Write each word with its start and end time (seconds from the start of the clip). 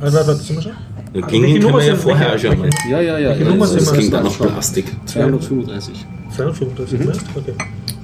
Also, 0.00 0.18
warte, 0.18 0.34
sind 0.36 0.56
wir 0.56 0.62
schon? 0.62 0.72
Ja, 1.12 1.26
Klingen 1.26 1.60
können 1.60 1.74
wir 1.74 1.84
ja 1.84 1.96
vorher 1.96 2.38
schon 2.38 2.58
mal. 2.58 2.70
Ja, 2.88 3.00
ja, 3.00 3.18
ja. 3.18 3.34
Das 3.34 3.92
klingt 3.92 4.12
dann 4.12 4.22
noch 4.24 4.38
Plastik. 4.38 4.86
235. 5.06 6.06
235, 6.36 7.00
mhm. 7.00 7.08
okay. 7.34 7.54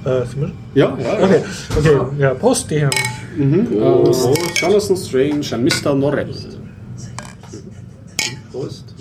Äh, 0.03 0.25
sind 0.25 0.41
wir 0.41 0.47
schon? 0.47 0.57
Ja, 0.73 0.97
ja. 1.01 1.23
Okay, 1.23 1.41
okay. 1.77 1.99
Ja, 2.19 2.33
Prost, 2.33 2.69
die 2.69 2.79
Herren. 2.79 2.91
Äh, 3.39 4.11
Jonathan 4.59 4.97
Strange 4.97 5.45
und 5.53 5.63
Mr. 5.63 5.95
Norrell. 5.95 6.33
Prost. 8.51 8.93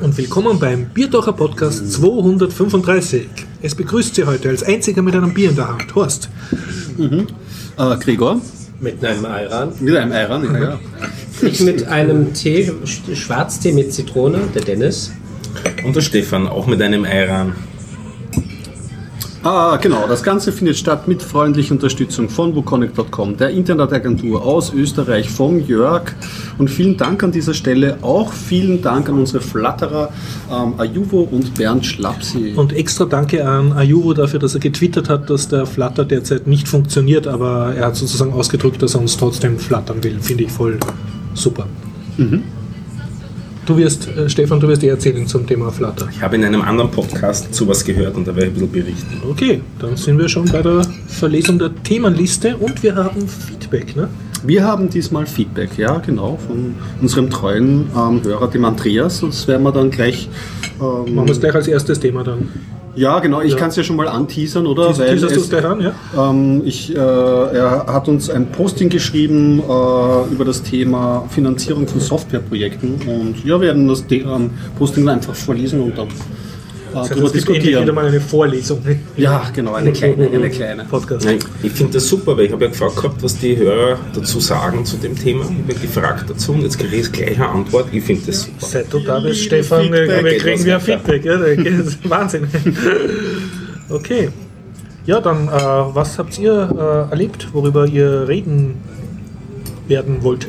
Und 0.00 0.18
willkommen 0.18 0.58
beim 0.58 0.86
Biertaucher 0.86 1.32
Podcast 1.32 1.92
235. 1.92 3.28
Es 3.62 3.74
begrüßt 3.74 4.14
Sie 4.14 4.24
heute 4.24 4.50
als 4.50 4.62
einziger 4.62 5.00
mit 5.00 5.14
einem 5.14 5.32
Bier 5.32 5.50
in 5.50 5.56
der 5.56 5.68
Hand. 5.68 5.94
Horst. 5.94 6.28
Äh, 7.80 7.96
Gregor. 7.98 8.40
Mit 8.80 9.04
einem 9.04 9.24
Ayran. 9.24 9.72
Mit 9.80 9.96
einem 9.96 10.12
Eiran, 10.12 10.44
ja, 10.44 10.60
ja. 10.60 10.78
Ich 11.42 11.60
mit 11.60 11.86
einem 11.88 12.32
Tee, 12.34 12.70
Sch- 12.84 13.14
Schwarztee 13.14 13.72
mit 13.72 13.92
Zitrone, 13.92 14.38
der 14.54 14.62
Dennis. 14.62 15.12
Und 15.84 15.96
der 15.96 16.00
Stefan, 16.02 16.46
auch 16.46 16.66
mit 16.66 16.80
einem 16.82 17.04
Eiran. 17.04 17.54
Ah, 19.42 19.78
genau. 19.80 20.06
Das 20.06 20.22
Ganze 20.22 20.52
findet 20.52 20.76
statt 20.76 21.08
mit 21.08 21.22
freundlicher 21.22 21.72
Unterstützung 21.72 22.28
von 22.28 22.54
wukonic.com, 22.54 23.38
der 23.38 23.48
Internetagentur 23.50 24.44
aus 24.44 24.74
Österreich, 24.74 25.30
vom 25.30 25.60
Jörg. 25.66 26.12
Und 26.58 26.68
vielen 26.68 26.98
Dank 26.98 27.22
an 27.22 27.32
dieser 27.32 27.54
Stelle. 27.54 27.96
Auch 28.02 28.34
vielen 28.34 28.82
Dank 28.82 29.08
an 29.08 29.18
unsere 29.18 29.40
Flatterer 29.40 30.12
ähm, 30.52 30.74
Ajuvo 30.76 31.22
und 31.22 31.54
Bernd 31.54 31.86
Schlapsi. 31.86 32.52
Und 32.54 32.74
extra 32.74 33.06
danke 33.06 33.48
an 33.48 33.72
Ayuro 33.72 34.12
dafür, 34.12 34.40
dass 34.40 34.52
er 34.52 34.60
getwittert 34.60 35.08
hat, 35.08 35.30
dass 35.30 35.48
der 35.48 35.64
Flutter 35.64 36.04
derzeit 36.04 36.46
nicht 36.46 36.68
funktioniert, 36.68 37.26
aber 37.26 37.74
er 37.74 37.86
hat 37.86 37.96
sozusagen 37.96 38.34
ausgedrückt, 38.34 38.82
dass 38.82 38.94
er 38.94 39.00
uns 39.00 39.16
trotzdem 39.16 39.58
flattern 39.58 40.04
will. 40.04 40.18
Finde 40.20 40.44
ich 40.44 40.52
voll 40.52 40.78
super. 41.32 41.66
Du 43.70 43.76
wirst, 43.76 44.08
äh, 44.08 44.28
Stefan, 44.28 44.58
du 44.58 44.66
wirst 44.66 44.82
dir 44.82 44.90
erzählen 44.90 45.24
zum 45.28 45.46
Thema 45.46 45.70
Flutter. 45.70 46.08
Ich 46.10 46.20
habe 46.20 46.34
in 46.34 46.44
einem 46.44 46.60
anderen 46.60 46.90
Podcast 46.90 47.54
sowas 47.54 47.84
gehört 47.84 48.16
und 48.16 48.26
da 48.26 48.34
werde 48.34 48.48
ich 48.48 48.60
ein 48.60 48.68
bisschen 48.68 48.72
berichten. 48.72 49.22
Okay, 49.30 49.60
dann 49.78 49.96
sind 49.96 50.18
wir 50.18 50.28
schon 50.28 50.46
bei 50.46 50.60
der 50.60 50.82
Verlesung 51.06 51.56
der 51.56 51.70
Themenliste 51.84 52.56
und 52.56 52.82
wir 52.82 52.96
haben 52.96 53.28
Feedback, 53.28 53.94
ne? 53.94 54.08
Wir 54.42 54.64
haben 54.64 54.90
diesmal 54.90 55.24
Feedback, 55.24 55.78
ja, 55.78 55.98
genau, 55.98 56.36
von 56.48 56.74
unserem 57.00 57.30
treuen 57.30 57.86
ähm, 57.96 58.20
Hörer, 58.24 58.48
dem 58.48 58.64
Andreas. 58.64 59.20
Das 59.20 59.46
werden 59.46 59.62
wir 59.62 59.70
dann 59.70 59.92
gleich. 59.92 60.28
Ähm, 60.80 61.14
Machen 61.14 61.28
wir 61.28 61.32
es 61.32 61.38
gleich 61.38 61.54
als 61.54 61.68
erstes 61.68 62.00
Thema 62.00 62.24
dann. 62.24 62.48
Ja, 62.96 63.18
genau, 63.20 63.40
ich 63.40 63.52
Ja. 63.52 63.56
kann 63.58 63.68
es 63.70 63.76
ja 63.76 63.82
schon 63.82 63.96
mal 63.96 64.08
anteasern, 64.08 64.66
oder? 64.66 64.88
Teas- 64.88 64.98
teaserst 64.98 65.36
du 65.36 65.40
es 65.40 65.50
gleich 65.50 65.64
an, 65.64 65.80
ja? 65.80 65.92
Ähm, 66.30 66.62
ich, 66.64 66.94
äh, 66.94 66.98
er 66.98 67.84
hat 67.86 68.08
uns 68.08 68.28
ein 68.30 68.46
Posting 68.50 68.88
geschrieben 68.88 69.60
äh, 69.60 70.32
über 70.32 70.44
das 70.44 70.62
Thema 70.62 71.24
Finanzierung 71.30 71.86
von 71.86 72.00
Softwareprojekten 72.00 72.94
und 73.06 73.44
ja, 73.44 73.60
wir 73.60 73.68
werden 73.68 73.88
das 73.88 74.04
ähm, 74.10 74.50
Posting 74.78 75.08
einfach 75.08 75.34
vorlesen 75.34 75.80
und 75.80 75.96
dann 75.96 76.08
Das 76.92 77.02
heißt, 77.02 77.10
darüber 77.12 77.26
endlich 77.26 77.46
wieder 77.46 77.54
diskutieren. 77.60 77.94
mal 77.94 78.06
eine 78.06 78.20
Vorlesung. 78.20 78.80
Ja, 79.16 79.42
genau, 79.54 79.74
eine 79.74 79.92
kleine, 79.92 80.28
eine 80.28 80.50
kleine. 80.58 80.84
Podcast. 80.84 81.24
Nein, 81.24 81.38
ich 81.62 81.72
finde 81.72 81.94
das 81.94 82.08
super, 82.08 82.36
weil 82.36 82.46
ich 82.46 82.52
habe 82.52 82.64
ja 82.64 82.70
gefragt 82.70 82.96
gehabt, 82.96 83.22
was 83.22 83.38
die 83.38 83.56
Hörer 83.56 83.98
dazu 84.14 84.40
sagen 84.40 84.84
zu 84.84 84.96
dem 84.96 85.16
Thema. 85.16 85.44
Ich 85.44 85.48
habe 85.50 85.72
ja 85.72 85.78
gefragt 85.80 86.24
dazu 86.28 86.52
und 86.52 86.62
jetzt 86.62 86.78
kriege 86.78 86.96
ich 86.96 87.10
gleich 87.12 87.36
eine 87.36 87.48
Antwort. 87.48 87.86
Ich 87.92 88.04
finde 88.04 88.22
das 88.26 88.42
super. 88.42 88.66
Seit 88.66 88.92
du 88.92 88.98
da 89.00 89.20
bist, 89.20 89.42
Stefan, 89.42 89.82
Feedback. 89.82 90.24
wir 90.24 90.38
kriegen 90.38 90.64
wir. 90.64 90.80
Feedback. 90.80 91.24
Ja, 91.24 91.36
das 91.38 91.86
ist 91.86 91.98
Wahnsinn. 92.10 92.46
Okay. 93.88 94.28
Ja, 95.06 95.20
dann, 95.20 95.48
äh, 95.48 95.50
was 95.50 96.16
habt 96.16 96.38
ihr 96.38 96.52
äh, 97.08 97.10
erlebt, 97.10 97.48
worüber 97.52 97.86
ihr 97.86 98.28
reden 98.28 98.76
werden 99.88 100.22
wollt? 100.22 100.46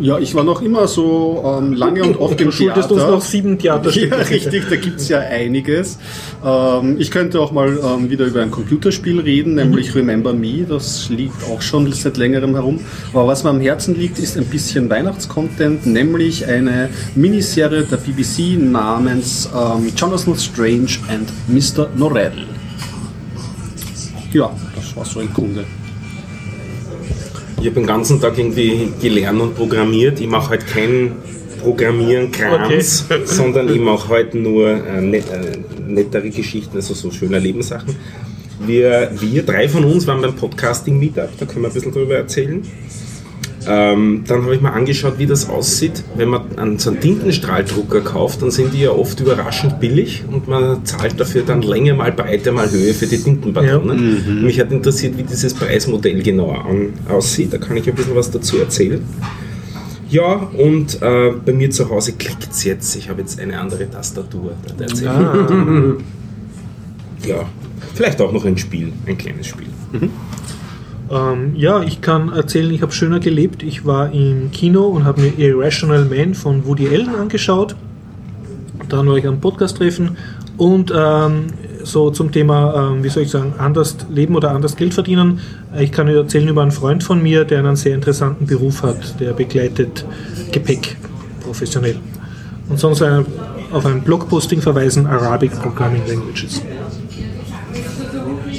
Ja, 0.00 0.18
ich 0.18 0.34
war 0.34 0.42
noch 0.42 0.62
immer 0.62 0.88
so 0.88 1.42
ähm, 1.44 1.74
lange 1.74 2.02
und 2.02 2.16
oft 2.18 2.40
Du 2.40 2.44
im 2.44 2.52
schuldest 2.52 2.88
Theater. 2.88 2.94
uns 2.94 3.02
noch 3.12 3.20
sieben 3.22 3.58
Theaterstücke. 3.58 4.08
Ja, 4.16 4.22
richtig, 4.24 4.64
da 4.68 4.76
gibt 4.76 5.00
es 5.00 5.08
ja 5.08 5.18
einiges. 5.20 5.98
Ähm, 6.44 6.96
ich 6.98 7.10
könnte 7.10 7.40
auch 7.40 7.52
mal 7.52 7.78
ähm, 7.82 8.08
wieder 8.10 8.24
über 8.26 8.40
ein 8.42 8.50
Computerspiel 8.50 9.20
reden, 9.20 9.54
nämlich 9.54 9.94
Remember 9.94 10.32
Me. 10.32 10.64
Das 10.68 11.08
liegt 11.10 11.44
auch 11.44 11.60
schon 11.60 11.92
seit 11.92 12.16
längerem 12.16 12.54
herum. 12.54 12.80
Aber 13.12 13.26
was 13.26 13.44
mir 13.44 13.50
am 13.50 13.60
Herzen 13.60 13.94
liegt, 13.94 14.18
ist 14.18 14.36
ein 14.38 14.46
bisschen 14.46 14.88
Weihnachtscontent, 14.88 15.86
nämlich 15.86 16.46
eine 16.46 16.88
Miniserie 17.14 17.82
der 17.82 17.98
BBC 17.98 18.58
namens 18.58 19.48
ähm, 19.54 19.92
Jonathan 19.94 20.36
Strange 20.36 20.98
and 21.08 21.28
Mr. 21.48 21.88
Norrell. 21.96 22.32
Ja, 24.32 24.50
das 24.74 24.96
war 24.96 25.04
so 25.04 25.20
im 25.20 25.32
Grunde. 25.34 25.64
Ich 27.62 27.68
habe 27.68 27.76
den 27.76 27.86
ganzen 27.86 28.20
Tag 28.20 28.36
irgendwie 28.36 28.88
gelernt 29.00 29.40
und 29.40 29.54
programmiert. 29.54 30.18
Ich 30.18 30.26
mache 30.26 30.50
halt 30.50 30.66
kein 30.66 31.12
Programmieren-Krams, 31.62 33.06
sondern 33.24 33.72
ich 33.72 33.80
mache 33.80 34.08
halt 34.08 34.34
nur 34.34 34.68
äh, 34.68 35.00
net, 35.00 35.26
äh, 35.30 35.58
nettere 35.86 36.28
Geschichten, 36.30 36.74
also 36.74 36.92
so 36.92 37.12
schöne 37.12 37.38
Lebenssachen. 37.38 37.94
Wir, 38.66 39.12
wir 39.12 39.44
drei 39.44 39.68
von 39.68 39.84
uns 39.84 40.08
waren 40.08 40.22
beim 40.22 40.34
Podcasting-Meetup, 40.34 41.38
da 41.38 41.46
können 41.46 41.62
wir 41.62 41.68
ein 41.68 41.72
bisschen 41.72 41.92
drüber 41.92 42.16
erzählen. 42.16 42.66
Ähm, 43.68 44.24
dann 44.26 44.42
habe 44.42 44.54
ich 44.54 44.60
mir 44.60 44.72
angeschaut, 44.72 45.14
wie 45.18 45.26
das 45.26 45.48
aussieht. 45.48 46.02
Wenn 46.16 46.28
man 46.30 46.58
einen, 46.58 46.78
so 46.78 46.90
einen 46.90 47.00
Tintenstrahldrucker 47.00 48.00
kauft, 48.00 48.42
dann 48.42 48.50
sind 48.50 48.74
die 48.74 48.80
ja 48.80 48.90
oft 48.90 49.18
überraschend 49.20 49.78
billig 49.80 50.24
und 50.30 50.48
man 50.48 50.84
zahlt 50.84 51.18
dafür 51.20 51.42
dann 51.42 51.62
Länge 51.62 51.94
mal 51.94 52.12
Breite 52.12 52.52
mal 52.52 52.70
Höhe 52.70 52.94
für 52.94 53.06
die 53.06 53.18
Tintenpatrone. 53.18 53.94
Mich 54.42 54.58
hat 54.60 54.72
interessiert, 54.72 55.16
wie 55.18 55.22
dieses 55.22 55.54
Preismodell 55.54 56.22
genauer 56.22 56.64
an, 56.64 56.92
aussieht. 57.08 57.52
Da 57.52 57.58
kann 57.58 57.76
ich 57.76 57.88
ein 57.88 57.94
bisschen 57.94 58.14
was 58.16 58.30
dazu 58.30 58.58
erzählen. 58.58 59.02
Ja, 60.08 60.34
und 60.58 61.00
äh, 61.00 61.32
bei 61.44 61.52
mir 61.52 61.70
zu 61.70 61.88
Hause 61.88 62.12
klickt 62.12 62.48
es 62.50 62.64
jetzt. 62.64 62.96
Ich 62.96 63.08
habe 63.08 63.22
jetzt 63.22 63.40
eine 63.40 63.58
andere 63.58 63.88
Tastatur. 63.88 64.52
Ah, 65.06 65.96
Ja, 67.26 67.48
vielleicht 67.94 68.20
auch 68.20 68.32
noch 68.32 68.44
ein 68.44 68.58
Spiel, 68.58 68.92
ein 69.06 69.16
kleines 69.16 69.46
Spiel. 69.46 69.68
Ähm, 71.12 71.54
ja, 71.56 71.82
ich 71.82 72.00
kann 72.00 72.32
erzählen, 72.32 72.72
ich 72.72 72.80
habe 72.80 72.92
schöner 72.92 73.20
gelebt. 73.20 73.62
Ich 73.62 73.84
war 73.84 74.10
im 74.12 74.50
Kino 74.50 74.86
und 74.86 75.04
habe 75.04 75.20
mir 75.20 75.38
Irrational 75.38 76.06
Man 76.06 76.34
von 76.34 76.64
Woody 76.64 76.88
Allen 76.88 77.14
angeschaut. 77.14 77.76
Dann 78.88 79.06
war 79.06 79.16
ich 79.16 79.26
am 79.26 79.38
Podcast-Treffen 79.38 80.16
und 80.56 80.92
ähm, 80.94 81.48
so 81.82 82.10
zum 82.10 82.32
Thema, 82.32 82.92
ähm, 82.92 83.04
wie 83.04 83.10
soll 83.10 83.24
ich 83.24 83.30
sagen, 83.30 83.54
anders 83.58 83.96
leben 84.10 84.34
oder 84.34 84.52
anders 84.52 84.74
Geld 84.76 84.94
verdienen. 84.94 85.40
Ich 85.78 85.92
kann 85.92 86.08
erzählen 86.08 86.48
über 86.48 86.62
einen 86.62 86.72
Freund 86.72 87.02
von 87.02 87.22
mir, 87.22 87.44
der 87.44 87.58
einen 87.58 87.76
sehr 87.76 87.94
interessanten 87.94 88.46
Beruf 88.46 88.82
hat. 88.82 89.20
Der 89.20 89.34
begleitet 89.34 90.06
Gepäck 90.50 90.96
professionell. 91.42 91.96
Und 92.70 92.78
sonst 92.78 93.02
auf 93.02 93.86
ein 93.86 94.02
Blogposting 94.02 94.62
verweisen, 94.62 95.06
Arabic 95.06 95.52
Programming 95.60 96.02
Languages. 96.08 96.62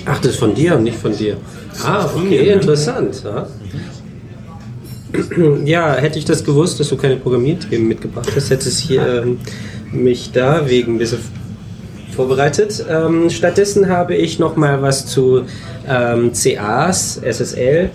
Ach, 0.05 0.19
das 0.19 0.33
ist 0.33 0.39
von 0.39 0.53
dir 0.53 0.75
und 0.75 0.83
nicht 0.83 0.97
von 0.97 1.15
dir. 1.15 1.37
Ah, 1.83 2.09
okay, 2.15 2.51
interessant. 2.51 3.23
Ja. 3.23 3.47
ja, 5.65 5.95
hätte 5.95 6.19
ich 6.19 6.25
das 6.25 6.43
gewusst, 6.43 6.79
dass 6.79 6.89
du 6.89 6.97
keine 6.97 7.17
Programmierthemen 7.17 7.87
mitgebracht 7.87 8.31
hast, 8.35 8.49
hätte 8.49 8.69
ich 8.69 8.79
hier 8.79 9.23
ähm, 9.23 9.39
mich 9.91 10.31
da 10.31 10.67
wegen 10.67 10.95
ein 10.95 10.97
bisschen 10.97 11.19
vorbereitet. 12.15 12.85
Ähm, 12.89 13.29
stattdessen 13.29 13.89
habe 13.89 14.15
ich 14.15 14.39
noch 14.39 14.55
mal 14.55 14.81
was 14.81 15.05
zu 15.07 15.43
ähm, 15.87 16.31
CAs, 16.33 17.17
SSL, 17.17 17.89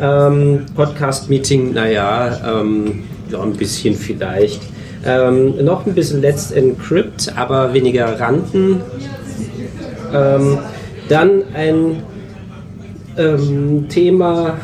ähm, 0.00 0.66
Podcast-Meeting, 0.74 1.72
naja, 1.72 2.60
ähm, 2.60 3.04
ja, 3.30 3.42
ein 3.42 3.52
bisschen 3.52 3.94
vielleicht. 3.94 4.60
Ähm, 5.04 5.64
noch 5.64 5.86
ein 5.86 5.94
bisschen 5.94 6.20
Let's 6.20 6.50
Encrypt, 6.50 7.32
aber 7.36 7.72
weniger 7.72 8.18
Randen. 8.18 8.80
Ähm, 10.12 10.58
dann 11.08 11.42
ein 11.54 12.02
ähm, 13.18 13.88
Thema, 13.88 14.58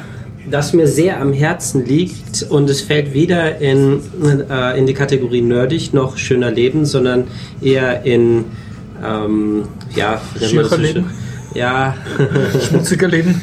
das 0.51 0.72
mir 0.72 0.86
sehr 0.86 1.21
am 1.21 1.33
Herzen 1.33 1.84
liegt 1.84 2.47
und 2.48 2.68
es 2.68 2.83
fällt 2.83 3.15
weder 3.15 3.59
in, 3.60 4.01
äh, 4.51 4.78
in 4.78 4.86
die 4.86 4.95
Kategorie 4.95 5.41
nerdig 5.41 5.92
noch 5.92 6.16
schöner 6.16 6.51
Leben, 6.51 6.84
sondern 6.84 7.24
eher 7.60 8.04
in 8.04 8.45
ähm, 9.04 9.65
ja, 9.95 10.21
wie 10.34 10.41
nennt 10.41 10.54
man 10.54 10.62
das 10.65 10.71
so 10.71 10.77
Schircherleben? 10.77 11.04
schön? 11.04 11.60
ja, 11.60 11.95
Schmutziger 12.68 13.09
Leben. 13.09 13.41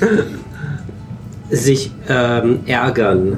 sich 1.50 1.92
ähm, 2.08 2.60
ärgern. 2.66 3.38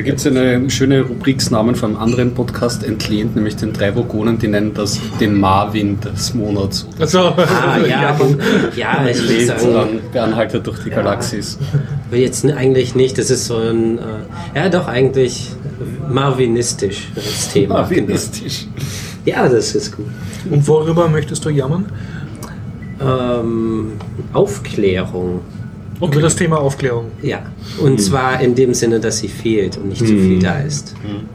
Da 0.00 0.04
gibt 0.04 0.18
es 0.20 0.26
eine 0.26 0.70
schöne 0.70 1.02
Rubriksnamen 1.02 1.74
von 1.74 1.90
einem 1.90 2.02
anderen 2.02 2.32
Podcast 2.32 2.84
entlehnt, 2.84 3.36
nämlich 3.36 3.56
den 3.56 3.74
drei 3.74 3.94
Vogonen, 3.94 4.38
die 4.38 4.48
nennen 4.48 4.72
das 4.72 4.98
den 5.20 5.38
Marvin 5.38 6.00
des 6.00 6.32
Monats. 6.32 6.88
Also, 6.98 7.18
Ah, 7.18 7.76
ja, 7.86 8.18
ja, 8.76 9.06
ich 9.06 9.28
würde 9.28 9.44
sagen, 9.44 10.00
Anhalter 10.14 10.60
durch 10.60 10.78
die 10.84 10.88
Galaxis. 10.88 11.58
aber 12.08 12.16
jetzt 12.16 12.46
eigentlich 12.46 12.94
nicht. 12.94 13.18
Das 13.18 13.28
ist 13.28 13.44
so 13.44 13.58
ein, 13.58 13.98
äh, 13.98 14.02
ja, 14.54 14.70
doch 14.70 14.88
eigentlich 14.88 15.50
marvinistisch 16.08 17.08
das 17.14 17.50
Thema. 17.52 17.74
Marvinistisch. 17.80 18.68
Ja, 19.26 19.50
das 19.50 19.74
ist 19.74 19.94
gut. 19.98 20.06
Und 20.50 20.66
worüber 20.66 21.10
möchtest 21.10 21.44
du 21.44 21.50
jammern? 21.50 21.84
Ähm, 23.02 23.92
Aufklärung. 24.32 25.40
Okay. 26.00 26.12
Über 26.12 26.22
das 26.22 26.36
Thema 26.36 26.58
Aufklärung. 26.58 27.10
Ja, 27.22 27.42
und 27.78 27.92
mhm. 27.92 27.98
zwar 27.98 28.40
in 28.40 28.54
dem 28.54 28.72
Sinne, 28.72 29.00
dass 29.00 29.18
sie 29.18 29.28
fehlt 29.28 29.76
und 29.76 29.90
nicht 29.90 30.00
mhm. 30.00 30.06
zu 30.06 30.14
viel 30.14 30.38
da 30.38 30.60
ist. 30.60 30.94
Mhm. 31.02 31.28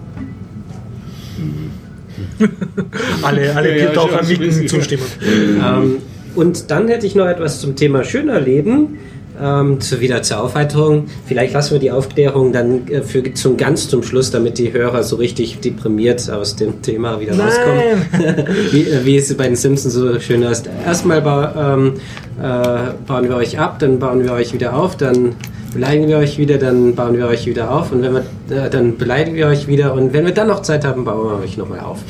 alle 3.22 3.56
alle 3.56 3.80
ja, 3.80 3.92
Taucher 3.92 4.24
ja, 4.24 4.28
nicken 4.28 4.68
zustimmen. 4.68 5.04
Ähm, 5.24 5.98
und 6.36 6.72
dann 6.72 6.88
hätte 6.88 7.06
ich 7.06 7.16
noch 7.16 7.28
etwas 7.28 7.62
zum 7.62 7.76
Thema 7.76 8.04
schöner 8.04 8.42
Leben 8.42 8.98
ähm, 9.42 9.80
zu, 9.80 10.00
wieder 10.00 10.22
zur 10.22 10.42
Aufheiterung. 10.42 11.06
Vielleicht 11.26 11.54
lassen 11.54 11.74
wir 11.74 11.80
die 11.80 11.92
Aufklärung 11.92 12.52
dann 12.52 12.88
äh, 12.88 13.02
für, 13.02 13.34
zum 13.34 13.58
ganz 13.58 13.90
zum 13.90 14.04
Schluss, 14.04 14.32
damit 14.32 14.58
die 14.58 14.74
Hörer 14.74 15.04
so 15.04 15.16
richtig 15.18 15.60
deprimiert 15.60 16.30
aus 16.30 16.56
dem 16.56 16.82
Thema 16.82 17.20
wieder 17.20 17.36
Nein. 17.36 17.48
rauskommen. 17.48 18.46
wie, 18.72 18.84
äh, 18.84 19.06
wie, 19.06 19.18
es 19.18 19.36
bei 19.36 19.48
den 19.48 19.56
Simpsons 19.56 19.94
so 19.94 20.20
schön 20.20 20.42
ist. 20.44 20.70
Erstmal 20.86 21.22
ba 21.22 21.76
ähm, 21.76 21.94
äh, 22.42 22.94
bauen 23.08 23.30
wir 23.30 23.36
euch 23.36 23.60
ab, 23.60 23.80
dann 23.80 24.00
bauen 24.00 24.24
wir 24.24 24.34
euch 24.34 24.54
wieder 24.54 24.76
auf, 24.76 24.98
dann 24.98 25.36
beleidigen 25.74 26.08
wir 26.08 26.18
euch 26.18 26.38
wieder, 26.38 26.58
dann 26.58 26.96
bauen 26.96 27.18
wir 27.18 27.28
euch 27.28 27.46
wieder 27.46 27.72
auf 27.72 27.92
und 27.92 28.02
wenn 28.02 28.14
wir, 28.14 28.22
äh, 28.50 28.70
dann 28.70 28.98
beleidigen 28.98 29.36
wir 29.36 29.48
euch 29.48 29.68
wieder 29.68 29.94
und 29.94 30.14
wenn 30.14 30.26
wir 30.26 30.34
dann 30.34 30.48
noch 30.48 30.62
Zeit 30.62 30.86
haben, 30.86 31.04
bauen 31.04 31.30
wir 31.30 31.44
euch 31.44 31.58
nochmal 31.58 31.82
auf. 31.82 32.00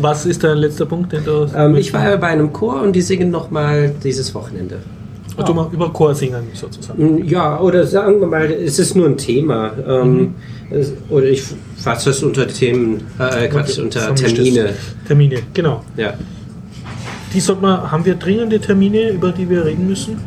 Was 0.00 0.26
ist 0.26 0.44
dein 0.44 0.58
letzter 0.58 0.86
Punkt, 0.86 1.12
den 1.12 1.24
du... 1.24 1.46
Ähm, 1.56 1.76
ich 1.76 1.92
war 1.94 2.16
bei 2.18 2.28
einem 2.28 2.52
Chor 2.52 2.82
und 2.82 2.94
die 2.94 3.00
singen 3.00 3.30
nochmal 3.30 3.92
dieses 4.02 4.34
Wochenende. 4.34 4.78
Also 5.36 5.54
mal 5.54 5.68
über 5.72 5.92
Chor 5.92 6.14
singen 6.14 6.44
sozusagen. 6.52 7.16
Mm, 7.16 7.24
ja, 7.24 7.58
oder 7.60 7.86
sagen 7.86 8.20
wir 8.20 8.26
mal, 8.26 8.50
es 8.50 8.78
ist 8.78 8.94
nur 8.94 9.06
ein 9.06 9.16
Thema. 9.16 9.72
Ähm, 9.86 10.14
mhm. 10.14 10.34
es, 10.70 10.92
oder 11.08 11.26
ich 11.26 11.42
fasse 11.76 12.10
das 12.10 12.22
unter 12.22 12.46
Themen, 12.46 13.02
äh, 13.18 13.48
Quatsch, 13.48 13.72
okay. 13.72 13.82
unter 13.82 14.14
Termine. 14.14 14.70
Termine, 15.06 15.38
genau. 15.54 15.82
Ja. 15.96 16.14
Die 17.32 17.40
sollte 17.40 17.62
man, 17.62 17.90
haben 17.90 18.04
wir 18.04 18.14
dringende 18.14 18.60
Termine, 18.60 19.10
über 19.10 19.32
die 19.32 19.48
wir 19.48 19.64
reden 19.64 19.86
müssen? 19.86 20.18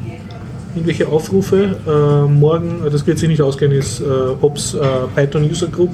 Irgendwelche 0.74 1.08
Aufrufe? 1.08 1.78
Äh, 1.88 2.30
morgen, 2.32 2.86
äh, 2.86 2.90
das 2.90 3.06
wird 3.06 3.20
sich 3.20 3.30
nicht 3.30 3.42
ausgehen, 3.42 3.72
ist 3.72 4.02
äh, 4.02 4.06
Hobbs 4.42 4.74
äh, 4.74 4.80
Python 5.16 5.44
User 5.44 5.68
Group. 5.68 5.92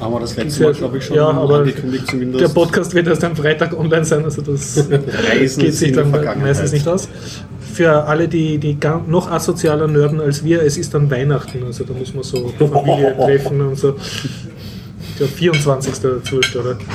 Haben 0.00 0.12
wir 0.12 0.20
das 0.20 0.36
letzte 0.36 0.62
Mal, 0.62 0.72
glaube 0.74 0.98
ich, 0.98 1.04
schon 1.04 1.16
ja, 1.16 1.28
aber 1.28 1.64
zumindest. 2.06 2.42
Der 2.42 2.48
Podcast 2.48 2.94
wird 2.94 3.06
erst 3.06 3.24
am 3.24 3.34
Freitag 3.34 3.78
online 3.78 4.04
sein, 4.04 4.24
also 4.24 4.42
das 4.42 4.86
geht 5.56 5.74
sich 5.74 5.92
dann 5.92 6.10
meistens 6.10 6.72
nicht 6.72 6.86
aus 6.86 7.08
für 7.76 8.04
alle, 8.04 8.26
die, 8.26 8.58
die 8.58 8.76
noch 9.06 9.30
asozialer 9.30 9.86
nörden 9.86 10.20
als 10.20 10.42
wir, 10.42 10.62
es 10.62 10.78
ist 10.78 10.94
dann 10.94 11.10
Weihnachten, 11.10 11.62
also 11.64 11.84
da 11.84 11.92
muss 11.92 12.14
man 12.14 12.24
so 12.24 12.52
Familie 12.58 13.14
treffen 13.24 13.60
und 13.60 13.78
so. 13.78 13.96
Der 15.20 15.28
24. 15.28 15.94
dazu, 16.00 16.40
oder? 16.58 16.76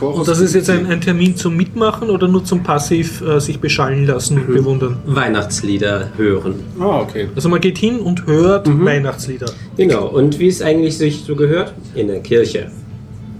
und 0.00 0.28
das 0.28 0.38
ist 0.38 0.54
jetzt 0.54 0.70
ein, 0.70 0.86
ein, 0.86 1.00
Termin 1.00 1.34
zum 1.36 1.56
Mitmachen 1.56 2.08
oder 2.08 2.28
nur 2.28 2.44
zum 2.44 2.62
passiv 2.62 3.20
äh, 3.20 3.40
sich 3.40 3.58
beschallen 3.58 4.06
lassen 4.06 4.38
und 4.38 4.48
mhm. 4.48 4.54
bewundern? 4.54 4.96
Weihnachtslieder 5.06 6.10
hören. 6.16 6.54
Ah, 6.78 7.00
okay. 7.00 7.26
Also 7.34 7.48
man 7.48 7.60
geht 7.60 7.78
hin 7.78 7.98
und 7.98 8.26
hört 8.26 8.68
mhm. 8.68 8.84
Weihnachtslieder. 8.84 9.46
Genau. 9.76 10.06
Und 10.06 10.38
wie 10.38 10.46
es 10.46 10.62
eigentlich 10.62 10.96
sich 10.96 11.24
so 11.26 11.34
gehört? 11.34 11.74
In 11.96 12.06
der 12.06 12.20
Kirche. 12.20 12.70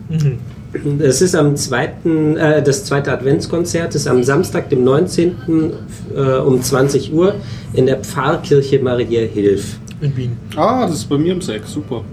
Mhm. 0.08 0.40
Es 1.00 1.20
ist 1.20 1.34
am 1.34 1.56
zweiten, 1.56 2.36
äh, 2.36 2.62
das 2.62 2.84
zweite 2.84 3.12
Adventskonzert 3.12 3.94
ist 3.94 4.08
am 4.08 4.22
Samstag, 4.22 4.70
dem 4.70 4.84
19. 4.84 5.72
Äh, 6.14 6.38
um 6.38 6.62
20 6.62 7.12
Uhr 7.12 7.34
in 7.74 7.86
der 7.86 7.98
Pfarrkirche 7.98 8.78
Maria 8.78 9.22
Hilf. 9.22 9.78
In 10.00 10.16
Wien. 10.16 10.36
Ah, 10.56 10.86
das 10.86 10.96
ist 10.96 11.08
bei 11.08 11.18
mir 11.18 11.34
im 11.34 11.42
Sex, 11.42 11.72
super. 11.72 12.04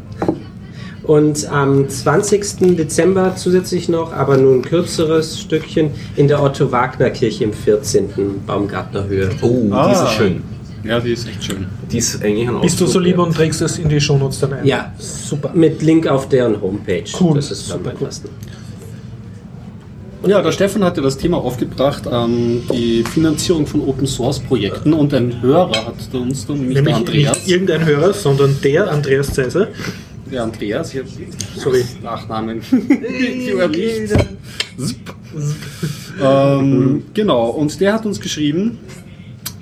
Und 1.03 1.49
am 1.49 1.87
20. 1.89 2.75
Dezember 2.75 3.35
zusätzlich 3.35 3.89
noch, 3.89 4.13
aber 4.13 4.37
nur 4.37 4.55
ein 4.55 4.61
kürzeres 4.61 5.39
Stückchen, 5.39 5.91
in 6.15 6.27
der 6.27 6.43
Otto-Wagner-Kirche 6.43 7.45
im 7.45 7.53
14. 7.53 8.09
Baumgartnerhöhe. 8.45 9.29
Oh, 9.41 9.65
ah. 9.71 9.87
die 9.87 9.93
ist 9.93 10.11
schön. 10.11 10.43
Ja, 10.83 10.99
die 10.99 11.11
ist 11.11 11.27
echt 11.27 11.43
schön. 11.43 11.65
Die 11.91 11.97
ist 11.97 12.23
eigentlich 12.23 12.47
ein 12.47 12.61
Bist 12.61 12.79
du 12.79 12.85
so 12.85 12.99
lieb 12.99 13.17
und 13.17 13.33
trägst 13.33 13.61
das 13.61 13.77
in 13.79 13.89
die 13.89 13.99
Shownotes 13.99 14.39
dann 14.39 14.53
ein? 14.53 14.65
Ja, 14.65 14.93
super. 14.97 15.51
Mit 15.53 15.81
Link 15.81 16.07
auf 16.07 16.29
deren 16.29 16.61
Homepage. 16.61 17.03
Cool. 17.19 17.35
Das 17.35 17.51
ist 17.51 17.67
super 17.67 17.93
cool. 17.99 18.09
Ja, 20.27 20.41
der 20.41 20.51
Stefan 20.51 20.83
hat 20.83 20.97
ja 20.97 21.03
das 21.03 21.17
Thema 21.17 21.37
aufgebracht, 21.37 22.03
ähm, 22.11 22.63
die 22.73 23.03
Finanzierung 23.03 23.65
von 23.65 23.81
Open 23.87 24.05
Source 24.05 24.39
Projekten 24.39 24.91
und 24.91 25.13
ein 25.13 25.41
Hörer 25.41 25.85
hat 25.85 26.13
uns 26.13 26.45
dann, 26.45 26.67
nicht 26.67 26.75
Nämlich 26.75 26.93
Andreas. 26.93 27.37
Nicht 27.37 27.47
irgendein 27.47 27.85
Hörer, 27.85 28.11
sondern 28.13 28.57
der 28.61 28.91
Andreas 28.91 29.33
Zeiser. 29.33 29.69
Der 30.29 30.43
Andreas, 30.43 30.93
ich 30.93 30.99
habe 30.99 31.09
Sorry. 31.55 31.85
Nachnamen. 32.03 32.61
ähm, 36.21 37.03
genau, 37.13 37.49
und 37.51 37.79
der 37.79 37.93
hat 37.93 38.05
uns 38.05 38.19
geschrieben, 38.19 38.77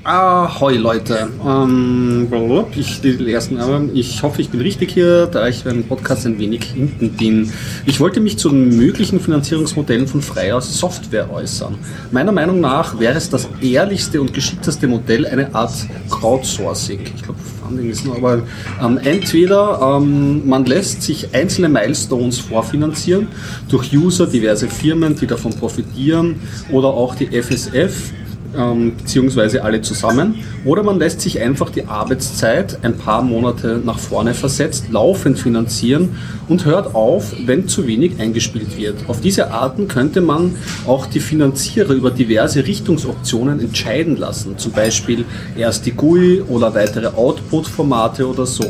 Ahoi 0.07 0.77
Leute, 0.77 1.27
ähm, 1.45 2.29
ich, 2.77 3.01
die 3.01 3.29
ersten, 3.29 3.59
ich 3.93 4.23
hoffe, 4.23 4.41
ich 4.41 4.47
bin 4.47 4.61
richtig 4.61 4.91
hier, 4.91 5.25
da 5.25 5.49
ich 5.49 5.65
beim 5.65 5.83
Podcast 5.83 6.25
ein 6.25 6.39
wenig 6.39 6.63
hinten 6.63 7.09
bin. 7.09 7.51
Ich 7.85 7.99
wollte 7.99 8.21
mich 8.21 8.37
zu 8.37 8.47
den 8.47 8.77
möglichen 8.77 9.19
Finanzierungsmodellen 9.19 10.07
von 10.07 10.21
freier 10.21 10.61
Software 10.61 11.29
äußern. 11.29 11.75
Meiner 12.11 12.31
Meinung 12.31 12.61
nach 12.61 12.97
wäre 12.97 13.17
es 13.17 13.29
das 13.29 13.49
ehrlichste 13.61 14.21
und 14.21 14.33
geschickteste 14.33 14.87
Modell 14.87 15.25
eine 15.25 15.53
Art 15.53 15.73
Crowdsourcing. 16.09 17.01
Ich 17.13 17.23
glaube, 17.23 17.39
Funding 17.61 17.89
ist 17.89 18.05
nur, 18.05 18.15
aber 18.15 18.43
ähm, 18.81 18.99
entweder 19.03 19.97
ähm, 19.97 20.47
man 20.47 20.63
lässt 20.63 21.01
sich 21.01 21.35
einzelne 21.35 21.67
Milestones 21.67 22.39
vorfinanzieren 22.39 23.27
durch 23.67 23.93
User, 23.93 24.25
diverse 24.25 24.69
Firmen, 24.69 25.17
die 25.17 25.27
davon 25.27 25.51
profitieren 25.51 26.39
oder 26.71 26.87
auch 26.87 27.13
die 27.13 27.27
FSF 27.27 28.13
ähm, 28.55 28.95
beziehungsweise 28.97 29.63
alle 29.63 29.81
zusammen. 29.81 30.35
Oder 30.65 30.83
man 30.83 30.99
lässt 30.99 31.21
sich 31.21 31.39
einfach 31.39 31.69
die 31.69 31.85
Arbeitszeit 31.85 32.79
ein 32.83 32.97
paar 32.97 33.21
Monate 33.21 33.81
nach 33.83 33.99
vorne 33.99 34.33
versetzt, 34.33 34.85
laufend 34.91 35.39
finanzieren 35.39 36.15
und 36.47 36.65
hört 36.65 36.95
auf, 36.95 37.33
wenn 37.45 37.67
zu 37.67 37.87
wenig 37.87 38.19
eingespielt 38.19 38.77
wird. 38.77 38.95
Auf 39.07 39.21
diese 39.21 39.51
Arten 39.51 39.87
könnte 39.87 40.21
man 40.21 40.55
auch 40.85 41.05
die 41.05 41.19
Finanzierer 41.19 41.93
über 41.93 42.11
diverse 42.11 42.65
Richtungsoptionen 42.65 43.59
entscheiden 43.59 44.17
lassen, 44.17 44.57
zum 44.57 44.71
Beispiel 44.71 45.25
erst 45.57 45.85
die 45.85 45.91
GUI 45.91 46.41
oder 46.47 46.73
weitere 46.73 47.07
Output-Formate 47.07 48.27
oder 48.27 48.45
so. 48.45 48.65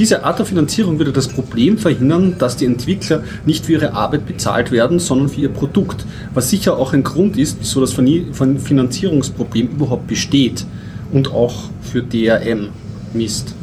Diese 0.00 0.24
Art 0.24 0.38
der 0.38 0.46
Finanzierung 0.46 0.98
würde 0.98 1.12
das 1.12 1.28
Problem 1.28 1.76
verhindern, 1.76 2.36
dass 2.38 2.56
die 2.56 2.64
Entwickler 2.64 3.22
nicht 3.44 3.66
für 3.66 3.72
ihre 3.72 3.92
Arbeit 3.92 4.26
bezahlt 4.26 4.72
werden, 4.72 4.98
sondern 4.98 5.28
für 5.28 5.42
ihr 5.42 5.50
Produkt, 5.50 6.06
was 6.32 6.48
sicher 6.48 6.78
auch 6.78 6.94
ein 6.94 7.04
Grund 7.04 7.36
ist, 7.36 7.58
wieso 7.60 7.82
das 7.82 7.92
Finanzierungsproblem 7.92 9.68
überhaupt 9.68 10.06
besteht 10.06 10.64
und 11.12 11.30
auch 11.30 11.64
für 11.82 12.02
DRM 12.02 12.70
Mist. 13.12 13.54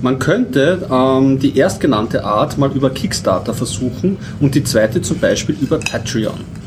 Man 0.00 0.18
könnte 0.18 0.88
ähm, 0.90 1.38
die 1.38 1.58
erstgenannte 1.58 2.24
Art 2.24 2.56
mal 2.56 2.72
über 2.74 2.88
Kickstarter 2.88 3.52
versuchen 3.52 4.16
und 4.40 4.54
die 4.54 4.64
zweite 4.64 5.02
zum 5.02 5.18
Beispiel 5.18 5.54
über 5.60 5.78
Patreon. 5.78 6.63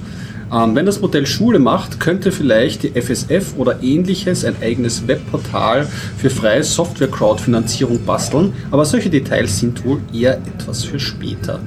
Ähm, 0.52 0.76
wenn 0.76 0.86
das 0.86 1.02
Modell 1.02 1.26
Schule 1.26 1.60
macht, 1.60 2.00
könnte 2.00 2.32
vielleicht 2.32 2.84
die 2.84 3.02
FSF 3.02 3.56
oder 3.58 3.84
ähnliches 3.84 4.46
ein 4.46 4.56
eigenes 4.62 5.08
Webportal 5.08 5.88
für 6.18 6.30
freie 6.30 6.64
Software-Crowdfinanzierung 6.64 8.06
basteln, 8.06 8.54
aber 8.72 8.86
solche 8.86 9.10
Details 9.10 9.60
sind 9.60 9.84
wohl 9.86 10.00
eher 10.14 10.38
etwas 10.38 10.84
für 10.84 11.00
später. 11.00 11.60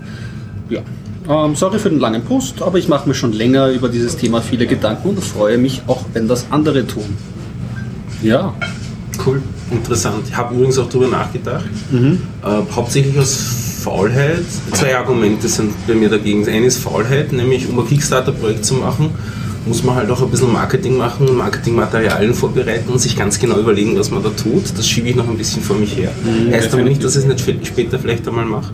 Ja, 0.71 0.81
Ähm, 1.29 1.55
sorry 1.55 1.79
für 1.79 1.91
den 1.91 2.01
langen 2.01 2.23
Post, 2.23 2.63
aber 2.63 2.79
ich 2.79 2.89
mache 2.89 3.07
mir 3.07 3.15
schon 3.15 3.33
länger 3.33 3.69
über 3.69 3.89
dieses 3.89 4.17
Thema 4.17 4.41
viele 4.41 4.67
Gedanken 4.67 5.11
und 5.11 5.23
freue 5.23 5.59
mich 5.59 5.83
auch, 5.87 6.05
wenn 6.15 6.27
das 6.27 6.47
andere 6.51 6.87
tun. 6.87 7.05
Ja. 8.23 8.55
Cool, 9.25 9.43
interessant. 9.71 10.25
Ich 10.27 10.37
habe 10.37 10.55
übrigens 10.55 10.79
auch 10.79 10.89
darüber 10.89 11.09
nachgedacht. 11.09 11.67
Mhm. 11.91 12.23
Äh, 12.43 12.73
hauptsächlich 12.75 13.19
aus 13.19 13.70
Faulheit. 13.81 14.45
Zwei 14.73 14.97
Argumente 14.97 15.49
sind 15.49 15.73
bei 15.87 15.95
mir 15.95 16.09
dagegen. 16.11 16.45
Das 16.45 16.53
eine 16.53 16.67
ist 16.67 16.79
Faulheit, 16.79 17.33
nämlich 17.33 17.69
um 17.69 17.79
ein 17.79 17.87
Kickstarter-Projekt 17.87 18.65
zu 18.65 18.75
machen, 18.75 19.11
muss 19.67 19.83
man 19.83 19.95
halt 19.95 20.11
auch 20.11 20.23
ein 20.23 20.31
bisschen 20.31 20.53
Marketing 20.53 20.97
machen, 20.97 21.37
Marketingmaterialien 21.37 22.35
vorbereiten 22.35 22.91
und 22.91 22.99
sich 22.99 23.17
ganz 23.17 23.39
genau 23.39 23.59
überlegen, 23.59 23.99
was 23.99 24.11
man 24.11 24.23
da 24.23 24.31
tut. 24.31 24.65
Das 24.77 24.87
schiebe 24.89 25.09
ich 25.09 25.17
noch 25.17 25.29
ein 25.29 25.37
bisschen 25.37 25.63
vor 25.63 25.77
mich 25.77 25.97
her. 25.97 26.11
Mhm, 26.25 26.53
heißt 26.53 26.73
aber 26.73 26.83
nicht, 26.83 27.03
dass 27.03 27.17
ich 27.17 27.27
es 27.27 27.45
nicht 27.45 27.67
später 27.67 27.99
vielleicht 27.99 28.29
einmal 28.29 28.47
mache. 28.47 28.73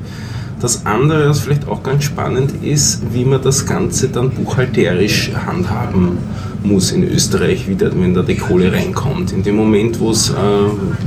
Das 0.60 0.86
andere, 0.86 1.28
was 1.28 1.40
vielleicht 1.40 1.68
auch 1.68 1.82
ganz 1.82 2.04
spannend 2.04 2.64
ist, 2.64 3.02
wie 3.12 3.24
man 3.24 3.42
das 3.42 3.66
Ganze 3.66 4.08
dann 4.08 4.30
buchhalterisch 4.30 5.30
handhaben 5.46 6.18
muss 6.62 6.92
in 6.92 7.04
Österreich, 7.04 7.68
wieder, 7.68 7.90
wenn 7.94 8.14
da 8.14 8.22
die 8.22 8.36
Kohle 8.36 8.72
reinkommt. 8.72 9.32
In 9.32 9.42
dem 9.42 9.56
Moment, 9.56 10.00
wo 10.00 10.10
es 10.10 10.30
äh, 10.30 10.32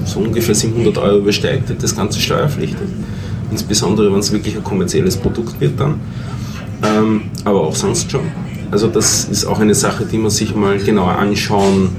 so 0.05 0.19
ungefähr 0.19 0.55
700 0.55 0.97
Euro 0.99 1.17
übersteigt, 1.17 1.67
wird 1.67 1.83
das 1.83 1.95
Ganze 1.95 2.19
steuerpflichtig. 2.19 2.87
Insbesondere, 3.51 4.11
wenn 4.11 4.19
es 4.19 4.31
wirklich 4.31 4.55
ein 4.55 4.63
kommerzielles 4.63 5.17
Produkt 5.17 5.59
wird 5.59 5.79
dann. 5.79 5.99
Ähm, 6.83 7.23
aber 7.45 7.61
auch 7.61 7.75
sonst 7.75 8.11
schon. 8.11 8.21
Also 8.71 8.87
das 8.87 9.25
ist 9.25 9.45
auch 9.45 9.59
eine 9.59 9.73
Sache, 9.73 10.05
die 10.05 10.17
man 10.17 10.29
sich 10.29 10.55
mal 10.55 10.77
genauer 10.77 11.13
anschauen 11.13 11.89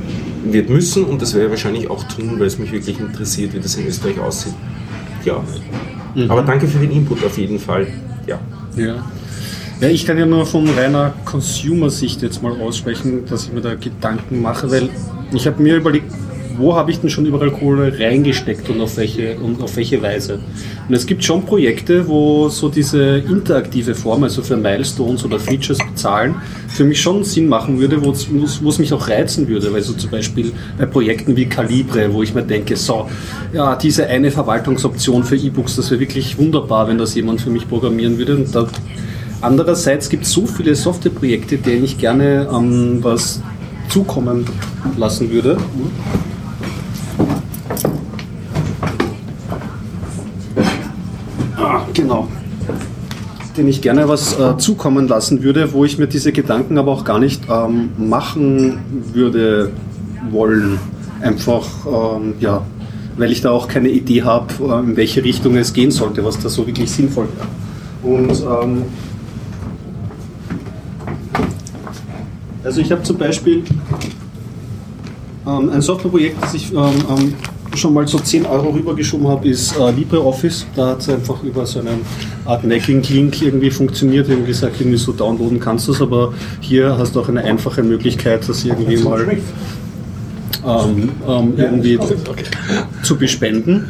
wird 0.44 0.70
müssen 0.70 1.04
und 1.04 1.20
das 1.20 1.34
werde 1.34 1.46
ich 1.46 1.50
wahrscheinlich 1.50 1.90
auch 1.90 2.04
tun, 2.04 2.38
weil 2.38 2.46
es 2.46 2.58
mich 2.58 2.72
wirklich 2.72 2.98
interessiert, 2.98 3.52
wie 3.52 3.60
das 3.60 3.74
in 3.74 3.86
Österreich 3.86 4.18
aussieht. 4.20 4.54
Ja. 5.24 5.42
Aber 6.28 6.42
danke 6.42 6.66
für 6.66 6.78
den 6.78 6.90
Input 6.90 7.24
auf 7.24 7.36
jeden 7.36 7.58
Fall. 7.58 7.86
Ja. 8.26 8.38
Ja. 8.76 9.04
Ja, 9.80 9.88
ich 9.88 10.04
kann 10.04 10.18
ja 10.18 10.26
nur 10.26 10.44
von 10.44 10.68
reiner 10.68 11.14
Consumer-Sicht 11.24 12.20
jetzt 12.22 12.42
mal 12.42 12.52
aussprechen, 12.60 13.24
dass 13.28 13.44
ich 13.44 13.52
mir 13.52 13.62
da 13.62 13.74
Gedanken 13.74 14.42
mache, 14.42 14.70
weil 14.70 14.90
ich 15.32 15.46
habe 15.46 15.62
mir 15.62 15.76
überlegt, 15.76 16.12
wo 16.60 16.76
habe 16.76 16.90
ich 16.90 17.00
denn 17.00 17.10
schon 17.10 17.26
überall 17.26 17.50
Kohle 17.50 17.98
reingesteckt 17.98 18.68
und 18.68 18.80
auf 18.80 18.96
welche 18.96 19.36
und 19.38 19.62
auf 19.62 19.76
welche 19.76 20.00
Weise. 20.02 20.38
Und 20.88 20.94
es 20.94 21.06
gibt 21.06 21.24
schon 21.24 21.44
Projekte, 21.44 22.06
wo 22.06 22.48
so 22.48 22.68
diese 22.68 23.18
interaktive 23.18 23.94
Form, 23.94 24.22
also 24.24 24.42
für 24.42 24.56
Milestones 24.56 25.24
oder 25.24 25.38
Features 25.38 25.78
bezahlen, 25.78 26.34
für 26.68 26.84
mich 26.84 27.00
schon 27.00 27.24
Sinn 27.24 27.48
machen 27.48 27.80
würde, 27.80 28.04
wo 28.04 28.10
es, 28.10 28.78
mich 28.78 28.92
auch 28.92 29.08
reizen 29.08 29.48
würde, 29.48 29.72
weil 29.72 29.82
so 29.82 29.94
zum 29.94 30.10
Beispiel 30.10 30.52
bei 30.78 30.86
Projekten 30.86 31.36
wie 31.36 31.46
Calibre, 31.46 32.12
wo 32.12 32.22
ich 32.22 32.34
mir 32.34 32.42
denke, 32.42 32.76
so, 32.76 33.08
ja, 33.52 33.74
diese 33.76 34.06
eine 34.06 34.30
Verwaltungsoption 34.30 35.24
für 35.24 35.36
E-Books, 35.36 35.76
das 35.76 35.90
wäre 35.90 36.00
wirklich 36.00 36.38
wunderbar, 36.38 36.88
wenn 36.88 36.98
das 36.98 37.14
jemand 37.14 37.40
für 37.40 37.50
mich 37.50 37.68
programmieren 37.68 38.18
würde. 38.18 38.36
Und 38.36 38.54
da 38.54 38.66
Andererseits 39.42 40.10
gibt 40.10 40.24
es 40.24 40.32
so 40.32 40.44
viele 40.46 40.74
Softwareprojekte, 40.74 41.56
denen 41.56 41.84
ich 41.84 41.96
gerne 41.96 42.46
ähm, 42.52 42.98
was 43.02 43.40
zukommen 43.88 44.46
lassen 44.98 45.30
würde. 45.30 45.56
Genau. 52.00 52.28
Den 53.56 53.68
ich 53.68 53.82
gerne 53.82 54.08
was 54.08 54.38
äh, 54.38 54.56
zukommen 54.58 55.08
lassen 55.08 55.42
würde, 55.42 55.72
wo 55.72 55.84
ich 55.84 55.98
mir 55.98 56.06
diese 56.06 56.32
Gedanken 56.32 56.78
aber 56.78 56.92
auch 56.92 57.04
gar 57.04 57.18
nicht 57.18 57.42
ähm, 57.50 57.90
machen 57.98 58.78
würde 59.12 59.72
wollen. 60.30 60.78
Einfach, 61.20 61.66
ähm, 61.86 62.34
ja, 62.40 62.64
weil 63.16 63.32
ich 63.32 63.42
da 63.42 63.50
auch 63.50 63.68
keine 63.68 63.88
Idee 63.88 64.22
habe, 64.22 64.46
äh, 64.60 64.78
in 64.80 64.96
welche 64.96 65.22
Richtung 65.22 65.56
es 65.56 65.72
gehen 65.72 65.90
sollte, 65.90 66.24
was 66.24 66.38
da 66.38 66.48
so 66.48 66.66
wirklich 66.66 66.90
sinnvoll 66.90 67.28
wäre. 67.36 68.16
Und 68.16 68.40
ähm, 68.40 68.82
also 72.64 72.80
ich 72.80 72.90
habe 72.92 73.02
zum 73.02 73.18
Beispiel 73.18 73.64
ähm, 75.46 75.70
ein 75.70 75.82
Softwareprojekt, 75.82 76.42
das 76.42 76.54
ich 76.54 76.72
ähm, 76.72 76.78
ähm, 77.10 77.34
schon 77.74 77.94
mal 77.94 78.06
so 78.06 78.18
10 78.18 78.46
Euro 78.46 78.70
rübergeschoben 78.70 79.28
habe, 79.28 79.48
ist 79.48 79.76
äh, 79.76 79.90
LibreOffice. 79.90 80.66
Da 80.74 80.88
hat 80.88 81.00
es 81.00 81.08
einfach 81.08 81.42
über 81.42 81.66
so 81.66 81.80
einen 81.80 82.00
Art 82.44 82.64
Necking-Link 82.64 83.42
irgendwie 83.42 83.70
funktioniert. 83.70 84.28
Irgendwie 84.28 84.48
gesagt, 84.48 84.80
irgendwie 84.80 84.98
so 84.98 85.12
downloaden 85.12 85.60
kannst 85.60 85.88
du 85.88 85.92
es, 85.92 86.02
aber 86.02 86.32
hier 86.60 86.96
hast 86.98 87.14
du 87.14 87.20
auch 87.20 87.28
eine 87.28 87.42
einfache 87.42 87.82
Möglichkeit, 87.82 88.48
das 88.48 88.64
irgendwie 88.64 88.96
mal 88.98 89.38
ähm, 90.66 91.10
ähm, 91.26 91.54
irgendwie 91.56 91.98
zu 93.02 93.16
bespenden. 93.16 93.86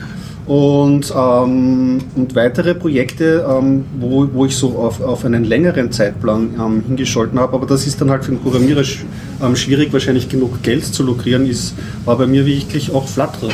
Und, 0.50 1.14
ähm, 1.16 1.98
und 2.16 2.34
weitere 2.34 2.74
Projekte, 2.74 3.46
ähm, 3.48 3.84
wo, 4.00 4.26
wo 4.32 4.46
ich 4.46 4.56
so 4.56 4.70
auf, 4.70 5.00
auf 5.00 5.24
einen 5.24 5.44
längeren 5.44 5.92
Zeitplan 5.92 6.56
ähm, 6.58 6.82
hingescholten 6.88 7.38
habe, 7.38 7.54
aber 7.54 7.66
das 7.66 7.86
ist 7.86 8.00
dann 8.00 8.10
halt 8.10 8.24
für 8.24 8.32
den 8.32 8.40
Programmierer 8.40 8.82
sch 8.82 9.04
ähm, 9.40 9.54
schwierig, 9.54 9.92
wahrscheinlich 9.92 10.28
genug 10.28 10.60
Geld 10.64 10.84
zu 10.84 11.04
lukrieren, 11.04 11.48
ist, 11.48 11.74
war 12.04 12.18
bei 12.18 12.26
mir 12.26 12.46
wirklich 12.46 12.92
auch 12.92 13.06
Flutter. 13.06 13.50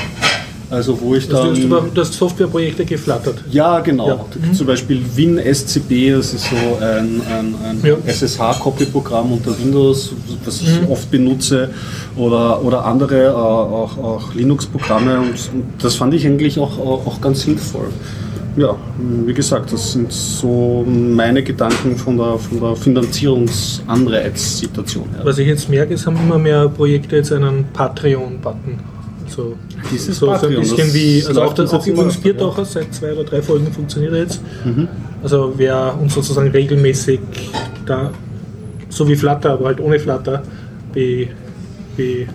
Also 0.71 0.99
wo 1.01 1.15
ich 1.15 1.25
Also 1.33 1.45
du, 1.45 1.51
hast 1.51 1.63
dann... 1.71 1.95
du 1.95 2.01
hast 2.01 2.13
Softwareprojekte 2.15 2.85
geflattert. 2.85 3.37
Ja, 3.51 3.79
genau. 3.81 4.09
Ja. 4.09 4.25
Gibt's 4.33 4.59
Zum 4.59 4.67
Beispiel 4.67 5.01
WinSCP, 5.15 6.11
das 6.13 6.35
ist 6.35 6.51
so 6.51 6.57
ein, 6.81 7.21
ein, 7.31 7.55
ein 7.65 7.81
Ja. 7.85 7.95
SSH-Copy-Programm 8.05 9.33
unter 9.33 9.57
Windows, 9.59 10.13
das 10.45 10.61
ich 10.63 10.69
oft 10.89 11.09
benutze, 11.11 11.71
oder, 12.17 12.63
oder 12.65 12.85
andere, 12.85 13.27
äh, 13.27 13.29
auch, 13.29 13.97
auch 13.99 14.35
Linux-Programme. 14.35 15.21
Und, 15.21 15.35
und 15.55 15.65
das 15.81 15.95
fand 15.95 16.15
ich 16.15 16.27
eigentlich 16.27 16.59
auch, 16.59 16.77
auch, 16.79 17.07
auch 17.07 17.21
ganz 17.21 17.43
sinnvoll. 17.43 17.87
Ja, 18.57 18.75
wie 19.27 19.35
gesagt, 19.35 19.71
das 19.73 19.93
sind 19.93 20.11
so 20.11 20.83
meine 20.89 21.43
Gedanken 21.43 21.95
von 21.97 22.17
der, 22.17 22.39
von 22.39 22.59
der 22.59 22.75
Finanzierungsanreizsituation 22.75 25.05
her. 25.15 25.21
Was 25.25 25.37
ich 25.37 25.47
jetzt 25.47 25.69
merke, 25.69 25.93
es 25.93 26.07
haben 26.07 26.17
immer 26.17 26.39
mehr 26.39 26.67
Projekte 26.71 27.17
jetzt 27.17 27.33
einen 27.33 27.67
Patreon-Button. 27.75 28.96
Also, 29.27 29.57
Dieses 29.93 30.19
so, 30.19 30.27
so 30.27 30.47
ein 30.47 30.55
bisschen 30.55 30.77
das 30.79 30.95
wie, 30.95 31.25
also 31.27 31.43
auch, 31.43 31.53
das, 31.53 31.73
auch 31.73 31.87
übrigens 31.87 32.17
Biertaucher, 32.17 32.65
seit 32.65 32.95
zwei 32.95 33.13
oder 33.13 33.25
drei 33.25 33.43
Folgen 33.43 33.71
funktioniert 33.73 34.13
er 34.13 34.21
jetzt. 34.21 34.41
Also 35.23 35.53
wer 35.57 35.99
uns 36.01 36.15
sozusagen 36.15 36.49
regelmäßig 36.51 37.21
da, 37.85 38.11
so 38.89 39.09
wie 39.09 39.17
Flutter, 39.17 39.51
aber 39.53 39.67
halt 39.67 39.81
ohne 39.81 39.99
Flutter, 39.99 40.43
be, 40.93 41.29
be, 41.97 42.27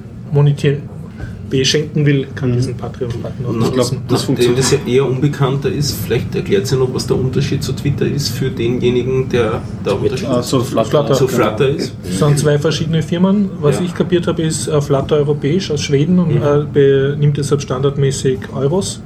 monetier, 1.52 1.60
beschenken 1.62 2.06
will, 2.06 2.28
kann 2.36 2.54
diesen 2.54 2.76
Patreon-Button 2.76 3.46
auch 3.46 3.54
glaub, 3.54 3.76
nutzen. 3.78 4.02
das 4.08 4.28
Nachdem 4.30 4.56
das 4.56 4.72
ja 4.72 4.78
eher 4.88 5.06
unbekannter 5.06 5.70
ist, 5.72 5.92
vielleicht 6.04 6.34
erklärt 6.36 6.68
sie 6.68 6.76
noch, 6.78 6.94
was 6.94 7.08
der 7.08 7.18
Unterschied 7.18 7.64
zu 7.64 7.74
Twitter 7.74 8.06
ist 8.06 8.30
für 8.30 8.50
denjenigen, 8.50 9.28
der 9.30 9.62
da 9.84 9.92
unterstützt. 9.94 10.26
Also 10.32 10.60
Flutter, 10.62 10.90
Flutter. 10.90 11.14
zu 11.14 11.28
Flutter 11.28 11.70
ist. 11.70 11.94
Es 12.08 12.20
sind 12.20 12.40
zwei 12.40 12.58
verschiedene 12.58 13.02
Firmen. 13.04 13.50
Was 13.60 13.80
Ja. 13.80 13.86
ich 13.86 13.94
kapiert 13.94 14.28
habe, 14.28 14.42
ist 14.44 14.68
äh, 14.68 14.82
Flutter 14.82 15.18
europäisch 15.18 15.72
aus 15.72 15.82
Schweden 15.82 16.20
und 16.20 16.36
Mhm. 16.36 16.42
äh, 16.76 17.16
nimmt 17.18 17.38
deshalb 17.38 17.62
standardmäßig 17.62 18.40
Euros. 18.56 19.02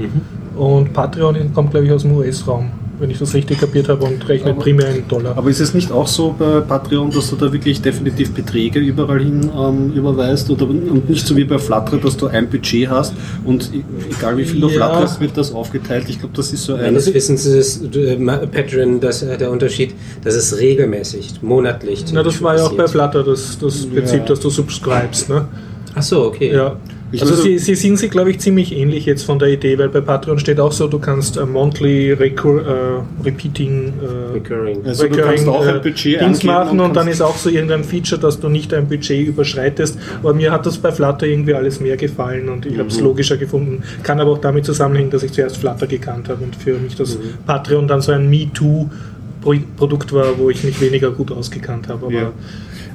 Und 0.56 0.94
Patreon 0.94 1.36
kommt, 1.54 1.72
glaube 1.72 1.86
ich, 1.88 1.92
aus 1.92 2.04
dem 2.04 2.14
US-Raum, 2.16 2.70
wenn 3.00 3.10
ich 3.10 3.20
das 3.20 3.34
richtig 3.34 3.60
kapiert 3.60 3.90
habe, 3.90 4.06
und 4.06 4.28
rechnet 4.28 4.54
Aber- 4.54 4.62
primär 4.62 4.96
in 4.96 5.08
Dollar. 5.08 5.38
Aber 5.38 5.50
ist 5.50 5.60
es 5.60 5.74
nicht 5.74 5.92
auch 5.92 6.08
so 6.08 6.34
bei 6.38 6.62
Patreon, 6.62 7.12
dass 7.12 7.30
du 7.30 7.36
da 7.36 7.52
wirklich 7.52 7.82
definitiv 7.82 8.32
Beträge 8.34 8.80
überall 8.80 9.20
hin 9.20 9.50
ähm, 9.58 9.92
überweist 9.94 10.50
oder 10.50 10.66
und 10.68 11.10
nicht 11.10 11.26
so 11.26 11.36
wie 11.36 11.44
bei 11.44 11.58
Flutter, 11.58 11.98
dass 11.98 12.18
du 12.18 12.28
ein 12.28 12.50
Budget 12.50 12.90
hast 12.90 13.14
und 13.44 13.72
e- 13.74 13.84
egal 14.18 14.38
wie 14.38 14.46
viel 14.46 14.62
du 14.62 14.70
Ja. 14.70 14.90
flutterst, 14.90 15.20
wird 15.20 15.38
das 15.38 15.54
aufgeteilt. 15.54 16.06
Ich 16.10 16.20
glaube, 16.20 16.36
das 16.36 16.52
ist 16.54 16.64
so 16.64 16.74
ein. 16.76 16.82
Meines 16.82 17.14
Wissens 17.14 17.46
ist 17.46 17.96
äh, 17.96 18.16
Patreon 18.52 19.00
das, 19.00 19.22
äh, 19.24 19.38
der 19.38 19.52
Unterschied, 19.52 19.94
dass 20.24 20.36
es 20.36 20.58
regelmäßig, 20.58 21.42
monatlich. 21.42 22.06
Na, 22.14 22.24
das 22.24 22.42
war 22.42 22.56
ja 22.58 22.64
auch 22.66 22.74
bei. 22.74 22.88
Flutter 22.88 23.24
das, 23.24 23.58
das 23.60 23.86
Prinzip, 23.88 24.26
dass 24.28 24.40
du 24.40 24.50
subscribest. 24.50 25.28
Ne? 25.30 25.48
Ach 25.96 26.04
so, 26.04 26.24
okay. 26.26 26.54
Ja. 26.54 26.76
Ich 27.16 27.22
also 27.22 27.36
sie, 27.36 27.58
sie 27.58 27.76
sind 27.76 27.98
sich, 27.98 28.12
glaube 28.12 28.30
ich, 28.32 28.40
ziemlich 28.40 28.72
ähnlich 28.76 29.06
jetzt 29.06 29.24
von 29.24 29.40
der 29.40 29.48
Idee, 29.50 29.78
weil 29.78 29.90
bei 29.90 30.02
Patreon 30.02 30.38
steht 30.40 30.60
auch 30.60 30.72
so, 30.72 30.88
du 30.88 31.00
kannst 31.00 31.38
äh, 31.38 31.46
monthly 31.46 32.14
recur, 32.14 32.62
äh, 32.66 33.24
repeating 33.26 33.94
äh, 34.02 34.34
Recurring. 34.34 34.86
Also 34.86 35.08
du 35.08 35.16
kannst 35.18 35.48
auch 35.48 35.66
ein 35.66 35.78
äh, 35.78 35.80
Budget 35.80 36.22
Dings 36.22 36.44
machen 36.44 36.80
und 36.80 36.86
und, 36.88 36.96
dann 36.96 37.08
ist 37.08 37.22
auch 37.22 37.38
so 37.38 37.50
irgendein 37.50 37.84
Feature, 37.84 38.20
dass 38.20 38.40
du 38.40 38.50
nicht 38.50 38.74
ein 38.74 38.88
Budget 38.88 39.28
überschreitest. 39.28 39.98
Aber 40.22 40.34
mir 40.34 40.52
hat 40.52 40.66
das 40.66 40.78
bei 40.78 40.92
Flutter 40.92 41.26
irgendwie 41.26 41.54
alles 41.54 41.80
mehr 41.80 41.98
gefallen 41.98 42.50
und 42.50 42.66
ich 42.66 42.74
habe 42.74 42.84
Mhm. 42.84 42.90
es 42.90 43.00
logischer 43.02 43.38
gefunden. 43.38 43.84
Kann 44.04 44.20
aber 44.20 44.32
auch 44.32 44.38
damit 44.40 44.66
zusammenhängen, 44.66 45.10
dass 45.10 45.24
ich 45.24 45.32
zuerst 45.32 45.58
Flutter 45.58 45.88
gekannt 45.88 46.30
habe 46.30 46.44
und 46.44 46.56
für 46.56 46.74
mich 46.78 46.96
das 46.96 47.16
Mhm. 47.18 47.22
Patreon 47.46 47.88
dann 47.88 48.02
so 48.02 48.12
ein 48.12 48.30
MeToo-Produkt 48.30 50.14
war, 50.14 50.38
wo 50.38 50.50
ich 50.50 50.64
mich 50.64 50.80
weniger 50.82 51.12
gut 51.12 51.32
ausgekannt 51.32 51.88
habe. 51.88 52.06
Aber 52.08 52.14
Ja. 52.16 52.32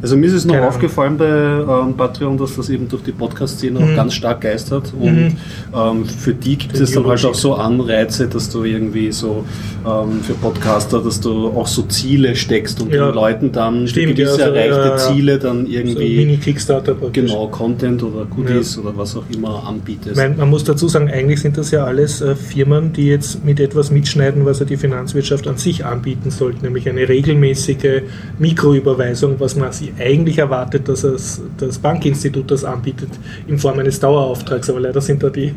Also 0.03 0.17
mir 0.17 0.27
ist 0.27 0.33
es 0.33 0.45
noch 0.45 0.55
Keine 0.55 0.69
aufgefallen 0.69 1.17
bei 1.19 1.27
ähm, 1.27 1.95
Patreon, 1.97 2.39
dass 2.39 2.57
das 2.57 2.71
eben 2.71 2.89
durch 2.89 3.03
die 3.03 3.13
Podcast-Szene 3.13 3.79
Mhm. 3.81 3.85
auch 3.93 3.97
ganz 3.97 4.15
stark 4.15 4.41
geistert. 4.41 4.93
Und 4.99 5.15
Mhm. 5.15 5.37
ähm, 5.75 6.05
für 6.07 6.33
die 6.35 6.57
gibt 6.57 6.79
es 6.79 6.93
dann 6.93 7.07
halt 7.07 7.25
auch 7.25 7.35
so 7.35 7.55
Anreize, 7.55 8.27
dass 8.29 8.49
du 8.51 8.65
irgendwie 8.65 9.13
so 9.13 9.45
ähm, 9.87 10.21
für 10.23 10.35
Podcaster, 10.35 11.01
dass 11.01 11.21
du 11.21 11.49
auch 11.49 11.67
so 11.67 11.83
Ziele 11.83 12.37
steckst 12.37 12.81
und 12.83 12.93
Ja. 12.93 13.07
den 13.07 13.15
Leuten 13.15 13.51
dann 13.53 13.87
Stimmt, 13.89 14.17
gewisse 14.17 14.39
ja, 14.41 14.47
also, 14.47 14.55
erreichte 14.57 14.89
ja. 14.89 14.97
Ziele 14.97 15.39
dann 15.39 15.65
so 15.67 15.73
irgendwie 15.73 16.17
Mini-Kickstarter 16.17 16.95
praktisch. 16.95 17.25
genau 17.31 17.47
Content 17.49 18.03
oder 18.03 18.25
Goodies 18.27 18.77
oder 18.79 18.95
was 18.97 19.17
auch 19.17 19.25
immer 19.35 19.67
anbietest. 19.67 20.17
Man, 20.17 20.37
man 20.37 20.51
muss 20.51 20.65
dazu 20.65 20.87
sagen, 20.89 21.09
eigentlich 21.11 21.41
sind 21.41 21.57
das 21.57 21.71
ja 21.71 21.85
alles 21.85 22.21
äh, 22.21 22.35
Firmen, 22.37 22.93
die 22.93 23.07
jetzt 23.07 23.45
mit 23.45 23.59
etwas 23.61 23.91
mitschneiden, 23.91 24.45
was 24.45 24.59
ja 24.61 24.67
die 24.67 24.77
Finanzwirtschaft 24.77 25.47
an 25.49 25.57
sich 25.57 25.85
anbieten 25.85 26.31
sollten, 26.31 26.63
nämlich 26.65 26.89
eine 26.89 27.09
regelmäßige 27.09 28.03
Mikroüberweisung, 28.39 29.37
was 29.39 29.57
man 29.57 29.73
eigentlich 29.99 30.39
erwartet, 30.39 30.89
dass 30.89 31.05
es 31.05 31.43
das 31.59 31.79
Bankinstitut 31.79 32.51
das 32.51 32.65
anbietet 32.65 33.11
in 33.47 33.59
Form 33.59 33.79
eines 33.79 34.01
Dauerauftrags. 34.01 34.71
Aber 34.71 34.81
leider 34.81 35.01
sind 35.01 35.23
da 35.23 35.31
die, 35.31 35.55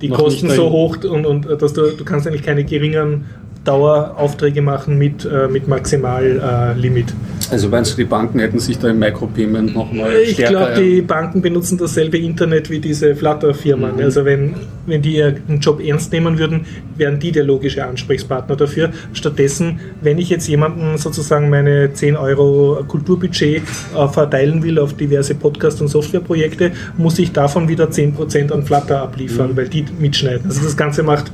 die 0.00 0.08
Kosten 0.08 0.50
so 0.50 0.70
hoch 0.70 0.98
und, 1.04 1.26
und 1.26 1.46
dass 1.60 1.72
du, 1.72 1.90
du 1.90 2.04
kannst 2.04 2.26
eigentlich 2.26 2.42
keine 2.42 2.64
geringeren 2.64 3.26
Daueraufträge 3.64 4.62
machen 4.62 4.96
mit, 4.96 5.24
äh, 5.24 5.46
mit 5.48 5.68
Maximallimit. 5.68 7.10
Äh, 7.10 7.52
also 7.52 7.68
meinst 7.68 7.92
du, 7.92 7.96
die 7.96 8.04
Banken 8.04 8.38
hätten 8.38 8.58
sich 8.58 8.78
da 8.78 8.88
im 8.88 8.98
Micropayment 8.98 9.74
nochmal 9.74 10.12
Ich 10.22 10.36
glaube, 10.36 10.74
die 10.78 11.02
Banken 11.02 11.42
benutzen 11.42 11.76
dasselbe 11.76 12.16
Internet 12.16 12.70
wie 12.70 12.78
diese 12.78 13.14
Flutter-Firmen. 13.14 13.96
Mhm. 13.96 14.02
Also 14.02 14.24
wenn, 14.24 14.54
wenn 14.86 15.02
die 15.02 15.16
ihren 15.16 15.58
Job 15.60 15.80
ernst 15.84 16.12
nehmen 16.12 16.38
würden, 16.38 16.64
wären 16.96 17.18
die 17.18 17.32
der 17.32 17.44
logische 17.44 17.84
Ansprechpartner 17.84 18.56
dafür. 18.56 18.90
Stattdessen, 19.12 19.80
wenn 20.00 20.18
ich 20.18 20.30
jetzt 20.30 20.48
jemanden 20.48 20.96
sozusagen 20.96 21.50
meine 21.50 21.92
10 21.92 22.16
Euro 22.16 22.82
Kulturbudget 22.86 23.62
äh, 23.96 24.08
verteilen 24.08 24.62
will 24.62 24.78
auf 24.78 24.94
diverse 24.94 25.34
Podcast- 25.34 25.80
und 25.82 25.88
Softwareprojekte, 25.88 26.72
muss 26.96 27.18
ich 27.18 27.32
davon 27.32 27.68
wieder 27.68 27.88
10% 27.88 28.52
an 28.52 28.62
Flutter 28.62 29.02
abliefern, 29.02 29.50
mhm. 29.50 29.56
weil 29.56 29.68
die 29.68 29.84
mitschneiden. 29.98 30.46
Also 30.46 30.62
das 30.62 30.76
Ganze 30.76 31.02
macht 31.02 31.30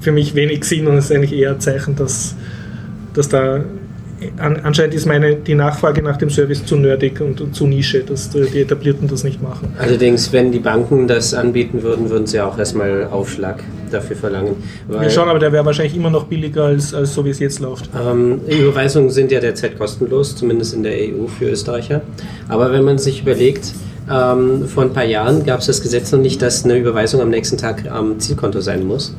für 0.00 0.12
mich 0.12 0.34
wenig 0.34 0.64
Sinn 0.64 0.86
und 0.86 0.96
ist 0.96 1.12
eigentlich 1.12 1.32
eher 1.32 1.52
ein 1.52 1.60
Zeichen, 1.60 1.96
dass, 1.96 2.34
dass 3.14 3.28
da 3.28 3.64
anscheinend 4.38 4.94
ist 4.94 5.06
meine, 5.06 5.36
die 5.36 5.54
Nachfrage 5.54 6.02
nach 6.02 6.16
dem 6.16 6.30
Service 6.30 6.64
zu 6.64 6.76
nerdig 6.76 7.20
und, 7.20 7.40
und, 7.40 7.54
zu 7.54 7.66
Nische, 7.66 8.00
dass 8.00 8.30
die 8.30 8.60
Etablierten 8.60 9.08
das 9.08 9.24
nicht 9.24 9.42
machen. 9.42 9.74
Allerdings, 9.78 10.32
wenn 10.32 10.52
die 10.52 10.58
Banken 10.58 11.08
das 11.08 11.34
anbieten 11.34 11.82
würden, 11.82 12.10
würden 12.10 12.26
sie 12.26 12.40
auch 12.40 12.58
erstmal 12.58 13.04
Aufschlag 13.04 13.62
dafür 13.90 14.16
verlangen. 14.16 14.56
Wir 14.88 15.10
schauen, 15.10 15.28
aber 15.28 15.38
der 15.38 15.52
wäre 15.52 15.64
wahrscheinlich 15.64 15.96
immer 15.96 16.10
noch 16.10 16.24
billiger 16.24 16.64
als, 16.64 16.94
als 16.94 17.14
so, 17.14 17.24
wie 17.24 17.30
es 17.30 17.38
jetzt 17.38 17.60
läuft. 17.60 17.88
Ähm, 17.98 18.40
Überweisungen 18.46 19.10
sind 19.10 19.32
ja 19.32 19.40
derzeit 19.40 19.78
kostenlos, 19.78 20.36
zumindest 20.36 20.74
in 20.74 20.82
der 20.82 20.92
EU 20.92 21.26
für 21.26 21.46
Österreicher. 21.46 22.02
Aber 22.48 22.72
wenn 22.72 22.84
man 22.84 22.98
sich 22.98 23.22
überlegt, 23.22 23.72
ähm, 24.10 24.66
vor 24.66 24.84
ein 24.84 24.92
paar 24.92 25.04
Jahren 25.04 25.44
gab 25.44 25.60
es 25.60 25.66
das 25.66 25.80
Gesetz 25.82 26.12
noch 26.12 26.20
nicht, 26.20 26.42
dass 26.42 26.64
eine 26.64 26.76
Überweisung 26.76 27.20
am 27.20 27.30
nächsten 27.30 27.56
Tag 27.56 27.90
am 27.90 28.18
Zielkonto 28.18 28.60
sein 28.60 28.86
muss. 28.86 29.14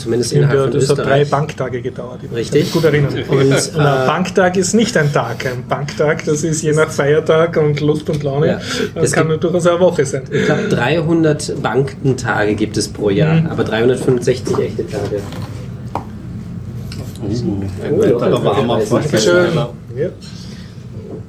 Zumindest 0.00 0.32
innerhalb 0.32 0.56
ja, 0.56 0.62
von 0.64 0.72
Das 0.72 0.82
Österreich. 0.84 0.98
hat 0.98 1.06
drei 1.06 1.24
Banktage 1.26 1.82
gedauert. 1.82 2.20
Richtig. 2.34 2.72
Gut 2.72 2.84
erinnern. 2.84 3.12
Und, 3.28 3.52
äh, 3.52 3.70
Banktag 3.74 4.56
ist 4.56 4.72
nicht 4.72 4.96
ein 4.96 5.12
Tag. 5.12 5.44
Ein 5.44 5.64
Banktag, 5.68 6.24
das 6.24 6.42
ist 6.42 6.62
je 6.62 6.72
nach 6.72 6.90
Feiertag 6.90 7.58
und 7.58 7.80
Lust 7.80 8.08
und 8.08 8.22
Laune. 8.22 8.46
Ja, 8.46 8.60
das 8.94 9.12
kann 9.12 9.28
gibt, 9.28 9.44
durchaus 9.44 9.66
eine 9.66 9.78
Woche 9.78 10.06
sein. 10.06 10.22
Ich 10.30 10.46
glaube, 10.46 10.68
300 10.68 11.62
Bankentage 11.62 12.54
gibt 12.54 12.78
es 12.78 12.88
pro 12.88 13.10
Jahr, 13.10 13.42
mhm. 13.42 13.46
aber 13.48 13.62
365 13.64 14.58
echte 14.58 14.86
Tage. 14.86 15.20
Uh, 17.22 17.60
ein 17.84 17.92
oh, 17.92 17.98
weiterer 18.00 18.44
warmer 18.44 18.80
Dankeschön. 18.88 19.54
Ja. 19.94 20.08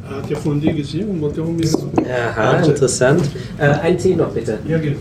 Hat 0.10 0.30
ja 0.30 0.38
von 0.38 0.62
dir 0.62 0.74
gesehen 0.74 1.22
und 1.22 2.08
Aha, 2.10 2.62
interessant. 2.62 3.30
Äh, 3.58 3.66
ein 3.66 3.98
Tee 3.98 4.16
noch 4.16 4.30
bitte. 4.30 4.60
Ja, 4.66 4.78
geht. 4.78 4.96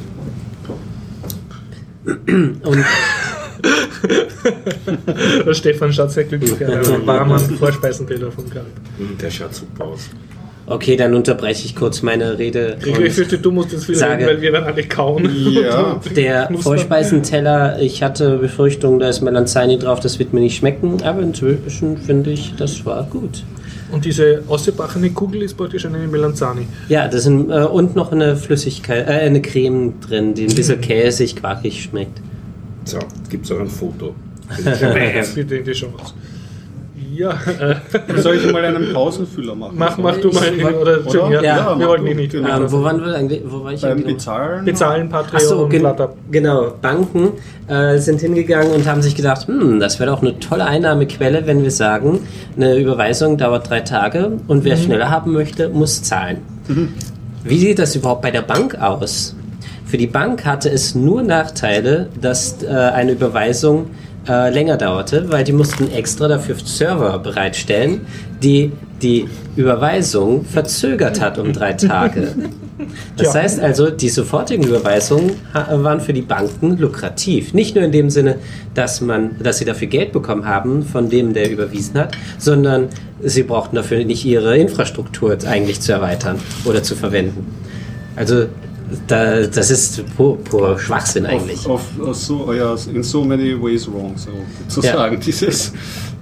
Und 2.05 2.85
Der 5.47 5.55
Stefan 5.55 5.93
schaut 5.93 6.11
sehr 6.11 6.25
glücklich 6.25 6.53
aus. 6.53 6.71
Also 6.77 7.07
warmen 7.07 7.39
Vorspeisenteller 7.39 8.27
davon 8.27 8.49
gehabt. 8.49 8.69
Der 9.21 9.31
schaut 9.31 9.55
super 9.55 9.85
aus. 9.85 10.11
Okay, 10.67 10.97
dann 10.97 11.15
unterbreche 11.15 11.65
ich 11.67 11.75
kurz 11.75 12.01
meine 12.03 12.39
Rede. 12.39 12.77
Ich 12.85 13.13
fürchte, 13.13 13.39
du 13.39 13.51
musst 13.51 13.73
jetzt 13.73 13.89
wieder 13.89 14.13
reden, 14.13 14.27
weil 14.27 14.41
wir 14.41 14.53
werden 14.53 14.67
alle 14.67 14.85
kauen. 14.85 15.29
Ja. 15.51 16.01
Der 16.15 16.49
Vorspeisenteller, 16.61 17.81
ich 17.81 18.05
hatte 18.05 18.39
Befürchtungen, 18.39 19.01
da 19.01 19.09
ist 19.09 19.21
Melanzani 19.21 19.79
drauf, 19.79 19.99
das 19.99 20.21
wird 20.21 20.33
mir 20.33 20.39
nicht 20.39 20.57
schmecken, 20.57 21.03
aber 21.03 21.23
inzwischen 21.23 21.97
finde 21.99 22.31
ich, 22.31 22.55
das 22.57 22.87
war 22.87 23.03
gut. 23.05 23.43
Und 23.91 24.05
diese 24.05 24.45
ausgebachene 24.47 25.11
Kugel 25.11 25.43
ist 25.43 25.57
praktisch 25.57 25.85
eine 25.87 25.99
Melanzani. 25.99 26.69
Ja, 26.89 27.09
das 27.09 27.25
sind, 27.25 27.51
äh, 27.51 27.65
und 27.65 27.97
noch 27.97 28.13
eine 28.13 28.37
Flüssigkeit, 28.37 29.09
äh, 29.09 29.13
eine 29.13 29.43
Creme 29.43 29.95
drin, 30.01 30.35
die 30.35 30.47
ein 30.47 30.55
bisschen 30.55 30.77
mhm. 30.79 30.83
käsig, 30.83 31.35
quakig 31.35 31.83
schmeckt. 31.83 32.21
So, 32.85 32.99
gibt 33.29 33.45
es 33.45 33.53
auch 33.53 33.61
ein 33.61 33.69
Foto. 33.69 34.15
Bitte 35.35 35.57
in 35.57 35.65
die 35.65 35.73
Chance. 35.73 36.15
Ja, 37.13 37.33
äh, 37.33 38.21
soll 38.21 38.37
ich 38.37 38.51
mal 38.51 38.65
einen 38.65 38.93
Pausenfüller 38.93 39.55
machen? 39.55 39.75
Mach, 39.77 39.99
mach 39.99 40.17
du 40.17 40.31
mal. 40.31 40.45
In, 40.45 40.65
oder, 40.65 41.07
oder? 41.07 41.31
Ja, 41.31 41.43
ja, 41.43 41.79
wir 41.79 41.89
wollten 41.89 42.07
ihn 42.07 42.17
nicht. 42.17 42.33
Genau. 42.33 42.57
Ähm, 42.57 42.73
wo 42.73 42.83
waren 42.83 43.05
wir 43.05 43.15
eigentlich? 43.15 43.43
Wo 43.45 43.63
war 43.63 43.73
ich 43.73 43.83
Beim 43.83 44.03
Bezahlen? 44.03 44.65
Bezahlen, 44.65 45.09
Patreon 45.09 45.41
so, 45.43 45.69
gen 45.69 45.87
Genau, 46.31 46.73
Banken 46.81 47.33
äh, 47.69 47.99
sind 47.99 48.21
hingegangen 48.21 48.73
und 48.73 48.87
haben 48.87 49.03
sich 49.03 49.17
gedacht, 49.17 49.49
hm, 49.49 49.81
das 49.81 49.99
wäre 49.99 50.11
doch 50.11 50.23
eine 50.23 50.39
tolle 50.39 50.65
Einnahmequelle, 50.65 51.47
wenn 51.47 51.63
wir 51.63 51.71
sagen, 51.71 52.21
eine 52.57 52.77
Überweisung 52.77 53.37
dauert 53.37 53.69
drei 53.69 53.81
Tage 53.81 54.39
und 54.47 54.65
wer 54.65 54.77
mhm. 54.77 54.81
schneller 54.81 55.11
haben 55.11 55.33
möchte, 55.33 55.69
muss 55.69 56.03
zahlen. 56.03 56.39
Mhm. 56.69 56.95
Wie 57.45 57.59
sieht 57.59 57.79
das 57.79 57.97
überhaupt 57.97 58.23
bei 58.23 58.31
der 58.31 58.43
Bank 58.43 58.81
aus? 58.81 59.35
Für 59.91 59.99
die 59.99 60.07
Bank 60.07 60.45
hatte 60.45 60.71
es 60.71 60.95
nur 60.95 61.21
Nachteile, 61.25 62.11
dass 62.21 62.63
äh, 62.63 62.69
eine 62.69 63.11
Überweisung 63.11 63.87
äh, 64.29 64.49
länger 64.49 64.77
dauerte, 64.77 65.33
weil 65.33 65.43
die 65.43 65.53
mussten 65.53 65.91
extra 65.91 66.29
dafür 66.29 66.55
Server 66.65 67.19
bereitstellen, 67.19 68.03
die 68.41 68.71
die 69.03 69.27
Überweisung 69.57 70.45
verzögert 70.45 71.21
hat 71.21 71.39
um 71.39 71.53
drei 71.53 71.73
Tage. 71.73 72.35
Das 73.17 73.35
ja. 73.35 73.43
heißt 73.43 73.61
also, 73.61 73.91
die 73.91 74.09
sofortigen 74.09 74.65
Überweisungen 74.65 75.33
waren 75.53 76.01
für 76.01 76.13
die 76.13 76.23
Banken 76.23 76.79
lukrativ. 76.79 77.53
Nicht 77.53 77.75
nur 77.75 77.85
in 77.85 77.93
dem 77.93 78.11
Sinne, 78.11 78.37
dass, 78.75 79.01
man, 79.01 79.37
dass 79.43 79.59
sie 79.59 79.65
dafür 79.65 79.89
Geld 79.89 80.13
bekommen 80.13 80.47
haben 80.47 80.83
von 80.83 81.11
dem, 81.11 81.35
der 81.35 81.51
überwiesen 81.51 81.99
hat, 81.99 82.17
sondern 82.39 82.89
sie 83.23 83.43
brauchten 83.43 83.77
dafür 83.77 84.05
nicht 84.05 84.25
ihre 84.25 84.57
Infrastruktur 84.57 85.37
eigentlich 85.47 85.81
zu 85.81 85.93
erweitern 85.93 86.39
oder 86.65 86.83
zu 86.83 86.95
verwenden. 86.95 87.47
Also 88.17 88.47
da, 89.07 89.47
das 89.47 89.71
ist 89.71 90.05
pur, 90.17 90.39
pur 90.39 90.79
Schwachsinn 90.79 91.27
eigentlich. 91.27 91.67
Auf, 91.67 91.83
auf, 92.01 92.17
so, 92.17 92.53
ja, 92.53 92.75
in 92.93 93.03
so 93.03 93.25
many 93.25 93.61
ways 93.61 93.87
wrong, 93.87 94.15
so 94.17 94.31
zu 94.69 94.81
ja. 94.81 94.95
sagen, 94.95 95.21
dieses 95.25 95.73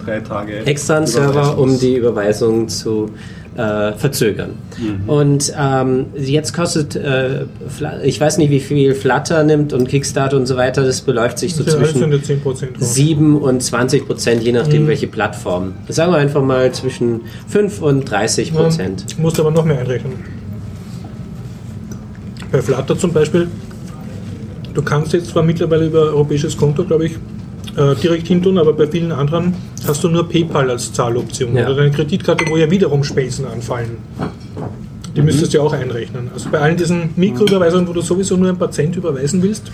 drei 0.05 0.21
Tage. 0.21 0.65
Extra 0.67 0.99
ein 0.99 1.07
Server, 1.07 1.59
um 1.59 1.79
die 1.79 1.97
Überweisung 1.97 2.69
zu 2.69 3.11
äh, 3.59 3.93
verzögern. 3.93 4.51
Mhm. 4.79 5.09
Und 5.09 5.53
ähm, 5.59 6.07
jetzt 6.17 6.55
kostet, 6.55 6.95
äh, 6.95 7.47
ich 8.05 8.21
weiß 8.21 8.39
nicht, 8.39 8.51
wie 8.51 8.61
viel 8.61 8.95
Flutter 8.95 9.43
nimmt 9.43 9.73
und 9.73 9.89
Kickstarter 9.89 10.37
und 10.37 10.47
so 10.47 10.57
weiter, 10.57 10.85
das 10.85 11.01
beläuft 11.01 11.39
sich 11.39 11.57
so 11.57 11.65
ja, 11.65 11.73
zwischen 11.73 12.23
7 12.79 13.37
und 13.37 13.63
20 13.63 14.07
Prozent, 14.07 14.43
je 14.43 14.53
nachdem, 14.53 14.85
mhm. 14.85 14.89
welche 14.89 15.09
Plattform. 15.09 15.75
Sagen 15.89 16.13
wir 16.13 16.19
einfach 16.19 16.43
mal 16.43 16.71
zwischen 16.73 17.23
5 17.49 17.83
und 17.83 18.05
30 18.09 18.55
Prozent. 18.55 19.05
Ja, 19.09 19.17
musst 19.23 19.41
aber 19.41 19.51
noch 19.51 19.65
mehr 19.65 19.81
einrechnen. 19.81 20.13
Bei 22.51 22.63
Flutter 22.63 22.99
zum 22.99 23.13
Beispiel, 23.13 23.49
du 24.75 24.83
kannst 24.83 25.13
jetzt 25.13 25.31
zwar 25.31 25.43
mittlerweile 25.43 25.87
über 25.87 26.01
europäisches 26.01 26.57
Konto, 26.57 26.85
glaube 26.85 27.07
ich, 27.07 27.13
äh, 27.77 27.95
direkt 27.97 28.27
hintun, 28.27 28.59
aber 28.59 28.73
bei 28.73 28.87
vielen 28.87 29.13
anderen 29.13 29.55
hast 29.87 30.03
du 30.03 30.09
nur 30.09 30.29
PayPal 30.29 30.71
als 30.71 30.93
Zahloption 30.93 31.55
ja. 31.55 31.67
oder 31.67 31.77
deine 31.77 31.91
Kreditkarte, 31.91 32.47
wo 32.49 32.57
ja 32.57 32.71
wiederum 32.71 33.05
Spesen 33.05 33.45
anfallen. 33.45 33.99
Die 35.15 35.21
mhm. 35.21 35.27
müsstest 35.27 35.53
du 35.53 35.59
ja 35.59 35.65
auch 35.65 35.73
einrechnen. 35.73 36.31
Also 36.33 36.49
bei 36.51 36.59
allen 36.59 36.77
diesen 36.77 37.11
Mikroüberweisungen, 37.17 37.89
wo 37.89 37.93
du 37.93 38.01
sowieso 38.01 38.37
nur 38.37 38.49
ein 38.49 38.59
paar 38.59 38.71
Cent 38.71 38.97
überweisen 38.97 39.43
willst, 39.43 39.71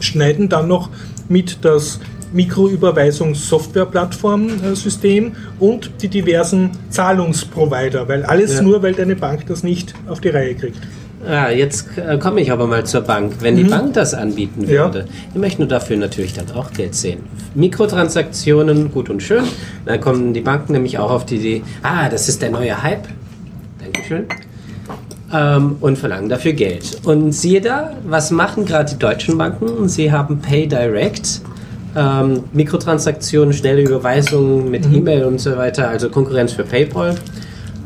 schneiden 0.00 0.48
dann 0.48 0.68
noch 0.68 0.90
mit 1.28 1.58
das 1.62 2.00
Mikroüberweisungs-Software-Plattform-System 2.32 5.32
und 5.58 5.90
die 6.02 6.08
diversen 6.08 6.70
Zahlungsprovider, 6.90 8.08
weil 8.08 8.24
alles 8.24 8.56
ja. 8.56 8.62
nur, 8.62 8.82
weil 8.82 8.94
deine 8.94 9.14
Bank 9.16 9.46
das 9.46 9.62
nicht 9.62 9.94
auf 10.08 10.20
die 10.20 10.30
Reihe 10.30 10.54
kriegt. 10.54 10.78
Ja, 11.26 11.50
jetzt 11.50 11.88
äh, 11.98 12.18
komme 12.18 12.40
ich 12.40 12.52
aber 12.52 12.66
mal 12.66 12.84
zur 12.84 13.00
Bank. 13.00 13.34
Wenn 13.40 13.54
mhm. 13.54 13.58
die 13.58 13.64
Bank 13.64 13.92
das 13.94 14.14
anbieten 14.14 14.68
würde, 14.68 15.00
ja. 15.00 15.04
die 15.34 15.38
möchten 15.38 15.68
dafür 15.68 15.96
natürlich 15.96 16.34
dann 16.34 16.50
auch 16.52 16.72
Geld 16.72 16.94
sehen. 16.94 17.20
Mikrotransaktionen, 17.54 18.92
gut 18.92 19.10
und 19.10 19.22
schön. 19.22 19.44
Dann 19.84 20.00
kommen 20.00 20.34
die 20.34 20.40
Banken 20.40 20.72
nämlich 20.72 20.98
auch 20.98 21.10
auf 21.10 21.26
die 21.26 21.36
Idee, 21.36 21.62
ah, 21.82 22.08
das 22.08 22.28
ist 22.28 22.42
der 22.42 22.50
neue 22.50 22.80
Hype. 22.80 23.08
Dankeschön. 23.82 24.26
Ähm, 25.32 25.76
und 25.80 25.98
verlangen 25.98 26.28
dafür 26.28 26.52
Geld. 26.52 27.00
Und 27.04 27.32
siehe 27.32 27.60
da, 27.60 27.94
was 28.04 28.30
machen 28.30 28.64
gerade 28.64 28.92
die 28.92 28.98
deutschen 28.98 29.36
Banken? 29.36 29.88
Sie 29.88 30.12
haben 30.12 30.38
Pay 30.38 30.68
Direct. 30.68 31.40
Ähm, 31.96 32.44
Mikrotransaktionen, 32.52 33.52
schnelle 33.52 33.82
Überweisungen 33.82 34.70
mit 34.70 34.86
mhm. 34.86 34.96
E-Mail 34.96 35.24
und 35.24 35.40
so 35.40 35.56
weiter, 35.56 35.88
also 35.88 36.10
Konkurrenz 36.10 36.52
für 36.52 36.62
PayPal. 36.62 37.16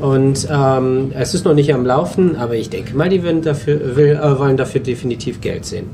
Und 0.00 0.48
ähm, 0.50 1.12
es 1.14 1.34
ist 1.34 1.44
noch 1.44 1.54
nicht 1.54 1.72
am 1.74 1.84
Laufen, 1.84 2.36
aber 2.36 2.54
ich 2.54 2.70
denke 2.70 2.96
mal, 2.96 3.10
die 3.10 3.20
dafür, 3.42 3.96
will, 3.96 4.18
äh, 4.20 4.38
wollen 4.38 4.56
dafür 4.56 4.80
definitiv 4.80 5.40
Geld 5.40 5.66
sehen. 5.66 5.86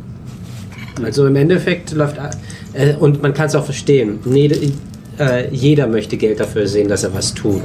Also 1.03 1.27
im 1.27 1.37
Endeffekt 1.37 1.93
läuft, 1.93 2.17
äh, 2.73 2.95
und 2.95 3.21
man 3.21 3.35
kann 3.35 3.47
es 3.47 3.55
auch 3.57 3.65
verstehen, 3.65 4.21
nee, 4.25 4.49
äh, 5.19 5.49
jeder 5.51 5.89
möchte 5.89 6.17
Geld 6.17 6.39
dafür 6.39 6.69
sehen, 6.69 6.89
dass 6.89 7.03
er 7.03 7.15
was 7.15 7.35
tut. 7.35 7.63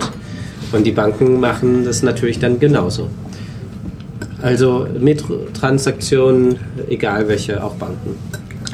Und 0.72 0.86
die 0.86 0.92
Banken 0.92 1.40
machen 1.40 1.86
das 1.86 2.02
natürlich 2.02 2.40
dann 2.40 2.60
genauso. 2.60 3.10
Also 4.42 4.88
mit 5.00 5.24
Transaktionen, 5.54 6.58
egal 6.90 7.28
welche, 7.28 7.64
auch 7.64 7.76
Banken. 7.76 8.16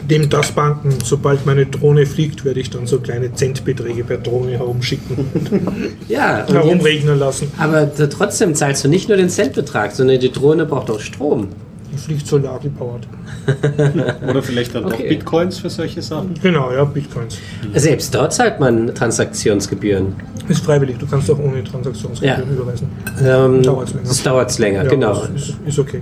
Dem 0.10 0.30
das 0.30 0.52
Banken, 0.54 0.90
sobald 1.04 1.46
meine 1.46 1.66
Drohne 1.66 2.06
fliegt, 2.06 2.46
werde 2.46 2.60
ich 2.62 2.70
dann 2.70 2.88
so 2.88 3.00
kleine 3.00 3.34
Centbeträge 3.34 4.04
per 4.06 4.18
Drohne 4.18 4.52
herumschicken 4.52 5.18
und 5.34 5.52
Ja, 6.10 6.42
und 6.42 6.54
jetzt, 6.54 6.54
herumregnen 6.54 7.20
lassen. 7.20 7.52
aber 7.58 7.90
trotzdem 8.10 8.56
zahlst 8.56 8.86
du 8.86 8.88
nicht 8.88 9.10
nur 9.10 9.18
den 9.18 9.30
Centbetrag, 9.30 9.92
sondern 9.92 10.20
die 10.20 10.32
Drohne 10.32 10.66
braucht 10.66 10.90
auch 10.90 11.00
Strom. 11.00 11.50
Die 11.94 11.98
fliegt 11.98 12.28
solar 12.28 12.60
gepowered. 12.60 13.08
Oder 14.30 14.44
vielleicht 14.44 14.76
dann 14.76 14.86
Okay. 14.86 15.04
doch 15.04 15.10
Bitcoins 15.10 15.58
für 15.60 15.70
solche 15.70 16.02
Sachen. 16.02 16.34
Genau, 16.42 16.72
ja, 16.72 16.84
Bitcoins. 16.84 17.38
Selbst 17.76 18.14
dort 18.14 18.34
zahlt 18.34 18.60
man 18.60 18.94
Transaktionsgebühren. 18.94 20.14
Ist 20.48 20.64
freiwillig, 20.64 20.98
du 21.00 21.08
kannst 21.08 21.30
auch 21.32 21.40
ohne 21.40 21.64
Transaktionsgebühren 21.64 22.44
Ja. 22.50 22.54
überweisen. 22.56 22.88
Ähm, 23.22 23.64
Dauert's 23.64 23.94
länger. 23.94 24.08
Das 24.08 24.24
dauert 24.24 24.58
länger, 24.60 24.84
Ja, 24.84 24.90
genau. 24.90 25.24
Ist, 25.36 25.56
ist 25.66 25.80
okay. 25.80 26.02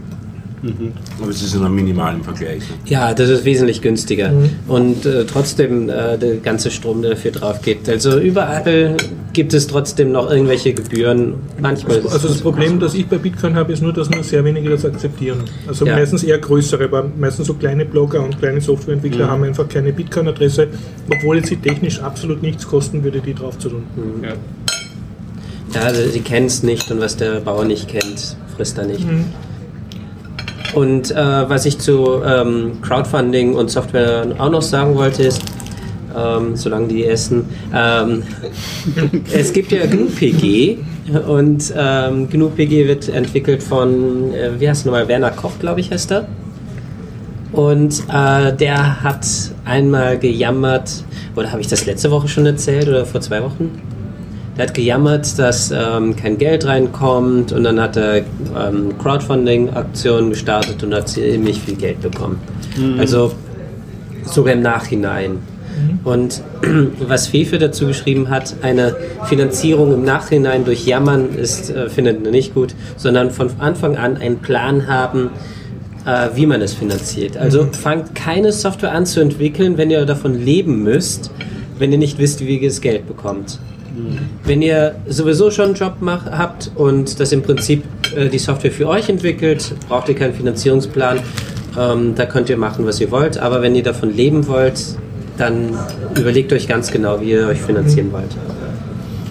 Aber 1.22 1.30
es 1.30 1.42
ist 1.42 1.54
in 1.54 1.64
einem 1.64 1.76
minimalen 1.76 2.24
Vergleich. 2.24 2.60
Ne? 2.60 2.76
Ja, 2.86 3.14
das 3.14 3.30
ist 3.30 3.46
wesentlich 3.46 3.82
günstiger. 3.82 4.32
Mhm. 4.32 4.50
Und 4.68 5.06
äh, 5.06 5.26
trotzdem 5.26 5.90
äh, 5.90 6.18
der 6.18 6.38
ganze 6.38 6.72
Strom, 6.72 7.02
der 7.02 7.12
dafür 7.12 7.32
drauf 7.32 7.62
geht. 7.62 7.88
Also 7.90 8.20
überall 8.20 8.98
gibt 9.34 9.54
es 9.54 9.68
trotzdem 9.68 10.12
noch 10.12 10.32
irgendwelche 10.32 10.74
Gebühren. 10.74 11.36
Manchmal 11.60 11.98
ist 11.98 12.08
Also 12.12 12.28
das 12.30 12.42
Problem, 12.42 12.80
das 12.80 12.94
ich 12.94 13.06
bei 13.08 13.18
Bitcoin 13.18 13.56
habe, 13.56 13.74
ist 13.74 13.82
nur, 13.82 13.94
dass 13.94 14.10
nur 14.10 14.24
sehr 14.24 14.44
wenige 14.46 14.70
das 14.70 14.86
akzeptieren. 14.86 15.40
Also 15.68 15.86
Ja. 15.86 15.96
meistens 15.96 16.24
eher 16.24 16.38
größere, 16.40 16.86
aber 16.86 17.10
meistens 17.18 17.48
so 17.48 17.54
kleine 17.54 17.86
Blogger 17.86 18.24
und 18.24 18.40
kleine 18.40 18.56
Mhm. 18.58 18.62
Softwareentwickler 18.62 19.30
haben 19.30 19.44
einfach 19.44 19.68
keine 19.68 19.92
Bitcoin-Adresse, 19.94 20.68
obwohl 21.12 21.38
es 21.40 21.48
sie 21.50 21.58
technisch 21.58 22.00
absolut 22.00 22.42
nichts 22.42 22.66
kosten 22.68 23.04
würde, 23.04 23.20
die 23.20 23.34
drauf 23.34 23.58
zu 23.60 23.70
tun. 23.70 23.84
Ja. 24.24 24.34
Ja, 25.74 25.82
also 25.82 26.10
die 26.10 26.22
kennen 26.22 26.46
es 26.46 26.64
nicht 26.64 26.90
und 26.90 27.02
was 27.02 27.18
der 27.18 27.42
Bauer 27.42 27.66
nicht 27.66 27.90
kennt, 27.90 28.38
frisst 28.56 28.78
er 28.78 28.86
nicht. 28.86 29.06
Mhm. 29.06 29.26
Und 30.76 31.10
äh, 31.12 31.16
was 31.16 31.66
ich 31.66 31.80
zu 31.80 32.22
ähm, 32.26 32.74
Crowdfunding 32.82 33.56
und 33.56 33.72
Software 33.72 34.28
auch 34.38 34.50
noch 34.50 34.62
sagen 34.62 34.96
wollte 34.96 35.24
ist, 35.24 35.42
ähm, 36.16 36.56
solange 36.58 36.88
die 36.88 37.06
essen, 37.06 37.46
ähm, 37.74 38.24
es 39.34 39.54
gibt 39.54 39.72
ja 39.72 39.86
GNU-PG 39.86 40.78
und 41.28 41.74
ähm, 41.78 42.30
GNU-PG 42.30 42.88
wird 42.88 43.08
entwickelt 43.08 43.64
von, 43.64 44.34
äh, 44.34 44.60
wie 44.60 44.70
heißt 44.70 44.86
er 44.86 44.92
nochmal, 44.92 45.08
Werner 45.08 45.32
Koch, 45.32 45.58
glaube 45.60 45.80
ich, 45.80 45.92
heißt 45.92 46.12
er. 46.12 46.28
Und 47.54 48.04
äh, 48.14 48.54
der 48.54 49.02
hat 49.02 49.26
einmal 49.64 50.20
gejammert, 50.20 51.06
oder 51.38 51.52
habe 51.52 51.62
ich 51.62 51.68
das 51.68 51.86
letzte 51.86 52.12
Woche 52.12 52.28
schon 52.28 52.46
erzählt 52.46 52.90
oder 52.90 53.06
vor 53.06 53.22
zwei 53.22 53.42
Wochen? 53.42 53.72
Der 54.58 54.68
hat 54.68 54.74
gejammert, 54.74 55.38
dass 55.38 55.72
ähm, 55.72 56.16
kein 56.16 56.38
Geld 56.38 56.66
reinkommt 56.66 57.52
und 57.52 57.64
dann 57.64 57.80
hat 57.80 57.98
er 57.98 58.18
ähm, 58.18 58.98
Crowdfunding-Aktionen 58.98 60.30
gestartet 60.30 60.82
und 60.84 60.94
hat 60.94 61.10
ziemlich 61.10 61.60
viel 61.60 61.76
Geld 61.76 62.02
bekommen. 62.02 62.40
Also 62.98 63.34
sogar 64.24 64.54
im 64.54 64.62
Nachhinein. 64.62 65.40
Und 66.04 66.42
was 67.08 67.28
Fefe 67.28 67.58
dazu 67.58 67.88
geschrieben 67.88 68.30
hat, 68.30 68.56
eine 68.62 68.96
Finanzierung 69.26 69.94
im 69.94 70.04
Nachhinein 70.04 70.64
durch 70.64 70.86
Jammern 70.86 71.36
ist, 71.36 71.70
äh, 71.70 71.90
findet 71.90 72.26
er 72.26 72.32
nicht 72.32 72.54
gut, 72.54 72.76
sondern 72.96 73.32
von 73.32 73.50
Anfang 73.60 73.98
an 73.98 74.18
einen 74.18 74.40
Plan 74.40 74.88
haben, 74.88 75.32
äh, 76.06 76.30
wie 76.36 76.46
man 76.46 76.62
es 76.62 76.74
finanziert. 76.74 77.38
Also 77.38 77.68
fangt 77.72 78.16
keine 78.16 78.52
Software 78.52 78.94
an 78.94 79.06
zu 79.06 79.20
entwickeln, 79.20 79.78
wenn 79.78 79.90
ihr 79.90 80.06
davon 80.06 80.34
leben 80.34 80.84
müsst, 80.84 81.32
wenn 81.78 81.92
ihr 81.92 81.98
nicht 81.98 82.20
wisst, 82.20 82.46
wie 82.46 82.58
ihr 82.58 82.70
das 82.70 82.82
Geld 82.82 83.08
bekommt. 83.08 83.60
Wenn 84.44 84.62
ihr 84.62 84.96
sowieso 85.08 85.52
schon 85.52 85.66
einen 85.66 85.74
Job 85.76 85.96
mach, 86.00 86.26
habt 86.26 86.72
und 86.76 87.20
das 87.20 87.32
im 87.32 87.42
Prinzip 87.42 87.84
äh, 88.16 88.30
die 88.30 88.40
Software 88.40 88.72
für 88.72 88.88
euch 88.88 89.10
entwickelt, 89.10 89.74
braucht 89.88 90.10
ihr 90.10 90.16
keinen 90.16 90.34
Finanzierungsplan. 90.34 91.20
Ähm, 91.78 92.16
da 92.16 92.26
könnt 92.26 92.50
ihr 92.50 92.58
machen, 92.58 92.86
was 92.86 93.00
ihr 93.02 93.12
wollt. 93.12 93.38
Aber 93.38 93.62
wenn 93.62 93.76
ihr 93.76 93.84
davon 93.84 94.16
leben 94.16 94.48
wollt, 94.48 94.80
dann 95.38 95.78
überlegt 96.18 96.54
euch 96.54 96.68
ganz 96.68 96.92
genau, 96.92 97.22
wie 97.22 97.32
ihr 97.32 97.48
euch 97.48 97.62
finanzieren 97.62 98.12
wollt. 98.12 98.36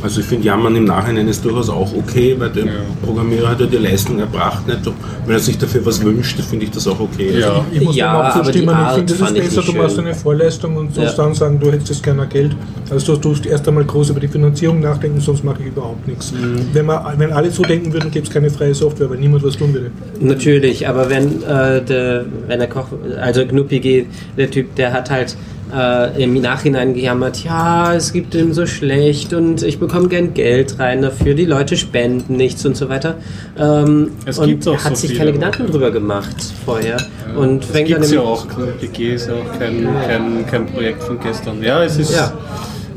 Also 0.04 0.20
ich 0.20 0.26
finde 0.26 0.44
Jammern 0.44 0.76
im 0.76 0.84
Nachhinein 0.84 1.26
ist 1.28 1.42
durchaus 1.42 1.70
auch 1.70 1.90
okay, 1.96 2.36
weil 2.38 2.50
der 2.50 2.66
Programmierer 3.02 3.48
hat 3.48 3.60
ja 3.60 3.64
die 3.66 3.78
Leistung 3.78 4.18
erbracht. 4.18 4.66
Nicht? 4.68 4.80
Wenn 5.24 5.34
er 5.34 5.40
sich 5.40 5.56
dafür 5.56 5.86
was 5.86 6.04
wünscht, 6.04 6.38
finde 6.42 6.66
ich 6.66 6.70
das 6.72 6.86
auch 6.86 7.00
okay. 7.00 7.28
Also 7.36 7.40
Ja. 7.40 7.64
Ich 7.72 7.80
muss 7.80 7.96
Ja, 7.96 8.12
dem 8.12 8.26
auch 8.26 8.44
zustimmen. 8.44 8.76
Ich 8.86 8.94
finde, 8.96 9.12
es 9.14 9.20
ist 9.20 9.34
besser, 9.34 9.60
nicht 9.62 9.68
du 9.68 9.72
machst 9.72 9.98
eine 9.98 10.14
Vorleistung 10.14 10.76
und 10.76 10.94
sollst 10.94 11.16
Ja. 11.16 11.24
dann 11.24 11.32
sagen, 11.32 11.58
du 11.58 11.72
hättest 11.72 12.02
gerne 12.02 12.26
Geld. 12.26 12.54
Also 12.90 13.14
du 13.14 13.20
tust 13.22 13.46
erst 13.46 13.66
einmal 13.66 13.84
groß 13.84 14.10
über 14.10 14.20
die 14.20 14.28
Finanzierung 14.28 14.80
nachdenken, 14.80 15.20
sonst 15.20 15.42
mache 15.42 15.62
ich 15.62 15.68
überhaupt 15.68 16.06
nichts. 16.06 16.32
Mhm. 16.32 16.68
Wenn, 16.74 16.84
man, 16.84 17.18
wenn 17.18 17.32
alle 17.32 17.50
so 17.50 17.62
denken 17.62 17.90
würden, 17.90 18.10
gäbe 18.10 18.26
es 18.26 18.30
keine 18.30 18.50
freie 18.50 18.74
Software, 18.74 19.08
weil 19.08 19.16
niemand 19.16 19.42
was 19.42 19.56
tun 19.56 19.72
würde. 19.72 19.90
Natürlich, 20.20 20.86
aber 20.86 21.08
wenn 21.08 21.42
äh, 21.44 21.82
der, 21.82 22.26
wenn 22.46 22.58
der 22.58 22.68
Koch, 22.68 22.88
also 23.18 23.46
GNU-PG, 23.46 24.04
der 24.36 24.50
Typ, 24.50 24.74
der 24.74 24.92
hat 24.92 25.08
halt 25.08 25.34
äh, 25.72 26.22
im 26.22 26.40
Nachhinein 26.40 26.94
gejammert, 26.94 27.42
ja, 27.44 27.94
es 27.94 28.12
gibt 28.12 28.34
ihm 28.34 28.52
so 28.52 28.66
schlecht 28.66 29.32
und 29.32 29.62
ich 29.62 29.78
bekomme 29.78 30.08
gern 30.08 30.34
Geld 30.34 30.78
rein 30.78 31.02
dafür, 31.02 31.34
die 31.34 31.44
Leute 31.44 31.76
spenden 31.76 32.36
nichts 32.36 32.64
und 32.66 32.76
so 32.76 32.88
weiter. 32.88 33.16
Ähm, 33.58 34.10
Es 34.26 34.38
und 34.38 34.46
gibt 34.48 34.68
auch 34.68 34.74
er 34.74 34.84
hat 34.84 34.96
so 34.96 35.06
sich 35.06 35.16
keine 35.16 35.32
Gedanken 35.32 35.66
drüber 35.66 35.90
gemacht 35.90 36.36
vorher. 36.64 36.96
und 37.36 37.62
Das 37.62 37.70
fängt 37.70 37.88
gibt 37.88 38.02
dann 38.04 38.12
ja 38.12 38.20
auch. 38.20 38.46
PG 38.80 39.14
ist 39.14 39.28
ja 39.28 39.34
auch 39.34 39.58
kein, 39.58 39.88
kein, 40.06 40.46
kein 40.46 40.66
Projekt 40.66 41.02
von 41.02 41.18
gestern. 41.20 41.62
Ja, 41.62 41.82
es 41.82 41.96
ist, 41.98 42.14
Ja. 42.14 42.32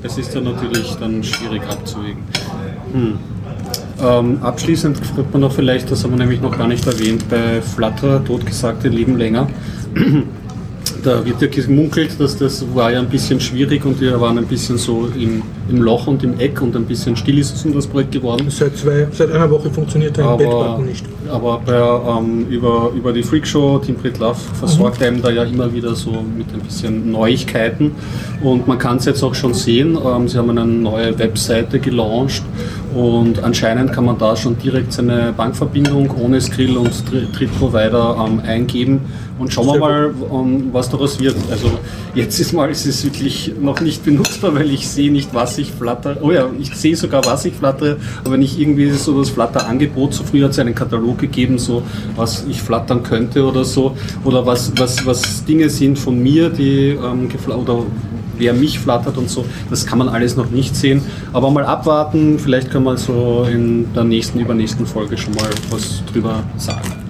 es 0.04 0.18
ist 0.18 0.36
dann 0.36 0.44
natürlich 0.44 0.96
dann 1.00 1.24
schwierig 1.24 1.62
abzuwägen. 1.70 2.24
Hm. 2.94 3.14
Ähm, 4.00 4.38
abschließend 4.44 5.18
wird 5.18 5.32
man 5.34 5.42
noch 5.42 5.52
vielleicht, 5.52 5.90
das 5.90 6.04
haben 6.04 6.12
wir 6.12 6.20
nämlich 6.20 6.40
noch 6.42 6.56
gar 6.56 6.68
nicht 6.68 6.86
erwähnt, 6.86 7.28
bei 7.30 7.62
Flutter, 7.62 8.24
Totgesagte 8.24 8.90
leben 8.90 9.18
länger. 9.18 9.48
Da 11.08 11.24
wird 11.24 11.41
ja 11.41 11.48
gemunkelt, 11.48 12.20
dass 12.20 12.38
das 12.38 12.65
war 12.76 12.91
ja 12.91 13.00
ein 13.00 13.08
bisschen 13.08 13.39
schwierig 13.39 13.86
und 13.86 14.02
wir 14.02 14.20
waren 14.20 14.38
ein 14.38 14.46
bisschen 14.46 14.78
so 14.78 15.08
im, 15.17 15.41
im 15.70 15.82
Loch 15.82 16.06
und 16.06 16.22
im 16.22 16.38
Eck 16.38 16.62
und 16.62 16.76
ein 16.76 16.84
bisschen 16.84 17.15
still 17.15 17.39
ist 17.39 17.56
es 17.56 17.63
um 17.63 17.74
das 17.74 17.88
Projekt 17.88 18.12
geworden. 18.12 18.48
Seit, 18.50 18.76
zwei, 18.76 19.08
seit 19.13 19.32
einer 19.32 19.50
Woche 19.50 19.70
funktioniert 19.70 20.17
dein 20.17 20.38
Bettbutton 20.38 20.86
nicht. 20.86 21.06
aber 21.32 21.62
bei, 21.65 21.78
ähm, 21.78 22.48
über, 22.50 22.91
über 22.93 23.13
die 23.13 23.24
Freakshow, 23.24 23.80
Team 23.80 23.96
Brit 23.96 24.20
Love 24.20 24.36
versorgt 24.60 25.02
einem 25.02 25.22
da 25.22 25.30
ja 25.30 25.46
immer 25.46 25.74
wieder 25.74 25.96
so 25.96 26.12
mit 26.12 26.54
ein 26.54 26.60
bisschen 26.60 27.10
Neuigkeiten. 27.10 27.91
Und 28.43 28.67
man 28.67 28.78
kann 28.78 28.98
es 28.98 29.06
jetzt 29.06 29.24
auch 29.24 29.34
schon 29.34 29.54
sehen, 29.54 29.98
ähm, 30.06 30.28
sie 30.28 30.38
haben 30.38 30.50
eine 30.50 30.65
neue 30.65 31.17
Webseite 31.17 31.80
gelauncht 31.80 32.43
und 32.93 33.41
anscheinend 33.43 33.93
kann 33.93 34.04
man 34.04 34.17
da 34.17 34.36
schon 34.36 34.58
direkt 34.58 34.91
seine 34.91 35.34
Bankverbindung 35.36 36.12
ohne 36.20 36.41
Skrill 36.41 36.76
und 36.76 36.91
Drittprovider 37.38 38.26
ähm, 38.28 38.41
eingeben. 38.46 39.02
Und 39.39 39.54
schauen 39.54 39.67
wir 39.67 39.80
mal, 39.80 40.13
ähm, 40.32 40.69
was 40.71 40.89
daraus 40.89 41.19
wird. 41.19 41.36
Also 41.52 41.71
jetzt 42.15 42.39
ist 42.39 42.54
mal, 42.54 42.69
es 42.69 42.86
ist 42.86 43.04
wirklich 43.06 43.54
noch 43.60 43.80
nicht 43.82 44.04
benutzbar, 44.04 44.56
weil 44.56 44.71
ich 44.71 44.88
sehe 44.88 45.12
nicht, 45.12 45.34
was 45.34 45.58
ich 45.58 45.71
flatter. 45.71 46.17
Oh 46.21 46.32
ja, 46.32 46.47
ich 46.60 46.76
sehe 46.76 46.95
sogar, 46.95 47.26
was 47.26 47.45
ich 47.45 47.54
flattere, 47.54 47.97
aber 48.23 48.38
nicht 48.38 48.60
irgendwie 48.60 48.89
so 48.91 49.17
das 49.19 49.30
Flatter-Angebot. 49.30 50.13
So 50.13 50.23
früher 50.23 50.45
hat 50.45 50.52
es 50.52 50.60
einen 50.60 50.76
Katalog 50.76 51.19
gegeben, 51.19 51.60
so 51.60 51.84
was 52.15 52.45
ich 52.50 52.62
flattern 52.62 53.04
könnte 53.04 53.45
oder 53.45 53.63
so. 53.63 53.95
Oder 54.23 54.45
was, 54.45 54.71
was, 54.78 55.06
was 55.06 55.45
Dinge 55.45 55.69
sind 55.69 56.00
von 56.00 56.21
mir, 56.21 56.50
die 56.50 56.89
ähm, 56.89 57.30
oder 57.47 57.84
wer 58.38 58.54
mich 58.54 58.80
flattert 58.80 59.17
und 59.17 59.30
so. 59.30 59.45
Das 59.69 59.86
kann 59.86 60.00
man 60.00 60.10
alles 60.10 60.36
noch 60.36 60.50
nicht 60.50 60.76
sehen. 60.76 61.02
Aber 61.34 61.50
mal 61.52 61.65
abwarten, 61.65 62.39
vielleicht 62.39 62.71
können 62.71 62.86
wir 62.86 62.97
so 62.97 63.47
in 63.50 63.91
der 63.93 64.04
nächsten, 64.04 64.39
übernächsten 64.39 64.86
Folge 64.86 65.17
schon 65.17 65.34
mal 65.36 65.50
was 65.69 66.04
drüber 66.12 66.43
sagen. 66.58 67.07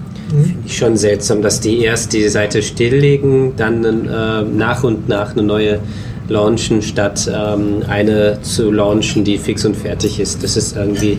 Schon 0.66 0.96
seltsam, 0.96 1.42
dass 1.42 1.60
die 1.60 1.80
erst 1.82 2.12
die 2.12 2.28
Seite 2.28 2.62
stilllegen, 2.62 3.54
dann 3.56 3.84
äh, 3.84 4.42
nach 4.42 4.84
und 4.84 5.08
nach 5.08 5.32
eine 5.32 5.42
neue 5.42 5.80
launchen, 6.28 6.82
statt 6.82 7.30
ähm, 7.34 7.82
eine 7.88 8.38
zu 8.42 8.70
launchen, 8.70 9.24
die 9.24 9.38
fix 9.38 9.64
und 9.64 9.74
fertig 9.76 10.20
ist. 10.20 10.42
Das 10.42 10.56
ist 10.56 10.76
irgendwie 10.76 11.18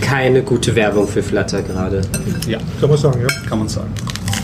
keine 0.00 0.42
gute 0.42 0.74
Werbung 0.74 1.06
für 1.06 1.22
Flutter 1.22 1.62
gerade. 1.62 2.00
Ja, 2.48 2.58
Kann 2.80 2.88
man 2.90 2.98
sagen, 2.98 3.20
ja. 3.20 3.48
kann 3.48 3.58
man 3.60 3.68
sagen. 3.68 3.90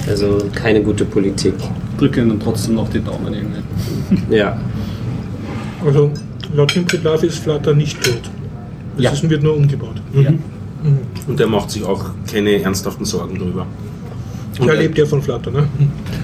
Also 0.08 0.38
keine 0.54 0.80
gute 0.82 1.04
Politik. 1.04 1.54
Drücke 1.98 2.20
ihnen 2.20 2.38
trotzdem 2.38 2.76
noch 2.76 2.88
die 2.90 3.00
Daumen 3.00 3.34
irgendwie. 3.34 3.62
Ja. 4.36 4.58
Also 5.84 6.10
laut 6.54 6.70
Team 6.72 6.84
Love 7.02 7.26
ist 7.26 7.38
Flutter 7.38 7.74
nicht 7.74 8.00
tot. 8.02 8.20
Es 8.96 9.04
Ja. 9.04 9.10
ist, 9.12 9.28
wird 9.28 9.42
nur 9.42 9.56
umgebaut. 9.56 10.00
Ja. 10.14 10.30
Und 11.26 11.38
der 11.38 11.46
macht 11.46 11.70
sich 11.70 11.84
auch 11.84 12.04
keine 12.30 12.60
ernsthaften 12.62 13.04
Sorgen 13.04 13.38
drüber. 13.38 13.66
Und 14.58 14.68
Er 14.68 14.76
lebt 14.76 14.98
ja 14.98 15.06
von 15.06 15.22
Flutter, 15.22 15.50
ne? 15.50 15.66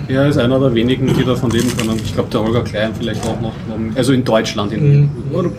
Er 0.08 0.28
ist 0.28 0.36
einer 0.36 0.58
der 0.58 0.74
wenigen, 0.74 1.06
die 1.16 1.24
davon 1.24 1.50
leben 1.50 1.68
können. 1.76 1.96
Ich 2.04 2.12
glaube, 2.12 2.28
der 2.30 2.42
Holger 2.42 2.62
Klein 2.62 2.90
vielleicht 2.98 3.24
auch 3.26 3.40
noch. 3.40 3.52
Also 3.94 4.12
in 4.12 4.24
Deutschland. 4.24 4.72
In, 4.72 5.00
Mhm. 5.02 5.08
oder, 5.32 5.50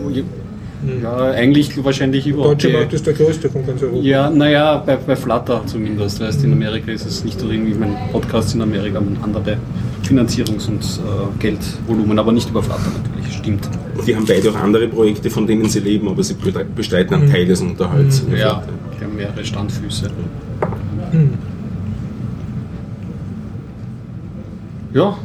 ja, 1.02 1.16
eigentlich 1.32 1.82
wahrscheinlich 1.84 2.24
Der 2.24 2.32
überhaupt. 2.34 2.54
deutsche 2.62 2.68
die- 2.68 2.74
Markt 2.74 2.92
ist 2.92 3.04
der 3.06 3.14
größte 3.14 3.50
von 3.50 3.66
ganz 3.66 3.82
Europa. 3.82 4.00
Ja, 4.00 4.30
naja, 4.30 4.76
bei, 4.86 4.96
bei 4.96 5.16
Flutter 5.16 5.62
zumindest. 5.66 6.20
Weißt, 6.20 6.44
in 6.44 6.52
Amerika 6.52 6.92
ist 6.92 7.04
es 7.06 7.24
nicht 7.24 7.40
so 7.40 7.48
irgendwie, 7.50 7.72
ich 7.72 7.78
meine, 7.78 7.96
Podcasts 8.12 8.54
in 8.54 8.62
Amerika 8.62 8.96
haben 8.98 9.16
andere 9.22 9.56
Finanzierungs- 10.08 10.68
und 10.68 10.82
äh, 10.82 11.40
Geldvolumen, 11.40 12.16
aber 12.18 12.30
nicht 12.32 12.48
über 12.48 12.62
Flutter 12.62 12.80
natürlich, 13.02 13.36
stimmt. 13.38 13.68
die 14.06 14.14
haben 14.14 14.24
beide 14.26 14.50
auch 14.50 14.56
andere 14.56 14.86
Projekte, 14.86 15.28
von 15.30 15.46
denen 15.48 15.68
sie 15.68 15.80
leben, 15.80 16.06
aber 16.08 16.22
sie 16.22 16.34
bestreiten 16.76 17.14
einen 17.14 17.30
Teil 17.30 17.46
des 17.46 17.60
Unterhalts. 17.60 18.22
Ja, 18.38 18.62
die 18.98 19.04
haben 19.04 19.16
mehrere 19.16 19.44
Standfüße. 19.44 20.10
Hm. 21.12 21.34
Ja, 24.94 25.16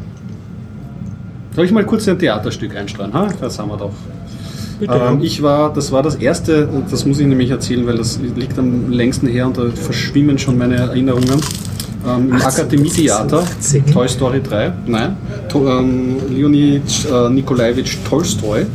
Soll 1.55 1.65
ich 1.65 1.71
mal 1.71 1.86
kurz 1.86 2.07
ein 2.07 2.17
Theaterstück 2.17 2.75
einstreuen? 2.75 3.13
Ha? 3.13 3.27
Das 3.39 3.59
haben 3.59 3.69
wir 3.69 3.77
doch. 3.77 3.91
Bitte. 4.79 4.93
Ähm, 4.93 5.21
ich 5.21 5.41
war, 5.43 5.71
das 5.71 5.91
war 5.91 6.01
das 6.01 6.15
erste, 6.15 6.67
das 6.89 7.05
muss 7.05 7.19
ich 7.19 7.27
nämlich 7.27 7.51
erzählen, 7.51 7.86
weil 7.86 7.97
das 7.97 8.19
liegt 8.19 8.57
am 8.57 8.91
längsten 8.91 9.27
her 9.27 9.45
und 9.45 9.57
da 9.57 9.69
verschwimmen 9.69 10.39
schon 10.39 10.57
meine 10.57 10.77
Erinnerungen. 10.77 11.39
Ähm, 12.07 12.29
Im 12.31 12.41
Akademietheater, 12.41 13.43
Toy 13.93 14.09
Story 14.09 14.41
3, 14.41 14.73
nein, 14.88 15.15
to, 15.47 15.69
ähm, 15.69 16.17
Leonid 16.29 16.81
äh, 17.09 17.29
Nikolajewitsch 17.29 17.97
Tolstoi 18.09 18.65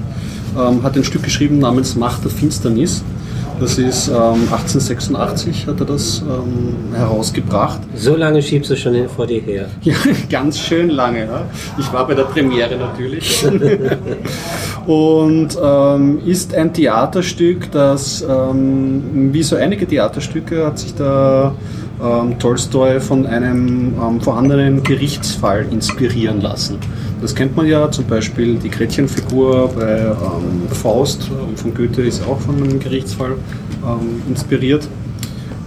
ähm, 0.56 0.82
hat 0.82 0.96
ein 0.96 1.04
Stück 1.04 1.24
geschrieben 1.24 1.58
namens 1.58 1.96
Macht 1.96 2.24
der 2.24 2.30
Finsternis. 2.30 3.02
Das 3.60 3.76
ist 3.76 4.08
ähm, 4.08 4.14
1886 4.50 5.66
hat 5.66 5.80
er 5.80 5.86
das 5.86 6.22
ähm, 6.22 6.94
herausgebracht. 6.94 7.80
So 7.94 8.14
lange 8.14 8.40
schiebst 8.40 8.70
du 8.70 8.76
schon 8.76 9.08
vor 9.08 9.26
dir 9.26 9.40
her. 9.40 9.66
Ja, 9.82 9.94
ganz 10.30 10.58
schön 10.60 10.90
lange. 10.90 11.24
Ja. 11.24 11.42
Ich 11.78 11.92
war 11.92 12.06
bei 12.06 12.14
der 12.14 12.24
Premiere 12.24 12.76
natürlich. 12.76 13.44
Und 14.86 15.58
ähm, 15.62 16.20
ist 16.24 16.54
ein 16.54 16.72
Theaterstück, 16.72 17.70
das, 17.72 18.22
ähm, 18.22 19.32
wie 19.32 19.42
so 19.42 19.56
einige 19.56 19.86
Theaterstücke, 19.86 20.64
hat 20.64 20.78
sich 20.78 20.94
da 20.94 21.54
ähm, 22.02 22.38
Tolstoi 22.38 23.00
von 23.00 23.26
einem 23.26 23.94
ähm, 24.00 24.20
vorhandenen 24.20 24.82
Gerichtsfall 24.82 25.66
inspirieren 25.70 26.40
lassen. 26.40 26.78
Das 27.20 27.34
kennt 27.34 27.56
man 27.56 27.66
ja, 27.66 27.90
zum 27.90 28.04
Beispiel 28.06 28.56
die 28.56 28.70
Gretchenfigur 28.70 29.70
bei 29.74 29.98
ähm, 29.98 30.68
Faust 30.70 31.30
von 31.56 31.74
Goethe 31.74 32.02
ist 32.02 32.24
auch 32.26 32.40
von 32.40 32.56
einem 32.56 32.78
Gerichtsfall 32.78 33.32
ähm, 33.84 34.22
inspiriert. 34.28 34.88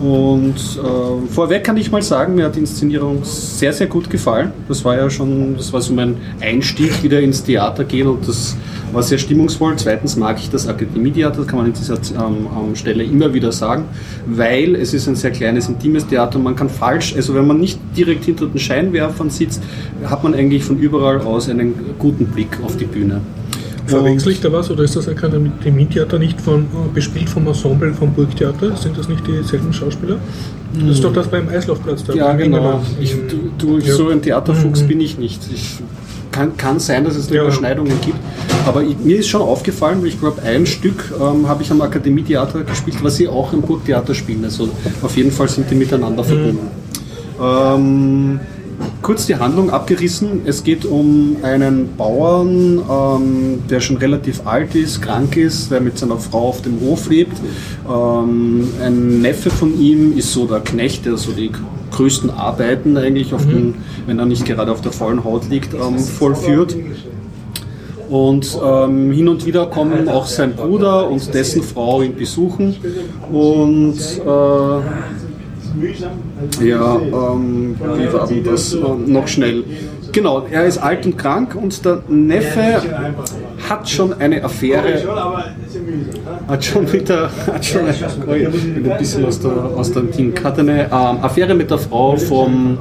Und 0.02 0.56
äh, 0.56 1.28
vorweg 1.32 1.64
kann 1.64 1.78
ich 1.78 1.92
mal 1.92 2.02
sagen, 2.02 2.34
mir 2.34 2.46
hat 2.46 2.56
die 2.56 2.62
Inszenierung 2.62 3.20
sehr, 3.24 3.72
sehr 3.72 3.86
gut 3.86 4.10
gefallen. 4.10 4.52
Das 4.68 4.84
war 4.84 4.98
ja 4.98 5.08
schon, 5.12 5.56
das 5.56 5.72
war 5.72 5.82
so 5.82 5.94
mein 5.94 6.18
Einstieg 6.40 7.04
wieder 7.04 7.20
ins 7.20 7.44
Theater 7.44 7.84
gehen 7.84 8.08
und 8.08 8.28
das 8.28 8.58
war 8.92 9.04
sehr 9.04 9.20
stimmungsvoll. 9.20 9.76
Zweitens 9.78 10.16
mag 10.16 10.40
ich 10.40 10.50
das 10.50 10.68
Akademietheater, 10.68 11.38
das 11.38 11.48
kann 11.48 11.60
man 11.60 11.68
in 11.68 11.74
dieser 11.74 12.00
ähm, 12.16 12.76
Stelle 12.76 13.04
immer 13.04 13.32
wieder 13.32 13.52
sagen, 13.52 13.86
weil 14.26 14.76
es 14.76 14.96
ist 14.96 15.08
ein 15.08 15.16
sehr 15.16 15.32
kleines, 15.32 15.70
intimes 15.70 16.08
Theater 16.08 16.38
und 16.38 16.44
man 16.46 16.56
kann 16.56 16.70
falsch, 16.70 17.16
also 17.16 17.36
wenn 17.36 17.46
man 17.46 17.60
nicht 17.60 17.80
direkt 17.96 18.26
hinter 18.26 18.48
den 18.48 18.60
Scheinwerfern 18.60 19.30
sitzt, 19.30 19.62
hat 20.06 20.24
man 20.24 20.34
eigentlich 20.34 20.64
von 20.64 20.80
überall 20.80 21.22
aus 21.22 21.48
einen 21.48 21.76
guten 22.00 22.26
Blick 22.26 22.58
auf 22.64 22.76
die 22.76 22.86
Bühne. 22.86 23.22
Verwechsel 23.92 24.32
ich 24.32 24.42
da 24.42 24.52
was 24.52 24.70
oder 24.72 24.84
ist 24.84 24.96
das 24.96 25.08
Akademietheater 25.08 26.20
nicht 26.20 26.40
von, 26.42 26.62
äh, 26.64 26.66
bespielt 26.94 27.30
vom 27.30 27.48
Ensemble 27.48 27.94
vom 27.94 28.12
Burgtheater? 28.14 28.76
Sind 28.76 28.98
das 28.98 29.08
nicht 29.10 29.26
dieselben 29.28 29.72
Schauspieler? 29.74 30.18
Das 30.80 30.90
ist 30.96 31.04
doch 31.04 31.14
das 31.14 31.28
beim 31.28 31.48
Eislaufplatz 31.50 32.04
da. 32.04 32.14
Ja, 32.14 32.34
genau. 32.34 32.82
Ich, 33.00 33.14
du, 33.28 33.52
du, 33.58 33.78
Ja. 33.80 33.94
So 33.94 34.10
ein 34.10 34.22
Theaterfuchs 34.22 34.82
Mhm. 34.84 34.88
bin 34.88 35.02
ich 35.02 35.18
nicht. 35.18 35.42
Ich, 35.54 35.80
kann, 36.32 36.56
kann 36.56 36.80
sein, 36.80 37.04
dass 37.04 37.16
es 37.18 37.28
da 37.28 37.36
Ja. 37.36 37.42
Überschneidungen 37.42 37.92
gibt. 38.02 38.16
Aber 38.66 38.82
ich, 38.84 38.98
mir 39.00 39.18
ist 39.18 39.28
schon 39.28 39.42
aufgefallen, 39.42 40.06
ich 40.06 40.18
glaube, 40.20 40.42
ein 40.44 40.66
Stück 40.66 41.14
ähm, 41.20 41.48
habe 41.50 41.62
ich 41.64 41.72
am 41.72 41.82
Akademietheater 41.82 42.64
gespielt, 42.64 42.98
was 43.02 43.18
sie 43.18 43.28
auch 43.28 43.52
im 43.52 43.62
Burgtheater 43.62 44.14
spielen. 44.16 44.44
Also 44.46 44.70
auf 45.02 45.18
jeden 45.18 45.32
Fall 45.32 45.50
sind 45.50 45.70
die 45.70 45.76
miteinander 45.76 46.24
verbunden. 46.24 46.68
Ähm, 47.42 48.40
kurz 49.02 49.26
die 49.26 49.36
Handlung 49.36 49.70
abgerissen. 49.70 50.42
Es 50.46 50.64
geht 50.64 50.86
um 50.86 51.38
einen 51.44 51.96
Bauern, 51.98 52.80
ähm, 52.90 53.60
der 53.70 53.80
schon 53.80 53.98
relativ 53.98 54.46
alt 54.46 54.76
ist, 54.76 55.02
krank 55.02 55.38
ist, 55.38 55.72
der 55.72 55.82
mit 55.82 55.98
seiner 55.98 56.18
Frau 56.18 56.50
auf 56.50 56.62
dem 56.62 56.80
Hof 56.82 57.10
lebt. 57.10 57.38
Ähm, 57.90 58.68
ein 58.82 59.22
Neffe 59.22 59.50
von 59.50 59.80
ihm 59.80 60.18
ist 60.18 60.34
so 60.34 60.46
der 60.46 60.60
Knecht, 60.60 61.06
der 61.06 61.18
so 61.18 61.32
die 61.32 61.52
größten 61.92 62.30
Arbeiten 62.30 62.98
eigentlich, 62.98 63.34
auf 63.34 63.46
den, 63.46 63.76
wenn 64.06 64.20
er 64.20 64.26
nicht 64.26 64.46
gerade 64.46 64.72
auf 64.72 64.82
der 64.82 64.92
vollen 64.92 65.24
Haut 65.24 65.50
liegt, 65.50 65.74
ähm, 65.74 66.00
vollführt. 66.00 66.76
Und 68.10 68.60
ähm, 68.62 69.12
hin 69.14 69.30
und 69.30 69.46
wieder 69.46 69.68
kommen 69.68 70.10
auch 70.10 70.26
sein 70.26 70.54
Bruder 70.54 71.10
und 71.10 71.34
dessen 71.34 71.64
Frau 71.64 72.02
ihn 72.02 72.14
besuchen. 72.14 72.76
Und 73.32 73.96
äh, 73.96 75.21
ja, 76.64 76.96
ähm, 76.98 77.76
wie 77.80 78.14
war 78.14 78.28
denn 78.28 78.44
das? 78.44 78.74
Äh, 78.74 78.80
noch 79.06 79.28
schnell. 79.28 79.64
Genau, 80.12 80.46
er 80.52 80.66
ist 80.66 80.78
alt 80.78 81.06
und 81.06 81.18
krank 81.18 81.56
und 81.56 81.86
der 81.86 82.04
Neffe 82.10 82.82
hat 83.70 83.90
schon 83.90 84.14
eine 84.14 84.44
Affäre. 84.44 85.02
Hat 86.48 86.66
schon 86.66 86.92
mit 86.92 87.08
der. 87.08 87.30
Hat 87.48 87.66
schon 87.66 87.82
eine, 87.82 87.96
oh, 88.28 88.34
ich 88.34 88.50
bin 88.50 88.92
ein 88.92 88.98
bisschen 88.98 89.26
aus, 89.26 89.40
der, 89.40 89.52
aus 89.52 89.92
dem 89.92 90.12
Team. 90.12 90.34
Hat 90.44 90.60
eine 90.60 90.84
ähm, 90.86 90.90
Affäre 90.92 91.54
mit 91.54 91.72
der 91.72 91.78
Frau 91.78 92.18
vom 92.18 92.78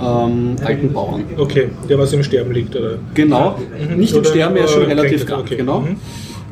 ähm, 0.00 0.56
alten 0.64 0.92
Bauern. 0.92 1.24
Okay, 1.36 1.68
der 1.88 1.98
was 1.98 2.12
im 2.12 2.22
Sterben 2.22 2.52
liegt, 2.52 2.74
oder? 2.74 2.98
Genau, 3.14 3.58
nicht 3.96 4.14
im 4.14 4.20
Oder, 4.20 4.30
Sterben, 4.30 4.56
er 4.56 4.64
ist 4.64 4.72
schon 4.72 4.84
relativ 4.84 5.26
krank, 5.26 5.28
krank. 5.28 5.46
okay. 5.46 5.56
Genau. 5.56 5.80
Mhm. 5.80 5.96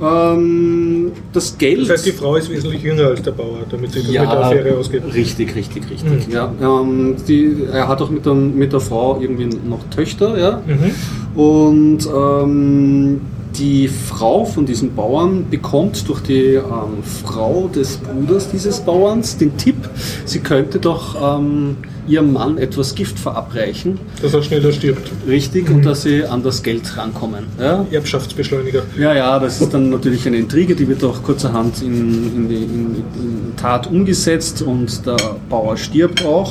Ähm, 0.01 1.13
das 1.33 1.59
Geld. 1.59 1.83
Das 1.83 1.91
heißt, 1.91 2.07
die 2.07 2.13
Frau 2.13 2.37
ist 2.37 2.51
wesentlich 2.51 2.83
jünger 2.83 3.07
als 3.07 3.23
der 3.23 3.33
Bauer, 3.33 3.61
damit 3.69 3.93
sie 3.93 4.01
ja, 4.13 4.23
mit 4.23 4.31
der 4.31 4.41
Affäre 4.41 4.77
ausgeht. 4.77 5.03
richtig, 5.13 5.55
richtig, 5.55 5.91
richtig. 5.91 6.29
Mhm. 6.29 6.33
Ja, 6.33 6.53
ähm, 6.61 7.17
die, 7.27 7.65
er 7.73 7.89
hat 7.89 8.01
auch 8.01 8.11
mit 8.11 8.25
der, 8.25 8.35
mit 8.35 8.73
der 8.73 8.81
Frau 8.81 9.21
irgendwie 9.21 9.49
noch 9.69 9.81
Töchter, 9.91 10.39
ja. 10.39 10.63
Mhm. 10.67 11.41
Und 11.41 12.07
ähm, 12.07 13.21
die 13.59 13.89
Frau 13.89 14.45
von 14.45 14.65
diesem 14.67 14.95
Bauern 14.95 15.47
bekommt 15.51 16.09
durch 16.09 16.21
die 16.21 16.55
ähm, 16.55 17.03
Frau 17.25 17.69
des 17.75 17.97
Bruders 17.97 18.51
dieses 18.51 18.81
Bauerns 18.81 19.37
den 19.37 19.57
Tipp, 19.57 19.77
sie 20.25 20.41
könnte 20.41 20.79
doch 20.79 21.39
ähm, 21.39 21.77
ihrem 22.07 22.33
Mann 22.33 22.57
etwas 22.59 22.95
Gift 22.95 23.19
verabreichen, 23.19 23.99
Dass 24.23 24.33
er 24.33 24.43
schneller 24.43 24.73
stirbt. 24.73 25.11
richtig, 25.27 25.69
und 25.71 25.85
dass 25.85 26.03
sie 26.03 26.25
an 26.25 26.43
das 26.43 26.63
Geld 26.63 26.97
rankommen. 26.97 27.45
Ja? 27.61 27.85
Erbschaftsbeschleuniger. 27.91 28.83
Ja, 28.99 29.15
ja, 29.15 29.39
das 29.39 29.61
ist 29.61 29.75
dann 29.75 29.91
natürlich 29.91 30.27
eine 30.27 30.39
Intrige, 30.39 30.75
die 30.75 30.89
wird 30.89 31.05
auch 31.05 31.23
kurzerhand 31.23 31.83
in, 31.83 32.35
in, 32.35 32.49
die, 32.49 32.55
in, 32.57 32.95
in 33.15 33.57
Tat 33.57 33.89
umgesetzt 33.89 34.63
und 34.63 35.05
der 35.05 35.17
Bauer 35.51 35.77
stirbt 35.77 36.25
auch. 36.25 36.51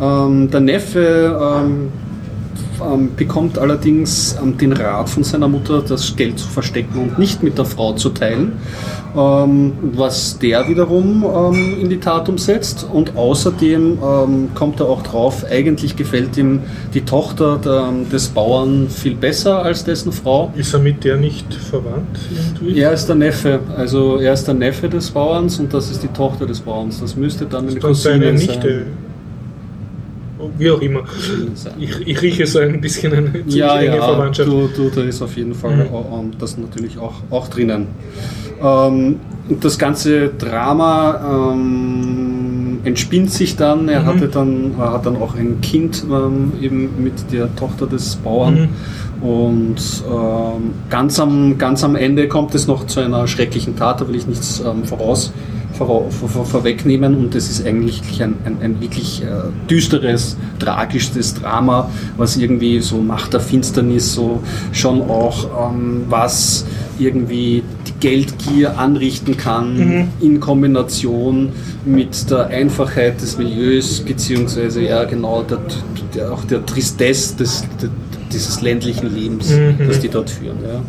Ähm, 0.00 0.50
der 0.50 0.60
Neffe 0.60 1.36
ähm, 2.82 3.00
ähm, 3.00 3.14
bekommt 3.16 3.58
allerdings 3.58 4.36
ähm, 4.42 4.56
den 4.56 4.72
Rat 4.72 5.08
von 5.08 5.24
seiner 5.24 5.48
Mutter, 5.48 5.82
das 5.86 6.16
Geld 6.16 6.38
zu 6.38 6.48
verstecken 6.48 6.98
und 6.98 7.18
nicht 7.18 7.42
mit 7.42 7.58
der 7.58 7.64
Frau 7.64 7.92
zu 7.92 8.10
teilen, 8.10 8.52
ähm, 9.16 9.72
was 9.94 10.38
der 10.38 10.68
wiederum 10.68 11.24
ähm, 11.24 11.80
in 11.80 11.90
die 11.90 11.98
Tat 11.98 12.28
umsetzt. 12.28 12.86
Und 12.92 13.16
außerdem 13.16 13.98
ähm, 14.02 14.48
kommt 14.54 14.80
er 14.80 14.86
auch 14.86 15.02
drauf, 15.02 15.44
eigentlich 15.50 15.96
gefällt 15.96 16.36
ihm 16.36 16.60
die 16.94 17.02
Tochter 17.02 17.58
der, 17.58 17.92
des 18.10 18.28
Bauern 18.28 18.88
viel 18.88 19.14
besser 19.14 19.62
als 19.62 19.84
dessen 19.84 20.12
Frau. 20.12 20.52
Ist 20.56 20.74
er 20.74 20.80
mit 20.80 21.04
der 21.04 21.16
nicht 21.16 21.52
verwandt 21.52 22.18
irgendwie? 22.30 22.80
Er 22.80 22.92
ist 22.92 23.06
der 23.06 23.16
Neffe, 23.16 23.60
also 23.76 24.18
er 24.18 24.32
ist 24.32 24.46
der 24.46 24.54
Neffe 24.54 24.88
des 24.88 25.10
Bauerns 25.10 25.58
und 25.58 25.72
das 25.72 25.90
ist 25.90 26.02
die 26.02 26.08
Tochter 26.08 26.46
des 26.46 26.60
Bauerns. 26.60 27.00
Das 27.00 27.16
müsste 27.16 27.46
dann 27.46 27.68
eine 27.68 27.78
Dann 27.78 27.94
seine 27.94 28.32
Cousine 28.32 28.32
Nichte. 28.32 28.68
sein. 28.68 29.09
Wie 30.58 30.70
auch 30.70 30.80
immer. 30.80 31.02
Ich, 31.78 32.06
ich 32.06 32.22
rieche 32.22 32.46
so 32.46 32.58
ein 32.58 32.80
bisschen 32.80 33.12
eine 33.12 33.32
ziemlich 33.32 33.54
Ja, 33.54 33.78
enge 33.78 33.96
ja, 33.96 34.02
Verwandtschaft. 34.02 34.48
du, 34.48 34.68
du, 34.74 34.90
da 34.94 35.02
ist 35.02 35.22
auf 35.22 35.36
jeden 35.36 35.54
Fall 35.54 35.76
Mhm. 35.76 36.32
das 36.38 36.56
natürlich 36.58 36.98
auch, 36.98 37.14
auch 37.30 37.48
drinnen. 37.48 37.86
Ähm, 38.62 39.16
das 39.60 39.78
ganze 39.78 40.28
Drama 40.28 41.52
ähm, 41.52 42.78
entspinnt 42.84 43.30
sich 43.30 43.56
dann. 43.56 43.88
Er 43.88 44.02
Mhm. 44.02 44.06
hatte 44.06 44.28
dann, 44.28 44.72
er 44.78 44.92
hat 44.92 45.06
dann 45.06 45.16
auch 45.16 45.34
ein 45.34 45.60
Kind 45.60 46.04
ähm, 46.10 46.52
eben 46.60 47.02
mit 47.02 47.32
der 47.32 47.54
Tochter 47.56 47.86
des 47.86 48.16
Bauern. 48.16 48.68
Und 49.20 49.76
ähm, 50.10 50.70
ganz, 50.88 51.20
am, 51.20 51.58
ganz 51.58 51.84
am 51.84 51.94
Ende 51.94 52.26
kommt 52.28 52.54
es 52.54 52.66
noch 52.66 52.86
zu 52.86 53.00
einer 53.00 53.26
schrecklichen 53.26 53.76
Tat, 53.76 54.00
da 54.00 54.08
will 54.08 54.14
ich 54.14 54.26
nichts 54.26 54.60
ähm, 54.60 54.84
voraus, 54.84 55.30
vor, 55.86 56.10
vor, 56.10 56.28
vor, 56.28 56.44
vorwegnehmen. 56.44 57.16
Und 57.16 57.34
es 57.34 57.50
ist 57.50 57.66
eigentlich 57.66 58.02
ein, 58.22 58.34
ein, 58.44 58.56
ein 58.60 58.80
wirklich 58.80 59.22
äh, 59.22 59.26
düsteres, 59.68 60.36
tragisches 60.58 61.34
Drama, 61.34 61.90
was 62.16 62.36
irgendwie 62.36 62.80
so 62.80 62.98
Macht 62.98 63.32
der 63.32 63.40
Finsternis, 63.40 64.12
so 64.12 64.42
schon 64.72 65.02
auch 65.02 65.70
ähm, 65.72 66.04
was 66.08 66.66
irgendwie 66.98 67.62
die 67.86 67.92
Geldgier 68.00 68.78
anrichten 68.78 69.36
kann 69.36 70.08
in 70.20 70.38
Kombination 70.38 71.48
mit 71.86 72.30
der 72.30 72.48
Einfachheit 72.48 73.22
des 73.22 73.38
Milieus, 73.38 74.00
beziehungsweise 74.00 74.82
ja 74.82 75.04
genau 75.04 75.42
der, 75.42 75.60
der, 76.14 76.30
auch 76.32 76.44
der 76.44 76.64
Tristesse 76.66 77.36
des, 77.36 77.64
der, 77.80 77.88
dieses 78.32 78.60
ländlichen 78.60 79.12
Lebens, 79.14 79.50
Mhm. 79.50 79.88
das 79.88 79.98
die 80.00 80.08
dort 80.10 80.28
führen. 80.30 80.58
Ja. 80.62 80.82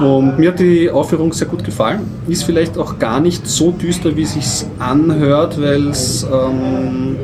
Und 0.00 0.38
mir 0.38 0.50
hat 0.50 0.58
die 0.58 0.90
Aufführung 0.90 1.32
sehr 1.32 1.46
gut 1.46 1.64
gefallen. 1.64 2.00
Ist 2.28 2.44
vielleicht 2.44 2.76
auch 2.78 2.98
gar 2.98 3.20
nicht 3.20 3.46
so 3.46 3.70
düster, 3.70 4.16
wie 4.16 4.22
es 4.22 4.32
sich 4.32 4.66
anhört, 4.78 5.60
weil 5.60 5.88
es 5.88 6.24
ähm, 6.24 7.16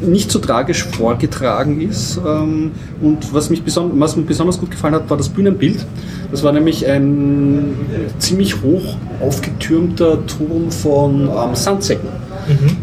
nicht 0.00 0.30
so 0.30 0.38
tragisch 0.38 0.84
vorgetragen 0.84 1.80
ist. 1.80 2.20
Ähm, 2.24 2.72
und 3.00 3.32
was, 3.32 3.50
mich 3.50 3.62
was 3.64 4.16
mir 4.16 4.22
besonders 4.22 4.58
gut 4.58 4.70
gefallen 4.70 4.94
hat, 4.94 5.08
war 5.08 5.16
das 5.16 5.28
Bühnenbild. 5.28 5.84
Das 6.30 6.42
war 6.42 6.52
nämlich 6.52 6.86
ein 6.86 7.74
ziemlich 8.18 8.62
hoch 8.62 8.96
aufgetürmter 9.20 10.26
Turm 10.26 10.70
von 10.70 11.22
ähm, 11.22 11.54
Sandsäcken. 11.54 12.08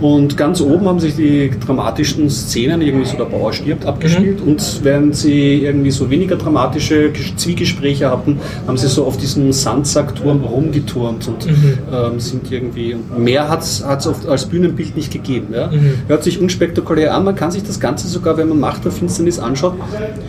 Und 0.02 0.38
ganz 0.38 0.62
oben 0.62 0.88
haben 0.88 1.00
sich 1.00 1.16
die 1.16 1.52
dramatischen 1.66 2.30
Szenen, 2.30 2.82
irgendwie 2.82 3.06
so 3.06 3.18
der 3.18 3.26
Bauer 3.26 3.54
stirbt, 3.54 3.86
abgespielt. 3.86 4.40
Und 4.42 4.82
während 4.84 5.16
sie 5.16 5.64
irgendwie 5.64 5.92
so 5.92 6.10
weniger 6.10 6.36
dramatische 6.36 7.10
Ges- 7.10 7.36
Zwiegespräche 7.36 8.10
hatten, 8.10 8.40
haben 8.68 8.78
sie 8.78 8.88
so 8.88 9.06
auf 9.06 9.18
diesem 9.18 9.52
Sandsackturm 9.52 10.44
rumgeturnt 10.44 11.28
und 11.28 11.48
ähm, 11.48 12.20
sind 12.20 12.52
irgendwie. 12.52 12.96
Mehr 13.18 13.50
hat 13.50 13.62
es 13.64 13.84
als 13.84 14.46
Bühnenbild 14.46 14.96
nicht 14.96 15.12
gegeben. 15.12 15.48
Ja? 15.54 15.70
Hört 16.08 16.24
sich 16.24 16.40
unspektakulär 16.40 17.14
an, 17.16 17.24
man 17.26 17.36
kann 17.36 17.52
sich 17.52 17.64
das 17.64 17.80
Ganze 17.80 18.08
sogar, 18.08 18.38
wenn 18.38 18.50
man 18.50 18.60
Macht 18.60 18.86
der 18.86 18.92
Finsternis 18.92 19.40
anschaut, 19.40 19.76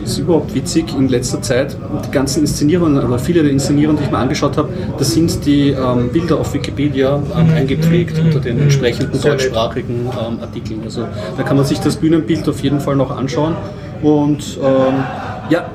ist 0.05 0.19
überhaupt 0.19 0.55
witzig 0.55 0.87
in 0.97 1.09
letzter 1.09 1.43
Zeit. 1.43 1.77
Und 1.93 2.07
die 2.07 2.11
ganzen 2.11 2.41
Inszenierungen, 2.41 3.03
oder 3.05 3.19
viele 3.19 3.43
der 3.43 3.53
Inszenierungen, 3.53 3.99
die 3.99 4.05
ich 4.05 4.11
mir 4.11 4.19
angeschaut 4.19 4.57
habe, 4.57 4.69
das 4.99 5.13
sind 5.13 5.45
die 5.47 5.71
ähm, 5.71 6.11
Bilder 6.13 6.39
auf 6.39 6.53
Wikipedia 6.55 7.21
ähm, 7.37 7.51
eingepflegt 7.55 8.19
unter 8.19 8.41
den 8.41 8.61
entsprechenden. 8.61 9.19
Deutschsprachigen 9.31 10.07
ähm, 10.07 10.41
Artikeln. 10.41 10.81
Also 10.85 11.07
da 11.37 11.43
kann 11.43 11.57
man 11.57 11.67
sich 11.67 11.81
das 11.81 11.97
Bühnenbild 11.97 12.49
auf 12.49 12.61
jeden 12.63 12.81
Fall 12.81 12.97
noch 12.97 13.17
anschauen. 13.17 13.55
Und 14.03 14.59
ähm, 14.63 15.05
ja, 15.49 15.71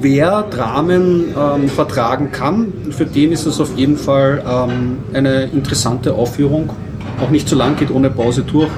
wer 0.00 0.42
Dramen 0.42 1.34
ähm, 1.36 1.68
vertragen 1.68 2.30
kann, 2.32 2.72
für 2.90 3.06
den 3.06 3.32
ist 3.32 3.46
es 3.46 3.60
auf 3.60 3.76
jeden 3.76 3.96
Fall 3.96 4.42
ähm, 4.48 4.98
eine 5.12 5.44
interessante 5.44 6.14
Aufführung. 6.14 6.70
Auch 7.22 7.30
nicht 7.30 7.48
zu 7.48 7.56
lang, 7.56 7.76
geht 7.76 7.90
ohne 7.90 8.10
Pause 8.10 8.42
durch 8.42 8.70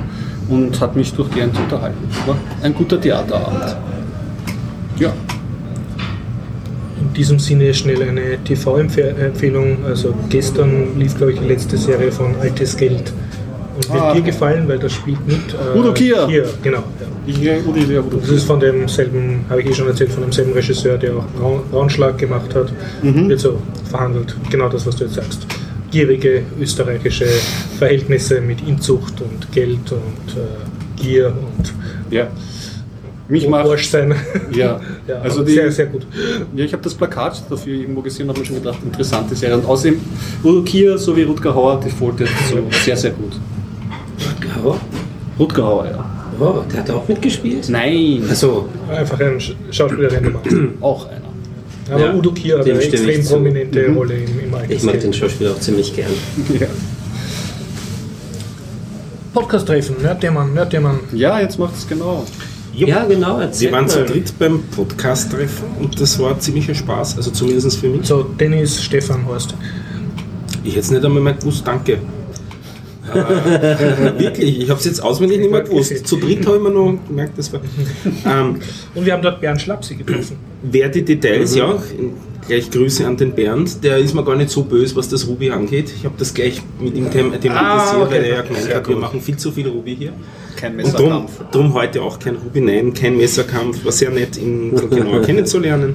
und 0.48 0.80
hat 0.80 0.96
mich 0.96 1.12
durchgehend 1.12 1.56
unterhalten. 1.58 2.08
War 2.26 2.36
ein 2.62 2.74
guter 2.74 3.00
Theaterabend. 3.00 3.76
Ja. 4.98 5.12
In 7.00 7.12
diesem 7.14 7.38
Sinne 7.38 7.72
schnell 7.74 8.02
eine 8.02 8.38
TV-Empfehlung. 8.44 9.78
Also 9.86 10.14
gestern 10.28 10.98
lief, 10.98 11.16
glaube 11.16 11.32
ich, 11.32 11.40
die 11.40 11.46
letzte 11.46 11.76
Serie 11.76 12.12
von 12.12 12.34
Altes 12.40 12.76
Geld. 12.76 13.12
Und 13.88 13.92
wird 13.94 14.02
Ah. 14.02 14.14
dir 14.14 14.22
gefallen, 14.22 14.68
weil 14.68 14.78
das 14.78 14.92
spielt 14.92 15.26
mit. 15.26 15.36
Äh, 15.74 15.78
Udo 15.78 15.92
Kier. 15.92 16.26
genau. 16.62 16.82
Ja. 17.26 17.54
Das 18.20 18.28
ist 18.30 18.44
von 18.44 18.58
demselben, 18.60 19.44
habe 19.48 19.62
ich 19.62 19.68
eh 19.68 19.74
schon 19.74 19.86
erzählt, 19.86 20.10
von 20.10 20.22
demselben 20.22 20.52
Regisseur, 20.52 20.98
der 20.98 21.16
auch 21.16 21.24
Braun, 21.38 21.60
Braunschlag 21.70 22.18
gemacht 22.18 22.54
hat. 22.54 22.72
Wird 23.02 23.40
so 23.40 23.58
verhandelt. 23.88 24.34
Genau 24.50 24.68
das, 24.68 24.86
was 24.86 24.96
du 24.96 25.04
jetzt 25.04 25.14
sagst. 25.14 25.46
Gierige 25.90 26.42
österreichische 26.60 27.26
Verhältnisse 27.78 28.40
mit 28.40 28.66
Inzucht 28.66 29.20
und 29.20 29.50
Geld 29.52 29.90
und 29.92 30.36
äh, 30.36 31.02
Gier 31.02 31.28
und 31.28 31.72
Ja. 32.10 32.28
Mich 33.28 33.48
macht. 33.48 33.66
Arschsein. 33.68 34.12
Ja, 34.52 34.80
Ja, 35.08 35.20
also 35.20 35.44
die, 35.44 35.52
sehr, 35.52 35.70
sehr 35.70 35.86
gut. 35.86 36.04
Ja, 36.56 36.64
ich 36.64 36.72
habe 36.72 36.82
das 36.82 36.94
Plakat 36.94 37.42
dafür 37.48 37.74
irgendwo 37.74 38.00
gesehen 38.02 38.24
und 38.24 38.30
habe 38.30 38.40
mir 38.40 38.46
schon 38.46 38.56
gedacht, 38.56 38.78
interessante 38.84 39.36
Serie. 39.36 39.56
Und 39.56 39.66
außerdem 39.66 40.00
Udo 40.42 40.62
Kier 40.62 40.98
sowie 40.98 41.22
Rutger 41.22 41.54
Hauer 41.54 41.78
defaultet 41.78 42.28
so 42.50 42.58
sehr, 42.84 42.96
sehr 42.96 43.12
gut. 43.12 43.32
Rutger 45.38 45.64
Hauer, 45.64 45.86
ja. 45.86 46.04
oh, 46.38 46.62
der 46.72 46.80
hat 46.80 46.90
auch 46.90 47.06
mitgespielt? 47.08 47.68
Nein, 47.68 48.24
Achso, 48.30 48.68
Einfach 48.90 49.18
ein 49.20 49.38
Sch- 49.38 49.54
Schauspieler, 49.70 50.08
den 50.08 50.24
du 50.24 50.30
magst. 50.30 50.56
auch 50.80 51.06
einer. 51.08 51.20
Aber 51.90 52.00
Ja, 52.06 52.14
Udo 52.14 52.30
Kier 52.32 52.58
hat 52.58 52.66
eine 52.68 52.78
extrem 52.80 53.22
zu. 53.22 53.32
prominente 53.34 53.88
Mhm. 53.88 53.96
Rolle 53.96 54.14
im, 54.14 54.22
im 54.40 54.54
ich 54.68 54.82
mag 54.84 55.00
den. 55.00 55.12
Schauspieler 55.12 55.52
auch 55.52 55.58
ziemlich 55.60 55.94
gern. 55.94 56.10
Ja. 56.60 56.66
Podcast-Treffen, 59.32 59.96
Nerddemann, 60.02 60.54
Nerddemann. 60.54 60.98
ja, 61.12 61.38
jetzt 61.40 61.58
macht 61.58 61.74
es 61.76 61.86
genau. 61.86 62.24
Ja, 62.74 63.04
genau, 63.04 63.40
erzähl 63.40 63.68
Wir 63.68 63.72
waren 63.76 63.88
zu 63.88 64.00
mal. 64.00 64.06
dritt 64.06 64.32
beim 64.38 64.62
Podcast-Treffen 64.74 65.64
und 65.80 66.00
das 66.00 66.18
war 66.18 66.38
ziemlicher 66.38 66.74
Spaß, 66.74 67.16
also 67.16 67.30
zumindest 67.30 67.78
für 67.78 67.88
mich. 67.88 68.06
So, 68.06 68.22
Dennis, 68.22 68.82
Stefan, 68.82 69.26
Horst. 69.26 69.54
Ich 70.64 70.70
hätte 70.72 70.80
es 70.80 70.90
nicht 70.90 71.04
einmal 71.04 71.22
mehr 71.22 71.34
gewusst, 71.34 71.62
danke. 71.66 71.98
Äh, 73.14 74.18
wirklich, 74.18 74.60
ich 74.62 74.70
habe 74.70 74.78
es 74.78 74.86
jetzt 74.86 75.02
auswendig 75.02 75.38
nicht 75.40 75.50
mehr 75.50 75.62
gewusst. 75.62 75.94
Zu 76.06 76.16
dritt 76.16 76.46
habe 76.46 76.56
ich 76.56 76.62
mir 76.62 76.70
noch 76.70 76.98
gemerkt, 77.06 77.38
das 77.38 77.52
war. 77.52 77.60
Ähm, 78.26 78.56
Und 78.94 79.04
wir 79.06 79.12
haben 79.12 79.22
dort 79.22 79.40
Bernd 79.40 79.60
Schlapsi 79.60 79.94
getroffen. 79.96 80.36
wer 80.62 80.88
die 80.88 81.04
Details, 81.04 81.54
ja, 81.54 81.74
gleich 82.48 82.70
Grüße 82.70 83.06
an 83.06 83.16
den 83.16 83.32
Bernd, 83.32 83.82
der 83.84 83.98
ist 83.98 84.14
mir 84.14 84.24
gar 84.24 84.36
nicht 84.36 84.50
so 84.50 84.62
böse, 84.64 84.96
was 84.96 85.08
das 85.08 85.26
Ruby 85.26 85.50
angeht. 85.50 85.92
Ich 85.96 86.04
habe 86.04 86.14
das 86.18 86.34
gleich 86.34 86.60
mit 86.80 86.96
ihm 86.96 87.10
them 87.10 87.32
thematisiert, 87.40 87.54
Ah, 87.54 88.02
okay. 88.02 88.10
weil 88.14 88.24
er 88.24 88.34
ja 88.36 88.42
gemeint 88.42 88.74
hat, 88.74 88.88
wir 88.88 88.96
machen 88.96 89.20
viel 89.20 89.36
zu 89.36 89.52
viel 89.52 89.68
Ruby 89.68 89.96
hier. 89.96 90.12
Kein 90.56 90.72
Und 90.78 90.92
drum, 90.92 90.92
Messerkampf. 91.24 91.50
drum 91.52 91.74
heute 91.74 92.02
auch 92.02 92.18
kein 92.18 92.36
Ruby, 92.36 92.60
nein, 92.60 92.92
kein 92.92 93.16
Messerkampf, 93.16 93.84
war 93.84 93.92
sehr 93.92 94.10
nett, 94.10 94.36
ihn 94.36 94.74
genauer 94.90 95.22
kennenzulernen. 95.26 95.94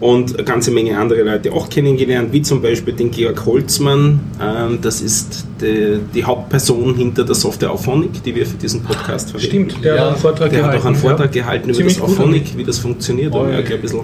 Und 0.00 0.34
eine 0.34 0.44
ganze 0.44 0.70
Menge 0.70 0.98
andere 0.98 1.22
Leute 1.22 1.52
auch 1.52 1.68
kennengelernt, 1.68 2.32
wie 2.32 2.40
zum 2.40 2.62
Beispiel 2.62 2.94
den 2.94 3.10
Georg 3.10 3.44
Holzmann. 3.44 4.20
Ähm, 4.42 4.78
das 4.80 5.02
ist 5.02 5.44
die, 5.60 5.98
die 6.14 6.24
Hauptperson 6.24 6.94
hinter 6.94 7.22
der 7.22 7.34
Software 7.34 7.70
Auphonic, 7.70 8.22
die 8.22 8.34
wir 8.34 8.46
für 8.46 8.56
diesen 8.56 8.82
Podcast 8.82 9.30
verwenden. 9.30 9.68
Stimmt, 9.70 9.84
der 9.84 9.94
Ja, 9.96 10.00
hat 10.00 10.08
einen 10.12 10.16
Vortrag 10.16 10.50
Der 10.50 10.58
hat 10.62 10.70
gehalten. 10.70 10.82
auch 10.82 10.86
einen 10.86 10.96
Vortrag 10.96 11.34
ja. 11.36 11.42
gehalten 11.42 11.64
über 11.68 11.76
Ziemlich 11.76 11.98
das 11.98 12.02
Auphonic, 12.04 12.56
wie 12.56 12.64
das 12.64 12.78
funktioniert. 12.78 13.34
Und 13.34 13.40
Oh, 13.40 13.52
hat 13.52 13.68
ja. 13.68 13.74
ein 13.76 13.82
bisschen 13.82 14.00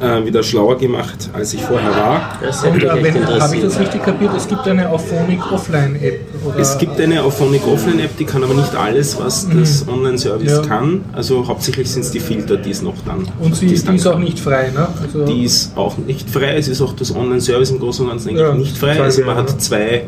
äh, 0.00 0.24
wieder 0.26 0.42
schlauer 0.42 0.76
gemacht, 0.78 1.30
als 1.32 1.54
ich 1.54 1.62
vorher 1.62 1.90
war. 1.90 2.38
Äh, 2.42 2.52
habe 2.52 3.56
ich 3.56 3.62
das 3.62 3.78
richtig 3.80 4.02
kapiert? 4.02 4.30
Es 4.36 4.46
gibt 4.46 4.66
eine 4.68 4.88
Auphonic 4.90 5.50
Offline-App. 5.52 6.20
oder- 6.44 6.58
Es 6.58 6.76
gibt 6.78 7.00
eine 7.00 7.22
Auphonic 7.22 7.66
Offline 7.66 8.00
App, 8.00 8.16
die 8.18 8.24
kann 8.24 8.44
aber 8.44 8.54
nicht 8.54 8.74
alles, 8.76 9.18
was 9.18 9.48
das 9.48 9.86
Online-Service 9.88 10.52
Ja. 10.52 10.62
kann. 10.62 11.04
Also 11.12 11.46
hauptsächlich 11.46 11.90
sind 11.90 12.02
es 12.04 12.10
die 12.10 12.20
Filter, 12.20 12.56
die 12.56 12.70
es 12.70 12.82
noch 12.82 12.94
dann. 13.06 13.26
Und 13.40 13.56
sie 13.56 13.66
die 13.68 13.74
die 13.74 13.84
dann 13.84 13.96
ist 13.96 14.06
auch 14.06 14.18
nicht 14.18 14.38
frei, 14.38 14.70
ne? 14.74 14.88
Also, 15.02 15.24
Die 15.24 15.44
ist 15.44 15.76
auch 15.76 15.96
nicht 15.98 16.28
frei. 16.28 16.56
Es 16.56 16.68
ist 16.68 16.82
auch 16.82 16.92
das 16.94 17.14
Online-Service 17.14 17.70
im 17.70 17.78
Großen 17.78 18.04
und 18.04 18.10
Ganzen 18.10 18.28
eigentlich 18.30 18.40
Ja, 18.42 18.54
nicht 18.54 18.76
frei. 18.76 19.00
Also 19.00 19.22
man 19.24 19.36
hat 19.36 19.60
zwei 19.62 20.04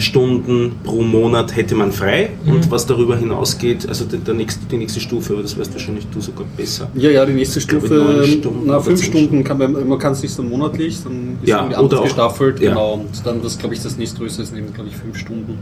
Stunden 0.00 0.72
pro 0.84 1.02
Monat 1.02 1.54
hätte 1.56 1.74
man 1.74 1.92
frei 1.92 2.30
Mhm. 2.44 2.52
und 2.52 2.70
was 2.70 2.86
darüber 2.86 3.16
hinausgeht, 3.16 3.88
also 3.88 4.04
der, 4.04 4.20
der 4.20 4.34
nächste, 4.34 4.64
die 4.66 4.76
nächste 4.76 5.00
Stufe, 5.00 5.32
aber 5.34 5.42
das 5.42 5.58
weißt 5.58 5.72
wahrscheinlich 5.72 6.06
du 6.12 6.20
sogar 6.20 6.46
besser. 6.56 6.88
Ja, 6.94 7.10
ja, 7.10 7.26
die 7.26 7.32
nächste 7.34 7.60
Stufe, 7.60 8.22
ähm, 8.24 8.30
Stunden 8.40 8.62
na, 8.66 8.80
fünf 8.80 9.02
Stunden 9.02 9.42
kann 9.44 9.58
man, 9.58 9.88
man 9.88 9.98
kann 9.98 10.12
es 10.12 10.22
nicht 10.22 10.38
dann 10.38 10.48
monatlich, 10.48 11.02
dann 11.02 11.38
ist 11.42 11.48
Ja, 11.48 11.58
irgendwie 11.58 11.76
anders 11.76 11.98
auch- 12.00 12.04
gestaffelt, 12.04 12.60
ja. 12.60 12.70
genau, 12.70 12.94
und 12.94 13.26
dann 13.26 13.42
das, 13.42 13.58
glaube 13.58 13.74
ich, 13.74 13.82
das 13.82 13.96
nächstgrößte 13.98 14.42
ist 14.42 14.56
eben, 14.56 14.72
glaube 14.72 14.88
ich, 14.90 14.96
fünf 14.96 15.16
Stunden. 15.18 15.58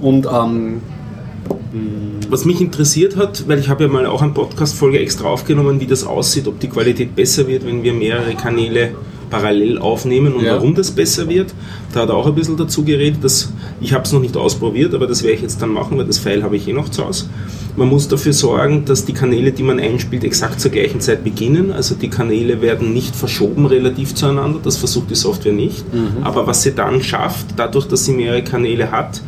Und 0.00 0.26
ähm, 0.26 0.80
Was 2.30 2.44
mich 2.44 2.60
interessiert 2.60 3.16
hat, 3.16 3.46
weil 3.48 3.58
ich 3.58 3.68
habe 3.68 3.84
ja 3.84 3.88
mal 3.90 4.04
auch 4.06 4.20
eine 4.22 4.32
Podcast-Folge 4.32 4.98
extra 4.98 5.28
aufgenommen, 5.28 5.80
wie 5.80 5.86
das 5.86 6.04
aussieht, 6.04 6.46
ob 6.46 6.58
die 6.60 6.68
Qualität 6.68 7.14
besser 7.14 7.46
wird, 7.46 7.64
wenn 7.66 7.82
wir 7.82 7.92
mehrere 7.94 8.34
Kanäle 8.34 8.92
parallel 9.30 9.78
aufnehmen 9.78 10.32
und 10.34 10.44
Ja. 10.44 10.54
warum 10.56 10.74
das 10.74 10.90
besser 10.90 11.28
wird. 11.28 11.54
Da 11.92 12.00
hat 12.00 12.08
er 12.08 12.14
auch 12.16 12.26
ein 12.26 12.34
bisschen 12.34 12.56
dazu 12.56 12.84
geredet. 12.84 13.22
Dass, 13.24 13.52
ich 13.80 13.92
habe 13.92 14.04
es 14.04 14.12
noch 14.12 14.20
nicht 14.20 14.36
ausprobiert, 14.36 14.94
aber 14.94 15.06
das 15.06 15.22
werde 15.22 15.36
ich 15.36 15.42
jetzt 15.42 15.60
dann 15.62 15.70
machen, 15.70 15.96
weil 15.98 16.04
das 16.06 16.18
File 16.18 16.42
habe 16.42 16.56
ich 16.56 16.66
eh 16.68 16.72
noch 16.72 16.88
zu 16.88 17.04
Hause. 17.06 17.26
Man 17.76 17.88
muss 17.88 18.08
dafür 18.08 18.32
sorgen, 18.32 18.84
dass 18.86 19.04
die 19.04 19.12
Kanäle, 19.12 19.52
die 19.52 19.62
man 19.62 19.78
einspielt, 19.78 20.24
exakt 20.24 20.60
zur 20.60 20.70
gleichen 20.72 21.00
Zeit 21.00 21.22
beginnen. 21.22 21.70
Also 21.70 21.94
die 21.94 22.08
Kanäle 22.08 22.60
werden 22.60 22.92
nicht 22.92 23.14
verschoben 23.14 23.66
relativ 23.66 24.14
zueinander. 24.14 24.58
Das 24.62 24.76
versucht 24.76 25.10
die 25.10 25.14
Software 25.14 25.52
nicht. 25.52 25.84
Aber 26.24 26.46
was 26.46 26.62
sie 26.62 26.72
dann 26.74 27.02
schafft, 27.02 27.46
dadurch, 27.56 27.86
dass 27.86 28.04
sie 28.04 28.12
mehrere 28.12 28.42
Kanäle 28.42 28.90
hat, 28.90 29.22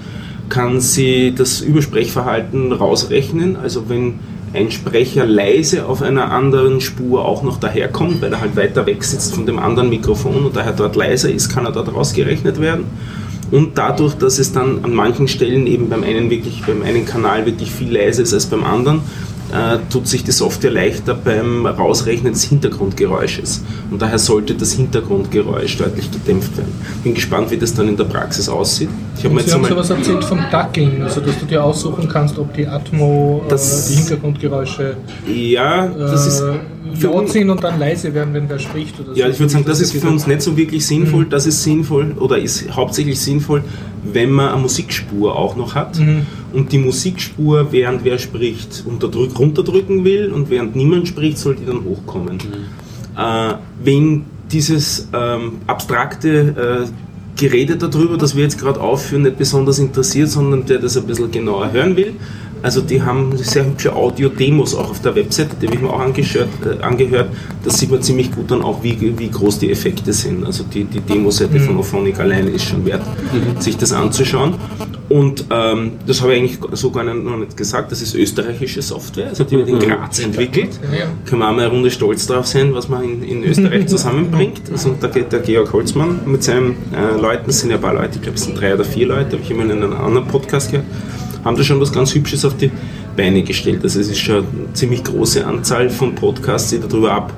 kann 0.48 0.80
sie 0.80 1.32
das 1.36 1.60
Übersprechverhalten 1.60 2.72
rausrechnen. 2.72 3.54
Also 3.56 3.88
wenn 3.88 4.14
ein 4.52 4.70
Sprecher 4.70 5.26
leise 5.26 5.86
auf 5.86 6.02
einer 6.02 6.32
anderen 6.32 6.80
Spur 6.80 7.24
auch 7.24 7.42
noch 7.42 7.58
daherkommt, 7.60 8.20
weil 8.20 8.32
er 8.32 8.40
halt 8.40 8.56
weiter 8.56 8.84
weg 8.86 9.04
sitzt 9.04 9.34
von 9.34 9.46
dem 9.46 9.58
anderen 9.58 9.90
Mikrofon 9.90 10.44
und 10.44 10.56
daher 10.56 10.72
dort 10.72 10.96
leiser 10.96 11.30
ist, 11.30 11.48
kann 11.48 11.66
er 11.66 11.72
dort 11.72 11.94
rausgerechnet 11.94 12.60
werden. 12.60 12.84
Und 13.52 13.78
dadurch, 13.78 14.14
dass 14.14 14.38
es 14.38 14.52
dann 14.52 14.84
an 14.84 14.92
manchen 14.92 15.28
Stellen 15.28 15.66
eben 15.66 15.88
beim 15.88 16.02
einen 16.02 16.30
wirklich, 16.30 16.62
beim 16.64 16.82
einen 16.82 17.04
Kanal 17.04 17.46
wirklich 17.46 17.70
viel 17.70 17.92
leiser 17.92 18.22
ist 18.22 18.32
als 18.32 18.46
beim 18.46 18.64
anderen, 18.64 19.02
äh, 19.52 19.78
tut 19.90 20.06
sich 20.08 20.24
die 20.24 20.30
Software 20.32 20.70
leichter 20.70 21.14
beim 21.14 21.66
Rausrechnen 21.66 22.32
des 22.32 22.44
Hintergrundgeräusches. 22.44 23.62
Und 23.90 24.00
daher 24.02 24.18
sollte 24.18 24.54
das 24.54 24.72
Hintergrundgeräusch 24.72 25.76
deutlich 25.78 26.10
gedämpft 26.10 26.56
werden. 26.56 26.72
Bin 27.02 27.14
gespannt, 27.14 27.50
wie 27.50 27.56
das 27.56 27.74
dann 27.74 27.88
in 27.88 27.96
der 27.96 28.04
Praxis 28.04 28.48
aussieht. 28.48 28.88
Ich 29.18 29.24
habe 29.24 29.34
mir 29.34 29.40
jetzt 29.40 29.50
Sie 29.50 29.54
haben 29.56 29.64
sowas 29.64 29.90
erzählt 29.90 30.24
vom 30.24 30.38
Ducking, 30.50 31.02
also 31.02 31.20
dass 31.20 31.38
du 31.38 31.46
dir 31.46 31.62
aussuchen 31.62 32.08
kannst, 32.08 32.38
ob 32.38 32.52
die 32.54 32.66
Atmo, 32.66 33.42
Das- 33.48 33.86
äh, 33.90 33.92
die 33.92 33.98
Hintergrundgeräusche 34.00 34.96
Ja, 35.26 35.86
das 35.88 36.26
ist 36.26 36.40
äh, 36.40 36.52
für 36.94 37.06
laut 37.08 37.16
uns, 37.22 37.32
sind 37.32 37.50
und 37.50 37.62
dann 37.62 37.78
leise 37.78 38.12
werden, 38.14 38.32
wenn 38.34 38.48
wer 38.48 38.58
spricht. 38.58 38.98
Oder 39.00 39.16
ja, 39.16 39.26
so. 39.26 39.32
ich 39.32 39.40
würde 39.40 39.52
sagen, 39.52 39.64
das 39.66 39.80
ist 39.80 39.92
für 39.92 40.08
uns 40.08 40.26
nicht 40.26 40.42
so 40.42 40.56
wirklich 40.56 40.86
sinnvoll. 40.86 41.24
Mhm. 41.26 41.30
Das 41.30 41.46
ist 41.46 41.62
sinnvoll 41.62 42.12
oder 42.18 42.38
ist 42.38 42.70
hauptsächlich 42.74 43.20
sinnvoll, 43.20 43.62
wenn 44.02 44.30
man 44.30 44.48
eine 44.48 44.62
Musikspur 44.62 45.36
auch 45.36 45.56
noch 45.56 45.74
hat 45.74 45.98
Mhm. 45.98 46.26
Und 46.52 46.72
die 46.72 46.78
Musikspur, 46.78 47.72
während 47.72 48.04
wer 48.04 48.18
spricht, 48.18 48.84
unterdrück, 48.86 49.38
runterdrücken 49.38 50.04
will 50.04 50.32
und 50.32 50.50
während 50.50 50.76
niemand 50.76 51.08
spricht, 51.08 51.38
soll 51.38 51.56
die 51.56 51.66
dann 51.66 51.84
hochkommen. 51.84 52.38
Äh, 53.16 53.54
wenn 53.82 54.24
dieses 54.50 55.08
ähm, 55.12 55.58
abstrakte 55.66 56.88
äh, 56.88 56.90
Gerede 57.36 57.76
darüber, 57.76 58.18
das 58.18 58.36
wir 58.36 58.42
jetzt 58.42 58.58
gerade 58.58 58.80
aufführen, 58.80 59.22
nicht 59.22 59.38
besonders 59.38 59.78
interessiert, 59.78 60.28
sondern 60.28 60.66
der 60.66 60.78
das 60.78 60.96
ein 60.96 61.06
bisschen 61.06 61.30
genauer 61.30 61.72
hören 61.72 61.96
will, 61.96 62.14
Also 62.62 62.80
die 62.80 63.02
haben 63.02 63.36
sehr 63.36 63.64
hübsche 63.64 63.94
Audio-Demos 63.94 64.74
auch 64.74 64.90
auf 64.90 65.00
der 65.00 65.14
Website, 65.14 65.48
die 65.60 65.66
habe 65.66 65.76
ich 65.76 65.82
mir 65.82 65.90
auch 65.90 66.00
angehört. 66.00 66.48
Äh, 66.64 66.82
angehört. 66.82 67.30
Da 67.64 67.70
sieht 67.70 67.90
man 67.90 68.02
ziemlich 68.02 68.32
gut 68.32 68.50
dann 68.50 68.62
auch, 68.62 68.82
wie, 68.82 69.18
wie 69.18 69.30
groß 69.30 69.58
die 69.58 69.70
Effekte 69.70 70.12
sind. 70.12 70.44
Also 70.44 70.64
die, 70.64 70.84
die 70.84 71.00
Demo-Seite 71.00 71.58
mhm. 71.58 71.60
von 71.60 71.76
Ophonic 71.78 72.18
alleine 72.18 72.50
ist 72.50 72.64
schon 72.64 72.84
wert, 72.84 73.02
mhm. 73.32 73.60
sich 73.60 73.76
das 73.76 73.92
anzuschauen. 73.92 74.54
Und 75.10 75.46
ähm, 75.50 75.92
das 76.06 76.22
habe 76.22 76.34
ich 76.34 76.38
eigentlich 76.38 76.78
so 76.78 76.92
gar 76.92 77.02
noch 77.02 77.36
nicht 77.36 77.56
gesagt, 77.56 77.90
das 77.90 78.00
ist 78.00 78.14
österreichische 78.14 78.80
Software, 78.80 79.30
also 79.30 79.42
die 79.42 79.56
wird 79.56 79.68
in 79.68 79.80
Graz 79.80 80.20
entwickelt. 80.20 80.78
Ja. 80.96 81.06
Können 81.26 81.42
wir 81.42 81.48
auch 81.48 81.52
mal 81.52 81.64
eine 81.64 81.66
Runde 81.66 81.90
stolz 81.90 82.28
drauf 82.28 82.46
sein, 82.46 82.72
was 82.74 82.88
man 82.88 83.02
in, 83.02 83.22
in 83.24 83.42
Österreich 83.42 83.86
zusammenbringt. 83.88 84.62
Also 84.70 84.94
da 85.00 85.08
geht 85.08 85.32
der 85.32 85.40
Georg 85.40 85.72
Holzmann 85.72 86.20
mit 86.26 86.44
seinen 86.44 86.76
äh, 86.94 87.20
Leuten, 87.20 87.50
es 87.50 87.58
sind 87.58 87.70
ja 87.70 87.76
ein 87.76 87.82
paar 87.82 87.94
Leute, 87.94 88.10
ich 88.16 88.22
glaube 88.22 88.38
es 88.38 88.44
sind 88.44 88.60
drei 88.60 88.72
oder 88.72 88.84
vier 88.84 89.08
Leute, 89.08 89.32
habe 89.32 89.42
ich 89.42 89.50
immer 89.50 89.64
in 89.64 89.72
einem 89.72 89.92
anderen 89.94 90.28
Podcast 90.28 90.70
gehört, 90.70 90.86
haben 91.44 91.56
da 91.56 91.62
schon 91.62 91.80
was 91.80 91.92
ganz 91.92 92.14
Hübsches 92.14 92.44
auf 92.44 92.56
die 92.56 92.70
Beine 93.16 93.42
gestellt. 93.42 93.80
Also 93.82 94.00
es 94.00 94.08
ist 94.08 94.18
schon 94.18 94.38
eine 94.38 94.72
ziemlich 94.72 95.04
große 95.04 95.46
Anzahl 95.46 95.90
von 95.90 96.14
Podcasts, 96.14 96.70
die 96.70 96.80
darüber 96.80 97.12
ab 97.12 97.32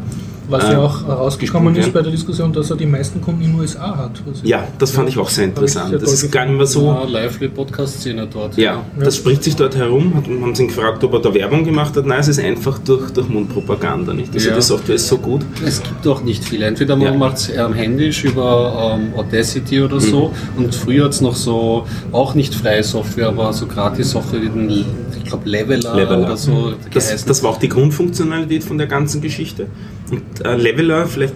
was 0.48 0.64
ja 0.64 0.78
auch 0.78 1.06
herausgekommen 1.06 1.74
ist 1.76 1.92
bei 1.92 2.02
der 2.02 2.12
Diskussion, 2.12 2.52
dass 2.52 2.70
er 2.70 2.76
die 2.76 2.86
meisten 2.86 3.20
Kunden 3.20 3.42
in 3.42 3.52
den 3.52 3.60
USA 3.60 3.96
hat. 3.96 4.22
Also 4.26 4.44
ja, 4.44 4.66
das 4.78 4.90
fand 4.90 5.08
ich 5.08 5.18
auch 5.18 5.28
sehr 5.28 5.44
interessant. 5.44 5.94
Das 5.94 6.12
ist 6.12 6.30
gar 6.30 6.44
nicht 6.44 6.56
mehr 6.56 6.66
so. 6.66 6.86
Ja, 6.86 7.04
Lively-Podcast-Szene 7.04 8.28
dort. 8.32 8.56
Ja, 8.56 8.74
ja, 8.74 8.84
das 8.98 9.16
spricht 9.16 9.44
sich 9.44 9.56
dort 9.56 9.76
herum. 9.76 10.14
Haben 10.14 10.54
sie 10.54 10.62
ihn 10.62 10.68
gefragt, 10.68 11.02
ob 11.04 11.12
er 11.14 11.20
da 11.20 11.34
Werbung 11.34 11.64
gemacht 11.64 11.96
hat. 11.96 12.06
Nein, 12.06 12.20
es 12.20 12.28
ist 12.28 12.40
einfach 12.40 12.78
durch, 12.78 13.10
durch 13.10 13.28
Mundpropaganda. 13.28 14.12
Nicht? 14.12 14.34
Also 14.34 14.48
ja. 14.50 14.56
die 14.56 14.62
Software 14.62 14.96
ist 14.96 15.08
so 15.08 15.18
gut. 15.18 15.42
Es 15.64 15.82
gibt 15.82 16.06
auch 16.06 16.22
nicht 16.22 16.44
viele. 16.44 16.66
Entweder 16.66 16.96
man 16.96 17.12
ja. 17.12 17.18
macht 17.18 17.36
es 17.36 17.48
ähm, 17.48 17.74
händisch 17.74 18.24
über 18.24 18.98
ähm, 18.98 19.14
Audacity 19.16 19.82
oder 19.82 20.00
so. 20.00 20.32
Mhm. 20.56 20.64
Und 20.64 20.74
früher 20.74 21.04
hat 21.04 21.12
es 21.12 21.20
noch 21.20 21.36
so, 21.36 21.86
auch 22.12 22.34
nicht 22.34 22.54
freie 22.54 22.82
Software, 22.82 23.28
aber 23.28 23.52
so 23.52 23.66
Gratis-Software, 23.66 24.40
ich 24.42 24.84
glaube 25.32 25.48
Leveler, 25.48 25.94
Leveler 25.96 26.20
oder 26.20 26.36
so. 26.36 26.74
Das, 26.92 27.24
das 27.24 27.42
war 27.42 27.50
auch 27.50 27.58
die 27.58 27.68
Grundfunktionalität 27.68 28.64
von 28.64 28.78
der 28.78 28.86
ganzen 28.86 29.20
Geschichte. 29.20 29.66
Und 30.10 30.44
äh, 30.44 30.56
Leveler, 30.56 31.06
vielleicht, 31.06 31.34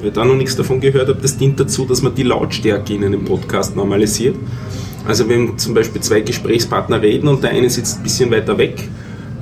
wer 0.00 0.10
da 0.10 0.24
noch 0.24 0.36
nichts 0.36 0.56
davon 0.56 0.80
gehört 0.80 1.08
hat, 1.08 1.22
das 1.22 1.36
dient 1.36 1.60
dazu, 1.60 1.84
dass 1.84 2.02
man 2.02 2.14
die 2.14 2.22
Lautstärke 2.22 2.94
in 2.94 3.04
einem 3.04 3.24
Podcast 3.24 3.76
normalisiert. 3.76 4.36
Also 5.06 5.28
wenn 5.28 5.58
zum 5.58 5.74
Beispiel 5.74 6.00
zwei 6.00 6.20
Gesprächspartner 6.20 7.02
reden 7.02 7.28
und 7.28 7.42
der 7.42 7.50
eine 7.50 7.68
sitzt 7.68 7.98
ein 7.98 8.02
bisschen 8.02 8.30
weiter 8.30 8.56
weg, 8.56 8.88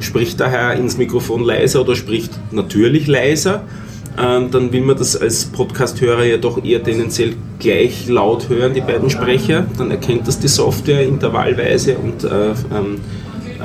spricht 0.01 0.41
daher 0.41 0.75
ins 0.75 0.99
Mikrofon 0.99 1.45
leiser 1.45 1.83
oder 1.83 1.95
spricht 1.95 2.33
natürlich 2.51 3.07
leiser, 3.07 3.63
äh, 4.17 4.49
dann 4.51 4.73
will 4.73 4.81
man 4.81 4.97
das 4.97 5.17
als 5.17 5.45
Podcast-Hörer 5.45 6.25
ja 6.25 6.39
doch 6.39 6.65
eher 6.65 6.83
tendenziell 6.83 7.35
gleich 7.61 8.09
laut 8.09 8.49
hören, 8.49 8.75
die 8.75 8.81
beiden 8.81 9.11
Sprecher. 9.11 9.67
Dann 9.79 9.93
erkennt 9.93 10.27
das 10.27 10.41
die 10.41 10.49
Software 10.49 11.07
intervallweise 11.07 11.97
und 11.99 12.25
äh, 12.25 12.51
ähm, 12.51 12.99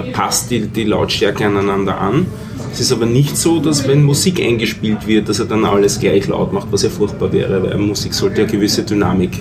passt 0.04 0.52
die, 0.52 0.68
die 0.68 0.84
Lautstärke 0.84 1.46
aneinander 1.46 2.00
an. 2.00 2.26
Es 2.72 2.80
ist 2.80 2.92
aber 2.92 3.06
nicht 3.06 3.38
so, 3.38 3.60
dass 3.60 3.88
wenn 3.88 4.04
Musik 4.04 4.40
eingespielt 4.40 5.08
wird, 5.08 5.30
dass 5.30 5.40
er 5.40 5.46
dann 5.46 5.66
alles 5.66 6.00
gleich 6.00 6.28
laut 6.28 6.54
macht, 6.54 6.68
was 6.72 6.84
ja 6.84 6.90
furchtbar 6.90 7.32
wäre, 7.32 7.64
weil 7.64 7.78
Musik 7.78 8.14
sollte 8.14 8.42
ja 8.42 8.48
gewisse 8.48 8.84
Dynamik 8.84 9.40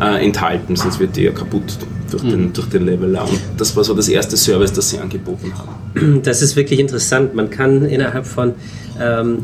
äh, 0.00 0.24
enthalten, 0.24 0.76
sonst 0.76 0.98
wird 0.98 1.16
die 1.16 1.22
ja 1.22 1.32
kaputt 1.32 1.76
durch 2.10 2.22
den, 2.22 2.42
mhm. 2.42 2.52
durch 2.52 2.68
den 2.68 2.84
Leveler. 2.84 3.28
Und 3.28 3.40
das 3.56 3.76
war 3.76 3.84
so 3.84 3.94
das 3.94 4.08
erste 4.08 4.36
Service, 4.36 4.72
das 4.72 4.90
sie 4.90 4.98
angeboten 4.98 5.52
haben. 5.56 6.22
Das 6.22 6.42
ist 6.42 6.56
wirklich 6.56 6.78
interessant. 6.78 7.34
Man 7.34 7.50
kann 7.50 7.84
innerhalb 7.84 8.26
von 8.26 8.54
ähm, 9.00 9.38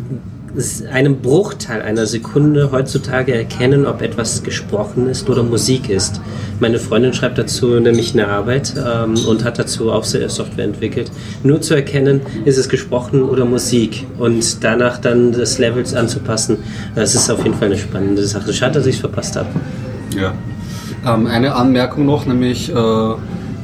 einem 0.91 1.21
Bruchteil 1.21 1.81
einer 1.83 2.07
Sekunde 2.07 2.71
heutzutage 2.73 3.35
erkennen, 3.35 3.87
ob 3.87 4.03
etwas 4.03 4.43
gesprochen 4.43 5.09
ist 5.09 5.29
oder 5.31 5.43
Musik 5.43 5.89
ist. 5.89 6.21
Meine 6.61 6.79
Freundin 6.79 7.13
schreibt 7.15 7.39
dazu 7.39 7.81
nämlich 7.81 8.13
eine 8.13 8.29
Arbeit 8.29 8.75
ähm, 8.77 9.15
und 9.27 9.45
hat 9.45 9.59
dazu 9.59 9.91
auch 9.91 10.05
Software 10.05 10.65
entwickelt. 10.65 11.11
Nur 11.43 11.61
zu 11.61 11.75
erkennen, 11.75 12.21
ist 12.45 12.59
es 12.59 12.69
gesprochen 12.69 13.23
oder 13.23 13.45
Musik 13.45 14.07
und 14.19 14.63
danach 14.63 14.99
dann 14.99 15.33
das 15.33 15.59
Levels 15.59 15.95
anzupassen, 15.95 16.59
das 16.95 17.15
ist 17.15 17.31
auf 17.31 17.43
jeden 17.43 17.57
Fall 17.57 17.69
eine 17.69 17.79
spannende 17.79 18.25
Sache. 18.25 18.53
Schade, 18.53 18.75
dass 18.75 18.87
ich 18.87 18.97
es 18.97 19.01
verpasst 19.01 19.37
habe. 19.37 19.49
Ja. 20.17 20.35
Ähm, 21.07 21.27
eine 21.27 21.55
Anmerkung 21.55 22.05
noch, 22.05 22.27
nämlich 22.27 22.71
äh 22.71 23.15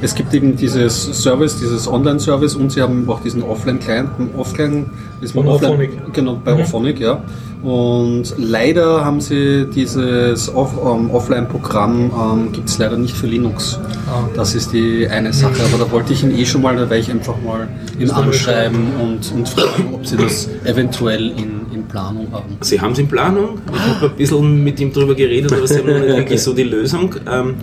es 0.01 0.15
gibt 0.15 0.33
eben 0.33 0.55
dieses 0.55 1.03
Service, 1.21 1.59
dieses 1.59 1.87
Online-Service 1.87 2.55
und 2.55 2.71
sie 2.71 2.81
haben 2.81 3.09
auch 3.09 3.21
diesen 3.21 3.43
Offline-Client, 3.43 4.09
Offline, 4.37 4.89
ist 5.21 5.35
man 5.35 5.47
Offline, 5.47 5.71
Ophonic. 5.71 6.13
genau, 6.13 6.39
bei 6.43 6.55
mhm. 6.55 6.61
Ophonic, 6.61 6.99
ja. 6.99 7.21
Und 7.61 8.35
leider 8.37 9.03
haben 9.03 9.19
sie 9.19 9.67
dieses 9.75 10.53
Off, 10.55 10.71
ähm, 10.81 11.11
Offline-Programm, 11.11 12.11
ähm, 12.11 12.51
gibt 12.53 12.69
es 12.69 12.77
leider 12.77 12.97
nicht 12.97 13.13
für 13.13 13.27
Linux. 13.27 13.77
Ah. 14.07 14.29
Das 14.33 14.55
ist 14.55 14.71
die 14.71 15.07
eine 15.09 15.33
Sache, 15.33 15.61
aber 15.65 15.83
da 15.83 15.91
wollte 15.91 16.13
ich 16.13 16.23
ihn 16.23 16.37
eh 16.37 16.45
schon 16.45 16.61
mal, 16.61 16.75
da 16.75 16.83
werde 16.83 16.99
ich 16.99 17.11
einfach 17.11 17.35
mal 17.45 17.67
ihn 17.99 18.09
anschreiben 18.11 18.93
und, 19.01 19.33
und 19.33 19.49
fragen, 19.49 19.93
ob 19.93 20.05
sie 20.05 20.15
das 20.15 20.49
eventuell 20.63 21.31
in, 21.31 21.65
in 21.73 21.83
Planung 21.89 22.27
haben. 22.31 22.57
Sie 22.61 22.79
haben 22.79 22.93
es 22.93 22.99
in 22.99 23.09
Planung? 23.09 23.57
Ich 23.73 23.79
habe 23.79 24.05
ein 24.05 24.15
bisschen 24.15 24.63
mit 24.63 24.79
ihm 24.79 24.93
darüber 24.93 25.15
geredet, 25.15 25.51
aber 25.51 25.67
sie 25.67 25.79
haben 25.79 25.87
noch 25.87 25.99
nicht 25.99 26.15
wirklich 26.15 26.41
so 26.41 26.53
die 26.53 26.63
Lösung. 26.63 27.13
Ähm, 27.29 27.55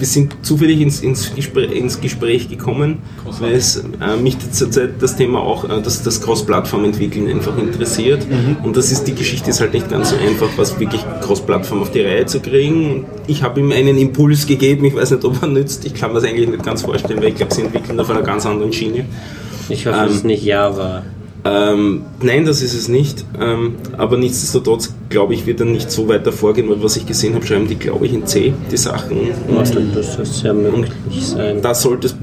wir 0.00 0.06
sind 0.06 0.34
zufällig 0.42 0.80
ins, 0.80 1.00
ins, 1.00 1.34
Gespräch, 1.34 1.72
ins 1.72 2.00
Gespräch 2.00 2.48
gekommen, 2.48 2.98
weil 3.38 3.52
es 3.52 3.76
äh, 3.76 4.16
mich 4.16 4.38
zurzeit 4.50 4.94
das 5.00 5.16
Thema 5.16 5.40
auch, 5.40 5.64
äh, 5.64 5.80
das, 5.82 6.02
das 6.02 6.22
Cross-Plattform-Entwickeln 6.22 7.28
einfach 7.28 7.56
interessiert. 7.58 8.26
Mhm. 8.28 8.56
Und 8.64 8.76
das 8.76 8.90
ist 8.90 9.04
die 9.04 9.14
Geschichte 9.14 9.50
ist 9.50 9.60
halt 9.60 9.74
nicht 9.74 9.90
ganz 9.90 10.10
so 10.10 10.16
einfach, 10.16 10.48
was 10.56 10.80
wirklich 10.80 11.02
Cross-Plattform 11.20 11.82
auf 11.82 11.90
die 11.90 12.00
Reihe 12.00 12.24
zu 12.24 12.40
kriegen. 12.40 13.04
Ich 13.26 13.42
habe 13.42 13.60
ihm 13.60 13.70
einen 13.72 13.98
Impuls 13.98 14.46
gegeben, 14.46 14.86
ich 14.86 14.94
weiß 14.94 15.10
nicht, 15.10 15.24
ob 15.24 15.42
er 15.42 15.48
nützt. 15.48 15.84
Ich 15.84 15.94
kann 15.94 16.10
mir 16.10 16.20
das 16.20 16.24
eigentlich 16.24 16.48
nicht 16.48 16.64
ganz 16.64 16.82
vorstellen, 16.82 17.20
weil 17.20 17.28
ich 17.28 17.36
glaube, 17.36 17.54
sie 17.54 17.62
entwickeln 17.62 18.00
auf 18.00 18.08
einer 18.08 18.22
ganz 18.22 18.46
anderen 18.46 18.72
Schiene. 18.72 19.04
Ich 19.68 19.86
hoffe, 19.86 19.98
ähm, 19.98 20.08
es 20.08 20.14
ist 20.16 20.24
nicht 20.24 20.44
Java. 20.44 21.02
Ähm, 21.44 22.02
nein, 22.22 22.44
das 22.46 22.62
ist 22.62 22.74
es 22.74 22.88
nicht. 22.88 23.24
Ähm, 23.38 23.74
aber 23.96 24.16
nichtsdestotrotz, 24.16 24.94
glaube 25.10 25.34
ich, 25.34 25.44
wird 25.44 25.60
er 25.60 25.66
nicht 25.66 25.90
so 25.90 26.08
weiter 26.08 26.32
vorgehen, 26.32 26.70
weil 26.70 26.82
was 26.82 26.96
ich 26.96 27.04
gesehen 27.04 27.34
habe, 27.34 27.44
schreiben 27.44 27.66
die, 27.66 27.74
glaube 27.74 28.06
ich, 28.06 28.14
in 28.14 28.24
C, 28.26 28.54
die 28.70 28.76
Sachen. 28.76 29.18
Und, 29.48 29.96
das 29.96 30.18
ist 30.18 30.42
ja 30.44 30.52
möglich 30.52 30.88
sein. 31.20 31.60
Da 31.60 31.74
sollte 31.74 32.08
das 32.08 32.16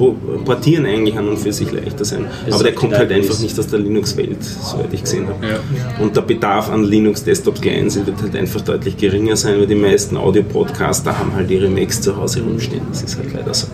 Portieren 0.45 0.85
eigentlich 0.85 1.17
an 1.17 1.27
und 1.27 1.37
für 1.37 1.51
sich 1.51 1.71
leichter 1.71 2.05
sein. 2.05 2.25
Es 2.47 2.55
aber 2.55 2.63
der 2.63 2.73
kommt 2.73 2.93
halt 2.93 3.11
einfach 3.11 3.37
nicht 3.39 3.59
aus 3.59 3.67
der 3.67 3.79
Linux-Welt, 3.79 4.41
soweit 4.41 4.93
ich 4.93 5.03
gesehen 5.03 5.27
habe. 5.27 5.45
Ja. 5.45 5.59
Und 6.01 6.15
der 6.15 6.21
Bedarf 6.21 6.69
an 6.69 6.85
Linux-Desktop-Clients 6.85 7.97
wird 8.05 8.21
halt 8.21 8.35
einfach 8.35 8.61
deutlich 8.61 8.95
geringer 8.97 9.35
sein, 9.35 9.59
weil 9.59 9.67
die 9.67 9.75
meisten 9.75 10.15
Audio-Podcaster 10.15 11.19
haben 11.19 11.35
halt 11.35 11.51
ihre 11.51 11.67
Macs 11.67 12.01
zu 12.01 12.15
Hause 12.15 12.41
rumstehen. 12.41 12.81
Das 12.89 13.03
ist 13.03 13.17
halt 13.17 13.33
leider 13.33 13.53
so. 13.53 13.67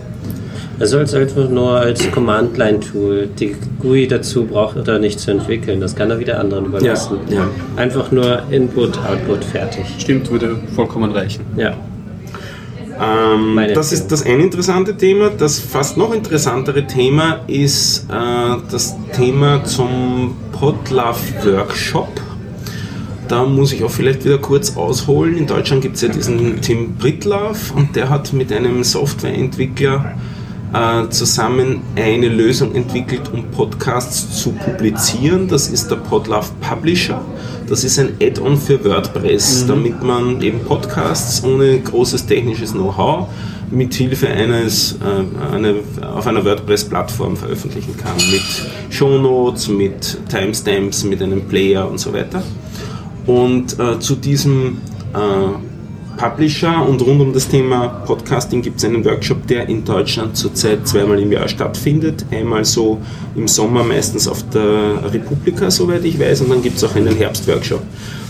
Er 0.78 0.86
soll 0.88 1.02
es 1.02 1.14
einfach 1.14 1.48
nur 1.48 1.78
als 1.78 2.10
Command-Line-Tool. 2.10 3.28
Die 3.38 3.54
GUI 3.80 4.08
dazu 4.08 4.44
braucht 4.44 4.88
er 4.88 4.98
nicht 4.98 5.20
zu 5.20 5.30
entwickeln. 5.30 5.80
Das 5.80 5.94
kann 5.94 6.10
er 6.10 6.18
wieder 6.18 6.40
anderen 6.40 6.66
überlassen. 6.66 7.18
Ja, 7.28 7.36
ja. 7.36 7.48
Einfach 7.76 8.10
nur 8.10 8.42
Input, 8.50 8.98
Output, 8.98 9.44
fertig. 9.44 9.84
Stimmt, 9.98 10.30
würde 10.30 10.56
vollkommen 10.74 11.12
reichen. 11.12 11.44
Ja. 11.56 11.74
Ähm, 13.00 13.60
das 13.74 13.92
ist 13.92 14.10
das 14.10 14.24
eine 14.24 14.42
interessante 14.42 14.96
Thema. 14.96 15.30
Das 15.30 15.58
fast 15.58 15.96
noch 15.96 16.12
interessantere 16.12 16.86
Thema 16.86 17.40
ist 17.46 18.06
äh, 18.10 18.56
das 18.70 18.96
Thema 19.12 19.64
zum 19.64 20.36
Podlove 20.52 21.18
Workshop. 21.44 22.08
Da 23.28 23.44
muss 23.44 23.72
ich 23.72 23.82
auch 23.82 23.90
vielleicht 23.90 24.24
wieder 24.24 24.38
kurz 24.38 24.76
ausholen. 24.76 25.36
In 25.36 25.46
Deutschland 25.46 25.82
gibt 25.82 25.96
es 25.96 26.02
ja 26.02 26.08
diesen 26.08 26.60
Tim 26.60 26.94
Brittlaff 26.96 27.72
und 27.74 27.96
der 27.96 28.10
hat 28.10 28.32
mit 28.32 28.52
einem 28.52 28.84
Softwareentwickler 28.84 30.14
äh, 30.74 31.08
zusammen 31.08 31.82
eine 31.96 32.28
Lösung 32.28 32.74
entwickelt, 32.74 33.30
um 33.32 33.44
Podcasts 33.50 34.42
zu 34.42 34.52
publizieren. 34.52 35.48
Das 35.48 35.68
ist 35.68 35.90
der 35.90 35.96
Podlove 35.96 36.50
Publisher. 36.60 37.20
Das 37.68 37.84
ist 37.84 37.98
ein 37.98 38.14
Add-on 38.20 38.56
für 38.58 38.84
WordPress, 38.84 39.62
mhm. 39.62 39.68
damit 39.68 40.02
man 40.02 40.42
eben 40.42 40.60
Podcasts 40.60 41.42
ohne 41.44 41.78
großes 41.80 42.26
technisches 42.26 42.72
Know-how 42.72 43.28
mit 43.70 43.94
Hilfe 43.94 44.28
eines 44.28 44.92
äh, 45.00 45.54
eine, 45.54 45.76
auf 46.02 46.26
einer 46.26 46.44
WordPress-Plattform 46.44 47.36
veröffentlichen 47.36 47.96
kann. 47.96 48.16
Mit 48.30 48.42
Shownotes, 48.90 49.68
mit 49.68 50.18
Timestamps, 50.28 51.04
mit 51.04 51.22
einem 51.22 51.42
Player 51.42 51.88
und 51.88 51.98
so 51.98 52.12
weiter. 52.12 52.42
Und 53.26 53.78
äh, 53.78 53.98
zu 54.00 54.16
diesem 54.16 54.78
äh, 55.14 55.73
Publisher 56.16 56.86
und 56.86 57.00
rund 57.02 57.20
um 57.20 57.32
das 57.32 57.48
Thema 57.48 57.88
Podcasting 58.06 58.62
gibt 58.62 58.78
es 58.78 58.84
einen 58.84 59.04
Workshop, 59.04 59.46
der 59.46 59.68
in 59.68 59.84
Deutschland 59.84 60.36
zurzeit 60.36 60.86
zweimal 60.86 61.20
im 61.20 61.32
Jahr 61.32 61.48
stattfindet. 61.48 62.24
Einmal 62.30 62.64
so 62.64 63.00
im 63.34 63.48
Sommer 63.48 63.84
meistens 63.84 64.28
auf 64.28 64.48
der 64.50 65.12
Republika, 65.12 65.70
soweit 65.70 66.04
ich 66.04 66.18
weiß, 66.18 66.42
und 66.42 66.50
dann 66.50 66.62
gibt 66.62 66.76
es 66.76 66.84
auch 66.84 66.94
einen 66.94 67.16
Herbstworkshop. 67.16 67.82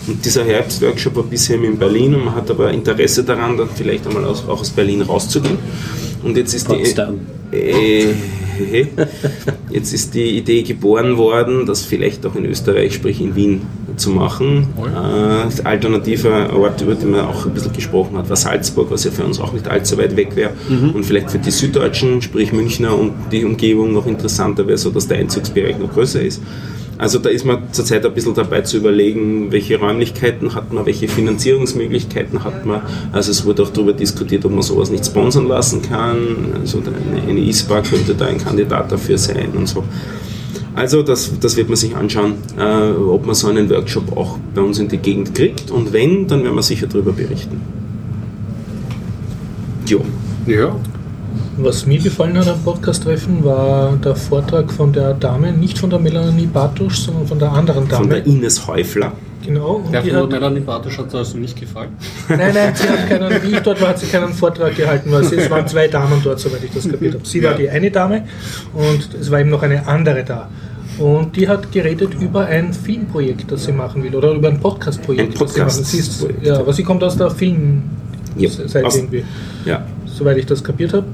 Und 0.07 0.25
dieser 0.25 0.45
Herbstworkshop 0.45 1.17
war 1.17 1.23
bisher 1.23 1.63
in 1.63 1.79
Berlin 1.79 2.15
und 2.15 2.25
man 2.27 2.35
hat 2.35 2.51
aber 2.51 2.71
Interesse 2.71 3.25
daran, 3.25 3.57
dann 3.57 3.69
vielleicht 3.75 4.07
einmal 4.07 4.25
aus, 4.25 4.45
auch 4.47 4.61
aus 4.61 4.71
Berlin 4.71 5.03
rauszugehen. 5.03 5.59
Und 6.23 6.37
jetzt 6.37 6.55
ist 6.55 6.67
Potsdam. 6.67 7.21
die. 7.53 7.57
Äh, 7.57 8.15
hehe. 8.55 8.89
Jetzt 9.71 9.93
ist 9.93 10.15
die 10.15 10.39
Idee 10.39 10.63
geboren 10.63 11.17
worden, 11.17 11.67
das 11.67 11.83
vielleicht 11.83 12.25
auch 12.27 12.35
in 12.37 12.45
Österreich, 12.45 12.95
sprich 12.95 13.21
in 13.21 13.35
Wien, 13.37 13.63
zu 13.97 14.11
machen. 14.11 14.69
Äh, 14.79 15.63
alternativer 15.65 16.53
Ort, 16.55 16.81
über 16.81 16.95
den 16.95 17.11
man 17.11 17.21
auch 17.21 17.47
ein 17.47 17.55
bisschen 17.55 17.73
gesprochen 17.73 18.17
hat, 18.17 18.29
war 18.29 18.37
Salzburg, 18.37 18.91
was 18.91 19.05
ja 19.05 19.11
für 19.11 19.25
uns 19.25 19.39
auch 19.39 19.53
nicht 19.53 19.69
allzu 19.69 19.99
weit 19.99 20.17
weg 20.17 20.35
wäre. 20.35 20.51
Und 20.95 21.05
vielleicht 21.05 21.31
für 21.31 21.39
die 21.39 21.51
Süddeutschen, 21.51 22.21
sprich 22.23 22.53
Münchner 22.53 22.99
und 22.99 23.13
die 23.31 23.45
Umgebung 23.45 23.93
noch 23.93 24.07
interessanter 24.07 24.67
wäre, 24.67 24.79
so 24.79 24.91
dass 24.91 25.07
der 25.09 25.19
Einzugsbereich 25.19 25.79
noch 25.79 25.93
größer 25.93 26.23
ist. 26.23 26.43
Also 26.97 27.19
da 27.19 27.29
ist 27.29 27.45
man 27.45 27.73
zurzeit 27.73 28.07
ein 28.07 28.15
bisschen 28.15 28.35
dabei 28.35 28.61
zu 28.63 28.77
überlegen, 28.77 29.51
welche 29.51 29.79
Räumlichkeiten 29.79 30.55
hat 30.55 30.73
man, 30.73 30.87
welche 30.87 31.09
Finanzierungsmöglichkeiten 31.09 32.45
hat 32.45 32.65
man. 32.65 32.83
Also 33.13 33.31
es 33.31 33.45
wurde 33.45 33.65
auch 33.65 33.71
darüber 33.71 33.93
diskutiert, 33.93 34.45
ob 34.45 34.53
man 34.53 34.63
sowas 34.63 34.91
nicht 34.91 35.05
sponsern 35.05 35.49
lassen 35.49 35.83
kann. 35.83 36.19
Also 36.61 36.83
eine, 37.29 37.41
ISPA 37.41 37.81
könnte 37.83 38.15
da 38.15 38.27
ein 38.27 38.39
Kandidat 38.39 38.93
dafür 38.93 39.19
sein 39.19 39.51
und 39.57 39.69
so. 39.69 39.85
Also 40.77 41.03
das, 41.03 41.33
das 41.41 41.57
wird 41.57 41.69
man 41.69 41.77
sich 41.77 41.95
anschauen, 41.95 42.35
äh, 42.59 42.91
ob 42.91 43.27
man 43.27 43.35
so 43.35 43.49
einen 43.49 43.71
Workshop 43.71 44.17
auch 44.17 44.39
bei 44.55 44.61
uns 44.61 44.79
in 44.79 44.89
die 44.89 44.99
Gegend 44.99 45.35
kriegt. 45.35 45.71
Und 45.71 45.93
wenn, 45.93 46.27
dann 46.27 46.43
werden 46.43 46.55
wir 46.55 46.63
sicher 46.63 46.87
darüber 46.87 47.13
berichten. 47.13 47.61
Jo. 49.87 50.01
Ja. 50.47 50.77
Was 51.57 51.87
mir 51.87 51.99
gefallen 52.01 52.37
hat 52.37 52.49
am 52.49 52.61
Podcast-Treffen 52.63 53.45
war 53.45 53.97
der 53.97 54.17
Vortrag 54.17 54.73
von 54.73 54.93
der 54.93 55.15
Dame, 55.15 55.53
nicht 55.53 55.79
von 55.79 55.89
der 55.89 55.99
Melanie 56.01 56.47
Bartusch, 56.47 56.97
sondern 56.97 57.27
von 57.29 57.39
der 57.39 57.53
anderen 57.53 57.87
Dame. 57.89 58.01
Von 58.03 58.11
der 58.11 58.27
Ines 58.27 58.67
Häufler. 58.67 59.13
genau. 59.45 59.75
Und 59.85 59.93
Der 59.93 60.03
die 60.03 60.13
hat, 60.13 60.31
Melanie 60.31 60.61
Bartisch 60.61 60.99
hat 60.99 61.15
also 61.15 61.39
nicht 61.39 61.59
gefallen. 61.59 61.91
nein, 62.29 62.51
nein, 62.55 62.73
sie 62.75 62.89
hat 62.89 63.09
keinen, 63.09 63.31
wie 63.43 63.53
ich 63.55 63.61
dort 63.61 63.81
war, 63.81 63.91
hat 63.91 64.01
sie 64.01 64.07
keinen 64.07 64.33
Vortrag 64.33 64.75
gehalten, 64.77 65.13
weil 65.13 65.23
es 65.23 65.51
waren 65.51 65.67
zwei 65.69 65.87
Damen 65.87 66.21
dort, 66.25 66.41
soweit 66.41 66.65
ich 66.65 66.73
das 66.73 66.89
kapiert 66.89 67.15
habe. 67.15 67.25
Sie 67.27 67.43
war 67.43 67.53
Ja. 67.53 67.57
die 67.59 67.71
eine 67.71 67.91
Dame 67.91 68.25
und 68.75 69.09
es 69.21 69.31
war 69.31 69.39
eben 69.41 69.51
noch 69.51 69.63
eine 69.63 69.87
andere 69.87 70.25
da. 70.25 70.49
Und 70.99 71.37
die 71.37 71.49
hat 71.49 71.71
geredet 71.73 72.15
über 72.21 72.47
ein 72.47 72.73
Filmprojekt, 72.73 73.51
das 73.51 73.65
sie 73.65 73.73
machen 73.73 74.03
will, 74.03 74.15
oder 74.15 74.33
über 74.33 74.49
ein 74.49 74.59
Podcast-Projekt. 74.61 75.35
Ein 75.35 75.39
das 75.39 75.55
sie 75.55 75.61
machen. 75.61 75.71
Sie 75.85 75.99
ist, 75.99 76.19
Podcast-Projekt. 76.21 76.47
ja, 76.47 76.59
aber 76.59 76.73
sie 76.73 76.83
kommt 76.83 77.03
aus 77.05 77.17
der 77.17 77.31
Film 77.31 77.83
Ja, 78.37 78.49
aus- 78.49 78.97
irgendwie, 78.97 79.25
Ja. 79.65 79.85
soweit 80.07 80.37
ich 80.39 80.47
das 80.47 80.63
kapiert 80.65 80.93
habe. 80.95 81.05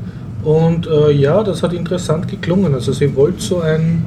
Und 0.43 0.87
äh, 0.87 1.13
ja, 1.13 1.43
das 1.43 1.63
hat 1.63 1.73
interessant 1.73 2.29
geklungen. 2.29 2.75
Also 2.75 2.93
sie 2.93 3.15
wollte 3.15 3.41
so 3.41 3.61
ein, 3.61 4.05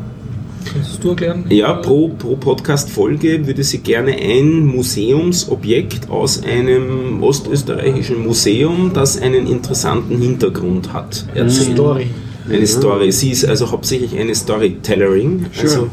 kannst 0.72 1.04
du 1.04 1.10
erklären? 1.10 1.46
Ja, 1.50 1.74
pro, 1.74 2.10
pro 2.10 2.36
Podcast-Folge 2.36 3.46
würde 3.46 3.64
sie 3.64 3.80
gerne 3.80 4.14
ein 4.14 4.66
Museumsobjekt 4.66 6.10
aus 6.10 6.44
einem 6.44 7.22
ostösterreichischen 7.22 8.26
Museum, 8.26 8.92
das 8.94 9.22
einen 9.22 9.48
interessanten 9.48 10.20
Hintergrund 10.20 10.92
hat, 10.94 11.26
erzählen. 11.36 11.74
Story. 11.74 12.08
Eine 12.50 12.68
Story. 12.68 13.12
Sie 13.12 13.30
ist 13.30 13.46
also 13.46 13.72
hauptsächlich 13.72 14.18
eine 14.20 14.36
Storytellerin. 14.36 15.46
Also 15.62 15.88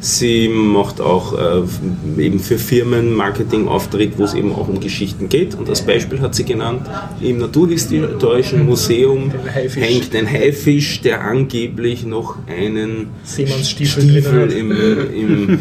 sie 0.00 0.48
macht 0.48 1.00
auch 1.00 1.34
äh, 1.38 2.22
eben 2.22 2.38
für 2.38 2.58
Firmen 2.58 3.14
Marketingauftritt, 3.14 4.18
wo 4.18 4.24
es 4.24 4.34
eben 4.34 4.52
auch 4.52 4.68
um 4.68 4.80
Geschichten 4.80 5.28
geht. 5.28 5.54
Und 5.54 5.68
als 5.68 5.82
Beispiel 5.82 6.20
hat 6.20 6.34
sie 6.34 6.44
genannt, 6.44 6.82
im 7.20 7.38
Naturhistorischen 7.38 8.66
Museum 8.66 9.32
hängt 9.52 10.14
ein 10.14 10.28
Haifisch, 10.28 11.00
der 11.00 11.22
angeblich 11.22 12.04
noch 12.04 12.36
einen 12.46 13.08
Seemannsstiefel 13.24 14.02
Stiefel 14.02 14.52
im, 14.52 14.70
im, 14.70 15.58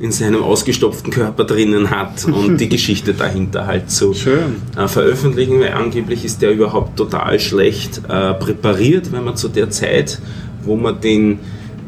in 0.00 0.12
seinem 0.12 0.42
ausgestopften 0.42 1.12
Körper 1.12 1.44
drinnen 1.44 1.90
hat 1.90 2.24
und 2.24 2.58
die 2.58 2.68
Geschichte 2.68 3.14
dahinter 3.14 3.66
halt 3.66 3.90
so 3.90 4.14
Schön. 4.14 4.56
äh, 4.76 4.88
veröffentlichen, 4.88 5.60
weil 5.60 5.72
angeblich 5.72 6.24
ist 6.24 6.42
der 6.42 6.52
überhaupt 6.52 6.96
total 6.96 7.38
schlecht 7.40 8.02
äh, 8.08 8.34
präpariert, 8.34 9.12
wenn 9.12 9.24
man 9.24 9.36
zu 9.36 9.48
der 9.48 9.70
Zeit, 9.70 10.20
wo 10.62 10.76
man 10.76 11.00
den 11.00 11.38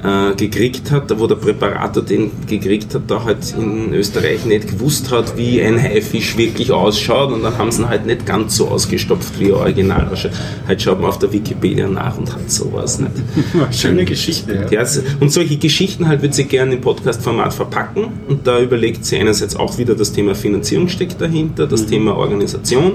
äh, 0.03 0.35
gekriegt 0.37 0.91
hat, 0.91 1.19
wo 1.19 1.27
der 1.27 1.35
Präparator 1.35 2.03
den 2.03 2.31
gekriegt 2.47 2.95
hat, 2.95 3.03
da 3.09 3.25
halt 3.25 3.55
in 3.59 3.93
Österreich 3.93 4.45
nicht 4.45 4.69
gewusst 4.69 5.11
hat, 5.11 5.37
wie 5.37 5.61
ein 5.61 5.81
Haifisch 5.81 6.37
wirklich 6.37 6.71
ausschaut 6.71 7.33
und 7.33 7.43
dann 7.43 7.59
haben 7.59 7.73
sie 7.73 7.83
ihn 7.83 7.89
halt 7.89 8.07
nicht 8.07 8.25
ganz 8.25 8.57
so 8.57 8.69
ausgestopft, 8.69 9.39
wie 9.41 9.51
er 9.51 9.57
original 9.57 10.09
ausschaut. 10.09 10.33
Halt 10.67 10.83
schaut 10.83 11.01
man 11.01 11.09
auf 11.09 11.19
der 11.19 11.33
Wikipedia 11.33 11.89
nach 11.89 12.17
und 12.17 12.33
hat 12.33 12.51
sowas 12.51 13.01
nicht. 13.01 13.13
Schöne 13.73 14.05
Geschichte. 14.05 14.69
Ja. 14.71 14.81
S- 14.81 15.03
und 15.19 15.33
solche 15.33 15.57
Geschichten 15.57 16.07
halt 16.07 16.23
wird 16.23 16.35
sie 16.35 16.45
gerne 16.45 16.75
im 16.75 16.81
Podcast-Format 16.81 17.53
verpacken 17.53 18.07
und 18.29 18.47
da 18.47 18.61
überlegt 18.61 19.05
sie 19.05 19.17
einerseits 19.17 19.57
auch 19.57 19.79
wieder 19.79 19.95
das 19.95 20.13
Thema 20.13 20.35
Finanzierung 20.35 20.89
steckt 20.89 21.21
dahinter, 21.21 21.67
das 21.67 21.87
Thema 21.87 22.17
Organisation, 22.17 22.93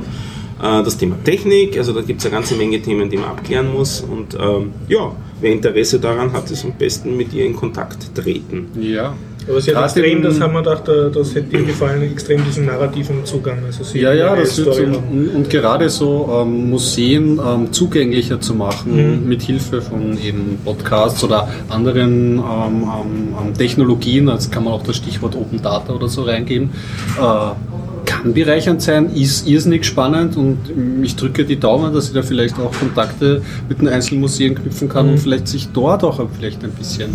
äh, 0.62 0.84
das 0.84 0.98
Thema 0.98 1.18
Technik, 1.24 1.78
also 1.78 1.92
da 1.92 2.02
gibt 2.02 2.22
es 2.22 2.26
eine 2.26 2.36
ganze 2.36 2.56
Menge 2.56 2.82
Themen, 2.82 3.10
die 3.10 3.18
man 3.18 3.30
abklären 3.30 3.74
muss 3.74 4.02
und 4.02 4.38
ähm, 4.40 4.72
ja, 4.88 5.12
wer 5.44 5.52
Interesse 5.52 6.00
daran 6.00 6.34
hat, 6.34 6.50
ist 6.50 6.64
am 6.66 6.74
besten 6.74 7.16
mit 7.16 7.32
ihr 7.34 7.46
in 7.46 7.56
Kontakt 7.56 8.16
treten. 8.16 8.68
ja. 8.80 9.14
Aber 9.46 9.60
sie 9.60 9.76
hat 9.76 9.84
extrem, 9.84 10.22
das 10.24 10.40
haben 10.40 10.54
wir 10.54 10.62
gedacht, 10.64 10.88
äh, 10.88 11.12
das 11.12 11.36
hätte 11.36 11.58
ihr 11.58 11.64
gefallen, 11.66 12.02
extrem 12.02 12.46
diesen 12.46 12.66
narrativen 12.66 13.26
Zugang. 13.26 13.58
Also 13.66 13.84
sie 13.84 14.00
Ja, 14.00 14.14
ja, 14.14 14.34
das 14.38 14.58
wird 14.58 14.80
haben. 14.80 15.32
und 15.36 15.50
gerade 15.50 15.90
so 15.90 16.30
ähm, 16.46 16.70
Museen 16.70 17.42
ähm, 17.46 17.70
zugänglicher 17.74 18.40
zu 18.40 18.54
machen 18.56 18.96
Mhm. 19.24 19.28
mit 19.28 19.42
Hilfe 19.42 19.82
von 19.82 20.18
eben 20.18 20.60
Podcasts 20.64 21.22
oder 21.26 21.50
anderen 21.68 22.38
ähm, 22.38 22.42
ähm, 22.84 23.36
ähm, 23.48 23.54
Technologien, 23.54 24.30
also 24.30 24.50
kann 24.50 24.64
man 24.64 24.72
auch 24.76 24.84
das 24.84 24.96
Stichwort 24.96 25.36
Open 25.36 25.62
Data 25.62 25.92
oder 25.92 26.08
so 26.08 26.22
reingeben, 26.24 26.70
äh, 27.20 27.22
kann 28.24 28.34
bereichernd 28.34 28.82
sein, 28.82 29.14
ist 29.14 29.48
irrsinnig 29.48 29.86
spannend 29.86 30.38
und 30.38 30.58
ich 31.04 31.16
drücke 31.16 31.46
die 31.46 31.60
Daumen, 31.60 31.94
dass 31.94 32.08
sie 32.08 32.14
da 32.14 32.24
vielleicht 32.24 32.58
auch 32.58 32.72
Kontakte 32.72 33.42
mit 33.68 33.82
den 33.82 33.90
einzelnen 33.90 34.22
Museen 34.22 34.56
knüpfen 34.56 34.90
kann 34.90 35.10
und 35.10 35.20
vielleicht 35.20 35.48
sich 35.48 35.70
dort 35.74 36.04
auch 36.04 36.22
vielleicht 36.36 36.64
ein 36.64 36.72
bisschen 36.72 37.12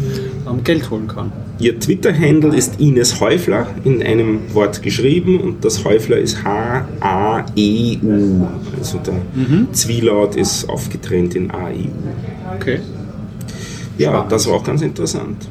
ähm, 0.49 0.63
Geld 0.63 0.91
holen 0.91 1.09
kann. 1.09 1.33
Ihr 1.59 1.81
Twitter-Handle 1.81 2.55
ist 2.55 2.79
Ines 2.79 3.21
Häufler 3.21 3.67
in 3.85 4.03
einem 4.03 4.55
Wort 4.55 4.83
geschrieben 4.83 5.41
und 5.41 5.65
das 5.65 5.85
Häufler 5.85 6.19
ist 6.19 6.45
H-A-E-U. 6.45 8.47
Also 8.79 8.99
der 8.99 9.15
Zwielaut 9.73 10.37
ist 10.37 10.69
aufgetrennt 10.69 11.35
in 11.35 11.51
A-E-U. 11.51 11.89
Okay. 12.55 12.81
Ja, 13.97 14.11
Spannend. 14.11 14.33
das 14.33 14.47
war 14.47 14.55
auch 14.55 14.65
ganz 14.65 14.83
interessant. 14.83 15.49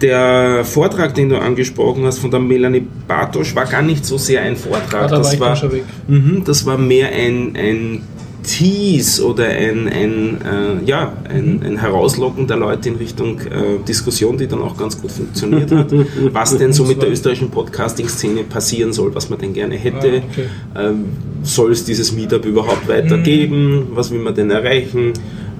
Der 0.00 0.64
Vortrag, 0.64 1.14
den 1.14 1.30
du 1.30 1.38
angesprochen 1.38 2.04
hast 2.04 2.18
von 2.18 2.30
der 2.30 2.40
Melanie 2.40 2.86
Bartosch, 3.08 3.54
war 3.54 3.64
gar 3.64 3.82
nicht 3.82 4.04
so 4.04 4.18
sehr 4.18 4.42
ein 4.42 4.56
Vortrag. 4.56 5.04
Ah, 5.04 5.18
das, 5.18 5.40
war. 5.40 5.58
Mhm, 6.06 6.42
das 6.44 6.66
war 6.66 6.76
mehr 6.76 7.08
ein, 7.08 7.56
ein 7.56 8.02
Tease 8.46 9.26
oder 9.26 9.46
ein, 9.46 9.88
ein, 9.88 10.38
äh, 10.40 10.84
ja, 10.84 11.12
ein, 11.28 11.62
ein 11.64 11.78
Herauslocken 11.78 12.46
der 12.46 12.56
Leute 12.56 12.90
in 12.90 12.96
Richtung 12.96 13.40
äh, 13.40 13.84
Diskussion, 13.86 14.38
die 14.38 14.46
dann 14.46 14.62
auch 14.62 14.76
ganz 14.76 15.00
gut 15.00 15.10
funktioniert 15.10 15.72
hat. 15.72 15.92
Was 16.32 16.56
denn 16.56 16.72
so 16.72 16.84
mit 16.84 17.02
der 17.02 17.10
österreichischen 17.10 17.50
Podcasting-Szene 17.50 18.44
passieren 18.44 18.92
soll, 18.92 19.14
was 19.14 19.28
man 19.30 19.38
denn 19.38 19.52
gerne 19.52 19.74
hätte. 19.74 20.22
Ah, 20.22 20.30
okay. 20.30 20.46
Ähm, 20.76 21.04
soll 21.42 21.72
es 21.72 21.84
dieses 21.84 22.12
Meetup 22.12 22.44
überhaupt 22.44 22.88
weitergeben? 22.88 23.88
Was 23.90 24.10
will 24.10 24.20
man 24.20 24.34
denn 24.34 24.50
erreichen? 24.50 25.12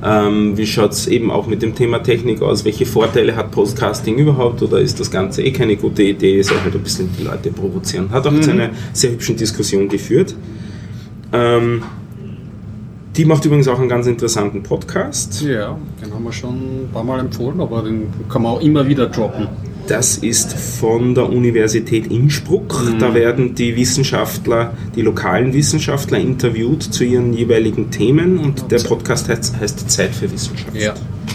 Ähm, 0.04 0.56
wie 0.56 0.66
schaut 0.66 0.92
es 0.92 1.06
eben 1.06 1.30
auch 1.30 1.46
mit 1.46 1.62
dem 1.62 1.74
Thema 1.74 2.00
Technik 2.00 2.42
aus? 2.42 2.64
Welche 2.64 2.84
Vorteile 2.84 3.34
hat 3.34 3.50
Podcasting 3.50 4.16
überhaupt? 4.18 4.62
Oder 4.62 4.80
ist 4.80 5.00
das 5.00 5.10
Ganze 5.10 5.42
eh 5.42 5.52
keine 5.52 5.76
gute 5.76 6.02
Idee? 6.02 6.42
Soll 6.42 6.60
halt 6.62 6.74
ein 6.74 6.82
bisschen 6.82 7.08
die 7.18 7.24
Leute 7.24 7.50
provozieren. 7.50 8.10
Hat 8.10 8.26
auch 8.26 8.40
zu 8.40 8.50
einer 8.50 8.70
sehr 8.92 9.12
hübschen 9.12 9.36
Diskussion 9.36 9.88
geführt. 9.88 10.34
Ähm, 11.32 11.82
die 13.16 13.24
macht 13.24 13.44
übrigens 13.46 13.66
auch 13.68 13.78
einen 13.78 13.88
ganz 13.88 14.06
interessanten 14.06 14.62
Podcast. 14.62 15.40
Ja, 15.40 15.78
den 16.02 16.12
haben 16.12 16.24
wir 16.24 16.32
schon 16.32 16.54
ein 16.54 16.88
paar 16.92 17.02
Mal 17.02 17.20
empfohlen, 17.20 17.60
aber 17.62 17.82
den 17.82 18.08
kann 18.28 18.42
man 18.42 18.52
auch 18.52 18.60
immer 18.60 18.86
wieder 18.86 19.06
droppen. 19.06 19.48
Das 19.86 20.18
ist 20.18 20.52
von 20.52 21.14
der 21.14 21.30
Universität 21.30 22.10
Innsbruck. 22.10 22.82
Da 22.98 23.14
werden 23.14 23.54
die 23.54 23.76
Wissenschaftler, 23.76 24.72
die 24.96 25.02
lokalen 25.02 25.52
Wissenschaftler 25.52 26.18
interviewt 26.18 26.82
zu 26.82 27.04
ihren 27.04 27.32
jeweiligen 27.32 27.90
Themen 27.90 28.38
und 28.38 28.70
der 28.72 28.80
Podcast 28.80 29.28
heißt, 29.28 29.60
heißt 29.60 29.88
Zeit 29.88 30.12
für 30.12 30.30
Wissenschaft. 30.30 30.74
Ja. 30.74 30.94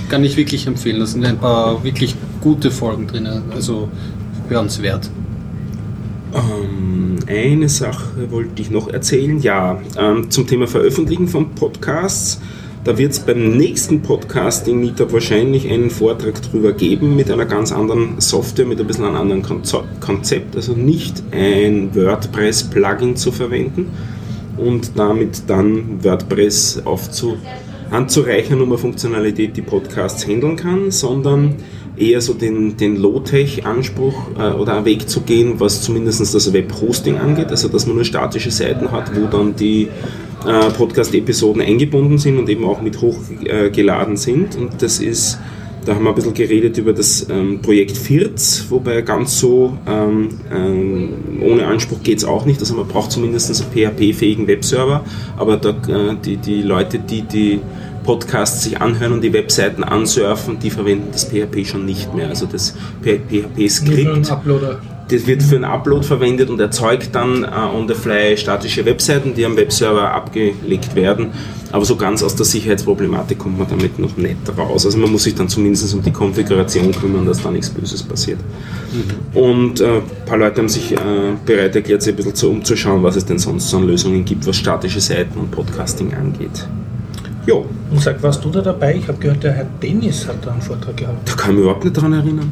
Kann 0.09 0.25
ich 0.25 0.35
wirklich 0.35 0.67
empfehlen. 0.67 0.99
Da 0.99 1.05
sind 1.05 1.25
ein 1.25 1.37
paar 1.37 1.81
wirklich 1.83 2.15
gute 2.41 2.71
Folgen 2.71 3.07
drin, 3.07 3.25
also 3.51 3.87
hörenswert. 4.49 5.09
Ähm, 6.33 7.19
eine 7.27 7.69
Sache 7.69 8.29
wollte 8.29 8.61
ich 8.61 8.69
noch 8.69 8.89
erzählen. 8.89 9.39
Ja, 9.39 9.79
ähm, 9.97 10.29
zum 10.29 10.47
Thema 10.47 10.67
Veröffentlichen 10.67 11.29
von 11.29 11.51
Podcasts. 11.55 12.41
Da 12.83 12.97
wird 12.97 13.11
es 13.11 13.19
beim 13.19 13.57
nächsten 13.57 14.01
Podcasting 14.01 14.79
Meetup 14.79 15.13
wahrscheinlich 15.13 15.69
einen 15.69 15.91
Vortrag 15.91 16.41
drüber 16.41 16.73
geben 16.73 17.15
mit 17.15 17.29
einer 17.29 17.45
ganz 17.45 17.71
anderen 17.71 18.19
Software, 18.19 18.65
mit 18.65 18.79
ein 18.79 18.87
bisschen 18.87 19.05
einem 19.05 19.17
anderen 19.17 19.43
Konzept. 19.99 20.55
Also 20.55 20.73
nicht 20.73 21.21
ein 21.31 21.93
WordPress-Plugin 21.93 23.15
zu 23.15 23.31
verwenden 23.31 23.91
und 24.57 24.97
damit 24.97 25.43
dann 25.45 26.03
WordPress 26.03 26.81
aufzu 26.83 27.37
anzureichern 27.91 28.59
um 28.61 28.69
eine 28.69 28.79
Funktionalität, 28.79 29.55
die 29.55 29.61
Podcasts 29.61 30.25
handeln 30.25 30.55
kann, 30.55 30.89
sondern 30.89 31.57
eher 31.97 32.21
so 32.21 32.33
den, 32.33 32.77
den 32.77 32.95
Low-Tech-Anspruch 32.97 34.31
äh, 34.37 34.51
oder 34.53 34.75
einen 34.75 34.85
Weg 34.85 35.09
zu 35.09 35.21
gehen, 35.21 35.59
was 35.59 35.81
zumindest 35.81 36.33
das 36.33 36.53
Web-Hosting 36.53 37.17
angeht, 37.17 37.49
also 37.49 37.67
dass 37.67 37.85
man 37.85 37.95
nur 37.95 38.05
statische 38.05 38.51
Seiten 38.51 38.91
hat, 38.91 39.15
wo 39.15 39.27
dann 39.27 39.55
die 39.55 39.87
äh, 40.45 40.69
Podcast-Episoden 40.71 41.61
eingebunden 41.61 42.17
sind 42.17 42.39
und 42.39 42.49
eben 42.49 42.65
auch 42.65 42.81
mit 42.81 43.01
hochgeladen 43.01 44.17
sind. 44.17 44.55
Und 44.55 44.81
das 44.81 44.99
ist 44.99 45.37
da 45.85 45.95
haben 45.95 46.03
wir 46.03 46.09
ein 46.09 46.15
bisschen 46.15 46.33
geredet 46.33 46.77
über 46.77 46.93
das 46.93 47.27
ähm, 47.29 47.59
Projekt 47.61 47.97
FIRZ, 47.97 48.67
wobei 48.69 49.01
ganz 49.01 49.39
so 49.39 49.77
ähm, 49.87 50.29
ähm, 50.53 51.13
ohne 51.41 51.65
Anspruch 51.65 52.03
geht 52.03 52.19
es 52.19 52.23
auch 52.23 52.45
nicht. 52.45 52.59
Also 52.59 52.75
man 52.75 52.87
braucht 52.87 53.11
zumindest 53.11 53.49
einen 53.49 53.71
PHP-fähigen 53.71 54.47
Webserver, 54.47 55.03
aber 55.37 55.57
da, 55.57 55.69
äh, 55.69 56.15
die, 56.23 56.37
die 56.37 56.61
Leute, 56.61 56.99
die 56.99 57.23
die 57.23 57.61
Podcasts 58.03 58.63
sich 58.63 58.81
anhören 58.81 59.13
und 59.13 59.21
die 59.21 59.33
Webseiten 59.33 59.83
ansurfen, 59.83 60.59
die 60.59 60.69
verwenden 60.69 61.09
das 61.11 61.25
PHP 61.25 61.65
schon 61.65 61.85
nicht 61.85 62.13
mehr. 62.13 62.29
Also 62.29 62.45
das 62.45 62.75
PHP-Skript 63.03 64.31
das 65.11 65.27
wird 65.27 65.43
für 65.43 65.55
einen 65.55 65.65
Upload 65.65 66.05
verwendet 66.05 66.49
und 66.49 66.59
erzeugt 66.59 67.13
dann 67.13 67.43
äh, 67.43 67.47
on 67.47 67.87
the 67.87 67.93
fly 67.93 68.37
statische 68.37 68.85
Webseiten, 68.85 69.33
die 69.35 69.45
am 69.45 69.57
Webserver 69.57 70.13
abgelegt 70.13 70.95
werden. 70.95 71.31
Aber 71.71 71.85
so 71.85 71.95
ganz 71.95 72.23
aus 72.23 72.35
der 72.35 72.45
Sicherheitsproblematik 72.45 73.37
kommt 73.37 73.59
man 73.59 73.67
damit 73.67 73.99
noch 73.99 74.15
nicht 74.17 74.37
raus. 74.57 74.85
Also 74.85 74.97
man 74.97 75.11
muss 75.11 75.23
sich 75.23 75.35
dann 75.35 75.49
zumindest 75.49 75.93
um 75.93 76.01
die 76.01 76.11
Konfiguration 76.11 76.91
kümmern, 76.93 77.25
dass 77.25 77.41
da 77.41 77.51
nichts 77.51 77.69
Böses 77.69 78.03
passiert. 78.03 78.39
Mhm. 78.91 79.37
Und 79.37 79.81
äh, 79.81 79.97
ein 79.97 80.25
paar 80.25 80.37
Leute 80.37 80.61
haben 80.61 80.69
sich 80.69 80.93
äh, 80.93 80.97
bereit 81.45 81.75
erklärt, 81.75 82.01
sich 82.01 82.13
ein 82.13 82.17
bisschen 82.17 82.35
zu 82.35 82.49
umzuschauen, 82.49 83.03
was 83.03 83.15
es 83.15 83.25
denn 83.25 83.39
sonst 83.39 83.69
so 83.69 83.77
an 83.77 83.87
Lösungen 83.87 84.23
gibt, 84.23 84.47
was 84.47 84.55
statische 84.55 85.01
Seiten 85.01 85.39
und 85.39 85.51
Podcasting 85.51 86.13
angeht. 86.13 86.67
Jo. 87.45 87.65
Und 87.89 88.01
sag, 88.01 88.21
warst 88.21 88.43
du 88.45 88.49
da 88.49 88.61
dabei? 88.61 88.95
Ich 88.95 89.07
habe 89.07 89.17
gehört, 89.17 89.43
der 89.43 89.53
Herr 89.53 89.67
Dennis 89.81 90.27
hat 90.27 90.45
da 90.45 90.51
einen 90.51 90.61
Vortrag 90.61 90.97
gehabt. 90.97 91.27
Da 91.27 91.33
kann 91.33 91.51
ich 91.51 91.55
mich 91.55 91.63
überhaupt 91.63 91.83
nicht 91.83 91.97
daran 91.97 92.13
erinnern. 92.13 92.51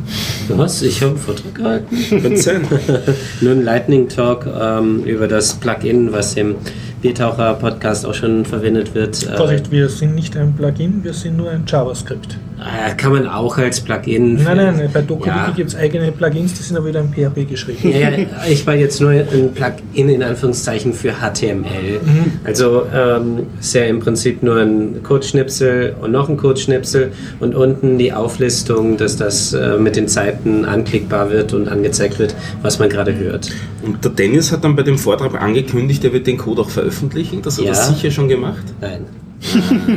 Was? 0.49 0.81
Ich 0.81 1.01
habe 1.01 1.11
einen 1.11 1.19
Vortrag 1.19 1.55
gehalten? 1.55 1.95
Nur 3.41 3.51
ein 3.51 3.63
Lightning 3.63 4.09
Talk 4.09 4.47
ähm, 4.47 5.03
über 5.03 5.27
das 5.27 5.53
Plugin, 5.53 6.11
was 6.11 6.35
im 6.35 6.55
Biertaucher-Podcast 7.01 8.05
auch 8.05 8.13
schon 8.13 8.45
verwendet 8.45 8.95
wird. 8.95 9.23
Äh, 9.23 9.37
Vorsicht, 9.37 9.71
wir 9.71 9.89
sind 9.89 10.15
nicht 10.15 10.35
ein 10.35 10.53
Plugin, 10.53 11.03
wir 11.03 11.13
sind 11.13 11.37
nur 11.37 11.49
ein 11.49 11.63
JavaScript. 11.67 12.37
Äh, 12.59 12.93
kann 12.95 13.13
man 13.13 13.27
auch 13.27 13.57
als 13.57 13.79
Plugin. 13.79 14.35
Nein, 14.35 14.57
nein, 14.57 14.77
nein, 14.77 14.89
bei 14.93 15.01
DokuWiki 15.01 15.29
ja. 15.29 15.53
gibt 15.55 15.69
es 15.69 15.75
eigene 15.77 16.11
Plugins, 16.11 16.55
die 16.55 16.63
sind 16.63 16.75
aber 16.75 16.87
wieder 16.87 16.99
in 16.99 17.13
PHP 17.13 17.47
geschrieben. 17.47 17.93
Ja, 17.97 18.09
ich 18.49 18.67
war 18.67 18.75
jetzt 18.75 18.99
nur 18.99 19.11
ein 19.11 19.53
Plugin 19.53 20.09
in 20.09 20.23
Anführungszeichen 20.23 20.93
für 20.93 21.13
HTML. 21.13 21.99
Mhm. 22.03 22.31
Also 22.43 22.85
ähm, 22.93 23.47
ist 23.59 23.73
ja 23.73 23.85
im 23.85 23.99
Prinzip 23.99 24.43
nur 24.43 24.57
ein 24.57 25.01
Codeschnipsel 25.03 25.95
und 26.01 26.11
noch 26.11 26.27
ein 26.27 26.35
Codeschnipsel 26.35 27.13
und 27.39 27.55
unten 27.55 27.97
die 27.97 28.11
Auflistung, 28.11 28.97
dass 28.97 29.15
das 29.15 29.53
äh, 29.53 29.77
mit 29.77 29.95
den 29.95 30.09
Zeiten 30.09 30.65
anklickbar 30.65 31.31
wird 31.31 31.53
und 31.53 31.69
angezeigt 31.69 32.19
wird, 32.19 32.35
was 32.61 32.77
man 32.77 32.89
gerade 32.89 33.15
hört. 33.15 33.51
Und 33.83 34.03
der 34.03 34.11
Dennis 34.11 34.51
hat 34.51 34.65
dann 34.65 34.75
bei 34.75 34.83
dem 34.83 34.97
Vortrag 34.97 35.41
angekündigt, 35.41 36.03
er 36.03 36.11
wird 36.11 36.27
den 36.27 36.37
Code 36.37 36.61
auch 36.63 36.69
veröffentlichen. 36.69 37.41
Das 37.41 37.57
hat 37.57 37.65
ja. 37.65 37.71
er 37.71 37.75
sicher 37.75 38.11
schon 38.11 38.27
gemacht. 38.27 38.63
Nein. 38.81 39.05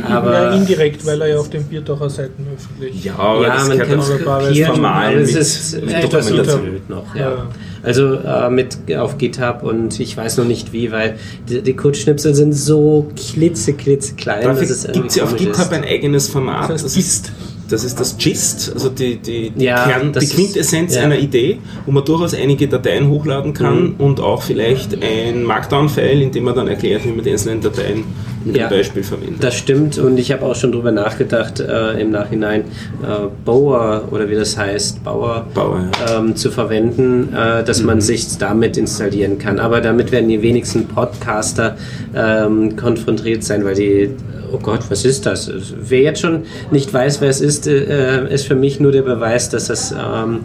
Aber 0.09 0.33
ja, 0.33 0.53
indirekt, 0.55 1.05
weil 1.05 1.21
er 1.21 1.27
ja 1.27 1.37
auf 1.37 1.49
den 1.49 1.63
Biertocher 1.65 2.09
Seiten 2.09 2.45
öffentlich. 2.53 3.03
Ja, 3.03 3.41
ja 3.41 3.55
das 3.55 3.67
man 3.67 3.77
kann 3.77 3.99
es 3.99 4.59
formal 4.59 5.17
es 5.17 5.35
ist 5.35 5.85
mit 5.85 6.03
Dokumentation 6.03 6.81
noch. 6.87 7.13
Ja. 7.15 7.21
ja. 7.21 7.47
Also 7.83 8.15
äh, 8.15 8.49
mit 8.49 8.77
auf 8.95 9.17
GitHub 9.17 9.63
und 9.63 9.99
ich 9.99 10.15
weiß 10.15 10.37
noch 10.37 10.45
nicht 10.45 10.71
wie, 10.71 10.91
weil 10.91 11.17
die, 11.49 11.61
die 11.61 11.75
Codeschnipsel 11.75 12.33
sind 12.33 12.53
so 12.53 13.11
klitze, 13.15 13.73
klitze 13.73 14.15
klein. 14.15 14.43
Dafür 14.43 14.67
gibt 14.93 15.09
es 15.09 15.15
ja 15.15 15.23
auf 15.23 15.35
GitHub 15.35 15.65
ist. 15.65 15.73
ein 15.73 15.83
eigenes 15.83 16.29
Format. 16.29 16.69
Das, 16.69 16.83
heißt, 16.83 16.85
das 16.85 16.97
ist 16.97 17.31
das 17.69 17.83
ist 17.83 17.99
das 17.99 18.17
Gist, 18.17 18.71
also 18.73 18.89
die, 18.89 19.17
die, 19.17 19.51
ja, 19.55 19.87
Kern, 19.87 20.13
die 20.13 20.27
Quintessenz 20.27 20.91
ist, 20.91 20.97
ja. 20.97 21.03
einer 21.03 21.17
Idee, 21.17 21.59
wo 21.85 21.91
man 21.91 22.05
durchaus 22.05 22.33
einige 22.33 22.67
Dateien 22.67 23.09
hochladen 23.09 23.53
kann 23.53 23.83
mhm. 23.83 23.95
und 23.97 24.19
auch 24.19 24.43
vielleicht 24.43 25.01
ein 25.01 25.43
Markdown-File, 25.43 26.21
in 26.21 26.31
dem 26.31 26.43
man 26.43 26.55
dann 26.55 26.67
erklärt, 26.67 27.05
wie 27.05 27.11
man 27.11 27.23
die 27.23 27.31
einzelnen 27.31 27.61
Dateien 27.61 28.03
ja, 28.45 28.67
Beispiel 28.67 29.03
verwendet. 29.03 29.43
Das 29.43 29.55
stimmt 29.55 29.97
und 29.97 30.17
ich 30.17 30.31
habe 30.31 30.43
auch 30.45 30.55
schon 30.55 30.71
darüber 30.71 30.91
nachgedacht 30.91 31.59
äh, 31.59 31.99
im 31.99 32.11
Nachhinein, 32.11 32.61
äh, 32.61 33.27
Bower 33.45 34.07
oder 34.11 34.29
wie 34.29 34.35
das 34.35 34.57
heißt, 34.57 35.03
Bauer, 35.03 35.47
Bauer 35.53 35.89
ja. 36.07 36.19
ähm, 36.19 36.35
zu 36.35 36.51
verwenden, 36.51 37.33
äh, 37.33 37.63
dass 37.63 37.81
mhm. 37.81 37.87
man 37.87 38.01
sich 38.01 38.37
damit 38.37 38.77
installieren 38.77 39.37
kann. 39.37 39.59
Aber 39.59 39.81
damit 39.81 40.11
werden 40.11 40.29
die 40.29 40.41
wenigsten 40.41 40.87
Podcaster 40.87 41.77
ähm, 42.15 42.75
konfrontiert 42.75 43.43
sein, 43.43 43.63
weil 43.65 43.75
die 43.75 44.09
oh 44.53 44.59
Gott, 44.59 44.81
was 44.89 45.03
ist 45.03 45.25
das? 45.25 45.51
Wer 45.81 46.01
jetzt 46.01 46.21
schon 46.21 46.43
nicht 46.71 46.93
weiß, 46.93 47.21
wer 47.21 47.29
es 47.29 47.41
ist, 47.41 47.67
äh, 47.67 48.31
ist 48.31 48.45
für 48.45 48.55
mich 48.55 48.79
nur 48.79 48.91
der 48.91 49.01
Beweis, 49.01 49.49
dass 49.49 49.67
das 49.67 49.91
ähm, 49.91 50.41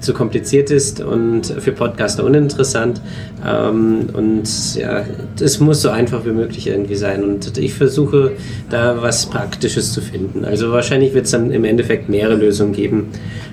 zu 0.00 0.14
kompliziert 0.14 0.70
ist 0.70 1.00
und 1.00 1.46
für 1.46 1.72
Podcaster 1.72 2.24
uninteressant. 2.24 3.00
Ähm, 3.46 4.08
und 4.12 4.74
ja, 4.74 5.04
es 5.40 5.60
muss 5.60 5.82
so 5.82 5.90
einfach 5.90 6.24
wie 6.24 6.32
möglich 6.32 6.66
irgendwie 6.66 6.96
sein. 6.96 7.22
Und 7.22 7.56
ich 7.58 7.74
versuche 7.74 8.32
da 8.70 9.00
was 9.00 9.26
Praktisches 9.26 9.92
zu 9.92 10.00
finden. 10.00 10.44
Also 10.44 10.72
wahrscheinlich 10.72 11.14
wird 11.14 11.26
es 11.26 11.30
dann 11.30 11.50
im 11.50 11.64
Endeffekt 11.64 12.08
mehrere 12.08 12.36
Lösungen 12.36 12.72
geben, 12.72 13.08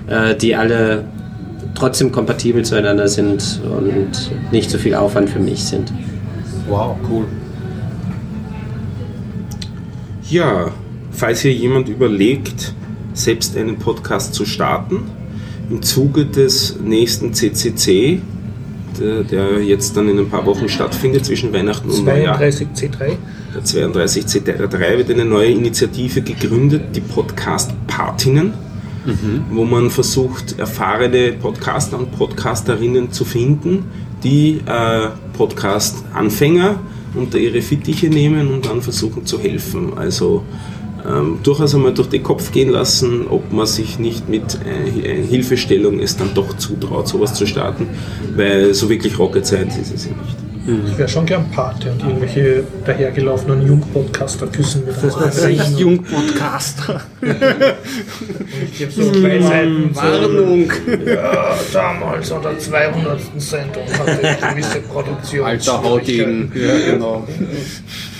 äh, 0.08 0.34
die 0.34 0.56
alle 0.56 1.04
trotzdem 1.74 2.10
kompatibel 2.10 2.64
zueinander 2.64 3.08
sind 3.08 3.60
und 3.64 4.30
nicht 4.50 4.70
so 4.70 4.78
viel 4.78 4.94
Aufwand 4.94 5.30
für 5.30 5.38
mich 5.38 5.64
sind. 5.64 5.92
Wow, 6.68 6.96
cool. 7.08 7.24
Ja, 10.28 10.72
falls 11.12 11.40
hier 11.40 11.52
jemand 11.52 11.88
überlegt, 11.88 12.74
selbst 13.14 13.56
einen 13.56 13.78
Podcast 13.78 14.34
zu 14.34 14.44
starten, 14.44 15.10
im 15.70 15.82
Zuge 15.82 16.26
des 16.26 16.78
nächsten 16.82 17.32
CCC, 17.32 18.20
der, 18.98 19.22
der, 19.22 19.62
jetzt 19.62 19.96
dann 19.96 20.08
in 20.08 20.18
ein 20.18 20.28
paar 20.28 20.46
Wochen 20.46 20.68
stattfindet, 20.68 21.24
zwischen 21.24 21.52
Weihnachten 21.52 21.90
und 21.90 22.04
Neujahr. 22.04 22.40
32C3. 22.40 23.16
Der 23.54 23.62
32C3 23.64 24.98
wird 24.98 25.10
eine 25.10 25.24
neue 25.24 25.50
Initiative 25.50 26.22
gegründet, 26.22 26.94
die 26.94 27.00
Podcast 27.00 27.72
Partinnen, 27.86 28.52
mhm. 29.04 29.44
wo 29.50 29.64
man 29.64 29.90
versucht, 29.90 30.58
erfahrene 30.58 31.32
Podcaster 31.32 31.98
und 31.98 32.12
Podcasterinnen 32.12 33.12
zu 33.12 33.24
finden, 33.24 33.84
die 34.24 34.60
äh, 34.66 35.08
Podcast-Anfänger 35.34 36.80
unter 37.14 37.38
ihre 37.38 37.62
Fittiche 37.62 38.08
nehmen 38.08 38.48
und 38.48 38.66
dann 38.66 38.82
versuchen 38.82 39.24
zu 39.24 39.38
helfen. 39.38 39.96
Also 39.96 40.44
ähm, 41.08 41.38
durchaus 41.42 41.74
einmal 41.74 41.94
durch 41.94 42.08
den 42.08 42.22
Kopf 42.22 42.52
gehen 42.52 42.70
lassen, 42.70 43.26
ob 43.28 43.52
man 43.52 43.66
sich 43.66 43.98
nicht 43.98 44.28
mit 44.28 44.58
äh, 44.64 45.22
Hilfestellung 45.22 46.00
es 46.00 46.16
dann 46.16 46.34
doch 46.34 46.56
zutraut, 46.56 47.08
sowas 47.08 47.34
zu 47.34 47.46
starten, 47.46 47.88
weil 48.36 48.74
so 48.74 48.88
wirklich 48.90 49.18
Rocket 49.18 49.46
Science 49.46 49.78
ist 49.78 49.94
es 49.94 50.04
ja 50.04 50.12
nicht. 50.12 50.36
Ich 50.86 50.98
wäre 50.98 51.08
schon 51.08 51.24
gern 51.24 51.50
Pate 51.50 51.90
und 51.92 52.02
irgendwelche 52.02 52.62
dahergelaufenen 52.84 53.66
Jungpodcaster 53.66 54.48
küssen 54.48 54.84
mit 54.84 54.96
Das 55.02 55.38
ist 55.38 55.44
echt 55.44 55.78
Jungpodcaster. 55.78 57.00
und 57.22 57.36
ich 58.70 58.78
gebe 58.78 58.92
so 58.92 59.10
zwei 59.10 59.40
Seiten 59.40 59.96
Warnung. 59.96 60.70
Ja, 61.06 61.54
damals 61.72 62.30
an 62.32 62.42
der 62.42 62.58
200. 62.58 63.18
Sendung 63.38 63.84
hatte 63.98 64.20
ich 64.20 64.50
gewisse 64.50 64.80
Produktion. 64.80 65.46
Alter 65.46 65.82
Hautigen. 65.82 66.52
Ja, 66.54 66.92
genau. 66.92 67.26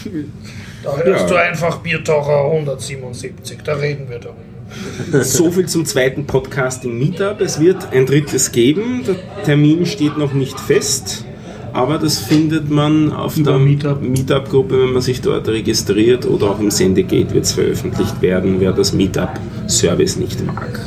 Da 0.88 0.96
hörst 1.04 1.22
ja. 1.22 1.28
du 1.28 1.34
einfach 1.36 1.78
Biertaucher 1.78 2.46
177, 2.46 3.58
da 3.62 3.74
reden 3.74 4.08
wir 4.08 4.18
darüber. 4.18 4.38
So 5.24 5.50
viel 5.50 5.66
zum 5.66 5.84
zweiten 5.84 6.26
Podcasting 6.26 6.98
Meetup. 6.98 7.40
Es 7.40 7.60
wird 7.60 7.92
ein 7.92 8.06
drittes 8.06 8.52
geben. 8.52 9.02
Der 9.06 9.16
Termin 9.44 9.86
steht 9.86 10.16
noch 10.18 10.32
nicht 10.32 10.58
fest. 10.58 11.24
Aber 11.72 11.98
das 11.98 12.18
findet 12.18 12.70
man 12.70 13.12
auf 13.12 13.36
Über 13.36 13.52
der 13.52 13.60
Meetup-Gruppe, 13.60 14.06
Meetup 14.08 14.70
wenn 14.70 14.92
man 14.92 15.02
sich 15.02 15.20
dort 15.20 15.46
registriert 15.48 16.26
oder 16.26 16.50
auch 16.50 16.60
im 16.60 16.70
Sendegate 16.70 17.34
wird 17.34 17.44
es 17.44 17.52
veröffentlicht 17.52 18.20
werden, 18.22 18.56
wer 18.58 18.72
das 18.72 18.92
Meetup-Service 18.94 20.16
nicht 20.16 20.44
mag. 20.44 20.80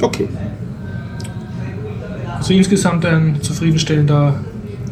Okay. 0.00 0.28
Also 2.38 2.54
insgesamt 2.54 3.04
ein 3.04 3.42
zufriedenstellender 3.42 4.40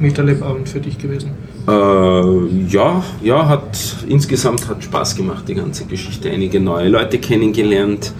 MetaLab-Abend 0.00 0.68
für 0.68 0.80
dich 0.80 0.98
gewesen? 0.98 1.30
Äh, 1.68 2.66
ja, 2.68 3.04
ja, 3.22 3.48
hat 3.48 3.78
insgesamt 4.08 4.68
hat 4.68 4.82
Spaß 4.82 5.16
gemacht, 5.16 5.44
die 5.48 5.54
ganze 5.54 5.84
Geschichte. 5.84 6.30
Einige 6.30 6.60
neue 6.60 6.88
Leute 6.88 7.18
kennengelernt 7.18 8.12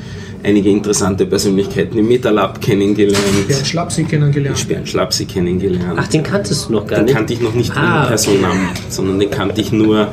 einige 0.43 0.70
interessante 0.70 1.26
Persönlichkeiten 1.26 1.99
im 1.99 2.09
MetaLab 2.09 2.61
kennengelernt. 2.61 3.49
Bernd 3.49 3.66
Schlapsi 3.66 4.05
kennengelernt. 4.05 4.68
Bernd 4.68 4.88
Schlapsi 4.88 5.24
kennengelernt. 5.24 5.97
Ach, 5.97 6.09
den 6.09 6.22
kanntest 6.22 6.68
du 6.68 6.72
noch 6.72 6.86
gar 6.86 6.99
den 6.99 7.07
nicht? 7.07 7.14
Den 7.14 7.16
kannte 7.16 7.32
ich 7.34 7.40
noch 7.40 7.55
nicht 7.55 7.76
ah, 7.76 8.03
in 8.03 8.09
Personam, 8.09 8.51
okay. 8.51 8.82
sondern 8.88 9.18
den 9.18 9.30
kannte 9.30 9.61
ich 9.61 9.72
nur 9.72 10.09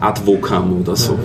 ad 0.00 0.20
vocam 0.24 0.80
oder 0.80 0.96
so. 0.96 1.18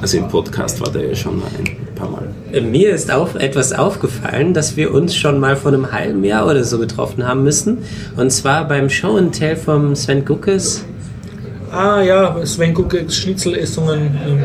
Also 0.00 0.16
im 0.16 0.28
Podcast 0.28 0.80
war 0.80 0.90
der 0.90 1.08
ja 1.08 1.14
schon 1.14 1.42
ein 1.42 1.94
paar 1.94 2.08
Mal. 2.08 2.28
Mir 2.62 2.94
ist 2.94 3.10
auf, 3.10 3.34
etwas 3.34 3.72
aufgefallen, 3.72 4.54
dass 4.54 4.76
wir 4.76 4.94
uns 4.94 5.14
schon 5.14 5.38
mal 5.38 5.56
vor 5.56 5.72
einem 5.72 5.92
halben 5.92 6.24
Jahr 6.24 6.46
oder 6.46 6.64
so 6.64 6.78
getroffen 6.78 7.26
haben 7.26 7.44
müssen. 7.44 7.78
Und 8.16 8.30
zwar 8.30 8.66
beim 8.66 8.88
Show 8.88 9.16
and 9.16 9.38
Tell 9.38 9.56
vom 9.56 9.94
Sven 9.94 10.24
Guckes. 10.24 10.84
Ah 11.70 12.00
ja, 12.00 12.44
Sven 12.46 12.72
Guckes 12.72 13.14
Schnitzelessungen 13.14 14.18
im, 14.26 14.38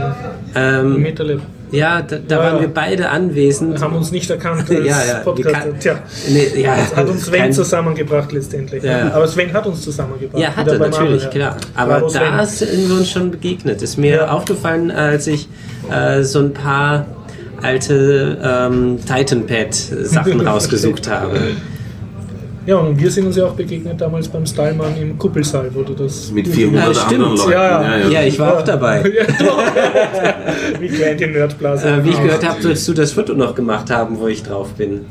ähm, 0.56 0.96
im 0.96 1.02
Metalab. 1.02 1.40
Ja, 1.72 2.02
da, 2.02 2.18
da 2.28 2.36
Ja. 2.36 2.44
waren 2.44 2.62
wir 2.62 2.68
beide 2.74 3.10
anwesend. 3.10 3.74
Wir 3.74 3.82
haben 3.82 3.96
uns 3.96 4.12
nicht 4.12 4.30
erkannt 4.30 4.62
als 4.70 4.70
Ja, 4.70 5.04
ja, 5.06 5.20
Podcaster. 5.24 5.80
Tja, 5.80 6.00
Nee, 6.30 6.62
ja, 6.62 6.76
das 6.78 6.96
hat 6.96 7.08
uns 7.10 7.26
Sven 7.26 7.52
zusammengebracht 7.52 8.32
letztendlich. 8.32 8.84
Ja. 8.84 9.12
Aber 9.14 9.28
Sven 9.28 9.52
hat 9.54 9.66
uns 9.66 9.82
zusammengebracht. 9.82 10.42
Ja, 10.42 10.56
hatte 10.56 10.78
beim 10.78 10.92
natürlich, 10.92 11.24
ja. 11.24 11.30
klar. 11.30 11.58
Aber 11.76 12.00
Bravo, 12.02 12.14
da 12.14 12.46
sind 12.46 12.88
wir 12.90 12.96
uns 12.96 13.10
schon 13.10 13.32
begegnet. 13.32 13.82
Ist 13.82 13.98
mir 13.98 14.16
Ja. 14.16 14.28
aufgefallen, 14.32 14.92
als 14.92 15.28
ich 15.28 15.48
äh, 15.92 16.24
so 16.24 16.40
ein 16.40 16.54
paar 16.54 17.06
alte 17.62 18.38
ähm, 18.44 19.00
Titanpad-Sachen 19.06 20.42
rausgesucht 20.48 21.10
habe. 21.10 21.40
Ja, 22.66 22.78
und 22.78 23.00
wir 23.00 23.12
sind 23.12 23.28
uns 23.28 23.36
ja 23.36 23.46
auch 23.46 23.54
begegnet 23.54 24.02
damals 24.02 24.28
beim 24.28 24.46
Stylemann 24.46 24.98
im 25.00 25.18
Kuppelsaal, 25.20 25.70
wo 25.74 25.84
du 25.84 25.94
das. 25.94 26.32
Mit 26.32 26.48
400 26.48 26.88
Ja, 26.88 26.94
stimmt. 26.94 27.14
anderen 27.14 27.38
Leuten. 27.38 27.52
Ja, 27.52 27.98
ja. 28.00 28.10
Ja, 28.10 28.24
ich 28.24 28.40
war 28.40 28.58
auch 28.58 28.64
dabei. 28.64 29.04
Ja. 29.16 29.26
Wie 30.80 30.88
klein 30.88 31.18
die 31.18 31.28
Nerdblase. 31.28 31.88
Äh, 31.88 32.04
wie 32.04 32.10
ich 32.10 32.22
gehört 32.22 32.48
habe, 32.48 32.62
sollst 32.62 32.88
du 32.88 32.94
das 32.94 33.12
Foto 33.12 33.34
noch 33.34 33.54
gemacht 33.56 33.90
haben, 33.92 34.20
wo 34.20 34.28
ich 34.28 34.42
drauf 34.44 34.74
bin. 34.74 35.02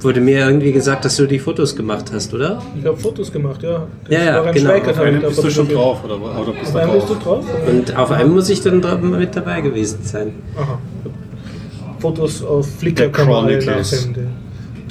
Wurde 0.00 0.20
mir 0.20 0.40
irgendwie 0.46 0.72
gesagt, 0.72 1.04
dass 1.04 1.16
du 1.16 1.26
die 1.26 1.38
Fotos 1.38 1.74
gemacht 1.74 2.10
hast, 2.12 2.34
oder? 2.34 2.60
Ich 2.78 2.84
habe 2.84 2.96
Fotos 2.96 3.32
gemacht, 3.32 3.62
ja. 3.62 3.86
Ja, 4.08 4.22
ja, 4.22 4.32
Florian 4.34 4.54
genau. 4.54 4.70
Schweikert 4.70 4.98
Auf 4.98 5.04
da 5.04 5.28
bist 5.28 5.44
du 5.44 5.50
schon 5.50 5.68
drauf, 5.68 6.04
oder, 6.04 6.16
oder 6.16 6.52
bist 6.52 6.66
Auf 6.66 6.72
du 6.72 6.78
einen 6.78 6.92
bist 6.92 7.08
du 7.10 7.14
drauf? 7.14 7.44
Und 7.66 7.96
auf 7.96 8.10
einem 8.10 8.34
muss 8.34 8.48
ich 8.50 8.60
dann 8.60 8.82
mit 9.18 9.34
dabei 9.34 9.60
gewesen 9.62 10.00
sein. 10.02 10.34
Aha. 10.56 10.78
Fotos 11.98 12.44
auf 12.44 12.66
Flickr 12.78 13.08
kann 13.08 13.28
man 13.28 13.48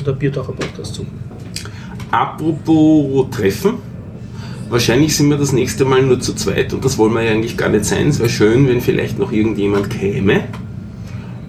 Und 0.03 0.07
der 0.07 0.19
Bierdacher 0.19 0.51
Podcast 0.51 0.95
zu. 0.95 1.05
Apropos 2.11 3.29
Treffen. 3.31 3.75
Wahrscheinlich 4.67 5.15
sind 5.15 5.29
wir 5.29 5.37
das 5.37 5.53
nächste 5.53 5.85
Mal 5.85 6.01
nur 6.01 6.19
zu 6.19 6.33
zweit 6.33 6.73
und 6.73 6.83
das 6.83 6.97
wollen 6.97 7.13
wir 7.13 7.21
ja 7.21 7.31
eigentlich 7.31 7.55
gar 7.55 7.69
nicht 7.69 7.85
sein. 7.85 8.09
Es 8.09 8.19
wäre 8.19 8.27
schön, 8.27 8.67
wenn 8.67 8.81
vielleicht 8.81 9.17
noch 9.17 9.31
irgendjemand 9.31 9.89
käme. 9.89 10.43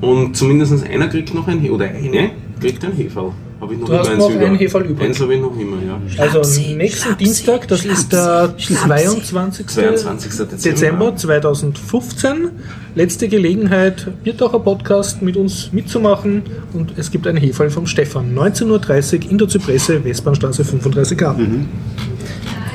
Und 0.00 0.36
zumindest 0.36 0.86
einer 0.86 1.08
kriegt 1.08 1.34
noch 1.34 1.48
ein 1.48 1.68
oder 1.68 1.86
eine 1.86 2.30
kriegt 2.60 2.84
ein 2.84 2.92
Heferl. 2.92 3.32
Habe 3.64 3.72
ich 3.72 3.80
noch 3.80 3.88
Du 3.88 3.94
hast 3.98 4.08
immer 4.08 4.16
noch 4.18 4.26
eins 4.26 4.34
über. 4.36 4.46
ein 4.46 4.54
Heferl 4.56 4.84
übrig. 4.84 5.08
Eins 5.08 5.20
habe 5.20 5.34
ich 5.34 5.40
noch 5.40 5.58
immer, 5.58 5.76
ja. 5.82 5.98
Also 6.18 6.40
nächsten 6.74 7.02
Schlapsi, 7.02 7.24
Dienstag, 7.24 7.66
das 7.68 7.86
ist 7.86 8.12
der 8.12 8.54
22. 8.58 9.66
22. 9.66 10.30
Dezember. 10.30 10.56
Dezember 10.62 11.16
2015. 11.16 12.50
Letzte 12.94 13.26
Gelegenheit, 13.26 14.06
Biertaucher 14.22 14.58
Podcast 14.58 15.22
mit 15.22 15.38
uns 15.38 15.72
mitzumachen 15.72 16.42
und 16.74 16.92
es 16.98 17.10
gibt 17.10 17.26
ein 17.26 17.38
Hefall 17.38 17.70
vom 17.70 17.86
Stefan. 17.86 18.34
19.30 18.34 19.24
Uhr 19.24 19.30
in 19.30 19.38
der 19.38 19.48
Zypresse, 19.48 20.04
Westbahnstraße 20.04 20.62
35a. 20.62 21.34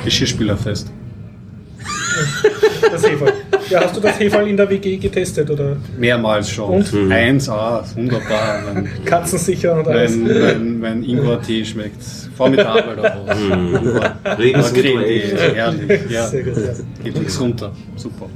Geschirrspülerfest. 0.04 0.90
Das 2.90 3.08
Hefall. 3.08 3.32
Ja, 3.70 3.80
hast 3.82 3.96
du 3.96 4.00
das 4.00 4.18
Hefall 4.18 4.48
in 4.48 4.56
der 4.56 4.68
WG 4.68 4.96
getestet 4.96 5.48
oder 5.50 5.76
Mehrmals 5.98 6.50
schon. 6.50 6.70
Und? 6.76 6.92
1A, 6.92 7.82
wunderbar. 7.94 8.62
Mein, 8.74 8.88
katzensicher 9.04 9.78
und 9.78 9.86
alles? 9.88 10.16
mein, 10.16 10.40
mein, 10.40 10.80
mein 10.80 11.04
Ingwer-Tee 11.04 11.64
schmeckt 11.64 12.02
formidabel 12.36 12.96
daraus. 12.96 13.28
Ingwer. 13.38 14.16
Regensmittel 14.38 14.92
Creme-Tee, 14.92 15.20
echt. 15.22 15.54
herrlich. 15.56 16.00
Ja. 16.10 16.26
Sehr 16.26 16.42
gut, 16.42 16.56
ja. 16.56 16.72
Geht 17.04 17.18
nichts 17.18 17.40
runter. 17.40 17.72
Super. 17.96 18.26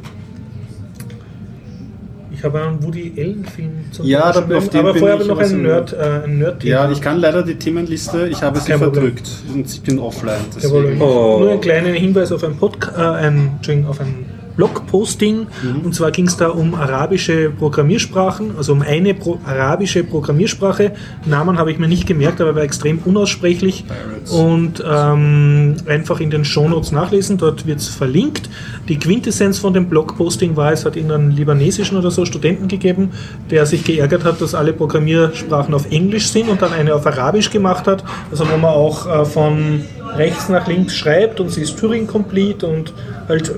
Ich 2.33 2.43
habe 2.45 2.61
einen 2.63 2.83
Woody 2.83 3.13
Allen-Film 3.17 3.71
zum 3.91 4.05
Ja, 4.07 4.31
da- 4.31 4.41
auf 4.57 4.69
den 4.69 4.81
aber 4.81 4.93
bin 4.93 5.01
vorher 5.01 5.15
habe 5.15 5.23
ich 5.23 5.29
noch 5.29 5.39
was 5.39 5.51
ein 5.51 5.57
im- 5.61 5.63
Nerd, 5.63 5.93
äh, 5.95 6.25
ein 6.25 6.39
Nerd 6.39 6.63
Ja, 6.65 6.91
ich 6.91 7.01
kann 7.01 7.19
leider 7.19 7.43
die 7.43 7.55
Themenliste, 7.55 8.29
ich 8.29 8.43
habe 8.43 8.59
sie 8.61 8.71
Kein 8.73 8.81
Problem. 8.81 9.03
verdrückt 9.03 9.29
und 9.55 9.67
ich 9.67 9.81
bin 9.81 9.99
offline. 9.99 10.35
Deswegen. 10.55 11.01
Oh. 11.01 11.39
Nur 11.41 11.53
ein 11.53 11.61
kleiner 11.63 11.89
Hinweis 11.91 12.31
auf 12.33 12.45
ein, 12.45 12.55
Podca 12.57 13.19
äh, 13.19 13.27
ein, 13.27 13.59
auf 13.89 13.99
ein 14.01 14.27
Blogposting. 14.57 15.47
Und 15.85 15.95
zwar 15.95 16.11
ging 16.11 16.27
es 16.27 16.37
da 16.37 16.49
um 16.49 16.75
arabische 16.75 17.51
Programmiersprachen, 17.51 18.53
also 18.57 18.73
um 18.73 18.83
eine 18.83 19.15
Pro 19.15 19.39
arabische 19.45 20.05
Programmiersprache. 20.05 20.93
Namen 21.27 21.59
habe 21.59 21.73
ich 21.73 21.79
mir 21.79 21.89
nicht 21.89 22.07
gemerkt, 22.07 22.41
aber 22.41 22.55
war 22.55 22.63
extrem 22.63 22.99
unaussprechlich. 23.05 23.85
Pirates. 23.87 24.31
Und 24.31 24.83
ähm, 24.87 25.77
einfach 25.87 26.21
in 26.21 26.31
den 26.31 26.45
Shownotes 26.45 26.93
nachlesen, 26.93 27.39
dort 27.39 27.67
wird 27.67 27.79
es 27.79 27.89
verlinkt. 27.89 28.49
Die 28.89 28.99
Quintessenz 28.99 29.59
von 29.59 29.75
dem 29.75 29.89
Blogposting 29.89 30.57
war, 30.57 30.73
es 30.73 30.85
hat 30.85 30.97
irgendeinen 30.97 31.33
libanesischen 31.33 31.97
oder 31.97 32.11
so 32.11 32.25
Studenten 32.25 32.69
gegeben, 32.69 33.11
der 33.51 33.67
sich 33.67 33.85
geärgert 33.85 34.25
hat, 34.25 34.41
dass 34.41 34.55
alle 34.55 34.73
Programmiersprachen 34.73 35.75
auf 35.75 35.91
Englisch 35.91 36.29
sind 36.29 36.49
und 36.49 36.63
dann 36.63 36.73
eine 36.73 36.95
auf 36.95 37.07
Arabisch 37.07 37.51
gemacht 37.51 37.87
hat. 37.87 38.05
Also 38.31 38.45
wo 38.49 38.57
man 38.57 38.71
auch 38.71 39.07
äh, 39.07 39.25
von 39.25 39.83
rechts 40.17 40.49
nach 40.49 40.67
links 40.67 40.95
schreibt 40.95 41.41
und 41.41 41.51
sie 41.51 41.63
ist 41.63 41.79
Turing 41.79 42.07
Complete 42.07 42.67
und 42.67 42.93
halt 43.29 43.53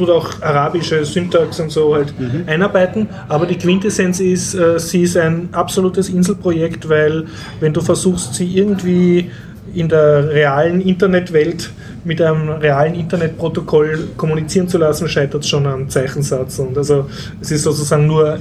tut 0.00 0.08
auch 0.08 0.40
arabische 0.40 1.04
Syntax 1.04 1.60
und 1.60 1.70
so 1.70 1.94
halt 1.94 2.14
einarbeiten. 2.46 3.06
Aber 3.28 3.44
die 3.44 3.56
Quintessenz 3.56 4.18
ist, 4.18 4.54
äh, 4.54 4.78
sie 4.78 5.02
ist 5.02 5.16
ein 5.16 5.50
absolutes 5.52 6.08
Inselprojekt, 6.08 6.88
weil 6.88 7.26
wenn 7.60 7.74
du 7.74 7.82
versuchst, 7.82 8.34
sie 8.34 8.56
irgendwie 8.56 9.30
in 9.74 9.88
der 9.90 10.30
realen 10.30 10.80
Internetwelt 10.80 11.70
mit 12.02 12.22
einem 12.22 12.48
realen 12.48 12.94
Internetprotokoll 12.94 14.08
kommunizieren 14.16 14.68
zu 14.68 14.78
lassen, 14.78 15.06
scheitert 15.06 15.44
es 15.44 15.50
schon 15.50 15.66
am 15.66 15.88
Zeichensatz. 15.90 16.58
Und 16.58 16.78
also 16.78 17.06
es 17.42 17.50
ist 17.50 17.64
sozusagen 17.64 18.06
nur 18.06 18.38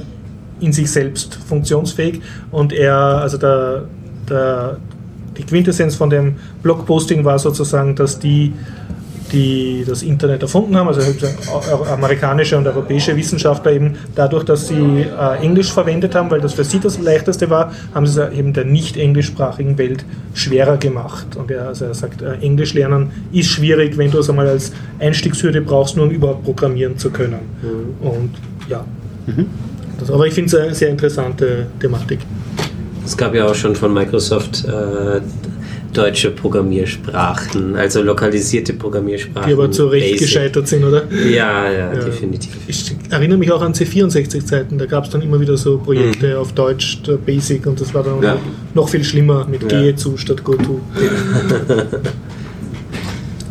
in 0.61 0.71
sich 0.71 0.89
selbst 0.89 1.35
funktionsfähig 1.47 2.21
und 2.51 2.71
er, 2.71 2.95
also 2.95 3.37
der, 3.37 3.83
der, 4.29 4.77
die 5.37 5.43
Quintessenz 5.43 5.95
von 5.95 6.09
dem 6.09 6.35
Blogposting 6.63 7.23
war 7.25 7.37
sozusagen, 7.37 7.95
dass 7.95 8.17
die 8.17 8.53
die 9.31 9.83
das 9.87 10.03
Internet 10.03 10.41
erfunden 10.41 10.75
haben, 10.75 10.87
also 10.87 11.01
auch 11.53 11.87
amerikanische 11.87 12.57
und 12.57 12.67
europäische 12.67 13.15
Wissenschaftler 13.15 13.71
eben 13.71 13.95
dadurch, 14.15 14.43
dass 14.43 14.67
sie 14.67 14.75
äh, 14.75 15.41
Englisch 15.41 15.71
verwendet 15.71 16.15
haben, 16.15 16.29
weil 16.31 16.41
das 16.41 16.53
für 16.53 16.63
sie 16.63 16.79
das 16.79 16.99
leichteste 16.99 17.49
war, 17.49 17.71
haben 17.93 18.07
sie 18.07 18.21
es 18.21 18.33
eben 18.33 18.53
der 18.53 18.65
nicht 18.65 18.97
englischsprachigen 18.97 19.77
Welt 19.77 20.05
schwerer 20.33 20.77
gemacht. 20.77 21.35
Und 21.35 21.51
er, 21.51 21.67
also 21.67 21.85
er 21.85 21.93
sagt, 21.93 22.21
äh, 22.21 22.33
Englisch 22.41 22.73
lernen 22.73 23.11
ist 23.31 23.49
schwierig, 23.49 23.97
wenn 23.97 24.11
du 24.11 24.19
es 24.19 24.29
einmal 24.29 24.47
als 24.47 24.71
Einstiegshürde 24.99 25.61
brauchst, 25.61 25.95
nur 25.95 26.05
um 26.05 26.11
überhaupt 26.11 26.43
programmieren 26.43 26.97
zu 26.97 27.09
können. 27.09 27.39
Und 28.01 28.31
ja, 28.69 28.85
das, 29.99 30.11
aber 30.11 30.27
ich 30.27 30.33
finde 30.33 30.55
es 30.55 30.63
eine 30.63 30.73
sehr 30.73 30.89
interessante 30.89 31.67
Thematik. 31.79 32.19
Es 33.05 33.17
gab 33.17 33.33
ja 33.33 33.47
auch 33.47 33.55
schon 33.55 33.75
von 33.75 33.93
Microsoft 33.93 34.65
äh, 34.65 35.21
deutsche 35.93 36.31
Programmiersprachen, 36.31 37.75
also 37.75 38.01
lokalisierte 38.01 38.73
Programmiersprachen. 38.73 39.47
Die 39.49 39.53
aber 39.53 39.71
zu 39.71 39.87
Recht 39.87 40.05
Basic. 40.11 40.19
gescheitert 40.27 40.67
sind, 40.67 40.83
oder? 40.83 41.03
Ja, 41.29 41.71
ja, 41.71 41.93
definitiv. 41.93 42.51
Ich 42.67 42.95
erinnere 43.09 43.37
mich 43.37 43.51
auch 43.51 43.61
an 43.61 43.73
C64-Zeiten, 43.73 44.77
da 44.77 44.85
gab 44.85 45.05
es 45.05 45.09
dann 45.09 45.21
immer 45.21 45.39
wieder 45.39 45.57
so 45.57 45.77
Projekte 45.77 46.37
auf 46.37 46.53
Deutsch, 46.53 47.01
der 47.03 47.13
Basic, 47.17 47.65
und 47.65 47.79
das 47.81 47.93
war 47.93 48.03
dann 48.03 48.21
Ja. 48.21 48.37
noch 48.73 48.87
viel 48.89 49.03
schlimmer 49.03 49.47
mit 49.49 49.63
Ja. 49.63 49.67
Gehe 49.81 49.95
zu 49.95 50.17
statt 50.17 50.43
Go 50.43 50.53
to. 50.55 50.79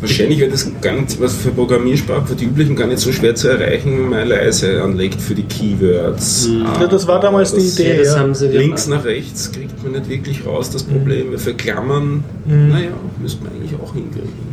Wahrscheinlich 0.01 0.39
wird 0.39 0.53
das 0.53 0.71
gar 0.81 0.93
nicht, 0.93 1.19
was 1.19 1.35
für 1.35 1.49
Programmiersprachen, 1.51 2.25
für 2.27 2.35
die 2.35 2.45
üblichen 2.45 2.75
gar 2.75 2.87
nicht 2.87 2.99
so 2.99 3.11
schwer 3.11 3.35
zu 3.35 3.49
erreichen, 3.49 3.91
wenn 3.99 4.09
man 4.09 4.27
leise 4.27 4.81
anlegt 4.81 5.19
für 5.21 5.35
die 5.35 5.43
Keywords. 5.43 6.49
Ja, 6.79 6.87
das 6.87 7.05
war 7.07 7.19
damals 7.19 7.53
die 7.53 7.61
das- 7.61 7.79
Idee. 7.79 7.91
Ja, 7.91 7.97
das 7.97 8.07
ja. 8.13 8.19
haben 8.19 8.33
sie 8.33 8.47
Links 8.47 8.87
nach 8.87 9.03
rechts 9.03 9.51
kriegt 9.51 9.83
man 9.83 9.91
nicht 9.93 10.09
wirklich 10.09 10.45
raus 10.45 10.69
das 10.69 10.83
Problem. 10.83 11.37
Für 11.37 11.53
Klammern, 11.53 12.23
Mhm. 12.45 12.69
naja, 12.69 12.89
müsste 13.21 13.43
man 13.43 13.53
eigentlich 13.53 13.73
auch 13.81 13.93
hinkriegen. 13.93 14.49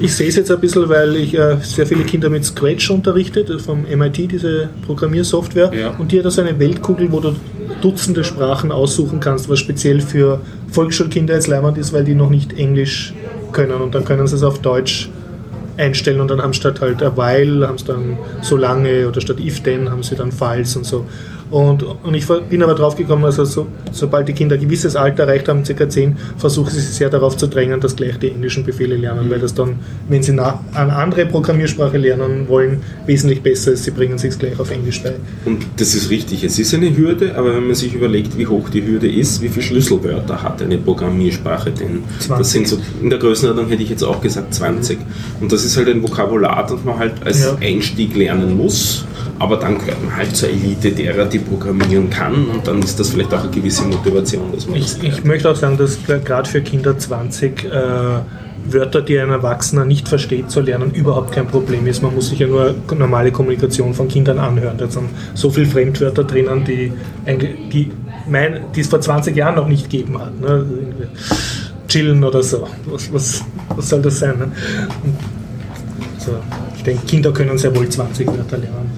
Ich 0.00 0.14
sehe 0.14 0.28
es 0.28 0.36
jetzt 0.36 0.50
ein 0.50 0.60
bisschen, 0.60 0.88
weil 0.88 1.16
ich 1.16 1.36
äh, 1.38 1.56
sehr 1.62 1.86
viele 1.86 2.04
Kinder 2.04 2.28
mit 2.28 2.44
Scratch 2.44 2.90
unterrichte, 2.90 3.44
das 3.44 3.62
vom 3.62 3.84
MIT, 3.88 4.30
diese 4.32 4.68
Programmiersoftware. 4.86 5.72
Ja. 5.74 5.90
Und 5.98 6.12
die 6.12 6.18
hat 6.18 6.24
also 6.26 6.42
eine 6.42 6.58
Weltkugel, 6.58 7.10
wo 7.10 7.20
du 7.20 7.34
Dutzende 7.80 8.24
Sprachen 8.24 8.72
aussuchen 8.72 9.20
kannst, 9.20 9.48
was 9.48 9.58
speziell 9.58 10.00
für 10.02 10.40
Volksschulkinder 10.70 11.34
jetzt 11.34 11.46
leimend 11.46 11.78
ist, 11.78 11.92
weil 11.94 12.04
die 12.04 12.14
noch 12.14 12.28
nicht 12.28 12.52
Englisch 12.58 13.14
können. 13.52 13.80
Und 13.80 13.94
dann 13.94 14.04
können 14.04 14.26
sie 14.26 14.36
es 14.36 14.42
auf 14.42 14.60
Deutsch 14.60 15.10
einstellen 15.76 16.20
und 16.20 16.28
dann 16.28 16.42
haben 16.42 16.52
statt 16.52 16.80
halt 16.80 17.02
a 17.02 17.16
while, 17.16 17.66
haben 17.66 17.78
sie 17.78 17.86
dann 17.86 18.18
so 18.42 18.56
lange 18.56 19.08
oder 19.08 19.20
statt 19.20 19.38
if 19.40 19.62
then 19.62 19.90
haben 19.90 20.02
sie 20.02 20.14
dann 20.14 20.30
falls 20.30 20.76
und 20.76 20.84
so. 20.84 21.06
Und, 21.50 21.82
und 21.82 22.14
ich 22.14 22.26
bin 22.48 22.62
aber 22.62 22.74
drauf 22.74 22.94
gekommen, 22.96 23.24
also 23.24 23.44
so, 23.44 23.66
sobald 23.90 24.28
die 24.28 24.32
Kinder 24.32 24.54
ein 24.54 24.60
gewisses 24.60 24.94
Alter 24.94 25.24
erreicht 25.24 25.48
haben, 25.48 25.64
ca. 25.64 25.88
10, 25.88 26.16
versuchen 26.36 26.70
sie 26.70 26.80
sich 26.80 26.94
sehr 26.94 27.10
darauf 27.10 27.36
zu 27.36 27.48
drängen, 27.48 27.80
dass 27.80 27.96
gleich 27.96 28.18
die 28.18 28.30
englischen 28.30 28.64
Befehle 28.64 28.96
lernen, 28.96 29.28
weil 29.30 29.40
das 29.40 29.52
dann, 29.54 29.76
wenn 30.08 30.22
sie 30.22 30.32
nach, 30.32 30.60
eine 30.74 30.94
andere 30.94 31.26
Programmiersprache 31.26 31.98
lernen 31.98 32.48
wollen, 32.48 32.78
wesentlich 33.06 33.42
besser 33.42 33.72
ist. 33.72 33.84
Sie 33.84 33.90
bringen 33.90 34.16
sich 34.18 34.38
gleich 34.38 34.58
auf 34.60 34.70
Englisch 34.70 35.02
bei. 35.02 35.14
Und 35.44 35.66
das 35.76 35.94
ist 35.94 36.10
richtig, 36.10 36.44
es 36.44 36.58
ist 36.58 36.72
eine 36.72 36.96
Hürde, 36.96 37.34
aber 37.36 37.54
wenn 37.54 37.66
man 37.66 37.74
sich 37.74 37.94
überlegt, 37.94 38.38
wie 38.38 38.46
hoch 38.46 38.68
die 38.70 38.86
Hürde 38.86 39.10
ist, 39.10 39.42
wie 39.42 39.48
viele 39.48 39.64
Schlüsselwörter 39.66 40.42
hat 40.42 40.62
eine 40.62 40.78
Programmiersprache 40.78 41.70
denn? 41.72 42.04
20. 42.20 42.38
Das 42.38 42.50
sind 42.52 42.68
so, 42.68 42.78
in 43.02 43.10
der 43.10 43.18
Größenordnung 43.18 43.68
hätte 43.68 43.82
ich 43.82 43.90
jetzt 43.90 44.04
auch 44.04 44.20
gesagt 44.20 44.54
20. 44.54 44.98
Und 45.40 45.50
das 45.52 45.64
ist 45.64 45.76
halt 45.76 45.88
ein 45.88 46.02
Vokabular, 46.02 46.66
das 46.68 46.84
man 46.84 46.98
halt 46.98 47.14
als 47.24 47.40
Ja. 47.44 47.56
Einstieg 47.60 48.14
lernen 48.14 48.56
muss, 48.56 49.04
aber 49.40 49.56
dann 49.56 49.78
gehört 49.78 50.04
man 50.04 50.14
halt 50.14 50.36
zur 50.36 50.50
Elite 50.50 50.92
derer, 50.92 51.24
die 51.24 51.38
programmieren 51.38 52.10
kann 52.10 52.46
und 52.46 52.66
dann 52.68 52.80
ist 52.82 53.00
das 53.00 53.08
vielleicht 53.08 53.32
auch 53.32 53.42
eine 53.42 53.50
gewisse 53.50 53.84
Motivation, 53.84 54.52
dass 54.52 54.68
man 54.68 54.78
das 54.78 54.98
Ich, 54.98 55.02
ich 55.02 55.24
möchte 55.24 55.50
auch 55.50 55.56
sagen, 55.56 55.78
dass 55.78 55.98
gerade 56.04 56.48
für 56.48 56.60
Kinder 56.60 56.96
20 56.96 57.64
äh, 57.64 57.70
Wörter, 58.66 59.00
die 59.00 59.18
ein 59.18 59.30
Erwachsener 59.30 59.86
nicht 59.86 60.08
versteht, 60.08 60.50
zu 60.50 60.60
lernen, 60.60 60.90
überhaupt 60.90 61.32
kein 61.32 61.46
Problem 61.46 61.86
ist. 61.86 62.02
Man 62.02 62.14
muss 62.14 62.28
sich 62.28 62.38
ja 62.38 62.46
nur 62.46 62.74
normale 62.94 63.32
Kommunikation 63.32 63.94
von 63.94 64.08
Kindern 64.08 64.38
anhören. 64.38 64.76
Da 64.76 64.88
sind 64.88 65.08
so 65.32 65.48
viele 65.48 65.66
Fremdwörter 65.66 66.24
drinnen, 66.24 66.62
die, 66.66 66.92
die, 67.72 67.90
mein, 68.28 68.60
die 68.76 68.80
es 68.80 68.88
vor 68.88 69.00
20 69.00 69.34
Jahren 69.34 69.56
noch 69.56 69.66
nicht 69.66 69.90
gegeben 69.90 70.20
hat. 70.20 70.38
Ne? 70.38 70.66
Chillen 71.88 72.22
oder 72.22 72.42
so. 72.42 72.68
Was, 72.84 73.10
was, 73.10 73.44
was 73.74 73.88
soll 73.88 74.02
das 74.02 74.18
sein? 74.18 74.38
Ne? 74.38 74.52
So, 76.18 76.32
ich 76.76 76.82
denke, 76.82 77.06
Kinder 77.06 77.32
können 77.32 77.56
sehr 77.56 77.74
wohl 77.74 77.88
20 77.88 78.26
Wörter 78.26 78.58
lernen. 78.58 78.89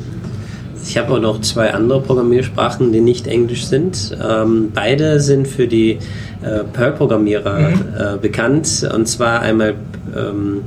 Ich 0.85 0.99
habe 0.99 1.13
auch 1.15 1.21
noch 1.21 1.41
zwei 1.41 1.73
andere 1.73 2.01
Programmiersprachen, 2.01 2.93
die 2.93 3.01
nicht 3.01 3.27
Englisch 3.27 3.65
sind. 3.67 4.17
Ähm, 4.23 4.71
beide 4.75 5.21
sind 5.21 5.47
für 5.47 5.67
die 5.69 5.99
äh, 6.43 6.65
Perl-Programmierer 6.73 8.15
äh, 8.15 8.19
bekannt. 8.21 8.89
Und 8.95 9.07
zwar 9.07 9.41
einmal 9.41 9.75
ähm, 10.17 10.63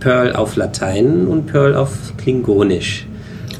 Perl 0.00 0.34
auf 0.34 0.56
Latein 0.56 1.26
und 1.26 1.46
Perl 1.46 1.74
auf 1.74 1.90
Klingonisch. 2.16 3.06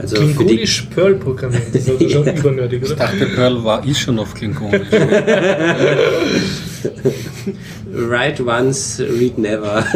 Also 0.00 0.16
Klingonisch 0.16 0.88
Perl 0.94 1.14
programmieren, 1.14 1.62
das 1.72 1.82
ist 1.82 1.90
also 1.90 2.08
schon 2.24 2.36
übernötig, 2.36 2.82
Ich 2.82 2.90
oder? 2.90 2.96
dachte, 3.04 3.26
Perl 3.26 3.62
war 3.64 3.86
ist 3.86 4.00
schon 4.00 4.18
auf 4.18 4.34
Klingonisch. 4.34 4.88
Write 7.92 8.44
once, 8.44 9.00
read 9.00 9.38
never. 9.38 9.84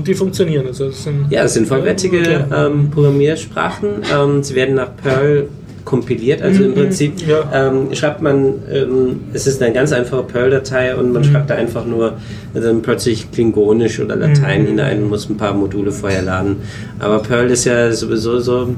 Und 0.00 0.08
die 0.08 0.14
funktionieren. 0.14 0.66
Also 0.66 0.86
das 0.86 1.04
sind, 1.04 1.26
Ja, 1.28 1.42
das 1.42 1.52
sind 1.52 1.68
vollwertige 1.68 2.46
ähm, 2.56 2.90
Programmiersprachen. 2.90 4.00
Ähm, 4.10 4.42
sie 4.42 4.54
werden 4.54 4.76
nach 4.76 4.96
Perl 4.96 5.48
kompiliert, 5.84 6.42
also 6.42 6.62
im 6.64 6.70
Mhm, 6.70 6.74
Prinzip 6.74 7.12
ja. 7.26 7.42
ähm, 7.52 7.88
schreibt 7.94 8.22
man, 8.22 8.54
ähm, 8.72 9.20
es 9.32 9.46
ist 9.46 9.62
eine 9.62 9.72
ganz 9.72 9.92
einfache 9.92 10.22
Perl-Datei 10.24 10.94
und 10.94 11.06
Mhm. 11.08 11.12
man 11.12 11.24
schreibt 11.24 11.50
da 11.50 11.54
einfach 11.54 11.84
nur 11.86 12.14
dann 12.54 12.82
plötzlich 12.82 13.30
Klingonisch 13.32 14.00
oder 14.00 14.16
Mhm. 14.16 14.22
Latein 14.22 14.66
hinein 14.66 15.02
und 15.02 15.08
muss 15.08 15.28
ein 15.28 15.36
paar 15.36 15.54
Module 15.54 15.92
vorher 15.92 16.22
laden. 16.22 16.56
Aber 16.98 17.20
Perl 17.20 17.50
ist 17.50 17.64
ja 17.64 17.92
sowieso 17.92 18.40
so 18.40 18.74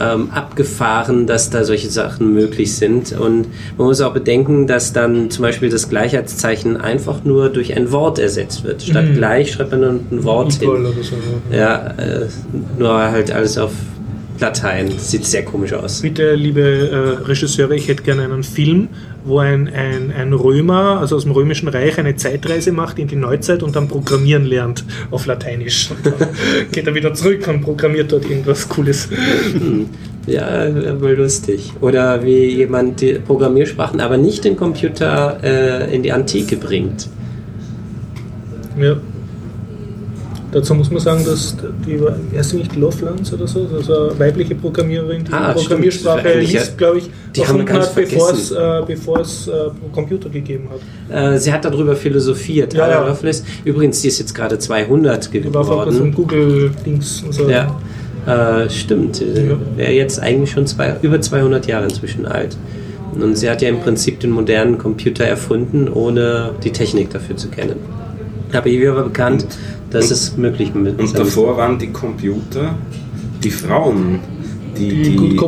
ähm, 0.00 0.30
abgefahren, 0.30 1.26
dass 1.26 1.50
da 1.50 1.64
solche 1.64 1.90
Sachen 1.90 2.32
möglich 2.32 2.74
sind 2.76 3.12
und 3.12 3.46
man 3.76 3.86
muss 3.88 4.00
auch 4.00 4.14
bedenken, 4.14 4.66
dass 4.66 4.94
dann 4.94 5.28
zum 5.30 5.42
Beispiel 5.42 5.68
das 5.68 5.90
Gleichheitszeichen 5.90 6.78
einfach 6.78 7.24
nur 7.24 7.50
durch 7.50 7.76
ein 7.76 7.92
Wort 7.92 8.18
ersetzt 8.18 8.64
wird. 8.64 8.82
Statt 8.82 9.04
Mhm. 9.10 9.14
gleich 9.14 9.52
schreibt 9.52 9.72
man 9.72 9.82
dann 9.82 10.00
ein 10.10 10.24
Wort 10.24 10.54
hin. 10.54 10.62
Equal 10.70 10.80
oder 10.86 11.02
so. 11.02 11.14
ja. 11.52 11.58
Ja, 11.58 11.86
äh, 11.98 12.26
nur 12.78 12.94
halt 13.10 13.30
alles 13.32 13.58
auf 13.58 13.72
Latein. 14.38 14.98
Sieht 14.98 15.24
sehr 15.24 15.44
komisch 15.44 15.72
aus. 15.72 16.00
Bitte, 16.00 16.34
liebe 16.34 16.60
äh, 16.60 17.24
Regisseure, 17.24 17.74
ich 17.74 17.88
hätte 17.88 18.02
gerne 18.02 18.24
einen 18.24 18.42
Film, 18.42 18.88
wo 19.24 19.38
ein, 19.38 19.68
ein, 19.68 20.12
ein 20.12 20.32
Römer, 20.32 20.98
also 21.00 21.16
aus 21.16 21.22
dem 21.22 21.32
Römischen 21.32 21.68
Reich, 21.68 21.98
eine 21.98 22.16
Zeitreise 22.16 22.72
macht 22.72 22.98
in 22.98 23.08
die 23.08 23.16
Neuzeit 23.16 23.62
und 23.62 23.76
dann 23.76 23.88
programmieren 23.88 24.44
lernt 24.44 24.84
auf 25.10 25.26
Lateinisch. 25.26 25.90
Und 25.90 26.06
dann 26.20 26.28
geht 26.72 26.86
er 26.86 26.94
wieder 26.94 27.14
zurück 27.14 27.46
und 27.48 27.62
programmiert 27.62 28.10
dort 28.12 28.28
irgendwas 28.28 28.68
Cooles. 28.68 29.08
Ja, 30.26 30.64
äh, 30.64 31.00
wohl 31.00 31.14
lustig. 31.14 31.72
Oder 31.80 32.24
wie 32.24 32.46
jemand 32.46 33.00
die 33.00 33.14
Programmiersprachen, 33.14 34.00
aber 34.00 34.16
nicht 34.16 34.44
den 34.44 34.56
Computer 34.56 35.38
äh, 35.42 35.94
in 35.94 36.02
die 36.02 36.12
Antike 36.12 36.56
bringt. 36.56 37.08
Ja. 38.78 38.96
Dazu 40.52 40.74
muss 40.74 40.90
man 40.90 41.00
sagen, 41.00 41.24
dass 41.24 41.56
die 41.86 41.98
war, 41.98 42.14
heißt 42.36 42.50
sie 42.50 42.58
nicht 42.58 42.76
Lovelace 42.76 43.32
oder 43.32 43.46
so, 43.46 43.66
also 43.74 44.10
eine 44.10 44.18
weibliche 44.18 44.54
Programmiererin, 44.54 45.24
die 45.24 45.32
Ah, 45.32 45.54
die 45.54 45.60
Programmiersprache 45.60 46.40
liest, 46.40 46.76
glaube 46.76 46.98
ich, 46.98 47.10
die 47.34 47.46
haben 47.46 47.58
wir 47.58 47.66
erfunden 47.66 47.82
hat, 47.82 47.94
bevor 47.94 48.30
es, 48.32 48.50
äh, 48.50 48.82
bevor 48.86 49.20
es 49.20 49.48
äh, 49.48 49.52
Computer 49.94 50.28
gegeben 50.28 50.68
hat. 50.68 51.34
Äh, 51.34 51.38
sie 51.38 51.50
hat 51.50 51.64
darüber 51.64 51.96
philosophiert. 51.96 52.74
Ja, 52.74 52.84
Ada. 52.84 53.08
Lovelace. 53.08 53.44
Übrigens, 53.64 54.02
die 54.02 54.08
ist 54.08 54.18
jetzt 54.18 54.34
gerade 54.34 54.58
200 54.58 55.32
Die 55.32 55.54
war 55.54 55.64
vor 55.64 55.84
kurzem 55.84 56.12
geworden. 56.12 56.14
Google-Dings 56.14 57.22
und 57.22 57.32
so. 57.32 57.48
Ja, 57.48 57.80
äh, 58.26 58.68
stimmt. 58.68 59.20
Ja. 59.20 59.56
Wäre 59.76 59.92
jetzt 59.92 60.20
eigentlich 60.20 60.50
schon 60.50 60.66
zwei, 60.66 60.96
über 61.00 61.18
200 61.18 61.66
Jahre 61.66 61.84
inzwischen 61.84 62.26
alt. 62.26 62.58
Und 63.18 63.36
sie 63.36 63.48
hat 63.48 63.62
ja 63.62 63.70
im 63.70 63.80
Prinzip 63.80 64.20
den 64.20 64.30
modernen 64.30 64.76
Computer 64.76 65.24
erfunden, 65.24 65.88
ohne 65.88 66.50
die 66.62 66.72
Technik 66.72 67.10
dafür 67.10 67.36
zu 67.36 67.48
kennen. 67.48 67.76
Aber 68.52 68.66
ihr 68.66 68.94
war 68.94 69.04
bekannt, 69.04 69.46
dass 69.92 70.10
es 70.10 70.36
möglich 70.36 70.74
mit 70.74 70.98
Und 70.98 71.18
davor 71.18 71.56
waren 71.56 71.78
die 71.78 71.88
Computer 71.88 72.74
die 73.42 73.50
Frauen, 73.50 74.20
die 74.76 74.88
Die 75.02 75.16
die, 75.16 75.38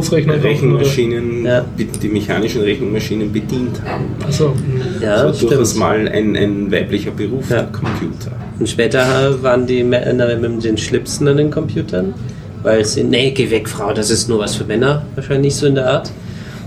Rechenmaschinen, 0.42 1.44
Ja. 1.46 1.64
die 1.78 2.08
mechanischen 2.08 2.60
Rechenmaschinen 2.62 3.32
bedient 3.32 3.80
haben. 3.84 4.04
Also. 4.24 4.52
Ja, 5.00 5.24
das 5.24 5.42
war 5.42 5.48
durchaus 5.50 5.74
mal 5.76 6.08
ein, 6.08 6.36
ein 6.36 6.70
weiblicher 6.70 7.10
Beruf, 7.10 7.48
Ja. 7.48 7.62
der 7.62 7.66
Computer. 7.72 8.32
Und 8.58 8.68
später 8.68 9.42
waren 9.42 9.66
die 9.66 9.82
Männer 9.82 10.36
mit 10.36 10.64
den 10.64 10.76
Schlipsen 10.76 11.26
an 11.28 11.38
den 11.38 11.50
Computern, 11.50 12.12
weil 12.62 12.84
sie, 12.84 13.02
nee, 13.04 13.30
geh 13.30 13.50
weg, 13.50 13.68
Frau, 13.68 13.92
das 13.92 14.10
ist 14.10 14.28
nur 14.28 14.40
was 14.40 14.56
für 14.56 14.64
Männer, 14.64 15.06
wahrscheinlich 15.14 15.54
so 15.56 15.66
in 15.66 15.74
der 15.76 15.88
Art. 15.90 16.10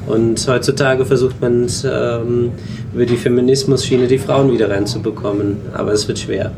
Und 0.08 0.46
heutzutage 0.48 1.06
versucht 1.06 1.40
man 1.42 1.68
ähm, 1.86 2.52
über 2.94 3.06
die 3.06 3.18
Feminismus-Schiene 3.18 4.08
die 4.08 4.18
Frauen 4.18 4.52
wieder 4.52 4.70
reinzubekommen, 4.70 5.58
aber 5.74 5.92
es 5.92 6.08
wird 6.08 6.18
schwer. 6.20 6.52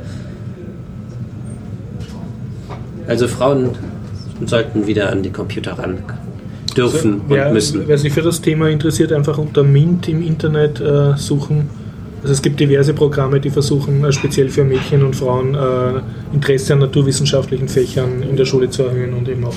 Also 3.10 3.28
Frauen 3.28 3.72
sollten 4.46 4.86
wieder 4.86 5.12
an 5.12 5.24
die 5.24 5.32
Computer 5.32 5.74
ran 5.74 5.98
dürfen 6.78 7.16
und 7.22 7.30
wer, 7.30 7.52
müssen. 7.52 7.88
wer 7.88 7.98
sich 7.98 8.14
für 8.14 8.22
das 8.22 8.40
Thema 8.40 8.70
interessiert, 8.70 9.12
einfach 9.12 9.38
unter 9.40 9.64
Mint 9.64 10.08
im 10.08 10.22
Internet 10.22 10.80
äh, 10.80 11.18
suchen. 11.18 11.70
Also 12.22 12.34
es 12.34 12.42
gibt 12.42 12.60
diverse 12.60 12.94
Programme, 12.94 13.40
die 13.40 13.50
versuchen, 13.50 14.04
äh, 14.04 14.12
speziell 14.12 14.50
für 14.50 14.64
Mädchen 14.64 15.04
und 15.04 15.16
Frauen 15.16 15.56
äh, 15.56 16.36
Interesse 16.36 16.74
an 16.74 16.80
naturwissenschaftlichen 16.80 17.68
Fächern 17.68 18.22
in 18.22 18.38
der 18.38 18.46
Schule 18.46 18.70
zu 18.70 18.84
erhöhen 18.84 19.14
und 19.14 19.28
eben 19.28 19.44
auch 19.44 19.56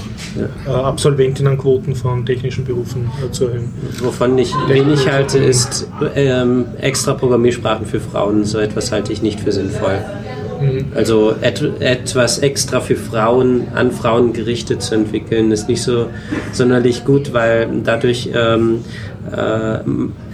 äh, 0.66 0.70
Absolventinnenquoten 0.70 1.94
von 1.94 2.24
technischen 2.24 2.64
Berufen 2.64 3.10
äh, 3.22 3.30
zu 3.32 3.48
erhöhen. 3.48 3.68
Wovon 4.02 4.38
ich 4.38 4.54
wenig 4.68 5.06
halte, 5.10 5.38
ist 5.38 5.88
ähm, 6.14 6.64
extra 6.80 7.12
Programmiersprachen 7.12 7.84
für 7.84 8.00
Frauen. 8.00 8.44
So 8.44 8.58
etwas 8.58 8.90
halte 8.92 9.12
ich 9.12 9.20
nicht 9.20 9.40
für 9.40 9.52
sinnvoll. 9.52 9.98
Also 10.94 11.34
et 11.40 11.62
etwas 11.80 12.38
extra 12.38 12.80
für 12.80 12.96
Frauen, 12.96 13.68
an 13.74 13.90
Frauen 13.92 14.32
gerichtet 14.32 14.82
zu 14.82 14.94
entwickeln, 14.94 15.50
ist 15.52 15.68
nicht 15.68 15.82
so 15.82 16.06
sonderlich 16.52 17.04
gut, 17.04 17.32
weil 17.32 17.68
dadurch 17.84 18.30
ähm, 18.34 18.80
äh, 19.30 19.78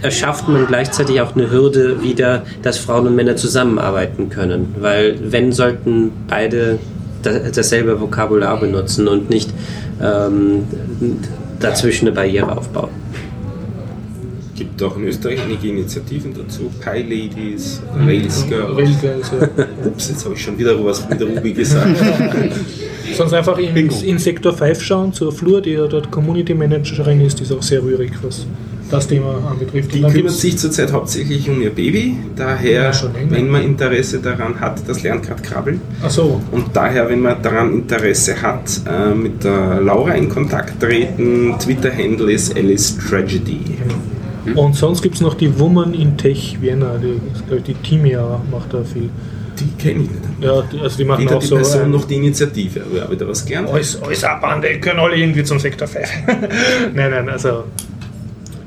erschafft 0.05 0.47
man 0.47 0.67
gleichzeitig 0.67 1.21
auch 1.21 1.35
eine 1.35 1.51
Hürde 1.51 2.01
wieder, 2.01 2.43
dass 2.61 2.77
Frauen 2.77 3.07
und 3.07 3.15
Männer 3.15 3.35
zusammenarbeiten 3.35 4.29
können. 4.29 4.75
Weil 4.79 5.17
wenn 5.21 5.51
sollten 5.51 6.11
beide 6.27 6.79
da- 7.21 7.49
dasselbe 7.53 7.99
Vokabular 7.99 8.59
benutzen 8.59 9.07
und 9.07 9.29
nicht 9.29 9.49
ähm, 10.01 10.65
dazwischen 11.59 12.07
eine 12.07 12.15
Barriere 12.15 12.57
aufbauen. 12.57 12.89
Gibt 14.59 14.83
auch 14.83 14.97
in 14.97 15.05
Österreich 15.05 15.39
einige 15.41 15.69
Initiativen 15.69 16.33
dazu. 16.33 16.69
Pi 16.81 17.01
Ladies, 17.01 17.81
Rails 18.05 18.45
Girls. 18.49 18.77
Railgirls, 18.77 19.31
ja. 19.31 19.65
Ups, 19.85 20.09
jetzt 20.09 20.25
habe 20.25 20.35
ich 20.35 20.41
schon 20.43 20.57
wieder 20.57 20.83
was 20.83 21.07
mit 21.09 21.21
Ruby 21.21 21.53
gesagt. 21.53 21.95
Sonst 23.17 23.33
einfach 23.33 23.57
in, 23.57 23.89
in 23.89 24.19
Sektor 24.19 24.53
5 24.53 24.81
schauen, 24.81 25.13
zur 25.13 25.31
Flur, 25.31 25.61
die 25.61 25.71
ja 25.71 25.87
dort 25.87 26.11
Community 26.11 26.53
Managerin 26.53 27.21
ist, 27.21 27.39
die 27.39 27.43
ist 27.43 27.53
auch 27.53 27.63
sehr 27.63 27.81
rührig, 27.81 28.11
was 28.21 28.45
das 28.91 29.07
Thema 29.07 29.35
anbetrifft. 29.49 29.93
Die 29.93 30.01
kümmert 30.01 30.31
sich 30.31 30.57
zurzeit 30.57 30.91
hauptsächlich 30.91 31.49
um 31.49 31.61
ihr 31.61 31.69
Baby. 31.69 32.17
Daher, 32.35 32.91
Ja, 32.91 33.11
wenn 33.29 33.49
man 33.49 33.63
Interesse 33.63 34.19
daran 34.19 34.59
hat, 34.59 34.87
das 34.87 35.03
lernt 35.03 35.23
gerade 35.23 35.41
krabbeln. 35.41 35.79
Ach 36.03 36.09
so, 36.09 36.41
Und 36.51 36.65
daher, 36.73 37.09
wenn 37.09 37.21
man 37.21 37.41
daran 37.41 37.73
Interesse 37.73 38.41
hat, 38.41 38.81
äh, 38.85 39.15
mit 39.15 39.43
der 39.43 39.79
Laura 39.81 40.13
in 40.13 40.27
Kontakt 40.27 40.81
treten. 40.81 41.55
Twitter-Handle 41.59 42.31
ist 42.33 42.57
Alice 42.57 42.97
Tragedy. 42.97 43.61
Und 44.55 44.75
sonst 44.75 45.01
gibt 45.01 45.15
es 45.15 45.21
noch 45.21 45.33
die 45.33 45.59
Woman 45.59 45.93
in 45.93 46.17
Tech 46.17 46.57
Vienna, 46.61 46.97
die, 46.97 47.19
ich, 47.55 47.63
die 47.63 47.73
Timia 47.75 48.41
macht 48.51 48.73
da 48.73 48.83
viel. 48.83 49.09
Die 49.59 49.71
kenne 49.81 50.03
ich 50.03 50.09
nicht. 50.09 50.21
Ja, 50.41 50.61
die, 50.61 50.79
also 50.79 50.97
die 50.97 51.03
machen 51.03 51.25
Weder 51.25 51.35
auch 51.37 51.41
die 51.41 51.47
so. 51.47 51.55
Person 51.55 51.81
ein- 51.81 51.91
noch 51.91 52.05
die 52.05 52.15
Initiative. 52.15 52.81
Aber 52.89 52.97
ja, 52.97 53.11
wieder 53.11 53.27
was 53.27 53.45
gelernt. 53.45 53.69
Alles, 53.69 54.01
alles 54.01 54.23
Abbande, 54.23 54.79
können 54.79 54.99
alle 54.99 55.15
irgendwie 55.17 55.43
zum 55.43 55.59
Sektor 55.59 55.87
5. 55.87 56.07
nein, 56.93 57.11
nein, 57.11 57.29
also 57.29 57.65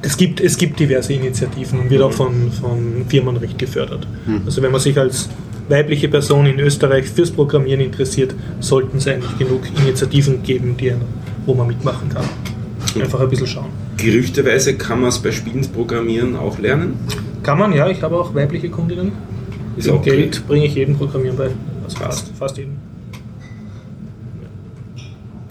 es 0.02 0.16
gibt, 0.16 0.40
es 0.40 0.56
gibt 0.58 0.78
diverse 0.80 1.14
Initiativen 1.14 1.80
und 1.80 1.90
wird 1.90 2.02
auch 2.02 2.12
von, 2.12 2.50
von 2.52 3.04
Firmenrecht 3.08 3.58
gefördert. 3.58 4.06
Also 4.44 4.60
wenn 4.60 4.72
man 4.72 4.80
sich 4.80 4.98
als 4.98 5.28
weibliche 5.68 6.08
Person 6.08 6.44
in 6.46 6.58
Österreich 6.58 7.06
fürs 7.06 7.30
Programmieren 7.30 7.80
interessiert, 7.80 8.34
sollten 8.60 8.98
es 8.98 9.06
eigentlich 9.06 9.38
genug 9.38 9.62
Initiativen 9.80 10.42
geben, 10.42 10.76
die, 10.76 10.92
wo 11.46 11.54
man 11.54 11.68
mitmachen 11.68 12.08
kann. 12.08 12.24
Einfach 13.00 13.20
ein 13.20 13.28
bisschen 13.28 13.46
schauen. 13.46 13.70
Gerüchteweise 13.96 14.74
kann 14.76 15.00
man 15.00 15.10
es 15.10 15.18
bei 15.18 15.32
Spielen 15.32 15.66
programmieren 15.72 16.36
auch 16.36 16.58
lernen. 16.58 16.94
Kann 17.42 17.58
man, 17.58 17.72
ja, 17.72 17.88
ich 17.88 18.02
habe 18.02 18.16
auch 18.18 18.34
weibliche 18.34 18.68
Kundinnen. 18.68 19.12
Ist 19.76 19.86
Im 19.86 19.94
auch 19.94 19.98
okay. 19.98 20.10
Geld 20.16 20.46
bringe 20.46 20.66
ich 20.66 20.74
jedem 20.74 20.96
Programmieren 20.96 21.36
bei. 21.36 21.50
Also 21.84 21.96
fast, 21.98 22.32
fast 22.38 22.56
jedem. 22.56 22.72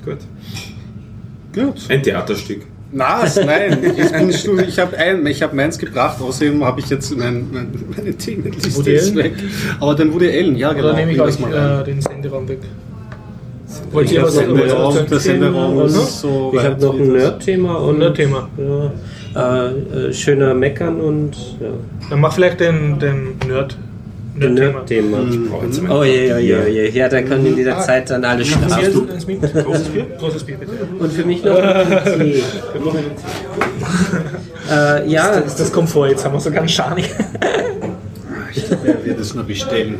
Gut. 0.05 0.17
Gut. 1.53 1.75
Ein 1.89 2.01
Theaterstück. 2.03 2.61
Was? 2.93 3.35
Nein, 3.45 3.77
ich, 3.97 4.11
bin 4.11 4.33
stu- 4.33 4.57
ich 4.59 4.77
habe 4.79 4.97
ein, 4.97 5.25
ich 5.25 5.41
habe 5.41 5.55
meins 5.55 5.77
gebracht, 5.77 6.19
außerdem 6.21 6.63
habe 6.63 6.81
ich 6.81 6.89
jetzt 6.89 7.15
mein, 7.17 7.45
mein, 7.51 7.67
meine 7.95 8.13
Themenliste 8.13 9.15
weg. 9.15 9.33
Aber 9.79 9.95
dann 9.95 10.13
Woody 10.13 10.29
Allen, 10.29 10.55
ja 10.57 10.73
genau. 10.73 10.87
Oder 10.89 10.95
nehme 10.97 11.13
ich 11.13 11.21
euch 11.21 11.39
äh, 11.39 11.83
den 11.85 12.01
Senderaum 12.01 12.47
weg? 12.49 12.59
Wollt 13.91 14.11
ihr 14.11 14.19
Der 14.19 14.27
was 14.27 14.35
sagen? 14.35 14.55
Senderaum, 14.57 14.95
der 15.09 15.19
Senderaum 15.19 15.77
Und 15.77 15.85
ist 15.87 16.19
so 16.21 16.51
ich 16.53 16.63
habe 16.63 16.81
noch 16.81 16.93
ein 16.93 16.99
das- 16.99 17.07
Nerd-Thema 17.23 17.75
und 17.75 17.99
Nerd-Thema. 17.99 18.49
Ja, 18.57 18.91
äh, 19.67 20.07
äh, 20.09 20.13
schöner 20.13 20.53
Meckern 20.53 20.99
und 20.99 21.35
ja, 21.61 21.69
Dann 22.09 22.19
mach 22.19 22.33
vielleicht 22.33 22.59
den, 22.59 22.99
den 22.99 23.37
Nerd. 23.47 23.77
Nerd-Thema. 24.33 25.17
brauche 25.49 25.65
jetzt 25.65 25.81
mein 25.83 25.91
Oh 25.91 26.03
je, 26.05 26.39
je, 26.39 26.69
je. 26.69 26.89
Ja, 26.91 27.09
da 27.09 27.21
können 27.21 27.45
in 27.45 27.55
dieser 27.57 27.79
Zeit 27.81 28.09
dann 28.09 28.23
alle 28.23 28.43
schlafen. 28.45 28.93
Großes 28.93 29.25
Bier? 29.25 30.05
Großes 30.17 30.43
Bier, 30.45 30.55
bitte. 30.57 30.71
Und 30.99 31.11
für 31.11 31.25
mich 31.25 31.43
noch 31.43 31.57
ein 31.57 31.87
Tee. 32.19 32.41
Äh, 34.71 35.09
ja, 35.09 35.35
Das 35.39 35.47
ist 35.47 35.59
das 35.59 35.71
Komfort, 35.71 36.07
jetzt 36.09 36.23
haben 36.25 36.33
wir 36.33 36.39
sogar 36.39 36.59
einen 36.61 36.69
Schani. 36.69 37.03
Wer 38.83 39.05
wird 39.05 39.19
es 39.19 39.33
nur 39.33 39.43
bestellen? 39.43 39.95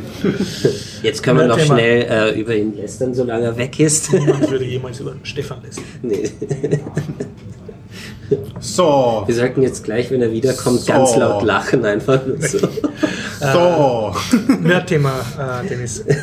jetzt 1.02 1.22
können 1.22 1.38
wir 1.38 1.46
noch 1.46 1.56
Nerd-Thema. 1.56 1.78
schnell 1.78 2.02
äh, 2.34 2.40
über 2.40 2.54
ihn 2.54 2.76
lästern, 2.76 3.14
solange 3.14 3.44
er 3.46 3.56
weg 3.56 3.78
ist. 3.80 4.12
Niemand 4.12 4.50
würde 4.50 4.64
jemals 4.64 5.00
über 5.00 5.14
Stefan 5.22 5.58
lästern. 5.62 5.84
nee. 6.02 6.30
So, 8.60 9.24
Wir 9.26 9.34
sollten 9.34 9.62
jetzt 9.62 9.84
gleich, 9.84 10.10
wenn 10.10 10.22
er 10.22 10.32
wiederkommt, 10.32 10.80
So. 10.80 10.92
ganz 10.92 11.14
laut 11.16 11.42
lachen 11.42 11.84
einfach. 11.84 12.24
nur 12.26 12.40
So. 12.40 12.58
so. 13.40 14.14
Nerd-Thema, 14.62 15.20
äh, 15.64 15.68
Dennis. 15.68 16.02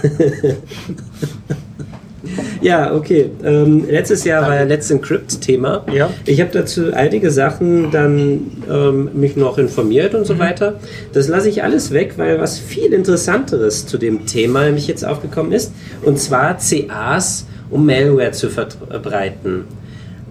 Ja, 2.61 2.93
okay. 2.93 3.29
Ähm, 3.43 3.85
letztes 3.89 4.23
Jahr 4.23 4.43
war 4.43 4.55
ja 4.55 4.63
Let's 4.63 4.89
Encrypt-Thema. 4.91 5.85
Ja. 5.93 6.09
Ich 6.25 6.41
habe 6.41 6.51
dazu 6.51 6.93
einige 6.93 7.31
Sachen 7.31 7.91
dann 7.91 8.41
ähm, 8.69 9.09
mich 9.13 9.35
noch 9.35 9.57
informiert 9.57 10.13
und 10.15 10.25
so 10.25 10.39
weiter. 10.39 10.79
Das 11.13 11.27
lasse 11.27 11.49
ich 11.49 11.63
alles 11.63 11.91
weg, 11.91 12.13
weil 12.17 12.39
was 12.39 12.59
viel 12.59 12.93
Interessanteres 12.93 13.85
zu 13.85 13.97
dem 13.97 14.25
Thema 14.25 14.65
nämlich 14.65 14.87
jetzt 14.87 15.05
aufgekommen 15.05 15.51
ist. 15.51 15.71
Und 16.03 16.19
zwar 16.19 16.57
CAs, 16.57 17.45
um 17.69 17.85
Malware 17.85 18.31
zu 18.31 18.49
verbreiten. 18.49 19.65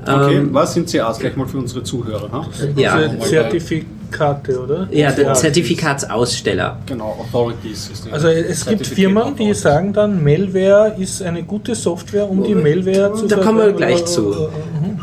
Okay, 0.03 0.37
Ähm, 0.37 0.49
was 0.53 0.74
sind 0.74 0.91
CAs? 0.91 1.18
Gleich 1.18 1.37
mal 1.37 1.47
für 1.47 1.59
unsere 1.59 1.83
Zuhörer. 1.83 2.47
Ja. 2.76 2.99
Diese 3.09 3.18
Zertifikate, 4.11 4.61
oder? 4.61 4.88
ja, 4.90 5.12
der 5.12 5.34
Zertifikatsaussteller. 5.34 6.78
Genau, 6.86 7.16
Authorities 7.20 7.90
ist 7.92 8.12
Also 8.12 8.28
es 8.28 8.66
gibt 8.66 8.86
Firmen, 8.86 9.36
die 9.36 9.54
sagen 9.54 9.92
dann, 9.92 10.22
Malware 10.22 10.94
ist 10.98 11.22
eine 11.22 11.42
gute 11.42 11.74
Software, 11.74 12.28
um 12.28 12.42
die 12.42 12.54
Malware 12.54 13.14
zu 13.14 13.26
Da 13.26 13.36
kommen 13.36 13.59
wir 13.59 13.72
gleich 13.72 14.04
zu. 14.04 14.48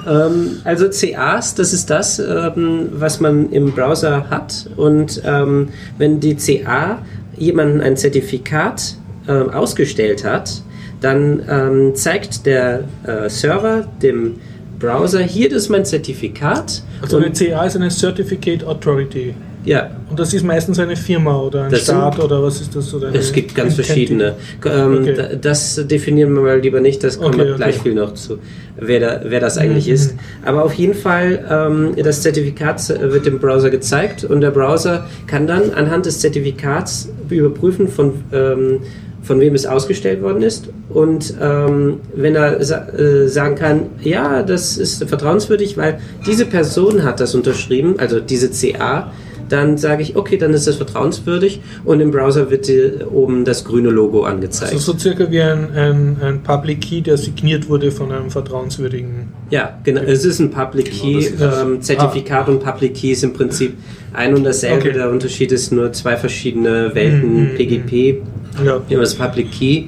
Ähm, 0.08 0.58
also 0.64 0.89
CAs, 0.89 1.56
das 1.56 1.74
ist 1.74 1.89
das, 1.89 2.20
ähm, 2.20 2.89
was 2.93 3.20
man 3.20 3.51
im 3.51 3.72
Browser 3.72 4.30
hat. 4.30 4.70
Und 4.76 5.22
ähm, 5.26 5.70
wenn 5.97 6.20
die 6.20 6.36
CA 6.36 6.99
jemanden 7.38 7.82
ein 7.82 7.97
Zertifikat 7.97 8.95
ausgestellt 9.28 10.24
hat, 10.24 10.62
dann 11.01 11.95
zeigt 11.95 12.45
der 12.45 12.84
äh, 13.03 13.28
Server 13.28 13.88
dem 14.03 14.36
Browser, 14.80 15.22
hier 15.22 15.50
das 15.50 15.64
ist 15.64 15.70
mein 15.70 15.86
Zertifikat. 15.86 16.84
Also 17.02 17.18
eine 17.18 17.32
CA 17.32 17.66
ist 17.66 17.76
eine 17.76 17.90
Certificate 17.90 18.64
Authority. 18.66 19.34
ja, 19.66 19.90
Und 20.12 20.20
das 20.20 20.32
ist 20.34 20.44
meistens 20.44 20.78
eine 20.80 20.96
Firma 20.96 21.40
oder 21.40 21.64
ein 21.64 21.72
Das 21.72 21.86
sind- 21.88 21.96
Staat 21.96 22.20
oder 22.20 22.44
was 22.44 22.62
ist 22.62 22.76
das? 22.76 22.94
Oder 22.94 23.14
es 23.16 23.32
gibt 23.34 23.56
ganz 23.56 23.74
verschiedene. 23.74 24.36
Ähm, 24.64 25.00
Okay. 25.02 25.14
da- 25.16 25.36
Das 25.36 25.82
definieren 25.88 26.34
wir 26.36 26.42
mal 26.44 26.60
lieber 26.60 26.80
nicht, 26.82 27.04
das 27.04 27.18
kommen 27.18 27.34
Okay, 27.34 27.48
wir 27.48 27.56
gleich 27.56 27.76
okay. 27.80 27.84
viel 27.90 27.94
noch 27.96 28.14
zu, 28.14 28.38
wer, 28.78 29.00
da, 29.00 29.22
wer 29.26 29.40
das 29.40 29.58
eigentlich 29.58 29.88
Mhm. 29.88 29.94
ist. 29.94 30.16
Aber 30.46 30.64
auf 30.64 30.74
jeden 30.74 30.94
Fall, 30.94 31.44
ähm, 31.50 31.96
das 32.04 32.22
Zertifikat 32.22 32.88
wird 33.12 33.26
dem 33.26 33.40
Browser 33.40 33.72
gezeigt 33.72 34.24
und 34.24 34.42
der 34.42 34.52
Browser 34.52 35.08
kann 35.26 35.48
dann 35.48 35.72
anhand 35.72 36.06
des 36.06 36.20
Zertifikats 36.20 37.10
überprüfen, 37.30 37.88
von, 37.88 38.14
ähm, 38.32 38.82
von 39.26 39.40
wem 39.40 39.56
es 39.56 39.66
ausgestellt 39.66 40.22
worden 40.22 40.44
ist. 40.44 40.70
Und 40.90 41.34
ähm, 41.42 42.00
wenn 42.16 42.36
er 42.36 42.64
sa 42.64 42.88
äh, 42.90 43.28
sagen 43.28 43.56
kann, 43.56 43.82
ja, 44.02 44.44
das 44.44 44.78
ist 44.78 45.04
vertrauenswürdig, 45.04 45.78
weil 45.78 46.00
diese 46.26 46.46
Person 46.46 47.04
hat 47.04 47.20
das 47.20 47.36
unterschrieben, 47.36 47.96
also 47.98 48.20
diese 48.20 48.50
CA, 48.50 49.12
dann 49.50 49.78
sage 49.78 50.02
ich, 50.02 50.16
okay, 50.16 50.38
dann 50.38 50.54
ist 50.54 50.68
das 50.68 50.76
vertrauenswürdig 50.76 51.62
und 51.84 52.00
im 52.00 52.12
Browser 52.12 52.50
wird 52.50 52.68
dir 52.68 53.08
oben 53.12 53.46
das 53.46 53.64
grüne 53.64 53.90
Logo 53.90 54.24
angezeigt. 54.24 54.74
Also 54.74 54.94
so 54.94 54.98
circa 54.98 55.30
wie 55.30 55.42
ein, 55.42 55.72
ein, 55.76 56.18
ein 56.22 56.44
Public 56.44 56.82
Key, 56.82 57.02
der 57.02 57.18
signiert 57.18 57.70
wurde 57.70 57.92
von 57.92 58.12
einem 58.12 58.32
vertrauenswürdigen. 58.32 59.30
ja, 59.52 59.78
genau. 59.84 60.02
Es 60.02 60.26
ist 60.26 60.40
ein 60.40 60.52
Public 60.52 60.92
Key. 60.92 61.20
ist 61.20 61.40
das. 61.40 61.62
ähm, 61.62 61.82
Zertifikat 61.82 62.50
und 62.50 62.64
Public 62.64 62.96
Key 62.96 63.12
ist 63.12 63.24
im 63.24 63.34
Prinzip 63.34 63.74
ein 64.14 64.34
und 64.34 64.44
dasselbe. 64.44 64.90
Okay. 64.90 64.94
Der 64.94 65.10
Unterschied 65.10 65.52
ist 65.52 65.72
nur 65.72 65.92
zwei 65.94 66.18
verschiedene 66.18 66.96
Welten. 66.96 67.52
Mhm, 67.52 67.56
PGP, 67.56 68.22
Ja. 68.64 68.82
ja, 68.89 68.99
das 68.99 69.16
Public 69.16 69.51
Key, 69.51 69.86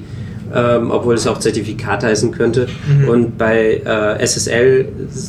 ähm, 0.54 0.90
obwohl 0.90 1.14
es 1.14 1.26
auch 1.26 1.38
Zertifikat 1.38 2.02
heißen 2.04 2.30
könnte. 2.32 2.66
Mhm. 2.88 3.08
Und 3.08 3.38
bei 3.38 3.82
äh, 3.84 4.22
SSL, 4.22 4.86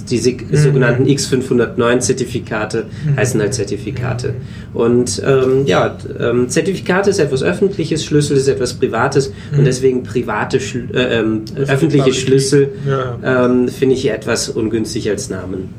die 0.09 0.17
sig- 0.17 0.45
sogenannten 0.53 1.05
X509-Zertifikate, 1.07 2.85
Mhm. 3.05 3.17
heißen 3.17 3.39
halt 3.41 3.53
Zertifikate. 3.53 4.35
Und 4.73 5.21
ähm, 5.25 5.65
ja, 5.65 5.97
ähm, 6.19 6.47
Zertifikate 6.49 7.09
ist 7.09 7.19
etwas 7.19 7.43
Öffentliches, 7.43 8.05
Schlüssel 8.05 8.37
ist 8.37 8.47
etwas 8.47 8.73
Privates 8.73 9.31
und 9.57 9.65
deswegen 9.65 10.03
private, 10.03 10.59
Schl 10.59 10.87
äh, 10.93 11.19
ähm, 11.19 11.41
öffentliche. 11.55 12.13
Schlüssel 12.13 12.69
Ja. 12.87 13.45
ähm, 13.45 13.67
finde 13.67 13.95
ich 13.95 14.09
etwas 14.09 14.49
ungünstig 14.49 15.09
als 15.09 15.29
Namen. 15.29 15.69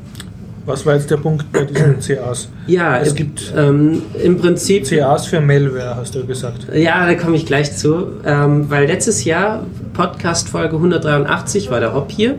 Was 0.65 0.85
war 0.85 0.95
jetzt 0.95 1.09
der 1.09 1.17
Punkt 1.17 1.51
bei 1.51 1.63
diesen 1.65 1.99
CAs? 2.07 2.49
Ja, 2.67 2.99
Es 2.99 3.15
gibt- 3.15 3.53
ähm, 3.57 4.01
im 4.23 4.37
Prinzip 4.37 4.85
CAs 4.87 5.25
für 5.25 5.41
Malware, 5.41 5.95
hast 5.95 6.13
du 6.15 6.25
gesagt. 6.25 6.67
Ja, 6.73 7.05
da 7.07 7.15
komme 7.15 7.35
ich 7.35 7.45
gleich 7.45 7.75
zu, 7.75 8.07
ähm, 8.25 8.69
weil 8.69 8.85
letztes 8.87 9.25
Jahr, 9.25 9.65
Podcast 9.93 10.49
Folge 10.49 10.75
183, 10.75 11.71
war 11.71 11.79
der 11.79 11.93
Hopp 11.93 12.11
hier. 12.11 12.35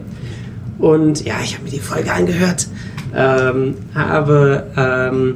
Und 0.78 1.24
ja, 1.24 1.34
ich 1.42 1.54
habe 1.54 1.64
mir 1.64 1.70
die 1.70 1.78
Folge 1.80 2.12
angehört, 2.12 2.66
ähm, 3.14 3.74
habe 3.94 4.64
ähm, 4.76 5.34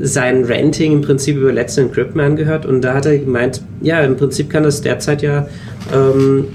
sein 0.00 0.44
Ranting 0.44 0.92
im 0.92 1.00
Prinzip 1.02 1.36
über 1.36 1.52
Let's 1.52 1.76
Encrypt 1.78 2.14
mir 2.16 2.24
angehört 2.24 2.66
und 2.66 2.82
da 2.82 2.94
hat 2.94 3.06
er 3.06 3.18
gemeint, 3.18 3.62
ja, 3.80 4.00
im 4.00 4.16
Prinzip 4.16 4.50
kann 4.50 4.62
das 4.62 4.80
derzeit 4.82 5.22
ja 5.22 5.46
ähm, 5.94 6.48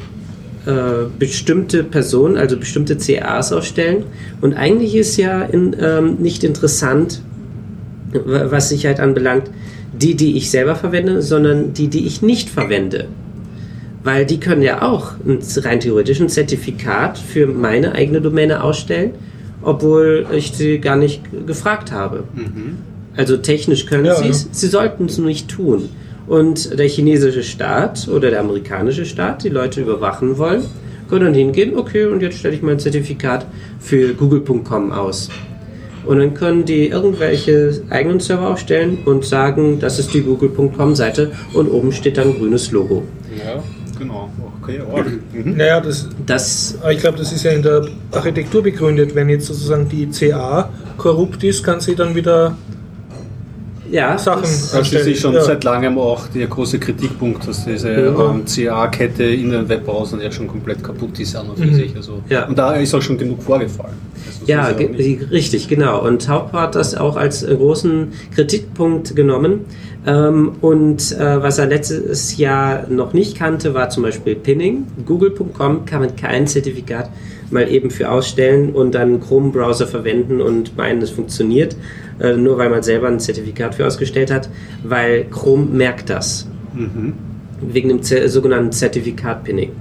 äh, 0.65 1.07
bestimmte 1.17 1.83
Personen, 1.83 2.37
also 2.37 2.57
bestimmte 2.57 2.95
CAs 2.97 3.51
ausstellen. 3.51 4.03
Und 4.41 4.53
eigentlich 4.53 4.95
ist 4.95 5.17
ja 5.17 5.41
in, 5.43 5.75
ähm, 5.79 6.15
nicht 6.19 6.43
interessant, 6.43 7.21
wa- 8.13 8.45
was 8.51 8.69
Sicherheit 8.69 8.99
anbelangt, 8.99 9.49
die, 9.93 10.15
die 10.15 10.37
ich 10.37 10.49
selber 10.51 10.75
verwende, 10.75 11.21
sondern 11.21 11.73
die, 11.73 11.87
die 11.87 12.05
ich 12.05 12.21
nicht 12.21 12.49
verwende. 12.49 13.07
Weil 14.03 14.25
die 14.25 14.39
können 14.39 14.61
ja 14.63 14.81
auch 14.81 15.13
ein, 15.27 15.39
rein 15.57 15.79
theoretisch 15.79 16.19
ein 16.21 16.29
Zertifikat 16.29 17.17
für 17.17 17.45
meine 17.47 17.93
eigene 17.93 18.19
Domäne 18.21 18.63
ausstellen, 18.63 19.11
obwohl 19.61 20.25
ich 20.35 20.53
sie 20.53 20.79
gar 20.79 20.95
nicht 20.95 21.21
gefragt 21.45 21.91
habe. 21.91 22.23
Also 23.15 23.37
technisch 23.37 23.85
können 23.85 24.05
Ja, 24.05 24.15
sie 24.15 24.29
es, 24.29 24.43
ja. 24.43 24.49
sie 24.53 24.67
sollten 24.67 25.05
es 25.05 25.17
nur 25.17 25.27
nicht 25.27 25.49
tun. 25.49 25.89
Und 26.31 26.79
der 26.79 26.87
chinesische 26.87 27.43
Staat 27.43 28.07
oder 28.07 28.29
der 28.29 28.39
amerikanische 28.39 29.05
Staat, 29.05 29.43
die 29.43 29.49
Leute 29.49 29.81
überwachen 29.81 30.37
wollen, 30.37 30.63
können 31.09 31.25
dann 31.25 31.33
hingehen, 31.33 31.77
okay, 31.77 32.05
und 32.05 32.21
jetzt 32.21 32.37
stelle 32.37 32.55
ich 32.55 32.61
mein 32.61 32.79
Zertifikat 32.79 33.45
für 33.81 34.13
google.com 34.13 34.93
aus. 34.93 35.27
Und 36.05 36.19
dann 36.19 36.33
können 36.33 36.63
die 36.63 36.87
irgendwelche 36.87 37.81
eigenen 37.89 38.21
Server 38.21 38.47
aufstellen 38.47 38.99
und 39.03 39.25
sagen, 39.25 39.81
das 39.81 39.99
ist 39.99 40.13
die 40.13 40.21
google.com-Seite 40.21 41.33
und 41.53 41.67
oben 41.67 41.91
steht 41.91 42.17
dann 42.17 42.29
ein 42.29 42.39
grünes 42.39 42.71
Logo. 42.71 43.03
Ja, 43.37 43.61
genau. 43.99 44.29
Okay, 44.61 44.79
arg. 44.89 45.07
Mhm. 45.33 45.57
Naja, 45.57 45.81
das, 45.81 46.07
Das, 46.25 46.77
ich 46.91 46.99
glaube, 46.99 47.17
das 47.17 47.33
ist 47.33 47.43
ja 47.43 47.51
in 47.51 47.61
der 47.61 47.89
Architektur 48.13 48.63
begründet. 48.63 49.15
Wenn 49.15 49.27
jetzt 49.27 49.47
sozusagen 49.47 49.89
die 49.89 50.07
CA 50.07 50.69
korrupt 50.97 51.43
ist, 51.43 51.61
kann 51.61 51.81
sie 51.81 51.93
dann 51.93 52.15
wieder 52.15 52.55
ja, 53.91 54.17
Sachen 54.17 54.41
das, 54.41 54.71
Das 54.71 54.91
ist 54.91 55.19
schon 55.21 55.33
Ja. 55.33 55.41
seit 55.41 55.63
langem 55.63 55.97
auch 55.97 56.27
der 56.27 56.47
große 56.47 56.79
Kritikpunkt, 56.79 57.47
dass 57.47 57.65
diese 57.65 57.91
Ja. 57.91 58.29
ähm, 58.31 58.45
CA-Kette 58.45 59.23
in 59.23 59.51
den 59.51 59.67
Webbrowsern 59.69 60.21
ja 60.21 60.31
schon 60.31 60.47
komplett 60.47 60.83
kaputt 60.83 61.19
ist 61.19 61.35
an 61.35 61.49
und 61.49 61.59
für 61.59 61.65
Mhm. 61.65 61.73
sich. 61.75 61.95
Also, 61.95 62.21
Ja. 62.29 62.47
Und 62.47 62.57
da 62.57 62.73
ist 62.73 62.93
auch 62.95 63.01
schon 63.01 63.17
genug 63.17 63.43
vorgefallen. 63.43 63.93
Also 64.27 64.45
Ja, 64.51 64.65
richtig, 65.31 65.67
genau. 65.67 66.01
Und 66.05 66.27
Haupt 66.29 66.53
hat 66.53 66.75
das 66.75 66.95
auch 66.95 67.15
als 67.17 67.43
äh, 67.43 67.55
großen 67.55 68.13
Kritikpunkt 68.33 69.15
genommen. 69.15 69.61
Ähm, 70.05 70.53
und 70.61 71.11
äh, 71.11 71.43
was 71.43 71.59
er 71.59 71.67
letztes 71.67 72.37
Jahr 72.37 72.87
noch 72.89 73.13
nicht 73.13 73.37
kannte, 73.37 73.73
war 73.75 73.89
zum 73.89 74.01
Beispiel 74.03 74.33
Pinning. 74.35 74.87
Google.com 75.05 75.85
kann 75.85 75.99
man 76.01 76.15
kein 76.15 76.47
Zertifikat 76.47 77.09
mal 77.51 77.69
eben 77.69 77.89
für 77.91 78.09
ausstellen 78.09 78.71
und 78.71 78.95
dann 78.95 79.19
Chrome-Browser 79.19 79.87
verwenden 79.87 80.41
und 80.41 80.77
meinen, 80.77 81.01
es 81.01 81.09
funktioniert, 81.09 81.75
äh, 82.19 82.35
nur 82.35 82.57
weil 82.57 82.69
man 82.69 82.83
selber 82.83 83.07
ein 83.07 83.19
Zertifikat 83.19 83.75
für 83.75 83.85
ausgestellt 83.85 84.31
hat, 84.31 84.49
weil 84.83 85.25
Chrome 85.25 85.65
merkt 85.65 86.09
das 86.09 86.47
Mhm. 86.73 87.13
wegen 87.61 87.89
dem 87.89 88.01
Zer 88.01 88.29
sogenannten 88.29 88.71
Zertifikat-Pinning. 88.71 89.71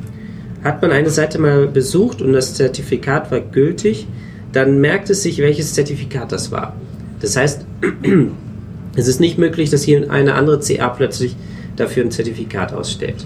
Hat 0.65 0.83
man 0.83 0.91
eine 0.91 1.11
Seite 1.11 1.39
mal 1.39 1.67
besucht 1.69 2.21
und 2.21 2.33
das 2.33 2.55
Zertifikat 2.55 3.31
war 3.31 3.41
gültig, 3.41 4.07
dann 4.53 4.81
merkt 4.81 5.09
es 5.09 5.23
sich, 5.23 5.39
welches 5.39 5.75
Zertifikat 5.75 6.33
das 6.33 6.51
war. 6.51 6.75
Das 7.21 7.37
heißt, 7.37 7.65
es 8.97 9.09
ist 9.09 9.21
nicht 9.21 9.39
möglich, 9.39 9.71
dass 9.71 9.83
hier 9.83 10.11
eine 10.11 10.35
andere 10.35 10.61
CA 10.61 10.89
plötzlich 10.89 11.37
dafür 11.77 12.05
ein 12.05 12.11
Zertifikat 12.11 12.73
ausstellt. 12.73 13.25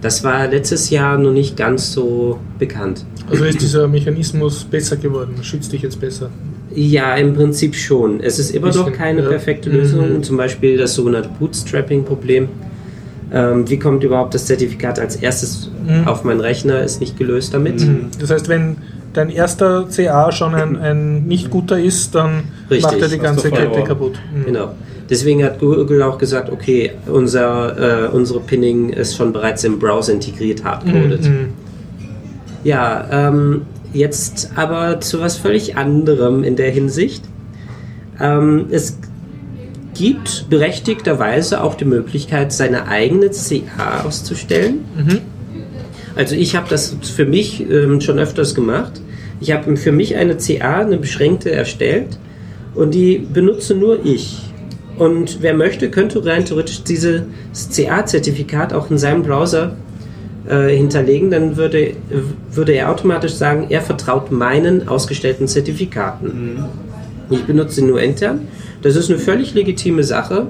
Das 0.00 0.22
war 0.22 0.46
letztes 0.46 0.90
Jahr 0.90 1.18
noch 1.18 1.32
nicht 1.32 1.56
ganz 1.56 1.92
so 1.92 2.38
bekannt. 2.58 3.04
Also 3.30 3.44
ist 3.44 3.60
dieser 3.60 3.88
Mechanismus 3.88 4.64
besser 4.64 4.96
geworden, 4.96 5.34
schützt 5.42 5.72
dich 5.72 5.82
jetzt 5.82 6.00
besser. 6.00 6.30
Ja, 6.74 7.14
im 7.16 7.34
Prinzip 7.34 7.74
schon. 7.74 8.20
Es 8.20 8.38
ist 8.38 8.50
immer 8.50 8.72
noch 8.72 8.92
keine 8.92 9.22
ja. 9.22 9.28
perfekte 9.28 9.70
Lösung. 9.70 10.18
Mhm. 10.18 10.22
Zum 10.22 10.36
Beispiel 10.36 10.76
das 10.76 10.94
sogenannte 10.94 11.30
Bootstrapping-Problem. 11.38 12.48
Ähm, 13.32 13.68
wie 13.68 13.78
kommt 13.78 14.04
überhaupt 14.04 14.34
das 14.34 14.46
Zertifikat 14.46 14.98
als 14.98 15.16
erstes 15.16 15.70
Mhm. 15.86 16.06
auf 16.06 16.24
meinen 16.24 16.40
Rechner? 16.40 16.82
Ist 16.82 17.00
nicht 17.00 17.18
gelöst 17.18 17.52
damit. 17.52 17.84
Das 18.20 18.30
heißt, 18.30 18.48
wenn 18.48 18.76
dein 19.12 19.30
erster 19.30 19.86
CA 19.90 20.30
schon 20.32 20.54
ein, 20.54 20.76
ein 20.76 21.24
nicht 21.26 21.50
guter 21.50 21.78
ist, 21.78 22.14
dann 22.14 22.44
Richtig. 22.70 22.82
macht 22.82 23.00
er 23.02 23.08
die 23.08 23.18
ganze 23.18 23.50
Kette 23.50 23.82
kaputt. 23.82 24.18
Mhm. 24.34 24.44
Genau. 24.46 24.74
Deswegen 25.10 25.42
hat 25.42 25.58
Google 25.58 26.02
auch 26.02 26.18
gesagt, 26.18 26.50
okay, 26.50 26.92
unser, 27.06 28.06
äh, 28.06 28.08
unsere 28.08 28.40
Pinning 28.40 28.90
ist 28.90 29.16
schon 29.16 29.32
bereits 29.32 29.64
im 29.64 29.78
Browser 29.78 30.12
integriert, 30.12 30.64
hardcoded. 30.64 31.22
Mhm. 31.22 31.48
Ja, 32.64 33.08
ähm, 33.10 33.62
jetzt 33.92 34.50
aber 34.56 35.00
zu 35.00 35.20
was 35.20 35.36
völlig 35.38 35.76
anderem 35.76 36.44
in 36.44 36.56
der 36.56 36.70
Hinsicht. 36.70 37.24
Ähm, 38.20 38.66
es 38.70 38.98
gibt 39.94 40.46
berechtigterweise 40.50 41.62
auch 41.62 41.74
die 41.74 41.86
Möglichkeit, 41.86 42.52
seine 42.52 42.88
eigene 42.88 43.30
CA 43.30 44.02
auszustellen. 44.04 44.84
Mhm. 44.96 45.18
Also 46.14 46.34
ich 46.34 46.56
habe 46.56 46.68
das 46.68 46.96
für 47.14 47.26
mich 47.26 47.68
ähm, 47.70 48.00
schon 48.00 48.18
öfters 48.18 48.54
gemacht. 48.54 49.00
Ich 49.40 49.52
habe 49.52 49.76
für 49.76 49.92
mich 49.92 50.16
eine 50.16 50.36
CA, 50.36 50.80
eine 50.80 50.98
beschränkte, 50.98 51.50
erstellt 51.50 52.18
und 52.74 52.92
die 52.92 53.18
benutze 53.18 53.74
nur 53.74 54.04
ich. 54.04 54.47
Und 54.98 55.38
wer 55.40 55.54
möchte, 55.54 55.90
könnte 55.90 56.24
rein 56.24 56.44
theoretisch 56.44 56.82
dieses 56.82 57.22
CA-Zertifikat 57.72 58.72
auch 58.72 58.90
in 58.90 58.98
seinem 58.98 59.22
Browser 59.22 59.76
äh, 60.48 60.68
hinterlegen. 60.68 61.30
Dann 61.30 61.56
würde, 61.56 61.92
würde 62.50 62.72
er 62.72 62.90
automatisch 62.90 63.34
sagen, 63.34 63.66
er 63.68 63.80
vertraut 63.80 64.32
meinen 64.32 64.88
ausgestellten 64.88 65.46
Zertifikaten. 65.46 66.64
Ich 67.30 67.44
benutze 67.44 67.76
sie 67.76 67.82
nur 67.82 68.00
intern. 68.00 68.48
Das 68.82 68.96
ist 68.96 69.10
eine 69.10 69.18
völlig 69.18 69.54
legitime 69.54 70.02
Sache. 70.02 70.46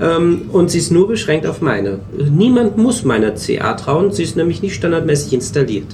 Ähm, 0.00 0.42
und 0.52 0.70
sie 0.70 0.78
ist 0.78 0.90
nur 0.90 1.08
beschränkt 1.08 1.46
auf 1.46 1.60
meine. 1.60 2.00
Niemand 2.16 2.76
muss 2.78 3.04
meiner 3.04 3.34
CA 3.34 3.74
trauen, 3.74 4.12
sie 4.12 4.22
ist 4.22 4.36
nämlich 4.36 4.62
nicht 4.62 4.74
standardmäßig 4.74 5.32
installiert. 5.32 5.86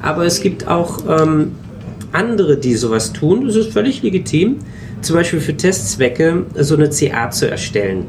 Aber 0.00 0.24
es 0.24 0.40
gibt 0.40 0.66
auch 0.66 0.98
ähm, 1.08 1.52
andere, 2.12 2.56
die 2.56 2.74
sowas 2.74 3.12
tun. 3.12 3.46
Das 3.46 3.56
ist 3.56 3.72
völlig 3.72 4.02
legitim, 4.02 4.56
zum 5.02 5.16
Beispiel 5.16 5.40
für 5.40 5.56
Testzwecke 5.56 6.46
so 6.58 6.76
eine 6.76 6.88
CA 6.90 7.30
zu 7.30 7.50
erstellen. 7.50 8.06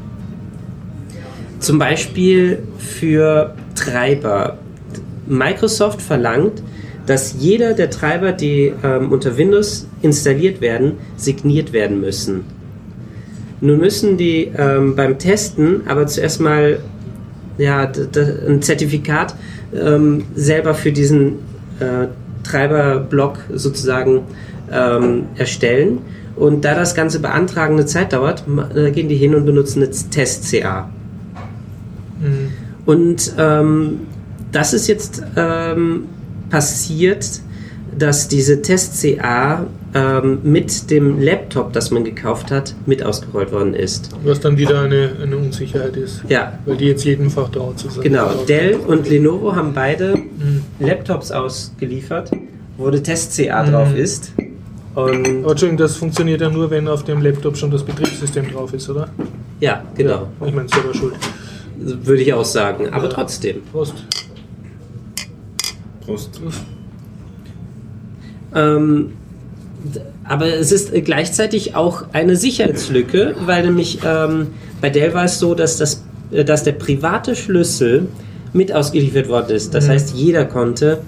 Zum 1.58 1.78
Beispiel 1.78 2.62
für 2.78 3.54
Treiber. 3.74 4.58
Microsoft 5.26 6.02
verlangt, 6.02 6.62
dass 7.06 7.36
jeder 7.38 7.74
der 7.74 7.90
Treiber, 7.90 8.32
die 8.32 8.72
ähm, 8.82 9.12
unter 9.12 9.36
Windows 9.36 9.86
installiert 10.02 10.60
werden, 10.60 10.92
signiert 11.16 11.72
werden 11.72 12.00
müssen. 12.00 12.44
Nun 13.60 13.78
müssen 13.78 14.16
die 14.16 14.52
ähm, 14.56 14.94
beim 14.94 15.18
Testen 15.18 15.82
aber 15.86 16.06
zuerst 16.06 16.40
mal 16.40 16.80
ja, 17.56 17.90
ein 18.46 18.62
Zertifikat 18.62 19.34
ähm, 19.74 20.24
selber 20.34 20.74
für 20.74 20.92
diesen 20.92 21.38
äh, 21.80 22.08
Treiberblock 22.42 23.38
sozusagen 23.52 24.22
ähm, 24.72 25.26
erstellen. 25.36 25.98
Und 26.36 26.64
da 26.64 26.74
das 26.74 26.94
Ganze 26.94 27.20
beantragen 27.20 27.74
eine 27.74 27.86
Zeit 27.86 28.12
dauert, 28.12 28.44
äh, 28.74 28.90
gehen 28.90 29.08
die 29.08 29.16
hin 29.16 29.34
und 29.34 29.44
benutzen 29.46 29.82
eine 29.82 29.90
Test-CA. 29.92 30.88
Mhm. 32.20 32.50
Und 32.86 33.32
ähm, 33.38 34.00
das 34.52 34.72
ist 34.74 34.86
jetzt 34.88 35.22
ähm, 35.36 36.04
passiert, 36.50 37.40
dass 37.96 38.28
diese 38.28 38.60
Test-CA 38.62 39.66
ähm, 39.94 40.38
mit 40.42 40.90
dem 40.90 41.20
Laptop, 41.20 41.72
das 41.72 41.90
man 41.92 42.02
gekauft 42.04 42.50
hat, 42.50 42.74
mit 42.86 43.02
ausgerollt 43.04 43.52
worden 43.52 43.74
ist. 43.74 44.10
Was 44.24 44.40
dann 44.40 44.58
wieder 44.58 44.82
eine, 44.82 45.12
eine 45.22 45.36
Unsicherheit 45.36 45.96
ist. 45.96 46.22
Ja, 46.28 46.58
Weil 46.66 46.76
die 46.76 46.86
jetzt 46.86 47.04
jedem 47.04 47.30
vertraut 47.30 47.78
zu 47.78 47.88
sein. 47.90 48.02
genau. 48.02 48.28
Dell 48.48 48.74
und 48.74 49.08
Lenovo 49.08 49.54
haben 49.54 49.72
beide 49.72 50.16
Mhm. 50.16 50.62
Laptops 50.80 51.30
ausgeliefert, 51.30 52.32
wo 52.76 52.88
eine 52.88 53.02
Test-CA 53.02 53.62
Mhm. 53.62 53.70
drauf 53.70 53.96
ist. 53.96 54.32
Und 54.94 55.26
Entschuldigung, 55.26 55.76
das 55.76 55.96
funktioniert 55.96 56.40
ja 56.40 56.48
nur, 56.48 56.70
wenn 56.70 56.86
auf 56.86 57.04
dem 57.04 57.20
Laptop 57.20 57.56
schon 57.56 57.70
das 57.70 57.82
Betriebssystem 57.82 58.52
drauf 58.52 58.72
ist, 58.72 58.88
oder? 58.88 59.08
ja, 59.60 59.82
genau. 59.96 60.28
Ja, 60.40 60.46
ich 60.46 60.54
meine, 60.54 60.68
selber 60.68 60.94
schuld. 60.94 61.14
Würde 61.76 62.22
ich 62.22 62.32
auch 62.32 62.44
sagen. 62.44 62.88
Aber 62.90 63.10
trotzdem. 63.10 63.62
Prost. 63.72 63.94
Prost. 66.04 66.40
Ähm, 68.54 69.12
aber 70.22 70.46
es 70.46 70.70
ist 70.70 70.92
gleichzeitig 71.04 71.74
auch 71.74 72.04
eine 72.12 72.36
Sicherheitslücke, 72.36 73.34
weil 73.44 73.64
nämlich 73.64 73.98
ähm, 74.04 74.48
bei 74.80 74.90
Dell 74.90 75.12
war 75.12 75.24
es 75.24 75.40
so, 75.40 75.54
dass, 75.54 75.76
das, 75.76 76.04
äh, 76.30 76.44
dass 76.44 76.62
der 76.62 76.72
private 76.72 77.34
Schlüssel 77.34 78.06
mit 78.52 78.72
ausgeliefert 78.72 79.28
worden 79.28 79.56
ist. 79.56 79.74
Das 79.74 79.88
heißt, 79.88 80.14
jeder 80.14 80.44
konnte 80.44 81.00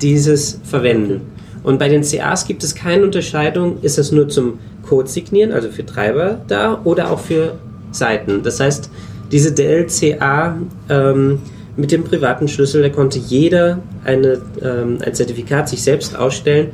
dieses 0.00 0.60
verwenden. 0.62 1.22
Und 1.66 1.80
bei 1.80 1.88
den 1.88 2.02
CAs 2.02 2.46
gibt 2.46 2.62
es 2.62 2.76
keine 2.76 3.02
Unterscheidung, 3.02 3.78
ist 3.82 3.98
es 3.98 4.12
nur 4.12 4.28
zum 4.28 4.60
Code 4.88 5.08
signieren, 5.08 5.50
also 5.50 5.68
für 5.68 5.84
Treiber 5.84 6.40
da, 6.46 6.80
oder 6.84 7.10
auch 7.10 7.18
für 7.18 7.56
Seiten. 7.90 8.44
Das 8.44 8.60
heißt, 8.60 8.88
diese 9.32 9.50
Dell 9.50 9.88
CA 9.88 10.56
ähm, 10.88 11.40
mit 11.76 11.90
dem 11.90 12.04
privaten 12.04 12.46
Schlüssel, 12.46 12.82
da 12.82 12.88
konnte 12.88 13.18
jeder 13.18 13.80
eine, 14.04 14.38
ähm, 14.62 14.98
ein 15.04 15.12
Zertifikat 15.12 15.68
sich 15.68 15.82
selbst 15.82 16.16
ausstellen 16.16 16.68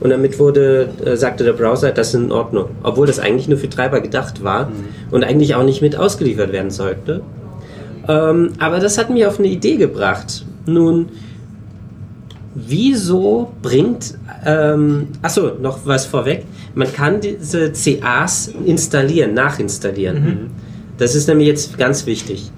und 0.00 0.10
damit 0.10 0.38
wurde, 0.38 0.90
äh, 1.02 1.16
sagte 1.16 1.42
der 1.42 1.54
Browser, 1.54 1.92
das 1.92 2.08
ist 2.08 2.14
in 2.14 2.30
Ordnung. 2.30 2.66
Obwohl 2.82 3.06
das 3.06 3.18
eigentlich 3.18 3.48
nur 3.48 3.56
für 3.56 3.70
Treiber 3.70 4.02
gedacht 4.02 4.44
war 4.44 4.70
und 5.10 5.24
eigentlich 5.24 5.54
auch 5.54 5.64
nicht 5.64 5.80
mit 5.80 5.96
ausgeliefert 5.96 6.52
werden 6.52 6.70
sollte. 6.70 7.22
Ähm, 8.06 8.50
aber 8.58 8.78
das 8.78 8.98
hat 8.98 9.08
mich 9.08 9.24
auf 9.24 9.38
eine 9.38 9.48
Idee 9.48 9.76
gebracht. 9.76 10.44
Nun, 10.66 11.06
wieso 12.54 13.52
bringt, 13.62 14.14
ähm, 14.46 15.08
achso, 15.22 15.52
noch 15.60 15.80
was 15.84 16.06
vorweg, 16.06 16.44
man 16.74 16.92
kann 16.92 17.20
diese 17.20 17.72
CAs 17.72 18.52
installieren, 18.64 19.34
nachinstallieren. 19.34 20.50
Das 20.98 21.14
ist 21.14 21.26
nämlich 21.28 21.48
jetzt 21.48 21.76
ganz 21.78 22.06
wichtig. 22.06 22.50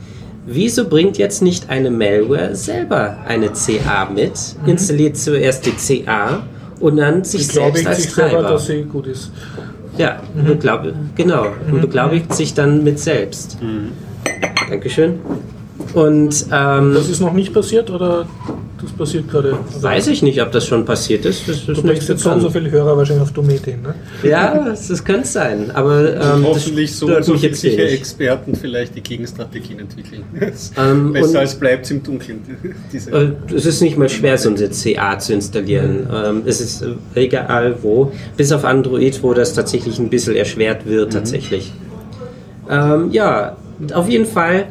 Wieso 0.46 0.88
bringt 0.88 1.18
jetzt 1.18 1.42
nicht 1.42 1.70
eine 1.70 1.90
Malware 1.90 2.54
selber 2.54 3.16
eine 3.26 3.48
CA 3.48 4.08
mit, 4.14 4.32
installiert 4.66 5.16
zuerst 5.16 5.66
die 5.66 6.02
CA 6.04 6.42
und 6.78 6.98
dann 6.98 7.24
sich 7.24 7.42
Ich 7.42 7.48
glaube, 7.48 7.78
selbst 7.78 7.80
ich 7.82 7.88
als 7.88 8.02
sich 8.02 8.12
selber, 8.14 8.30
Treiber? 8.30 8.48
dass 8.50 8.66
sie 8.66 8.82
gut 8.82 9.06
ist. 9.06 9.32
Ja, 9.98 10.20
beglaub, 10.46 10.82
genau. 11.14 11.46
Und 11.70 11.80
beglaubigt 11.80 12.34
sich 12.34 12.52
dann 12.52 12.84
mit 12.84 12.98
selbst. 12.98 13.56
Dankeschön. 14.68 15.20
Und 15.94 16.46
ähm, 16.52 16.94
Das 16.94 17.08
ist 17.08 17.20
noch 17.20 17.32
nicht 17.32 17.54
passiert 17.54 17.90
oder 17.90 18.26
das 18.80 18.92
passiert 18.92 19.28
gerade? 19.30 19.58
weiß 19.80 20.06
ich 20.08 20.22
nicht, 20.22 20.40
ob 20.42 20.52
das 20.52 20.66
schon 20.66 20.84
passiert 20.84 21.24
ist. 21.24 21.48
Das 21.48 21.56
ist 21.56 21.68
Du 21.68 21.72
nicht 21.72 21.84
denkst 21.88 22.08
jetzt 22.08 22.22
so 22.22 22.30
und 22.30 22.40
so 22.40 22.50
viele 22.50 22.70
Hörer 22.70 22.96
wahrscheinlich 22.96 23.22
auf 23.22 23.32
Dometin, 23.32 23.82
ne? 23.82 23.94
Ja, 24.22 24.64
das, 24.66 24.88
das 24.88 25.04
könnte 25.04 25.26
sein. 25.26 25.70
Aber 25.72 26.14
ähm, 26.14 26.20
das 26.20 26.42
Hoffentlich 26.44 26.94
so, 26.94 27.20
so 27.22 27.32
mich 27.32 27.42
jetzt 27.42 27.60
sicher 27.60 27.78
wenig. 27.78 27.94
Experten 27.94 28.54
vielleicht 28.54 28.94
die 28.96 29.02
Gegenstrategien 29.02 29.78
entwickeln. 29.80 30.22
Ähm, 30.78 31.12
Besser 31.12 31.28
und- 31.28 31.36
als 31.36 31.54
bleibt 31.54 31.90
im 31.90 32.02
Dunkeln. 32.02 32.40
Diese 32.92 33.10
Äh, 33.10 33.32
Es 33.54 33.66
ist 33.66 33.80
nicht 33.80 33.96
mal 33.98 34.08
schwer, 34.08 34.36
so 34.38 34.50
eine 34.50 34.68
CA 34.68 35.18
zu 35.18 35.32
installieren. 35.34 36.08
Ähm, 36.12 36.42
es 36.46 36.60
ist 36.60 36.82
äh, 36.82 36.94
egal 37.14 37.76
wo, 37.82 38.12
bis 38.36 38.52
auf 38.52 38.64
Android, 38.64 39.22
wo 39.22 39.32
das 39.34 39.54
tatsächlich 39.54 39.98
ein 39.98 40.10
bisschen 40.10 40.36
erschwert 40.36 40.86
wird, 40.86 41.12
tatsächlich. 41.12 41.72
Ähm, 42.70 43.10
ja, 43.12 43.56
auf 43.94 44.08
jeden 44.08 44.26
Fall, 44.26 44.66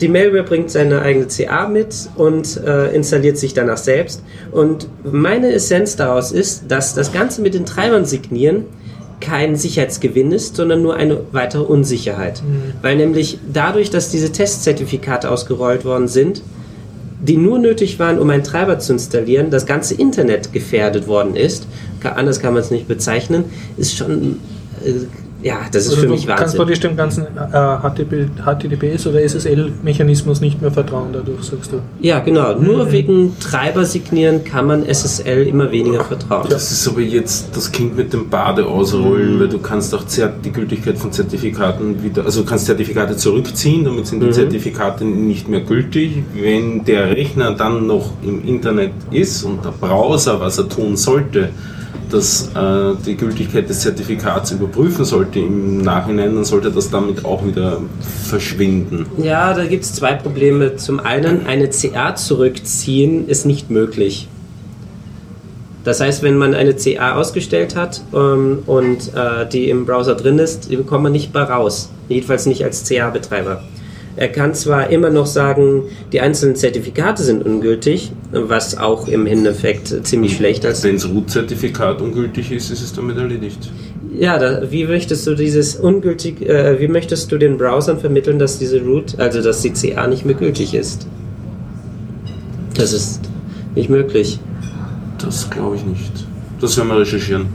die 0.00 0.08
Malware 0.08 0.42
bringt 0.42 0.70
seine 0.70 1.02
eigene 1.02 1.26
CA 1.26 1.68
mit 1.68 2.08
und 2.16 2.56
äh, 2.64 2.94
installiert 2.94 3.38
sich 3.38 3.54
danach 3.54 3.76
selbst. 3.76 4.22
Und 4.50 4.88
meine 5.04 5.52
Essenz 5.52 5.96
daraus 5.96 6.32
ist, 6.32 6.64
dass 6.70 6.94
das 6.94 7.12
Ganze 7.12 7.42
mit 7.42 7.54
den 7.54 7.66
Treibern 7.66 8.04
signieren 8.04 8.64
kein 9.20 9.54
Sicherheitsgewinn 9.54 10.32
ist, 10.32 10.56
sondern 10.56 10.82
nur 10.82 10.96
eine 10.96 11.20
weitere 11.32 11.62
Unsicherheit. 11.62 12.42
Weil 12.82 12.96
nämlich 12.96 13.38
dadurch, 13.52 13.90
dass 13.90 14.10
diese 14.10 14.32
Testzertifikate 14.32 15.30
ausgerollt 15.30 15.84
worden 15.84 16.08
sind, 16.08 16.42
die 17.20 17.36
nur 17.36 17.58
nötig 17.58 17.98
waren, 17.98 18.18
um 18.18 18.30
einen 18.30 18.44
Treiber 18.44 18.78
zu 18.78 18.94
installieren, 18.94 19.50
das 19.50 19.66
ganze 19.66 19.94
Internet 19.94 20.54
gefährdet 20.54 21.06
worden 21.06 21.36
ist, 21.36 21.66
anders 22.02 22.40
kann 22.40 22.54
man 22.54 22.62
es 22.62 22.70
nicht 22.70 22.88
bezeichnen, 22.88 23.44
ist 23.76 23.96
schon 23.96 24.38
äh, 24.82 24.92
Ja, 25.42 25.60
das 25.72 25.84
ist 25.84 25.90
Also 25.90 26.02
für 26.02 26.06
du 26.08 26.12
mich 26.14 26.26
kannst 26.26 26.40
Wahnsinn. 26.42 26.58
praktisch 26.58 26.80
dem 26.80 26.96
ganzen 26.96 27.24
äh, 27.24 27.28
HTTP, 27.50 28.26
HTTPS 28.44 29.06
oder 29.06 29.20
SSL-Mechanismus 29.22 30.40
nicht 30.40 30.60
mehr 30.60 30.70
vertrauen, 30.70 31.08
dadurch 31.12 31.42
sagst 31.44 31.72
du. 31.72 31.76
Ja, 32.00 32.18
genau. 32.20 32.54
Nur 32.58 32.92
wegen 32.92 33.36
Treiber-Signieren 33.38 34.44
kann 34.44 34.66
man 34.66 34.84
SSL 34.86 35.46
immer 35.46 35.70
weniger 35.70 36.04
vertrauen. 36.04 36.46
Das 36.50 36.70
ist 36.70 36.86
aber 36.88 37.00
jetzt 37.00 37.56
das 37.56 37.72
Kind 37.72 37.96
mit 37.96 38.12
dem 38.12 38.28
Bade 38.28 38.66
ausrollen, 38.66 39.40
weil 39.40 39.48
du 39.48 39.58
kannst 39.58 39.94
auch 39.94 40.04
Zert- 40.04 40.44
die 40.44 40.52
Gültigkeit 40.52 40.98
von 40.98 41.12
Zertifikaten 41.12 42.02
wieder, 42.02 42.24
also 42.24 42.42
du 42.42 42.46
kannst 42.48 42.66
Zertifikate 42.66 43.16
zurückziehen, 43.16 43.84
damit 43.84 44.06
sind 44.06 44.22
die 44.22 44.30
Zertifikate 44.30 45.04
nicht 45.04 45.48
mehr 45.48 45.60
gültig. 45.60 46.22
Wenn 46.34 46.84
der 46.84 47.16
Rechner 47.16 47.52
dann 47.52 47.86
noch 47.86 48.10
im 48.22 48.44
Internet 48.46 48.92
ist 49.10 49.42
und 49.44 49.64
der 49.64 49.70
Browser, 49.70 50.40
was 50.40 50.58
er 50.58 50.68
tun 50.68 50.96
sollte, 50.96 51.48
dass 52.12 52.48
äh, 52.54 52.94
die 53.06 53.16
Gültigkeit 53.16 53.68
des 53.68 53.80
Zertifikats 53.80 54.50
überprüfen 54.50 55.04
sollte 55.04 55.38
im 55.38 55.78
Nachhinein, 55.78 56.34
dann 56.34 56.44
sollte 56.44 56.70
das 56.70 56.90
damit 56.90 57.24
auch 57.24 57.44
wieder 57.44 57.80
verschwinden. 58.28 59.06
Ja, 59.18 59.54
da 59.54 59.64
gibt 59.64 59.84
es 59.84 59.94
zwei 59.94 60.14
Probleme. 60.14 60.76
Zum 60.76 61.00
einen, 61.00 61.46
eine 61.46 61.70
CA 61.70 62.14
zurückziehen 62.14 63.28
ist 63.28 63.46
nicht 63.46 63.70
möglich. 63.70 64.28
Das 65.84 66.00
heißt, 66.00 66.22
wenn 66.22 66.36
man 66.36 66.54
eine 66.54 66.74
CA 66.74 67.14
ausgestellt 67.14 67.74
hat 67.74 68.02
ähm, 68.12 68.62
und 68.66 69.14
äh, 69.14 69.48
die 69.48 69.70
im 69.70 69.86
Browser 69.86 70.14
drin 70.14 70.38
ist, 70.38 70.70
die 70.70 70.76
bekommt 70.76 71.04
man 71.04 71.12
nicht 71.12 71.32
mehr 71.32 71.44
raus. 71.44 71.90
Jedenfalls 72.08 72.46
nicht 72.46 72.62
als 72.64 72.86
CA-Betreiber. 72.86 73.62
Er 74.16 74.28
kann 74.28 74.54
zwar 74.54 74.90
immer 74.90 75.10
noch 75.10 75.26
sagen, 75.26 75.84
die 76.12 76.20
einzelnen 76.20 76.56
Zertifikate 76.56 77.22
sind 77.22 77.44
ungültig, 77.44 78.12
was 78.32 78.76
auch 78.76 79.08
im 79.08 79.26
Endeffekt 79.26 80.06
ziemlich 80.06 80.36
schlecht 80.36 80.64
ist. 80.64 80.82
Wenn 80.84 80.96
das 80.96 81.08
Root-Zertifikat 81.08 82.00
ungültig 82.00 82.50
ist, 82.50 82.70
ist 82.70 82.82
es 82.82 82.92
damit 82.92 83.16
erledigt. 83.16 83.70
Ja, 84.18 84.38
da, 84.38 84.70
wie 84.70 84.84
möchtest 84.84 85.26
du 85.26 85.34
dieses 85.34 85.76
ungültig, 85.76 86.42
äh, 86.42 86.80
wie 86.80 86.88
möchtest 86.88 87.30
du 87.30 87.38
den 87.38 87.56
Browsern 87.56 88.00
vermitteln, 88.00 88.38
dass 88.38 88.58
diese 88.58 88.80
Root, 88.80 89.18
also 89.18 89.40
dass 89.40 89.62
die 89.62 89.70
CA 89.70 90.06
nicht 90.06 90.24
mehr 90.26 90.34
gültig 90.34 90.74
ist? 90.74 91.06
Das 92.74 92.92
ist 92.92 93.20
nicht 93.74 93.88
möglich. 93.88 94.40
Das 95.18 95.48
glaube 95.48 95.76
ich 95.76 95.84
nicht. 95.84 96.26
Das 96.60 96.76
werden 96.76 96.88
wir 96.88 96.98
recherchieren. 96.98 97.46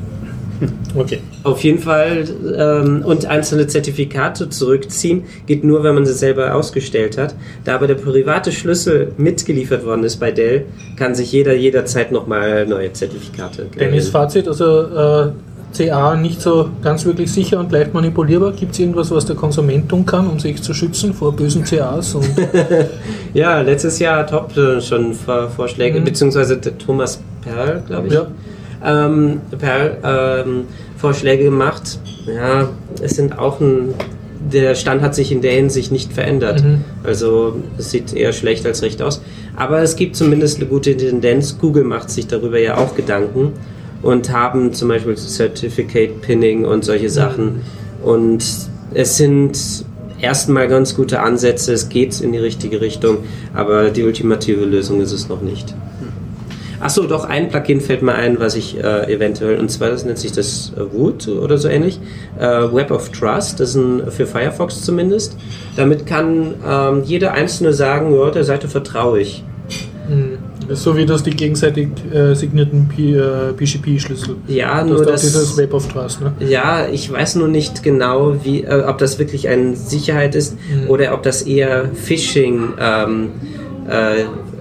Okay. 0.96 1.20
Auf 1.44 1.62
jeden 1.64 1.80
Fall 1.80 2.24
ähm, 2.58 3.04
und 3.06 3.26
einzelne 3.26 3.68
Zertifikate 3.68 4.50
zurückziehen 4.50 5.24
geht 5.46 5.64
nur, 5.66 5.84
wenn 5.84 5.94
man 5.96 6.06
sie 6.06 6.14
selber 6.14 6.56
ausgestellt 6.56 7.18
hat. 7.18 7.36
Da 7.66 7.76
aber 7.76 7.88
der 7.88 7.96
private 7.96 8.52
Schlüssel 8.54 9.12
mitgeliefert 9.18 9.86
worden 9.86 10.04
ist 10.06 10.18
bei 10.22 10.32
Dell, 10.32 10.66
kann 10.98 11.14
sich 11.14 11.32
jeder 11.34 11.54
jederzeit 11.54 12.12
nochmal 12.14 12.66
neue 12.66 12.94
Zertifikate 12.94 13.66
Dennis, 13.78 14.08
Fazit, 14.10 14.48
also 14.48 14.84
äh, 14.84 15.32
CA 15.78 16.16
nicht 16.16 16.42
so 16.42 16.70
ganz 16.82 17.04
wirklich 17.04 17.30
sicher 17.34 17.60
und 17.60 17.70
leicht 17.74 17.94
manipulierbar. 17.94 18.54
Gibt 18.54 18.72
es 18.72 18.80
irgendwas, 18.80 19.12
was 19.12 19.26
der 19.26 19.36
Konsument 19.36 19.90
tun 19.90 20.06
kann, 20.06 20.26
um 20.28 20.40
sich 20.40 20.62
zu 20.64 20.74
schützen 20.74 21.14
vor 21.14 21.36
bösen 21.36 21.66
CAs? 21.66 22.16
Ja, 23.34 23.60
letztes 23.60 24.00
Jahr 24.00 24.20
hat 24.20 24.30
Top 24.30 24.56
äh, 24.56 24.80
schon 24.80 25.14
Vor 25.14 25.50
Vorschläge, 25.50 26.00
Mhm. 26.00 26.06
beziehungsweise 26.06 26.62
Thomas 26.62 27.22
Perl, 27.42 27.84
glaube 27.86 28.08
ich. 28.08 28.14
Ja. 28.14 28.28
Ähm, 28.84 29.42
Perl 29.58 29.98
ähm, 30.04 30.64
Vorschläge 30.98 31.46
gemacht. 31.46 32.00
Ja, 32.28 32.70
es 33.02 33.16
sind 33.16 33.38
auch 33.38 33.60
ein. 33.60 33.94
Der 34.52 34.76
Stand 34.76 35.02
hat 35.02 35.16
sich 35.16 35.32
in 35.32 35.42
der 35.42 35.54
Hinsicht 35.54 35.92
nicht 35.92 36.14
verändert. 36.14 36.64
Mhm. 36.64 36.84
Also 37.04 37.58
es 37.78 37.90
sieht 37.90 38.14
eher 38.14 38.32
schlecht 38.32 38.66
als 38.66 38.84
recht 38.84 39.02
aus. 39.02 39.22
Aber 39.56 39.80
es 39.82 39.96
gibt 39.96 40.16
zumindest 40.16 40.58
eine 40.58 40.68
gute 40.68 40.96
Tendenz. 40.96 41.58
Google 41.58 41.84
macht 41.84 42.12
sich 42.12 42.28
darüber 42.28 42.60
ja 42.60 42.78
auch 42.78 42.96
Gedanken 42.96 43.54
und 44.04 44.32
haben 44.32 44.72
zum 44.74 44.90
Beispiel 44.90 45.16
Certificate 45.18 46.22
Pinning 46.22 46.64
und 46.64 46.86
solche 46.86 47.10
Sachen. 47.10 47.62
Und 48.04 48.46
es 48.94 49.18
sind 49.18 49.58
erstmal 50.22 50.68
ganz 50.68 50.96
gute 50.96 51.22
Ansätze. 51.22 51.74
Es 51.74 51.90
geht 51.90 52.22
in 52.22 52.32
die 52.32 52.38
richtige 52.38 52.82
Richtung, 52.82 53.20
aber 53.54 53.90
die 53.90 54.04
ultimative 54.04 54.66
Lösung 54.66 55.02
ist 55.02 55.12
es 55.12 55.28
noch 55.28 55.42
nicht. 55.42 55.74
Achso, 56.80 57.04
doch, 57.04 57.26
ein 57.26 57.50
Plugin 57.50 57.80
fällt 57.82 58.02
mir 58.02 58.14
ein, 58.16 58.40
was 58.40 58.56
ich 58.56 58.78
äh, 58.78 59.14
eventuell, 59.14 59.58
und 59.60 59.70
zwar 59.72 59.90
das 59.90 60.04
nennt 60.06 60.18
sich 60.18 60.32
das 60.32 60.74
äh, 60.76 60.82
Wood 60.94 61.28
oder 61.28 61.58
so 61.58 61.68
ähnlich. 61.68 62.00
Äh, 62.40 62.44
Web 62.74 62.92
of 62.92 63.10
Trust, 63.10 63.60
das 63.60 63.70
ist 63.70 63.76
ein, 63.76 64.04
für 64.12 64.26
Firefox 64.26 64.82
zumindest. 64.84 65.36
Damit 65.76 66.06
kann 66.06 66.54
ähm, 66.68 67.04
jeder 67.06 67.34
Einzelne 67.34 67.74
sagen, 67.74 68.14
ja, 68.14 68.30
der 68.30 68.44
Seite 68.44 68.68
vertraue 68.68 69.20
ich. 69.22 69.44
mh, 70.10 70.38
so 70.76 70.98
wie 70.98 71.06
das 71.06 71.22
die 71.22 71.30
gegenseitig 71.30 71.90
äh, 72.12 72.34
signierten 72.34 72.88
P- 72.90 73.14
äh, 73.14 73.54
PGP-Schlüssel. 73.56 74.36
Ja, 74.48 74.80
Das 74.82 74.88
nur 74.90 75.02
auch 75.02 75.06
das. 75.06 75.22
dieses 75.22 75.56
Web 75.58 75.74
of 75.76 75.88
Trust, 75.88 76.22
ne? 76.22 76.34
Ja, 76.40 76.88
ich 76.92 77.12
weiß 77.12 77.36
nur 77.36 77.48
nicht 77.48 77.84
genau, 77.84 78.36
wie, 78.44 78.64
äh, 78.64 78.84
ob 78.88 78.98
das 78.98 79.20
wirklich 79.20 79.48
eine 79.48 79.76
Sicherheit 79.76 80.34
ist 80.34 80.56
Mhm. 80.56 80.90
oder 80.90 81.14
ob 81.14 81.22
das 81.22 81.44
eher 81.44 81.86
Phishing 81.94 82.70
ähm, 82.80 83.28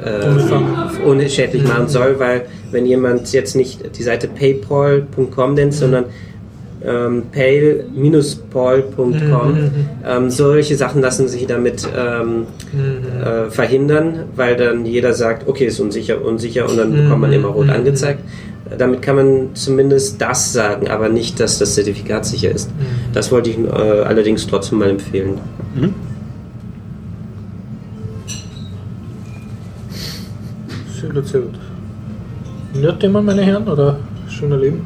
äh, 0.05 1.06
unschädlich 1.06 1.62
Mhm. 1.62 1.68
machen 1.68 1.89
soll, 1.89 2.16
weil 2.18 2.43
wenn 2.70 2.86
jemand 2.86 3.32
jetzt 3.32 3.56
nicht 3.56 3.97
die 3.98 4.02
Seite 4.02 4.28
paypal.com 4.28 5.51
Mhm. 5.51 5.55
nennt, 5.55 5.74
sondern 5.74 6.05
ähm, 6.86 7.22
pale-paul.com, 7.32 9.52
Mhm. 9.52 9.70
ähm, 10.06 10.31
solche 10.31 10.76
Sachen 10.76 11.01
lassen 11.01 11.28
sich 11.28 11.47
damit 11.47 11.89
ähm, 11.97 12.47
Mhm. 12.72 13.22
äh, 13.22 13.51
verhindern, 13.51 14.24
weil 14.36 14.56
dann 14.56 14.85
jeder 14.85 15.12
sagt, 15.14 15.48
okay, 15.48 15.66
ist 15.66 15.81
unsicher, 15.81 16.22
unsicher 16.24 16.68
und 16.68 16.76
dann 16.76 16.90
Mhm. 16.90 16.97
bekommt 17.05 17.20
man 17.22 17.32
immer 17.32 17.48
rot 17.48 17.66
Mhm. 17.66 17.72
angezeigt. 17.72 18.20
Damit 18.78 19.02
kann 19.02 19.16
man 19.16 19.48
zumindest 19.55 20.20
das 20.20 20.52
sagen, 20.52 20.89
aber 20.89 21.09
nicht, 21.09 21.39
dass 21.40 21.59
das 21.59 21.74
Zertifikat 21.74 22.26
sicher 22.26 22.51
ist. 22.51 22.70
Mhm. 22.70 23.12
Das 23.12 23.31
wollte 23.31 23.51
ich 23.51 23.59
äh, 23.59 23.68
allerdings 23.70 24.47
trotzdem 24.47 24.78
mal 24.78 24.90
empfehlen. 24.90 25.39
Sehr 31.23 31.41
gut. 31.43 31.55
Nerd-Thema, 32.74 33.23
meine 33.23 33.43
Herren, 33.43 33.69
oder 33.69 33.99
schöner 34.28 34.57
Leben? 34.57 34.85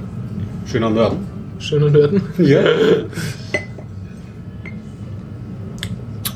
Schöner 0.67 0.91
Norden. 0.91 1.19
Schöner 1.59 1.91
Nörden? 1.91 2.21
Ja. 2.39 2.61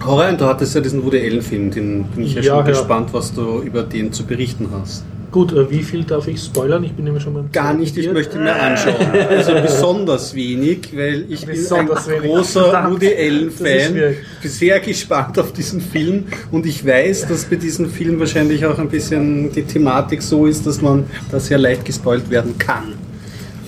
Horror, 0.04 0.32
du 0.32 0.44
hattest 0.46 0.74
ja 0.74 0.80
diesen 0.80 1.04
Woody 1.04 1.18
Allen-Film, 1.20 1.70
den 1.70 2.04
bin 2.04 2.24
ich 2.24 2.34
ja, 2.34 2.40
Ja, 2.42 2.54
schon 2.56 2.66
ja. 2.66 2.72
gespannt, 2.72 3.10
was 3.12 3.32
du 3.32 3.60
über 3.60 3.82
den 3.84 4.12
zu 4.12 4.24
berichten 4.24 4.68
hast. 4.72 5.04
Gut, 5.32 5.50
äh, 5.52 5.70
wie 5.70 5.82
viel 5.82 6.04
darf 6.04 6.28
ich 6.28 6.40
spoilern? 6.40 6.84
Ich 6.84 6.92
bin 6.92 7.06
nämlich 7.06 7.22
schon 7.24 7.32
beim 7.32 7.50
Gar 7.50 7.72
nicht, 7.72 7.96
ich 7.96 8.12
möchte 8.12 8.38
mir 8.38 8.54
anschauen. 8.54 8.94
Also 9.30 9.54
besonders 9.62 10.34
wenig, 10.34 10.90
weil 10.94 11.24
ich 11.28 11.46
Besonders 11.46 12.04
bin 12.04 12.16
ein 12.16 12.22
wenig. 12.24 12.36
großer 12.36 12.64
Verdammt. 12.64 12.94
Woody 12.96 13.14
Allen-Fan. 13.16 14.14
sehr 14.44 14.80
gespannt 14.80 15.38
auf 15.38 15.54
diesen 15.54 15.80
Film 15.80 16.24
und 16.50 16.66
ich 16.66 16.86
weiß, 16.86 17.28
dass 17.28 17.46
bei 17.46 17.56
diesem 17.56 17.88
Film 17.88 18.20
wahrscheinlich 18.20 18.66
auch 18.66 18.78
ein 18.78 18.90
bisschen 18.90 19.50
die 19.50 19.62
Thematik 19.62 20.20
so 20.20 20.44
ist, 20.44 20.66
dass 20.66 20.82
man 20.82 21.04
da 21.30 21.40
sehr 21.40 21.56
leicht 21.56 21.86
gespoilt 21.86 22.28
werden 22.28 22.58
kann. 22.58 22.92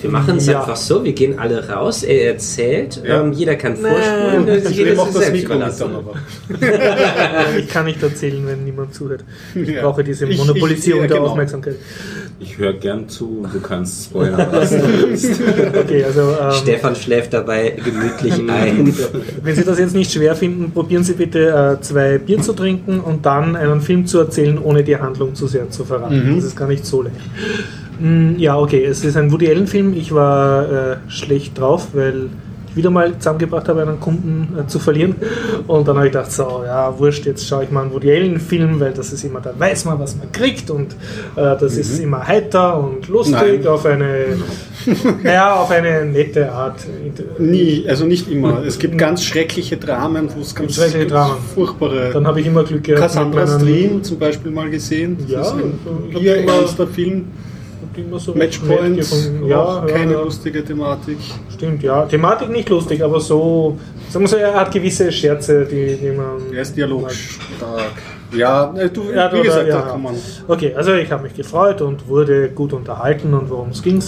Wir 0.05 0.11
machen 0.11 0.37
es 0.37 0.45
Ja. 0.47 0.59
einfach 0.61 0.75
so, 0.75 1.03
wir 1.03 1.13
gehen 1.13 1.39
alle 1.39 1.67
raus, 1.67 2.03
er 2.03 2.27
erzählt, 2.33 3.01
Ja. 3.03 3.21
ähm, 3.21 3.33
jeder 3.33 3.55
kann 3.55 3.75
vorspulen, 3.75 4.45
Nee. 4.45 4.57
Ich 4.57 4.69
jeder 4.69 4.89
nehme 4.91 5.01
auch 5.01 5.07
das 5.11 5.15
Mikro 5.31 5.31
mit 5.33 5.43
überlassen. 5.45 5.79
dann 5.79 5.95
aber. 5.95 6.13
Ich 7.59 7.67
kann 7.69 7.85
nicht 7.85 8.01
erzählen, 8.03 8.45
wenn 8.45 8.63
niemand 8.63 8.93
zuhört. 8.93 9.23
Ich 9.55 9.67
Ja. 9.69 9.81
brauche 9.81 10.03
diese 10.03 10.25
Ich- 10.27 10.37
Monopolisierung 10.37 11.03
ich- 11.03 11.09
ja, 11.09 11.15
der 11.15 11.17
genau. 11.17 11.29
Aufmerksamkeit. 11.31 11.75
Ich 12.39 12.57
höre 12.57 12.73
gern 12.73 13.07
zu 13.07 13.39
und 13.43 13.53
du 13.53 13.61
kannst 13.61 14.05
spoilern, 14.05 14.47
was 14.51 14.69
du 14.71 14.81
willst. 14.83 15.39
Okay, 15.83 16.03
also 16.03 16.21
ähm, 16.21 16.51
Stefan 16.51 16.95
schläft 16.95 17.33
dabei 17.33 17.73
gemütlich 17.83 18.33
ein. 18.49 18.93
wenn 19.41 19.55
Sie 19.55 19.63
das 19.63 19.79
jetzt 19.79 19.95
nicht 19.95 20.11
schwer 20.11 20.35
finden, 20.35 20.71
probieren 20.71 21.03
Sie 21.03 21.13
bitte 21.13 21.77
äh, 21.79 21.81
zwei 21.81 22.17
Bier 22.17 22.41
zu 22.41 22.53
trinken 22.53 22.99
und 22.99 23.25
dann 23.25 23.55
einen 23.55 23.79
Film 23.81 24.05
zu 24.05 24.19
erzählen, 24.19 24.57
ohne 24.61 24.83
die 24.83 24.97
Handlung 24.97 25.33
zu 25.33 25.47
sehr 25.47 25.69
zu 25.69 25.85
verraten. 25.85 26.31
Mhm. 26.31 26.35
Das 26.35 26.45
ist 26.45 26.55
gar 26.57 26.67
nicht 26.67 26.85
so 26.85 27.01
leicht. 27.03 27.15
Mm, 27.99 28.35
Ja, 28.37 28.57
okay, 28.57 28.83
es 28.83 29.03
ist 29.03 29.17
ein 29.17 29.31
Woody 29.31 29.47
Allen-Film. 29.49 29.93
Ich 29.93 30.13
war 30.13 30.63
äh, 30.71 30.95
schlecht 31.07 31.57
drauf, 31.59 31.87
weil 31.93 32.29
ich 32.69 32.75
wieder 32.75 32.89
mal 32.89 33.17
zusammengebracht 33.17 33.69
habe, 33.69 33.83
einen 33.83 34.01
Kunden 34.01 34.53
äh, 34.59 34.67
zu 34.67 34.79
verlieren. 34.79 35.15
Und 35.65 35.87
dann 35.87 35.95
habe 35.95 36.07
ich 36.07 36.11
gedacht, 36.11 36.29
so, 36.29 36.61
ja, 36.65 36.93
wurscht, 36.99 37.25
jetzt 37.25 37.47
schaue 37.47 37.63
ich 37.63 37.71
mal 37.71 37.83
einen 37.83 37.93
Woody 37.93 38.11
Allen-Film, 38.11 38.81
weil 38.81 38.91
das 38.91 39.13
ist 39.13 39.23
immer, 39.23 39.39
da 39.39 39.53
weiß 39.57 39.85
man, 39.85 39.97
was 39.97 40.17
man 40.17 40.29
kriegt 40.33 40.69
und 40.69 40.91
äh, 41.37 41.55
das 41.57 41.77
ist 41.77 41.99
immer 41.99 42.27
heiter 42.27 42.77
und 42.77 43.07
lustig 43.07 43.35
Nein. 43.61 43.67
auf 43.67 43.85
eine, 43.85 44.25
naja, 45.23 45.55
auf 45.55 45.71
eine 45.71 46.05
nette 46.05 46.51
Art. 46.51 46.81
Nie, 47.39 47.85
also 47.87 48.05
nicht 48.05 48.29
immer. 48.29 48.61
Es 48.65 48.77
gibt 48.77 48.97
ganz 48.97 49.23
schreckliche 49.23 49.77
Dramen, 49.77 50.27
wo 50.35 50.41
es 50.41 50.53
ganz 50.53 50.75
Schreckliche 50.75 51.07
Dramen. 51.07 51.35
furchtbare. 51.53 52.09
Dann 52.11 52.27
habe 52.27 52.41
ich 52.41 52.47
immer 52.47 52.65
Glück 52.65 52.83
gehabt. 52.83 53.03
Cassandra 53.03 53.47
Stream 53.47 54.03
zum 54.03 54.19
Beispiel 54.19 54.51
mal 54.51 54.69
gesehen. 54.69 55.15
Das 55.21 55.31
Ja, 55.31 55.41
ist 55.43 55.53
ein 55.53 55.79
ihr 56.21 56.35
immer- 56.43 56.55
ernster 56.55 56.87
Film. 56.87 57.27
Immer 57.97 58.19
so 58.19 58.33
Matchpoint, 58.33 58.97
gefunden. 58.97 59.47
Ja, 59.47 59.85
keine 59.87 60.13
ja, 60.13 60.21
lustige 60.21 60.63
Thematik. 60.63 61.17
Stimmt, 61.53 61.83
ja. 61.83 62.05
Thematik 62.05 62.49
nicht 62.49 62.69
lustig, 62.69 63.03
aber 63.03 63.19
so, 63.19 63.77
sagen 64.09 64.25
wir 64.25 64.29
so, 64.29 64.37
er 64.37 64.53
hat 64.53 64.71
gewisse 64.71 65.11
Scherze, 65.11 65.65
die, 65.65 65.97
die 65.97 66.11
man. 66.11 66.53
Er 66.53 66.61
ist 66.61 66.75
dialogstark. 66.75 67.93
Ja, 68.31 68.73
äh, 68.75 68.89
du, 68.89 69.11
Ja, 69.11 69.31
wie 69.31 69.41
gesagt, 69.41 69.67
ja. 69.67 69.81
da 69.81 69.87
kann 69.89 70.01
man. 70.01 70.15
Okay, 70.47 70.73
also 70.75 70.93
ich 70.93 71.11
habe 71.11 71.23
mich 71.23 71.33
gefreut 71.33 71.81
und 71.81 72.07
wurde 72.07 72.49
gut 72.49 72.73
unterhalten 72.73 73.33
und 73.33 73.49
worum 73.49 73.69
es 73.69 73.81
ging. 73.81 74.03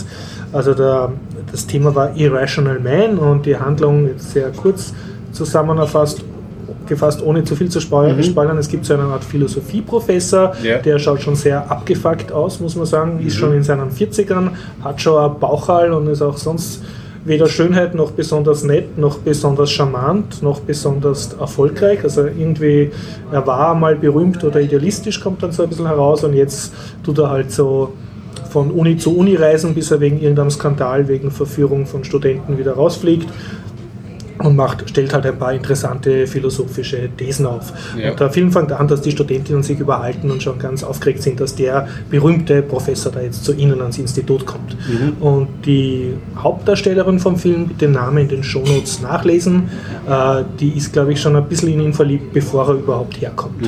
Also 0.51 0.73
der, 0.73 1.14
das 1.51 1.68
Thema 1.68 1.93
war 1.95 2.15
Irrational 2.15 2.80
Man 2.80 3.18
und 3.18 3.45
die 3.45 3.57
Handlung 3.57 4.07
jetzt 4.07 4.31
sehr 4.31 4.51
kurz 4.51 4.93
zusammengefasst, 6.68 6.88
gefasst, 6.88 7.23
ohne 7.23 7.44
zu 7.44 7.56
viel 7.56 7.69
zu 7.69 7.80
spoilern. 7.80 8.22
spoilern. 8.23 8.57
Es 8.57 8.68
gibt 8.68 8.85
so 8.85 8.94
eine 8.94 9.03
Art 9.03 9.23
Philosophieprofessor, 9.23 10.53
Ja. 10.64 10.77
der 10.77 10.99
schaut 10.99 11.22
schon 11.22 11.35
sehr 11.35 11.69
abgefuckt 11.69 12.31
aus, 12.31 12.60
muss 12.60 12.76
man 12.76 12.85
sagen, 12.85 13.19
ist 13.26 13.35
schon 13.35 13.53
in 13.53 13.64
seinen 13.64 13.91
40ern, 13.91 14.49
hat 14.84 15.02
schon 15.02 15.18
ein 15.31 15.39
Bauchhall 15.39 15.91
und 15.94 16.07
ist 16.07 16.22
auch 16.22 16.38
sonst 16.38 16.84
weder 17.26 17.48
Schönheit 17.48 17.94
noch 17.94 18.11
besonders 18.11 18.64
nett, 18.64 18.98
noch 18.98 19.18
besonders 19.18 19.69
charmant, 19.72 20.41
noch 20.41 20.61
besonders 20.61 21.34
erfolgreich. 21.34 21.99
Also 22.03 22.22
irgendwie, 22.26 22.91
er 23.31 23.45
war 23.45 23.76
mal 23.76 23.95
berühmt 23.95 24.44
oder 24.45 24.61
idealistisch, 24.61 25.19
kommt 25.19 25.44
dann 25.44 25.52
so 25.52 25.64
ein 25.64 25.69
bisschen 25.69 25.88
heraus 25.88 26.23
und 26.23 26.34
jetzt 26.34 26.73
tut 27.03 27.18
er 27.19 27.30
halt 27.30 27.52
so 27.52 27.94
von 28.49 28.72
Uni 28.72 28.95
zu 28.95 29.18
Uni 29.18 29.35
reisen, 29.35 29.73
bis 29.73 29.91
er 29.91 29.99
wegen 29.99 30.22
irgendeinem 30.22 30.49
Skandal, 30.52 31.10
wegen 31.10 31.31
Verführung 31.31 31.85
von 31.85 32.06
Studenten 32.06 32.57
wieder 32.57 32.73
rausfliegt 32.73 33.27
und 34.39 34.55
macht, 34.55 34.89
stellt 34.89 35.14
halt 35.14 35.26
ein 35.26 35.38
paar 35.38 35.53
interessante 35.53 36.27
philosophische 36.27 37.09
Thesen 37.15 37.45
auf. 37.45 37.73
Ja. 37.97 38.11
Und 38.11 38.19
der 38.19 38.30
Film 38.30 38.51
fängt 38.51 38.72
an, 38.72 38.88
dass 38.88 39.01
die 39.01 39.11
Studentinnen 39.11 39.64
sich 39.64 39.80
überhalten 39.80 40.30
und 40.31 40.43
schon 40.43 40.59
ganz 40.59 40.84
aufgeregt 40.84 41.23
sind, 41.23 41.39
dass 41.39 41.55
der 41.55 41.88
berühmte 42.09 42.61
Professor 42.61 43.11
da 43.11 43.22
jetzt 43.22 43.43
zu 43.43 43.53
ihnen 43.53 43.81
ans 43.81 43.97
Institut 43.97 44.45
kommt. 44.45 44.76
Und 45.19 45.47
die 45.65 46.14
Hauptdarstellerin 46.38 47.19
vom 47.19 47.38
Film, 47.38 47.77
den 47.77 47.91
Namen 47.91 48.18
in 48.19 48.27
den 48.27 48.43
Shownotes 48.43 49.01
nachlesen, 49.01 49.69
äh, 50.07 50.43
die 50.59 50.69
ist, 50.77 50.93
glaube 50.93 51.14
ich, 51.14 51.22
schon 51.22 51.35
ein 51.35 51.47
bisschen 51.47 51.69
in 51.69 51.81
ihn 51.81 51.93
verliebt, 51.93 52.34
bevor 52.34 52.68
er 52.69 52.76
überhaupt 52.76 53.19
herkommt. 53.22 53.65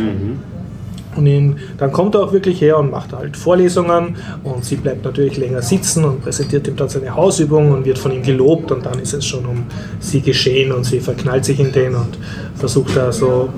Und 1.15 1.25
ihn, 1.25 1.57
dann 1.77 1.91
kommt 1.91 2.15
er 2.15 2.21
auch 2.21 2.33
wirklich 2.33 2.61
her 2.61 2.77
und 2.77 2.91
macht 2.91 3.13
halt 3.13 3.35
Vorlesungen. 3.35 4.17
Und 4.43 4.63
sie 4.63 4.75
bleibt 4.75 5.03
natürlich 5.03 5.37
länger 5.37 5.61
sitzen 5.61 6.05
und 6.05 6.21
präsentiert 6.21 6.67
ihm 6.67 6.75
dann 6.75 6.89
seine 6.89 7.15
Hausübung 7.15 7.71
und 7.71 7.85
wird 7.85 7.97
von 7.97 8.11
ihm 8.11 8.23
gelobt. 8.23 8.71
Und 8.71 8.85
dann 8.85 8.99
ist 8.99 9.13
es 9.13 9.25
schon 9.25 9.45
um 9.45 9.65
sie 9.99 10.21
geschehen 10.21 10.71
und 10.71 10.85
sie 10.85 10.99
verknallt 10.99 11.45
sich 11.45 11.59
in 11.59 11.71
den 11.71 11.95
und 11.95 12.17
versucht 12.55 12.95
da 12.95 13.11
so 13.11 13.49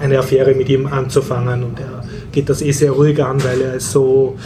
eine 0.00 0.18
Affäre 0.18 0.54
mit 0.54 0.68
ihm 0.68 0.86
anzufangen. 0.86 1.62
Und 1.62 1.78
er 1.80 2.04
geht 2.32 2.48
das 2.48 2.62
eh 2.62 2.72
sehr 2.72 2.92
ruhig 2.92 3.22
an, 3.22 3.42
weil 3.44 3.60
er 3.60 3.74
ist 3.74 3.92
so 3.92 4.36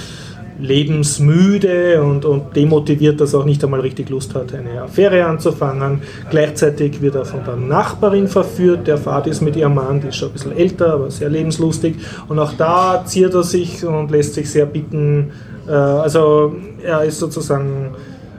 lebensmüde 0.60 2.02
und, 2.02 2.24
und 2.24 2.54
demotiviert, 2.54 3.20
dass 3.20 3.34
er 3.34 3.40
auch 3.40 3.44
nicht 3.44 3.62
einmal 3.64 3.80
richtig 3.80 4.08
Lust 4.10 4.34
hat, 4.34 4.54
eine 4.54 4.82
Affäre 4.82 5.24
anzufangen. 5.24 6.02
Gleichzeitig 6.30 7.00
wird 7.00 7.14
er 7.14 7.24
von 7.24 7.40
der 7.44 7.56
Nachbarin 7.56 8.28
verführt, 8.28 8.86
der 8.86 8.98
Vater 8.98 9.30
ist 9.30 9.40
mit 9.40 9.56
ihrem 9.56 9.74
Mann, 9.74 10.00
die 10.00 10.08
ist 10.08 10.16
schon 10.16 10.28
ein 10.28 10.32
bisschen 10.32 10.56
älter, 10.56 10.94
aber 10.94 11.10
sehr 11.10 11.28
lebenslustig. 11.28 11.96
Und 12.28 12.38
auch 12.38 12.52
da 12.52 13.02
ziert 13.04 13.34
er 13.34 13.42
sich 13.42 13.84
und 13.84 14.10
lässt 14.10 14.34
sich 14.34 14.50
sehr 14.50 14.66
bitten. 14.66 15.30
Äh, 15.66 15.72
also 15.72 16.54
er 16.82 17.04
ist 17.04 17.18
sozusagen, 17.18 17.94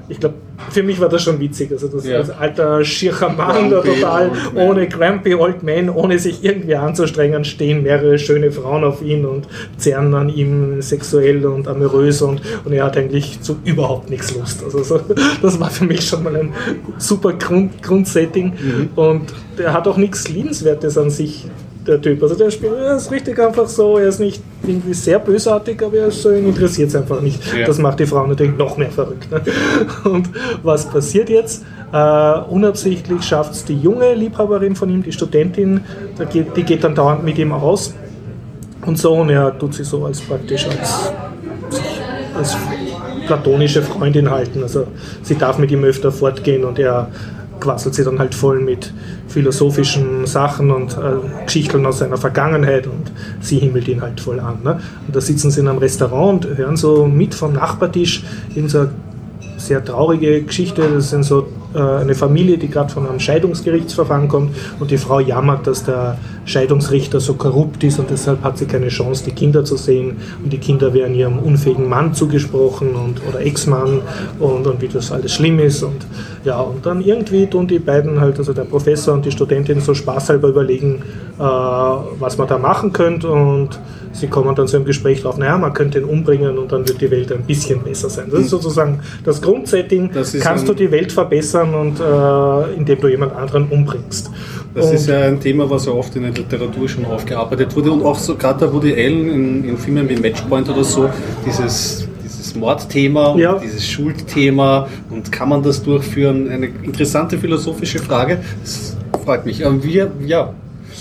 ich 0.10 0.20
glaube, 0.20 0.36
für 0.70 0.84
mich 0.84 1.00
war 1.00 1.10
das 1.10 1.24
schon 1.24 1.40
witzig. 1.40 1.72
Also 1.72 1.88
das 1.88 2.06
Ja. 2.06 2.18
als 2.18 2.30
alter 2.30 2.84
schiercher 2.84 3.30
Mann, 3.30 3.70
der 3.70 3.82
total 3.82 4.32
ohne 4.56 4.88
Grumpy 4.88 5.36
Old 5.36 5.64
Man, 5.64 5.90
ohne 5.90 6.20
sich 6.20 6.44
irgendwie 6.44 6.76
anzustrengen, 6.76 7.44
stehen 7.44 7.84
mehrere 7.84 8.18
schöne 8.20 8.52
Frauen 8.52 8.84
auf 8.84 9.02
ihn 9.02 9.26
und 9.26 9.48
zehren 9.78 10.14
an 10.14 10.30
ihm 10.30 10.82
sexuell 10.82 11.46
und 11.46 11.68
amorös 11.68 12.22
und, 12.22 12.42
und 12.66 12.74
er 12.74 12.86
hat 12.86 12.98
eigentlich 12.98 13.42
zu 13.42 13.58
überhaupt 13.66 14.10
nichts 14.10 14.36
Lust. 14.36 14.64
Also 14.64 14.84
so, 14.84 15.00
das 15.42 15.60
war 15.60 15.70
für 15.70 15.86
mich 15.86 16.08
schon 16.08 16.24
mal 16.24 16.36
ein 16.36 16.54
super 16.98 17.34
Grund, 17.34 17.82
Grundsetting 17.82 18.54
und 18.96 19.34
er 19.58 19.74
hat 19.74 19.88
auch 19.88 19.98
nichts 19.98 20.28
Liebenswertes 20.30 20.98
an 20.98 21.10
sich. 21.10 21.46
Der 21.88 22.00
Typ, 22.00 22.22
also 22.22 22.36
der 22.36 22.52
Spiel 22.52 22.72
er 22.74 22.98
ist 22.98 23.12
richtig 23.12 23.40
einfach 23.40 23.68
so, 23.68 23.98
er 23.98 24.10
ist 24.10 24.20
nicht 24.20 24.42
irgendwie 24.62 24.94
sehr 24.94 25.18
bösartig, 25.18 25.82
aber 25.82 25.98
er 25.98 26.08
ist 26.08 26.22
so, 26.22 26.32
ihn 26.32 26.48
interessiert 26.48 26.90
es 26.90 26.96
einfach 26.96 27.22
nicht. 27.22 27.42
Ja. 27.58 27.66
Das 27.66 27.80
macht 27.80 28.00
die 28.00 28.06
Frau 28.06 28.26
natürlich 28.28 28.56
noch 28.56 28.78
mehr 28.78 28.92
verrückt. 28.92 29.32
Ne? 29.32 29.42
Und 30.04 30.30
was 30.62 30.88
passiert 30.88 31.30
jetzt? 31.30 31.64
Äh, 31.92 32.40
unabsichtlich 32.50 33.24
schafft 33.24 33.54
es 33.54 33.66
die 33.66 33.78
junge 33.78 34.14
Liebhaberin 34.14 34.76
von 34.76 34.90
ihm, 34.90 35.02
die 35.02 35.12
Studentin, 35.12 35.82
da 36.18 36.26
geht, 36.26 36.56
die 36.56 36.64
geht 36.64 36.84
dann 36.84 36.94
dauernd 36.94 37.24
mit 37.24 37.40
ihm 37.40 37.52
aus 37.52 37.94
und 38.86 38.98
so 38.98 39.14
und 39.14 39.30
er 39.30 39.58
tut 39.58 39.74
sie 39.74 39.84
so 39.84 40.06
als 40.06 40.22
praktisch 40.22 40.68
als, 40.68 41.12
als 42.36 42.58
platonische 43.26 43.82
Freundin 43.82 44.30
halten. 44.30 44.64
Also 44.64 44.88
sie 45.24 45.36
darf 45.36 45.58
mit 45.58 45.72
ihm 45.72 45.84
öfter 45.84 46.12
fortgehen 46.12 46.64
und 46.64 46.80
er 46.80 47.08
quasselt 47.62 47.96
sie 47.96 48.04
dann 48.04 48.20
halt 48.20 48.36
voll 48.36 48.60
mit 48.60 48.94
philosophischen 49.30 50.26
Sachen 50.26 50.72
und 50.72 50.98
äh, 50.98 51.46
Geschichten 51.46 51.86
aus 51.86 52.00
seiner 52.00 52.18
Vergangenheit 52.18 52.88
und 52.88 53.12
sie 53.40 53.60
himmelt 53.60 53.88
ihn 53.88 54.02
halt 54.02 54.20
voll 54.20 54.42
an. 54.42 54.58
Ne? 54.64 54.82
Und 55.08 55.16
da 55.16 55.22
sitzen 55.22 55.52
sie 55.52 55.62
in 55.62 55.70
einem 55.70 55.78
Restaurant 55.78 56.46
und 56.46 56.58
hören 56.58 56.76
so 56.76 57.08
mit 57.08 57.34
vom 57.34 57.54
Nachbartisch 57.54 58.24
in 58.56 58.68
so 58.68 58.80
eine 58.80 58.90
sehr 59.58 59.86
traurige 59.86 60.42
Geschichte. 60.42 60.82
Das 60.94 61.12
sind 61.12 61.24
so 61.24 61.48
eine 61.80 62.16
Familie, 62.16 62.58
die 62.58 62.70
gerade 62.70 62.92
von 62.92 63.08
einem 63.08 63.20
Scheidungsgerichtsverfahren 63.20 64.28
kommt. 64.28 64.56
Und 64.80 64.92
die 64.92 64.98
Frau 64.98 65.20
jammert, 65.20 65.68
dass 65.68 65.84
der 65.84 66.18
Scheidungsrichter 66.46 67.20
so 67.20 67.36
korrupt 67.36 67.84
ist 67.84 68.00
und 68.00 68.10
deshalb 68.10 68.44
hat 68.44 68.58
sie 68.58 68.66
keine 68.66 68.88
Chance, 68.88 69.24
die 69.26 69.32
Kinder 69.32 69.64
zu 69.64 69.78
sehen. 69.78 70.18
Und 70.44 70.52
die 70.52 70.58
Kinder 70.58 70.94
werden 70.94 71.16
ihrem 71.16 71.40
unfähigen 71.40 71.88
Mann 71.88 72.14
zugesprochen 72.14 72.96
und, 72.96 73.22
oder 73.28 73.42
Ex-Mann 73.42 74.02
und, 74.40 74.68
und 74.68 74.82
wie 74.82 74.88
das 74.88 75.12
alles 75.12 75.34
schlimm 75.34 75.60
ist. 75.60 75.84
Und 75.84 76.06
ja, 76.44 76.60
und 76.60 76.86
dann 76.86 77.02
irgendwie 77.02 77.48
tun 77.48 77.68
die 77.68 77.80
beiden 77.80 78.20
halt, 78.20 78.38
also 78.40 78.54
der 78.54 78.64
Professor 78.64 79.14
und 79.14 79.26
die 79.26 79.32
Studentin 79.32 79.82
so 79.82 79.94
spaßhalber 79.94 80.50
überlegen, 80.50 81.04
äh, 81.38 81.44
was 81.44 82.38
man 82.38 82.48
da 82.48 82.58
machen 82.58 82.92
könnte. 82.92 83.30
Und 83.30 83.80
sie 84.14 84.28
kommen 84.28 84.56
dann 84.56 84.68
zu 84.68 84.78
einem 84.78 84.86
Gespräch 84.86 85.22
drauf, 85.22 85.38
naja, 85.38 85.58
man 85.58 85.74
könnte 85.74 86.00
ihn 86.00 86.06
umbringen 86.06 86.58
und 86.58 86.72
dann 86.72 86.88
wird 86.88 87.02
die 87.02 87.12
Welt 87.12 87.32
ein 87.32 87.44
bisschen 87.44 87.82
besser 87.82 88.10
sein. 88.10 88.28
Das 88.32 88.42
ist 88.42 88.50
sozusagen 88.50 89.00
das 89.24 89.42
Grundsetting, 89.42 90.12
Das 90.14 90.38
kannst 90.40 90.68
du 90.68 90.74
die 90.74 90.92
Welt 90.92 91.12
verbessern 91.12 91.61
und 91.64 92.00
äh, 92.00 92.74
indem 92.78 93.00
du 93.00 93.08
jemand 93.08 93.36
anderen 93.36 93.68
umbringst. 93.70 94.30
Das 94.74 94.88
und, 94.88 94.94
ist 94.94 95.08
ja 95.08 95.22
ein 95.22 95.40
Thema, 95.40 95.70
was 95.70 95.86
ja 95.86 95.92
oft 95.92 96.16
in 96.16 96.24
der 96.24 96.32
Literatur 96.32 96.88
schon 96.88 97.06
aufgearbeitet 97.06 97.76
wurde 97.76 97.92
und 97.92 98.04
auch 98.04 98.18
so 98.18 98.36
gerade 98.36 98.66
da 98.66 98.74
Woody 98.74 98.94
Allen 98.94 99.30
in, 99.30 99.64
in 99.70 99.78
Filmen 99.78 100.08
wie 100.08 100.16
Matchpoint 100.16 100.70
oder 100.70 100.84
so, 100.84 101.10
dieses, 101.46 102.08
dieses 102.24 102.56
Mordthema 102.56 103.28
und 103.28 103.40
Ja. 103.40 103.58
dieses 103.60 103.86
Schuldthema 103.86 104.88
und 105.10 105.32
kann 105.32 105.50
man 105.50 105.62
das 105.62 105.84
durchführen? 105.84 106.50
Eine 106.50 106.68
interessante 106.84 107.38
philosophische 107.38 108.00
Frage. 108.00 108.40
Das 108.62 108.96
freut 109.24 109.46
mich. 109.46 109.60
Wir, 109.60 110.12
ja, 110.26 110.54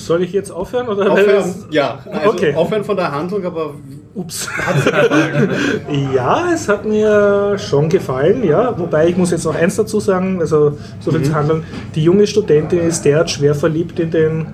soll 0.06 0.22
ich 0.22 0.32
jetzt 0.32 0.50
aufhören? 0.50 0.88
Oder 0.88 1.10
aufhören, 1.12 1.54
ja, 1.70 1.98
also 2.10 2.30
Okay. 2.30 2.54
aufhören 2.54 2.84
von 2.84 2.96
der 2.96 3.12
Handlung, 3.12 3.44
aber 3.44 3.74
Ups. 4.14 4.48
ja, 6.14 6.52
es 6.52 6.68
hat 6.68 6.84
mir 6.84 7.56
schon 7.58 7.88
gefallen, 7.88 8.42
ja. 8.42 8.76
Wobei 8.76 9.08
ich 9.08 9.16
muss 9.16 9.30
jetzt 9.30 9.44
noch 9.44 9.54
eins 9.54 9.76
dazu 9.76 10.00
sagen, 10.00 10.40
also 10.40 10.76
so 10.98 11.12
viel 11.12 11.22
zu 11.22 11.34
handeln. 11.34 11.62
Die 11.94 12.02
junge 12.02 12.26
Studentin 12.26 12.80
ist 12.80 13.04
derart 13.04 13.30
schwer 13.30 13.54
verliebt 13.54 14.00
in 14.00 14.10
den 14.10 14.46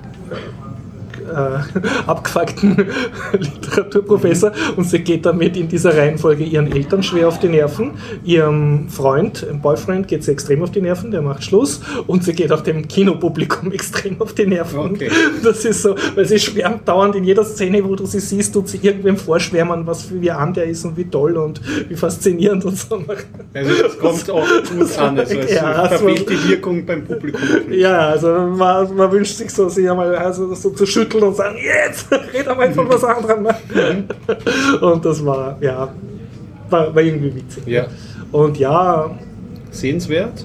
äh, 1.37 1.81
abgefuckten 2.07 2.77
Literaturprofessor 3.33 4.53
und 4.77 4.85
sie 4.85 5.01
geht 5.01 5.27
damit 5.27 5.57
in 5.57 5.69
dieser 5.69 5.97
Reihenfolge 5.97 6.45
ihren 6.45 6.73
Eltern 6.73 7.03
schwer 7.03 7.29
auf 7.29 7.39
die 7.39 7.49
Nerven, 7.49 7.93
ihrem 8.25 8.89
Freund, 8.89 9.47
Boyfriend 9.63 10.09
geht 10.09 10.25
sie 10.25 10.33
extrem 10.33 10.63
auf 10.63 10.71
die 10.71 10.81
Nerven, 10.81 11.11
der 11.11 11.23
macht 11.23 11.45
Schluss 11.45 11.81
und 12.07 12.25
sie 12.25 12.33
geht 12.33 12.53
auch 12.53 12.63
dem 12.63 12.89
Kinopublikum 12.89 13.73
extrem 13.77 14.21
auf 14.21 14.33
die 14.33 14.47
Nerven. 14.47 14.79
Okay. 14.79 15.11
Das 15.43 15.65
ist 15.65 15.83
so, 15.83 15.95
weil 16.15 16.27
sie 16.27 16.39
schwärmt 16.39 16.89
dauernd 16.89 17.17
in 17.17 17.25
jeder 17.25 17.45
Szene, 17.45 17.85
wo 17.85 17.95
du 17.95 18.07
sie 18.07 18.21
siehst, 18.21 18.55
tut 18.55 18.69
sie 18.69 18.79
irgendwem 18.83 19.17
vorschwärmen, 19.17 19.87
was 19.87 20.03
für 20.03 20.21
wie 20.21 20.31
an 20.31 20.55
der 20.55 20.65
ist 20.65 20.85
und 20.85 20.97
wie 20.97 21.05
toll 21.05 21.37
und 21.37 21.61
wie 21.89 21.97
faszinierend 21.97 22.65
und 22.65 22.79
so. 22.79 22.97
also 23.55 23.83
das 23.83 23.99
kommt 23.99 24.31
auch 24.31 24.47
gut 24.47 24.99
an. 24.99 25.19
Also 25.19 25.39
es 25.39 25.53
Ja, 25.53 25.85
es 25.85 26.01
verfehlt 26.01 26.31
die 26.31 26.49
Wirkung 26.51 26.87
beim 26.87 27.05
Publikum. 27.05 27.41
Ja, 27.71 28.09
also 28.11 28.29
man, 28.29 28.95
man 28.95 29.13
wünscht 29.13 29.37
sich 29.37 29.51
so, 29.51 29.69
sie 29.69 29.89
einmal 29.89 30.15
also 30.17 30.55
so 30.55 30.71
zu 30.71 30.87
schütteln 30.87 31.25
und 31.29 31.37
sagen, 31.37 31.57
jetzt, 31.63 32.11
red 32.35 32.49
einmal 32.49 32.73
von 32.73 32.89
was 32.89 33.05
anderem. 33.05 33.43
ne? 33.43 33.55
Und 34.81 35.05
das 35.05 35.25
war, 35.25 35.57
ja, 35.61 35.89
war, 36.71 36.95
war 36.95 37.03
irgendwie 37.03 37.35
witzig. 37.35 37.67
Ja. 37.67 37.87
Und 38.33 38.59
ja, 38.59 39.11
Sehenswert? 39.71 40.45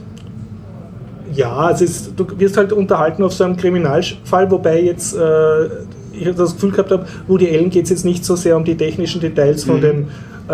ja, 1.33 1.71
es 1.71 1.81
ist, 1.81 2.13
du 2.15 2.27
wirst 2.37 2.57
halt 2.57 2.73
unterhalten 2.73 3.23
auf 3.23 3.33
so 3.33 3.43
einem 3.43 3.57
Kriminalfall, 3.57 4.49
wobei 4.51 4.81
jetzt 4.81 5.15
äh, 5.15 5.65
ich 6.13 6.35
das 6.35 6.53
Gefühl 6.53 6.71
gehabt 6.71 6.91
habe, 6.91 7.05
Woody 7.27 7.49
Allen 7.49 7.69
geht 7.69 7.85
es 7.85 7.89
jetzt 7.89 8.05
nicht 8.05 8.25
so 8.25 8.35
sehr 8.35 8.57
um 8.57 8.63
die 8.63 8.75
technischen 8.75 9.21
Details 9.21 9.63
von 9.63 9.79
dem, 9.81 10.07
äh, 10.47 10.53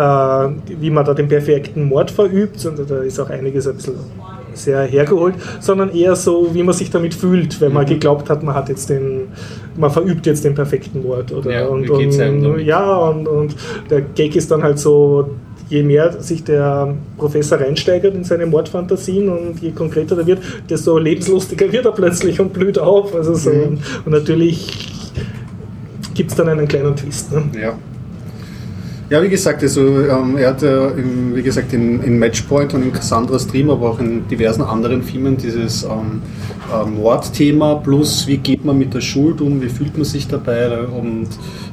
wie 0.80 0.90
man 0.90 1.04
da 1.04 1.14
den 1.14 1.28
perfekten 1.28 1.84
Mord 1.84 2.10
verübt, 2.10 2.60
sondern 2.60 2.86
da 2.86 2.98
ist 3.00 3.18
auch 3.18 3.30
einiges 3.30 3.66
ein 3.66 3.74
bisschen 3.74 3.94
sehr 4.54 4.82
hergeholt, 4.82 5.34
sondern 5.60 5.90
eher 5.90 6.16
so, 6.16 6.52
wie 6.52 6.62
man 6.62 6.74
sich 6.74 6.90
damit 6.90 7.14
fühlt, 7.14 7.60
wenn 7.60 7.72
man 7.72 7.86
geglaubt 7.86 8.28
hat, 8.30 8.42
man 8.42 8.54
hat 8.54 8.68
jetzt 8.68 8.90
den, 8.90 9.28
man 9.78 9.90
verübt 9.90 10.26
jetzt 10.26 10.44
den 10.44 10.54
perfekten 10.54 11.02
Mord. 11.02 11.32
Oder, 11.32 11.50
Ja, 11.52 11.66
und, 11.66 11.88
und, 11.88 12.60
ja, 12.60 12.96
und, 12.96 13.28
und 13.28 13.56
der 13.88 14.02
Gag 14.02 14.36
ist 14.36 14.50
dann 14.50 14.62
halt 14.62 14.78
so, 14.78 15.30
je 15.68 15.82
mehr 15.82 16.20
sich 16.20 16.44
der 16.44 16.94
Professor 17.16 17.60
reinsteigert 17.60 18.14
in 18.14 18.24
seine 18.24 18.46
Mordfantasien 18.46 19.28
und 19.28 19.60
je 19.60 19.70
konkreter 19.70 20.18
er 20.18 20.26
wird, 20.26 20.40
desto 20.68 20.98
lebenslustiger 20.98 21.70
wird 21.70 21.84
er 21.84 21.92
plötzlich 21.92 22.40
und 22.40 22.52
blüht 22.52 22.78
auf. 22.78 23.14
Also 23.14 23.34
so. 23.34 23.50
Mhm. 23.50 23.78
Und 24.04 24.12
natürlich 24.12 24.68
gibt 26.14 26.30
es 26.30 26.36
dann 26.36 26.48
einen 26.48 26.66
kleinen 26.66 26.96
Twist. 26.96 27.32
Ne? 27.32 27.44
Ja. 27.60 27.78
Ja, 29.10 29.22
wie 29.22 29.30
gesagt, 29.30 29.62
also 29.62 29.80
ähm, 29.80 30.36
er 30.36 30.50
hat 30.50 30.60
ja, 30.60 30.88
im, 30.88 31.34
wie 31.34 31.42
gesagt, 31.42 31.72
in, 31.72 32.02
in 32.02 32.18
Matchpoint 32.18 32.74
und 32.74 32.82
in 32.82 32.92
Cassandra 32.92 33.38
Stream, 33.38 33.70
aber 33.70 33.88
auch 33.88 34.00
in 34.00 34.28
diversen 34.28 34.60
anderen 34.60 35.02
Filmen 35.02 35.38
dieses 35.38 35.82
ähm, 35.84 36.20
Mordthema 36.86 37.76
plus 37.76 38.26
wie 38.26 38.36
geht 38.36 38.64
man 38.64 38.78
mit 38.78 38.94
der 38.94 39.00
Schuld 39.00 39.40
um, 39.40 39.60
wie 39.62 39.68
fühlt 39.68 39.96
man 39.96 40.04
sich 40.04 40.28
dabei 40.28 40.78
und 40.78 41.28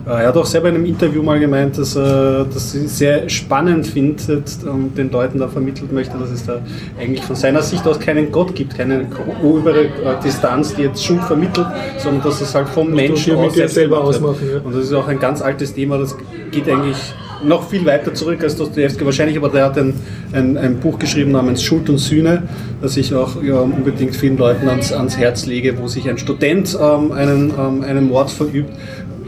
äh, 0.05 0.09
er 0.09 0.27
hat 0.27 0.37
auch 0.37 0.45
selber 0.45 0.69
in 0.69 0.75
einem 0.75 0.85
Interview 0.85 1.23
mal 1.23 1.39
gemeint, 1.39 1.77
dass 1.77 1.95
er 1.95 2.45
das 2.45 2.71
sehr 2.71 3.27
spannend 3.27 3.87
findet 3.87 4.43
und 4.63 4.97
den 4.97 5.11
Leuten 5.11 5.39
da 5.39 5.47
vermittelt 5.47 5.91
möchte, 5.91 6.17
dass 6.17 6.29
es 6.29 6.45
da 6.45 6.59
eigentlich 6.99 7.23
von 7.23 7.35
seiner 7.35 7.61
Sicht 7.61 7.85
aus 7.87 7.99
keinen 7.99 8.31
Gott 8.31 8.53
gibt, 8.53 8.77
keine 8.77 9.07
obere 9.43 9.85
äh, 9.85 9.89
Distanz, 10.23 10.75
die 10.75 10.83
jetzt 10.83 11.03
Schuld 11.03 11.23
vermittelt, 11.23 11.67
sondern 11.97 12.23
dass 12.23 12.41
es 12.41 12.53
halt 12.53 12.69
vom 12.69 12.91
Menschen 12.91 13.35
aus 13.35 13.55
selbst 13.55 13.75
selber. 13.75 13.97
Ja. 13.97 14.59
Und 14.63 14.75
das 14.75 14.85
ist 14.85 14.93
auch 14.93 15.07
ein 15.07 15.19
ganz 15.19 15.41
altes 15.41 15.73
Thema, 15.73 15.97
das 15.97 16.15
geht 16.51 16.69
eigentlich 16.69 16.97
noch 17.45 17.69
viel 17.69 17.85
weiter 17.85 18.13
zurück 18.13 18.43
als 18.43 18.55
Dostoevsky 18.55 19.05
wahrscheinlich, 19.05 19.37
aber 19.37 19.49
der 19.49 19.65
hat 19.65 19.77
ein, 19.77 19.93
ein, 20.33 20.57
ein 20.57 20.79
Buch 20.79 20.99
geschrieben 20.99 21.31
namens 21.31 21.63
Schuld 21.63 21.89
und 21.89 21.97
Sühne, 21.97 22.43
das 22.81 22.97
ich 22.97 23.13
auch 23.13 23.41
ja, 23.41 23.59
unbedingt 23.59 24.15
vielen 24.15 24.37
Leuten 24.37 24.67
ans, 24.67 24.91
ans 24.91 25.17
Herz 25.17 25.45
lege, 25.45 25.77
wo 25.77 25.87
sich 25.87 26.09
ein 26.09 26.17
Student 26.17 26.77
ähm, 26.79 27.11
einen, 27.11 27.53
ähm, 27.57 27.83
einen 27.83 28.07
Mord 28.07 28.31
verübt, 28.31 28.71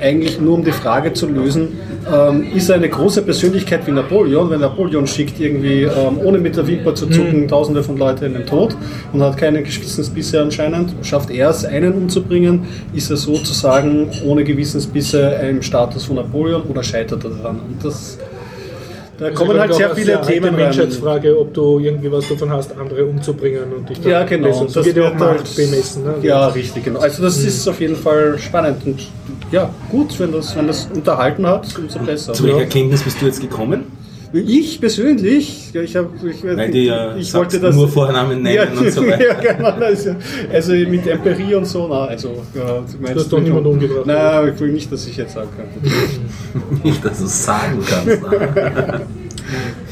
eigentlich 0.02 0.40
nur 0.40 0.56
um 0.56 0.64
die 0.64 0.72
Frage 0.72 1.14
zu 1.14 1.28
lösen, 1.28 1.80
ähm, 2.12 2.46
ist 2.56 2.70
er 2.70 2.76
eine 2.76 2.90
große 2.90 3.22
Persönlichkeit 3.22 3.86
wie 3.88 3.92
Napoleon, 3.92 4.50
wenn 4.50 4.62
Napoleon 4.62 5.08
schickt 5.08 5.40
irgendwie 5.40 5.84
ähm, 5.84 6.20
ohne 6.24 6.38
mit 6.38 6.56
der 6.56 6.68
Wimper 6.68 6.96
zu 6.96 7.08
zucken 7.08 7.48
tausende 7.48 7.84
von 7.84 7.98
Leuten 7.98 8.26
in 8.26 8.34
den 8.34 8.46
Tod 8.46 8.76
und 9.14 9.22
hat 9.22 9.38
keine 9.38 9.62
Gewissensbisse 9.62 10.42
anscheinend, 10.42 10.94
schafft 11.02 11.32
er 11.32 11.50
es, 11.50 11.66
einen 11.66 11.94
umzubringen, 11.94 12.66
ist 12.94 13.10
er 13.10 13.18
sozusagen 13.18 14.10
ohne 14.26 14.44
Gewissensbisse 14.44 15.40
im 15.50 15.62
Status 15.62 16.06
von 16.06 16.18
Napoleon 16.18 16.64
oder 16.64 16.84
scheitert 16.84 17.24
er 17.24 17.32
daran? 17.32 17.60
Und 17.68 17.84
das, 17.84 18.18
da 19.20 19.32
kommen 19.32 19.60
halt 19.60 19.74
sehr 19.74 19.96
viele 19.96 20.22
Themen 20.22 20.42
Die 20.42 20.48
rein. 20.48 20.56
Menschheitsfrage, 20.56 21.40
ob 21.40 21.54
du 21.54 21.80
irgendwie 21.80 22.12
was 22.12 22.28
davon 22.30 22.52
hast, 22.52 22.78
andere 22.78 23.06
umzubringen 23.06 23.64
und 23.76 23.90
dich 23.90 24.00
dann 24.02 24.12
Ja, 24.12 24.24
genau. 24.24 24.48
Und 24.60 24.70
So 24.70 24.80
das 24.80 24.86
wird 24.86 24.98
ja 24.98 25.10
auch 25.10 25.14
Macht 25.14 25.22
halt- 25.30 25.56
bemessen. 25.56 26.04
Ne? 26.04 26.14
Ja, 26.22 26.48
richtig, 26.48 26.86
genau. 26.86 27.00
Also 27.00 27.24
das 27.24 27.38
ist 27.44 27.68
auf 27.68 27.80
jeden 27.82 27.96
Fall 27.96 28.38
spannend 28.38 28.78
und 28.86 29.00
ja, 29.52 29.70
gut, 29.90 30.20
wenn 30.20 30.32
das, 30.34 30.56
wenn 30.56 30.68
das 30.68 30.88
unterhalten 30.94 31.48
hat, 31.48 31.68
umso 31.80 32.00
besser. 32.00 32.34
Zu 32.34 32.44
welcher 32.44 32.60
Erkenntnis 32.62 33.02
bist 33.04 33.22
du 33.22 33.26
jetzt 33.26 33.40
gekommen? 33.42 33.86
Ich 34.34 34.80
persönlich, 34.80 35.74
ja, 35.74 35.82
ich 35.82 35.96
habe, 35.96 36.10
ich, 36.30 36.44
Weil 36.44 36.70
du 36.70 36.78
ja 36.78 37.16
ich 37.16 37.34
wollte 37.34 37.60
das 37.60 37.76
nur 37.76 37.88
Vornamen 37.88 38.42
nennen 38.42 38.56
ja, 38.74 38.82
und 38.82 38.92
so 38.92 39.02
weiter. 39.08 39.24
ja, 39.24 39.54
genau, 39.54 39.70
also, 39.70 40.16
also 40.52 40.74
mit 40.74 41.08
Empirie 41.08 41.56
und 41.56 41.66
so, 41.66 41.88
na, 41.88 42.06
also 42.06 42.44
ja, 42.54 42.84
du 43.14 43.20
hast 43.20 43.32
doch 43.32 43.40
niemanden 43.40 43.68
umgebracht, 43.68 44.06
Nein, 44.06 44.54
ich 44.54 44.60
will 44.60 44.72
nicht, 44.74 44.92
dass 44.92 45.08
ich 45.08 45.16
jetzt 45.16 45.34
sagen 45.34 45.50
kann. 45.56 45.68
Nicht, 46.84 47.04
dass 47.06 47.20
du 47.20 47.26
es 47.26 47.46
sagen 47.46 47.80
kannst. 47.88 48.22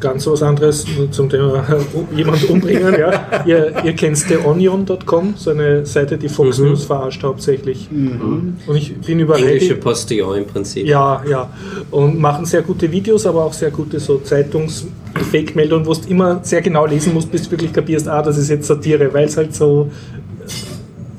Ganz 0.00 0.26
was 0.26 0.42
anderes 0.42 0.86
zum 1.10 1.28
Thema 1.28 1.62
jemand 2.16 2.48
umbringen. 2.48 2.94
ja. 2.98 3.44
ihr, 3.44 3.84
ihr 3.84 3.92
kennt 3.92 4.26
theonion.com, 4.26 5.34
so 5.36 5.50
eine 5.50 5.84
Seite, 5.86 6.16
die 6.16 6.28
Fox 6.28 6.58
Mhm. 6.58 6.66
News 6.68 6.84
verarscht 6.84 7.22
hauptsächlich. 7.22 7.88
Und 7.90 8.76
ich 8.76 8.96
bin 8.96 9.20
über 9.20 9.36
Englische 9.38 9.76
Postillon 9.76 10.38
im 10.38 10.46
Prinzip. 10.46 10.86
Ja, 10.86 11.22
ja. 11.28 11.50
Und 11.90 12.18
machen 12.18 12.44
sehr 12.46 12.62
gute 12.62 12.90
Videos, 12.90 13.26
aber 13.26 13.44
auch 13.44 13.52
sehr 13.52 13.70
gute 13.70 14.00
so 14.00 14.18
Zeitungs-Fake-Meldungen, 14.18 15.86
wo 15.86 15.92
du 15.94 16.08
immer 16.08 16.40
sehr 16.42 16.62
genau 16.62 16.86
lesen 16.86 17.14
musst, 17.14 17.30
bis 17.30 17.44
du 17.44 17.52
wirklich 17.52 17.72
kapierst, 17.72 18.08
ah, 18.08 18.22
das 18.22 18.38
ist 18.38 18.48
jetzt 18.48 18.66
Satire, 18.66 19.12
weil 19.12 19.26
es 19.26 19.36
halt 19.36 19.54
so, 19.54 19.90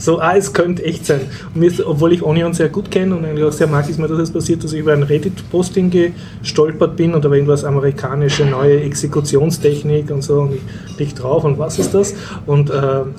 so, 0.01 0.19
ah, 0.19 0.35
es 0.35 0.51
könnte 0.51 0.83
echt 0.83 1.05
sein. 1.05 1.21
Und 1.53 1.61
mir 1.61 1.71
obwohl 1.85 2.13
ich 2.13 2.23
Onion 2.23 2.53
sehr 2.53 2.69
gut 2.69 2.89
kenne 2.89 3.15
und 3.15 3.23
eigentlich 3.23 3.45
auch 3.45 3.51
sehr 3.51 3.67
mag, 3.67 3.87
ist 3.87 3.99
mir 3.99 4.07
das 4.07 4.17
jetzt 4.17 4.33
passiert, 4.33 4.63
dass 4.63 4.73
ich 4.73 4.79
über 4.79 4.93
ein 4.93 5.03
Reddit-Posting 5.03 5.91
gestolpert 6.41 6.95
bin 6.95 7.13
und 7.13 7.23
da 7.23 7.29
war 7.29 7.35
irgendwas 7.35 7.63
amerikanische 7.63 8.45
neue 8.45 8.81
Exekutionstechnik 8.81 10.09
und 10.09 10.23
so 10.23 10.41
und 10.41 10.55
ich 10.55 10.61
klick 10.97 11.15
drauf 11.15 11.43
und 11.43 11.59
was 11.59 11.77
ist 11.79 11.93
das? 11.93 12.15
Und 12.45 12.71
ähm, 12.71 13.13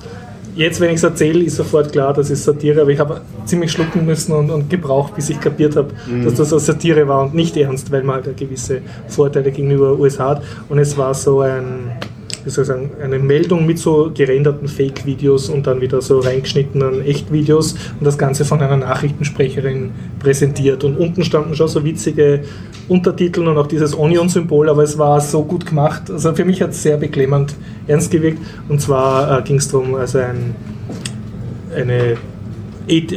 Jetzt, 0.55 0.79
wenn 0.79 0.89
ich 0.89 0.97
es 0.97 1.03
erzähle, 1.03 1.43
ist 1.43 1.55
sofort 1.55 1.91
klar, 1.91 2.13
das 2.13 2.29
ist 2.29 2.43
Satire, 2.43 2.81
aber 2.81 2.91
ich 2.91 2.99
habe 2.99 3.21
ziemlich 3.45 3.71
schlucken 3.71 4.05
müssen 4.05 4.33
und, 4.33 4.51
und 4.51 4.69
gebraucht, 4.69 5.15
bis 5.15 5.31
ich 5.31 5.39
kapiert 5.39 5.75
habe, 5.75 5.89
dass 6.23 6.35
das 6.35 6.53
eine 6.53 6.59
Satire 6.59 7.07
war 7.07 7.23
und 7.23 7.33
nicht 7.33 7.57
ernst, 7.57 7.91
weil 7.91 8.03
man 8.03 8.23
halt 8.23 8.37
gewisse 8.37 8.81
Vorteile 9.07 9.51
gegenüber 9.51 9.97
USA 9.97 10.29
hat. 10.29 10.43
Und 10.69 10.77
es 10.77 10.95
war 10.95 11.15
so 11.15 11.41
ein, 11.41 11.91
wie 12.43 12.49
soll 12.49 12.63
ich 12.63 12.67
sagen, 12.67 12.91
eine 13.01 13.19
Meldung 13.19 13.65
mit 13.65 13.79
so 13.79 14.11
gerenderten 14.13 14.67
Fake-Videos 14.67 15.49
und 15.49 15.65
dann 15.65 15.81
wieder 15.81 16.01
so 16.01 16.19
reingeschnittenen 16.19 17.05
Echt-Videos 17.05 17.73
und 17.99 18.05
das 18.05 18.17
Ganze 18.17 18.45
von 18.45 18.61
einer 18.61 18.77
Nachrichtensprecherin 18.77 19.91
präsentiert. 20.19 20.83
Und 20.83 20.97
unten 20.97 21.23
standen 21.23 21.55
schon 21.55 21.67
so 21.67 21.83
witzige 21.83 22.41
Untertitel 22.87 23.47
und 23.47 23.57
auch 23.57 23.67
dieses 23.67 23.97
Onion-Symbol, 23.97 24.69
aber 24.69 24.83
es 24.83 24.97
war 24.97 25.21
so 25.21 25.43
gut 25.43 25.65
gemacht. 25.65 26.11
Also 26.11 26.33
für 26.33 26.45
mich 26.45 26.61
hat 26.61 26.71
es 26.71 26.83
sehr 26.83 26.97
beklemmend 26.97 27.55
ernst 27.87 28.11
gewirkt. 28.11 28.39
Und 28.67 28.81
zwar 28.81 29.39
äh, 29.39 29.41
ging 29.43 29.57
es 29.57 29.69
darum, 29.69 29.95
also 29.95 30.19
ein, 30.19 30.55
eine 31.75 32.17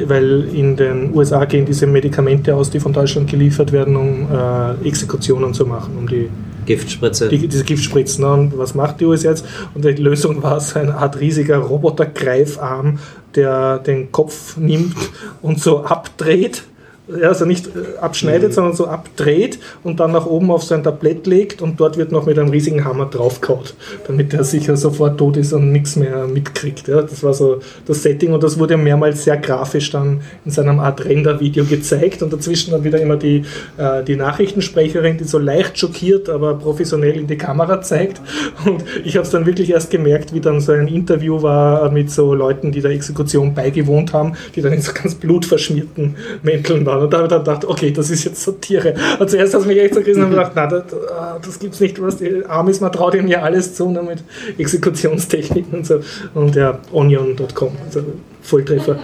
weil 0.06 0.48
in 0.54 0.76
den 0.76 1.12
USA 1.12 1.44
gehen 1.44 1.66
diese 1.66 1.88
Medikamente 1.88 2.54
aus, 2.54 2.70
die 2.70 2.78
von 2.78 2.92
Deutschland 2.92 3.28
geliefert 3.28 3.72
werden, 3.72 3.96
um 3.96 4.28
äh, 4.32 4.88
Exekutionen 4.88 5.52
zu 5.52 5.66
machen, 5.66 5.96
um 5.98 6.08
die 6.08 6.28
Giftspritze. 6.66 7.28
die, 7.28 7.48
diese 7.48 7.64
Giftspritzen. 7.64 8.24
Ne? 8.24 8.32
Und 8.32 8.58
was 8.58 8.74
macht 8.74 9.00
die 9.00 9.06
USA 9.06 9.30
jetzt? 9.30 9.46
Und 9.74 9.84
die 9.84 9.90
Lösung 9.92 10.42
war 10.42 10.60
so 10.60 10.78
eine 10.78 10.96
Art 10.96 11.18
riesiger 11.20 11.58
Robotergreifarm, 11.58 12.98
der 13.34 13.78
den 13.78 14.12
Kopf 14.12 14.56
nimmt 14.56 14.96
und 15.42 15.60
so 15.60 15.84
abdreht. 15.84 16.64
Ja, 17.08 17.28
also 17.28 17.44
nicht 17.44 17.68
äh, 17.68 17.98
abschneidet, 18.00 18.52
sondern 18.52 18.74
so 18.74 18.88
abdreht 18.88 19.60
und 19.84 20.00
dann 20.00 20.10
nach 20.10 20.26
oben 20.26 20.50
auf 20.50 20.64
sein 20.64 20.82
Tablett 20.82 21.28
legt 21.28 21.62
und 21.62 21.78
dort 21.78 21.96
wird 21.98 22.10
noch 22.10 22.26
mit 22.26 22.36
einem 22.36 22.50
riesigen 22.50 22.84
Hammer 22.84 23.06
draufgehauen, 23.06 23.66
damit 24.08 24.34
er 24.34 24.42
sicher 24.42 24.76
sofort 24.76 25.16
tot 25.16 25.36
ist 25.36 25.52
und 25.52 25.70
nichts 25.70 25.94
mehr 25.94 26.26
mitkriegt. 26.26 26.88
Ja, 26.88 27.02
das 27.02 27.22
war 27.22 27.32
so 27.32 27.60
das 27.86 28.02
Setting 28.02 28.32
und 28.32 28.42
das 28.42 28.58
wurde 28.58 28.76
mehrmals 28.76 29.22
sehr 29.22 29.36
grafisch 29.36 29.90
dann 29.92 30.22
in 30.44 30.50
seinem 30.50 30.80
Art 30.80 31.04
Render-Video 31.04 31.64
gezeigt 31.64 32.22
und 32.22 32.32
dazwischen 32.32 32.72
dann 32.72 32.82
wieder 32.82 33.00
immer 33.00 33.16
die, 33.16 33.44
äh, 33.76 34.02
die 34.02 34.16
Nachrichtensprecherin, 34.16 35.16
die 35.16 35.24
so 35.24 35.38
leicht 35.38 35.78
schockiert, 35.78 36.28
aber 36.28 36.54
professionell 36.54 37.16
in 37.16 37.28
die 37.28 37.38
Kamera 37.38 37.82
zeigt. 37.82 38.20
Und 38.64 38.82
ich 39.04 39.16
habe 39.16 39.24
es 39.24 39.30
dann 39.30 39.46
wirklich 39.46 39.70
erst 39.70 39.92
gemerkt, 39.92 40.34
wie 40.34 40.40
dann 40.40 40.60
so 40.60 40.72
ein 40.72 40.88
Interview 40.88 41.40
war 41.40 41.88
mit 41.92 42.10
so 42.10 42.34
Leuten, 42.34 42.72
die 42.72 42.80
der 42.80 42.90
Exekution 42.90 43.54
beigewohnt 43.54 44.12
haben, 44.12 44.32
die 44.56 44.60
dann 44.60 44.72
in 44.72 44.82
so 44.82 44.92
ganz 44.92 45.14
blutverschmierten 45.14 46.16
Mänteln 46.42 46.84
waren. 46.84 46.95
Und 47.02 47.12
da 47.12 47.18
habe 47.18 47.26
ich 47.26 47.30
dann 47.30 47.44
gedacht, 47.44 47.64
okay, 47.64 47.90
das 47.90 48.10
ist 48.10 48.24
jetzt 48.24 48.42
Satire. 48.42 48.94
Und 49.18 49.30
zuerst 49.30 49.54
hat 49.54 49.60
es 49.62 49.66
mich 49.66 49.78
echt 49.78 49.94
so 49.94 50.00
gerissen 50.00 50.24
und 50.24 50.30
gedacht, 50.30 50.52
na, 50.54 50.66
das, 50.66 50.84
ah, 51.10 51.38
das 51.44 51.58
gibt's 51.58 51.80
nicht, 51.80 52.00
was 52.00 52.16
die 52.18 52.44
arm 52.46 52.68
ist, 52.68 52.80
man 52.80 52.92
traut 52.92 53.14
ihm 53.14 53.26
ja 53.28 53.42
alles 53.42 53.74
zu, 53.74 53.88
nur 53.90 54.02
mit 54.02 54.22
Exekutionstechniken 54.58 55.78
und 55.78 55.86
so. 55.86 56.00
Und 56.34 56.54
ja, 56.56 56.78
onion.com, 56.92 57.72
also 57.86 58.02
Volltreffer. 58.42 58.98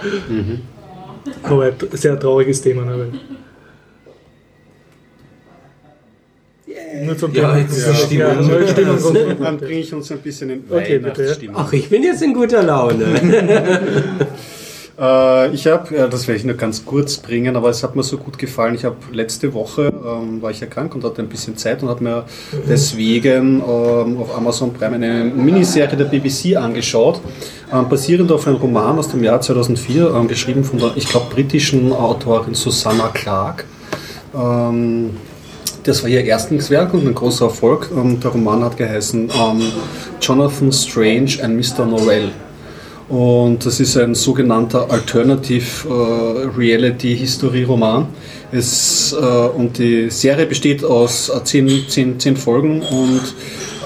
Aber 1.43 1.63
ein 1.65 1.73
sehr 1.93 2.19
trauriges 2.19 2.61
Thema. 2.61 2.83
Ne? 2.85 2.97
weil- 2.99 3.11
Nur 7.05 7.17
zum 7.17 7.33
Ja, 7.33 7.41
Thema. 7.49 7.57
jetzt 7.59 7.77
ist 7.77 7.87
die 7.89 7.95
Stimmung 7.95 8.49
Ja, 8.49 8.67
Stimmung 8.67 8.99
kommt. 9.01 9.41
Dann 9.41 9.57
bringe 9.57 9.79
ich 9.79 9.93
uns 9.93 10.11
ein 10.11 10.19
bisschen 10.19 10.49
in 10.49 10.63
Okay, 10.69 10.97
bitte, 10.99 11.07
ja. 11.07 11.17
Weihnachtsstimmung. 11.17 11.55
Ach, 11.59 11.73
ich 11.73 11.89
bin 11.89 12.03
jetzt 12.03 12.21
in 12.21 12.33
guter 12.33 12.63
Laune. 12.63 13.05
Äh, 14.99 15.53
ich 15.53 15.65
habe, 15.67 15.95
ja, 15.95 16.07
das 16.07 16.27
werde 16.27 16.39
ich 16.39 16.45
nur 16.45 16.55
ganz 16.55 16.85
kurz 16.85 17.17
bringen, 17.17 17.55
aber 17.55 17.69
es 17.69 17.83
hat 17.83 17.95
mir 17.95 18.03
so 18.03 18.17
gut 18.17 18.37
gefallen. 18.37 18.75
Ich 18.75 18.85
habe 18.85 18.97
letzte 19.11 19.53
Woche 19.53 19.91
ähm, 20.05 20.41
war 20.41 20.51
ich 20.51 20.59
ja 20.59 20.67
krank 20.67 20.93
und 20.93 21.03
hatte 21.03 21.21
ein 21.21 21.29
bisschen 21.29 21.57
Zeit 21.57 21.81
und 21.81 21.89
habe 21.89 22.03
mir 22.03 22.25
deswegen 22.67 23.61
ähm, 23.67 24.17
auf 24.19 24.35
Amazon 24.35 24.73
Prime 24.73 24.95
eine 24.95 25.23
Miniserie 25.25 25.97
der 25.97 26.05
BBC 26.05 26.55
angeschaut, 26.55 27.19
ähm, 27.71 27.89
basierend 27.89 28.31
auf 28.31 28.47
einem 28.47 28.57
Roman 28.57 28.99
aus 28.99 29.09
dem 29.09 29.23
Jahr 29.23 29.41
2004, 29.41 30.13
ähm, 30.13 30.27
geschrieben 30.27 30.63
von 30.63 30.77
der, 30.77 30.91
ich 30.95 31.07
glaube, 31.07 31.25
britischen 31.33 31.91
Autorin 31.91 32.53
Susanna 32.53 33.09
Clarke. 33.09 33.63
Ähm, 34.35 35.17
das 35.83 36.01
war 36.01 36.09
ihr 36.09 36.23
Erstlingswerk 36.23 36.93
und 36.93 37.05
ein 37.05 37.15
großer 37.15 37.45
Erfolg. 37.45 37.89
Ähm, 37.93 38.19
der 38.19 38.31
Roman 38.31 38.63
hat 38.63 38.77
geheißen 38.77 39.29
Jonathan 40.21 40.71
Strange 40.71 41.39
and 41.41 41.57
Mr. 41.57 41.85
Norrell. 41.85 42.31
Und 43.13 43.63
das 43.63 43.79
ist 43.79 43.95
ein 43.95 44.15
sogenannter 44.15 44.89
Alternative 44.89 45.87
äh, 45.87 46.57
Reality 46.57 47.15
History 47.15 47.61
Roman. 47.61 48.07
Es, 48.51 49.13
äh, 49.13 49.15
und 49.15 49.77
die 49.77 50.09
Serie 50.09 50.47
besteht 50.47 50.83
aus 50.83 51.29
äh, 51.29 51.43
zehn, 51.43 51.69
zehn, 51.87 52.19
zehn 52.19 52.35
Folgen 52.35 52.81
und 52.81 53.21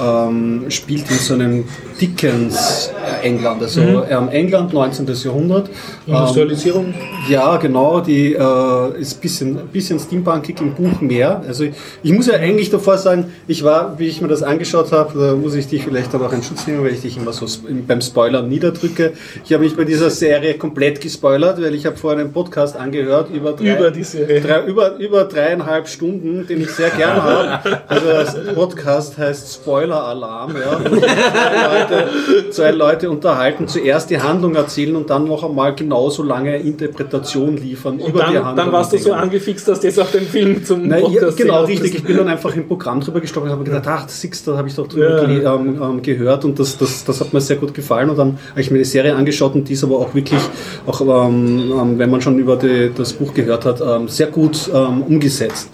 ähm, 0.02 0.66
spielt 0.70 1.12
in 1.12 1.18
so 1.18 1.34
einem 1.34 1.66
Dickens 2.00 2.92
äh, 3.22 3.26
England, 3.28 3.62
also 3.62 3.82
ähm, 3.82 4.30
England 4.30 4.74
19. 4.74 5.08
Jahrhundert. 5.24 5.70
Ähm, 6.08 6.14
Industrialisierung. 6.16 6.94
ja, 7.30 7.58
genau, 7.58 8.00
die 8.02 8.34
äh, 8.34 9.00
ist 9.02 9.18
ein 9.18 9.22
bisschen, 9.22 9.56
bisschen 9.68 10.00
steampunkig 10.00 10.60
im 10.62 10.74
Buch 10.74 11.02
mehr. 11.02 11.42
Also 11.48 11.66
ich, 11.66 11.74
ich 12.04 12.12
muss 12.12 12.28
ja 12.28 12.36
eigentlich 12.36 12.70
davor 12.70 12.98
sagen, 12.98 13.32
ich 13.48 13.64
war, 13.64 13.98
wie 14.00 14.08
ich 14.08 14.22
mir 14.22 14.28
das 14.28 14.44
angeschaut 14.44 14.92
habe, 14.92 15.18
da 15.20 15.36
muss 15.36 15.56
ich 15.56 15.68
dich 15.68 15.84
vielleicht 15.84 16.14
dann 16.14 16.22
auch 16.22 16.34
in 16.34 16.44
Schutz 16.44 16.68
nehmen, 16.68 16.84
weil 16.84 16.94
ich 16.94 17.02
dich 17.02 17.18
immer 17.18 17.34
so 17.34 17.46
beim 17.88 18.02
Spoilern 18.02 18.48
niederdrücke. 18.48 19.14
Ich 19.44 19.54
habe 19.54 19.64
mich 19.64 19.76
bei 19.76 19.84
dieser 19.84 20.10
Serie 20.10 20.56
komplett 20.56 21.02
gespoilert, 21.02 21.62
weil 21.62 21.74
ich 21.76 21.86
habe 21.86 21.98
vorhin 21.98 22.20
einen 22.22 22.34
Podcast 22.34 22.76
angehört 22.76 23.30
über 23.34 23.54
drei, 23.54 23.76
Über 23.76 23.92
die 23.92 24.04
Serie. 24.04 24.42
drei, 24.42 24.64
über, 24.66 24.96
über 24.98 25.24
dreieinhalb 25.26 25.88
Stunden, 25.88 26.46
den 26.48 26.62
ich 26.62 26.70
sehr 26.72 26.90
gern 26.92 27.22
habe. 27.24 27.82
Also 27.88 28.08
das 28.08 28.54
Podcast 28.54 29.18
heißt 29.18 29.54
Spoiler 29.56 30.04
Alarm, 30.04 30.56
ja. 30.56 30.80
Leute, 31.90 32.50
zwei 32.52 32.72
Leute 32.72 33.10
unterhalten, 33.10 33.68
zuerst 33.68 34.10
die 34.10 34.22
Handlung 34.22 34.56
erzählen 34.56 34.96
und 34.96 35.10
dann 35.10 35.26
noch 35.26 35.44
einmal 35.44 35.76
genauso 35.76 36.24
lange 36.24 36.58
Interpretation 36.58 37.58
liefern 37.58 38.00
Und 38.00 38.10
über 38.10 38.26
die 38.26 38.34
dann, 38.34 38.46
Handlung. 38.46 38.56
dann 38.56 38.72
warst 38.72 38.94
du 38.94 38.98
so 38.98 39.14
angefixt, 39.14 39.68
dass 39.68 39.80
du 39.80 39.88
jetzt 39.88 40.00
auch 40.00 40.12
den 40.12 40.24
Film 40.24 40.64
zum 40.64 40.90
ja, 40.90 40.98
Podcast 41.00 41.38
genau, 41.38 41.64
richtig. 41.64 41.96
Ich 41.96 42.04
bin 42.04 42.18
dann 42.18 42.28
einfach 42.28 42.56
im 42.56 42.68
Programm 42.68 43.00
drüber 43.02 43.22
gestolpert 43.22 43.52
und 43.52 43.60
habe 43.60 43.70
gedacht, 43.70 43.84
ach, 43.88 44.10
Six, 44.10 44.44
da 44.44 44.58
habe 44.58 44.68
ich 44.68 44.76
doch 44.76 44.88
drüber 44.88 45.30
Ja. 45.30 45.56
ähm, 45.56 45.82
ähm, 45.82 46.02
gehört 46.02 46.46
und 46.46 46.60
das, 46.60 46.78
das, 46.78 47.04
das 47.06 47.20
hat 47.22 47.34
mir 47.34 47.42
sehr 47.42 47.58
gut 47.58 47.74
gefallen. 47.74 48.10
Und 48.10 48.18
dann 48.18 48.38
habe 48.52 48.62
ich 48.62 48.72
mir 48.72 48.80
die 48.80 48.86
Serie 48.86 49.16
angeschaut 49.16 49.56
und 49.56 49.68
die 49.68 49.74
ist 49.74 49.84
aber 49.84 49.98
auch 49.98 50.14
wirklich, 50.14 50.42
auch 50.86 51.02
ähm, 51.02 51.72
ähm, 51.72 52.00
wenn 52.00 52.10
man 52.10 52.22
schon 52.22 52.40
über 52.40 52.56
die, 52.56 52.92
das 52.96 53.14
Buch 53.14 53.34
gehört 53.34 53.66
hat, 53.66 53.82
ähm, 53.82 54.08
sehr 54.08 54.28
gut 54.28 54.70
ähm, 54.74 55.04
umgesetzt. 55.04 55.70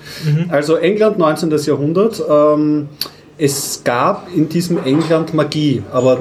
Also 0.50 0.76
England 0.76 1.18
19. 1.18 1.52
Jahrhundert. 1.66 2.22
Es 3.38 3.82
gab 3.84 4.28
in 4.36 4.48
diesem 4.48 4.84
England 4.86 5.34
Magie, 5.34 5.82
aber 5.92 6.20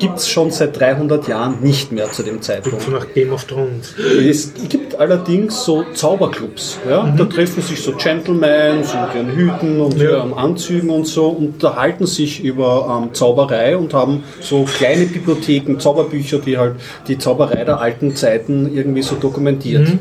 gibt 0.00 0.18
es 0.18 0.28
schon 0.28 0.50
seit 0.50 0.78
300 0.78 1.28
Jahren 1.28 1.60
nicht 1.62 1.92
mehr 1.92 2.10
zu 2.10 2.24
dem 2.24 2.42
Zeitpunkt. 2.42 2.82
So 2.82 2.90
nach 2.90 3.06
Game 3.14 3.32
of 3.32 3.44
Thrones. 3.44 3.94
Es 3.96 4.52
gibt 4.68 4.98
allerdings 4.98 5.64
so 5.64 5.84
Zauberclubs. 5.94 6.78
Ja? 6.88 7.14
Da 7.16 7.24
treffen 7.26 7.62
sich 7.62 7.80
so 7.80 7.92
Gentlemen 7.92 8.82
so 8.82 8.96
mit 8.98 9.14
ihren 9.14 9.30
Hüten 9.36 9.80
und 9.80 9.96
Ja. 9.98 10.10
ihren 10.10 10.34
Anzügen 10.34 10.90
und 10.90 11.06
so, 11.06 11.28
unterhalten 11.28 12.06
sich 12.06 12.42
über 12.42 13.02
ähm, 13.04 13.14
Zauberei 13.14 13.76
und 13.76 13.94
haben 13.94 14.24
so 14.40 14.64
kleine 14.64 15.06
Bibliotheken, 15.06 15.78
Zauberbücher, 15.78 16.38
die 16.38 16.58
halt 16.58 16.74
die 17.06 17.18
Zauberei 17.18 17.64
der 17.64 17.80
alten 17.80 18.16
Zeiten 18.16 18.74
irgendwie 18.74 19.02
so 19.02 19.14
dokumentiert. 19.14 19.88
Mhm. 19.88 19.98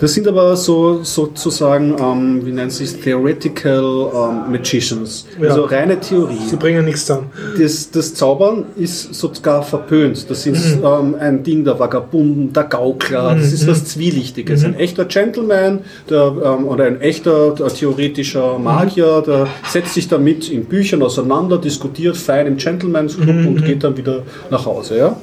Das 0.00 0.14
sind 0.14 0.28
aber 0.28 0.56
so 0.56 1.00
sozusagen, 1.02 1.96
ähm, 2.00 2.46
wie 2.46 2.52
nennt 2.52 2.70
sich 2.72 2.92
Theoretical 3.00 4.10
ähm, 4.14 4.52
Magicians, 4.52 5.26
Ja. 5.40 5.48
also 5.48 5.64
reine 5.64 5.98
Theorie 5.98 6.38
Sie 6.48 6.56
bringen 6.56 6.84
nichts 6.84 7.06
zusammen. 7.06 7.30
das, 7.58 7.90
das 7.90 8.14
Zaubern 8.14 8.66
ist 8.76 9.14
sogar 9.14 9.62
verpönt. 9.62 10.30
Das 10.30 10.46
ist 10.46 10.78
ähm, 10.84 11.16
ein 11.18 11.42
Ding 11.42 11.64
der 11.64 11.78
Vagabunden, 11.78 12.52
der 12.52 12.64
Gaukler, 12.64 13.34
das 13.34 13.52
ist 13.52 13.66
was 13.66 13.84
Zwielichtiges. 13.86 14.64
Ein 14.64 14.74
echter 14.74 15.04
Gentleman 15.04 15.80
der, 16.08 16.32
ähm, 16.44 16.66
oder 16.68 16.84
ein 16.84 17.00
echter 17.00 17.54
theoretischer 17.56 18.58
Magier, 18.58 19.22
der 19.26 19.48
setzt 19.68 19.94
sich 19.94 20.06
damit 20.08 20.48
in 20.48 20.64
Büchern 20.64 21.02
auseinander, 21.02 21.58
diskutiert 21.58 22.16
fein 22.16 22.46
im 22.46 22.56
Gentleman's 22.56 23.16
Club 23.16 23.46
und 23.46 23.64
geht 23.64 23.82
dann 23.84 23.96
wieder 23.96 24.22
nach 24.50 24.64
Hause. 24.64 24.96
Ja? 24.98 25.16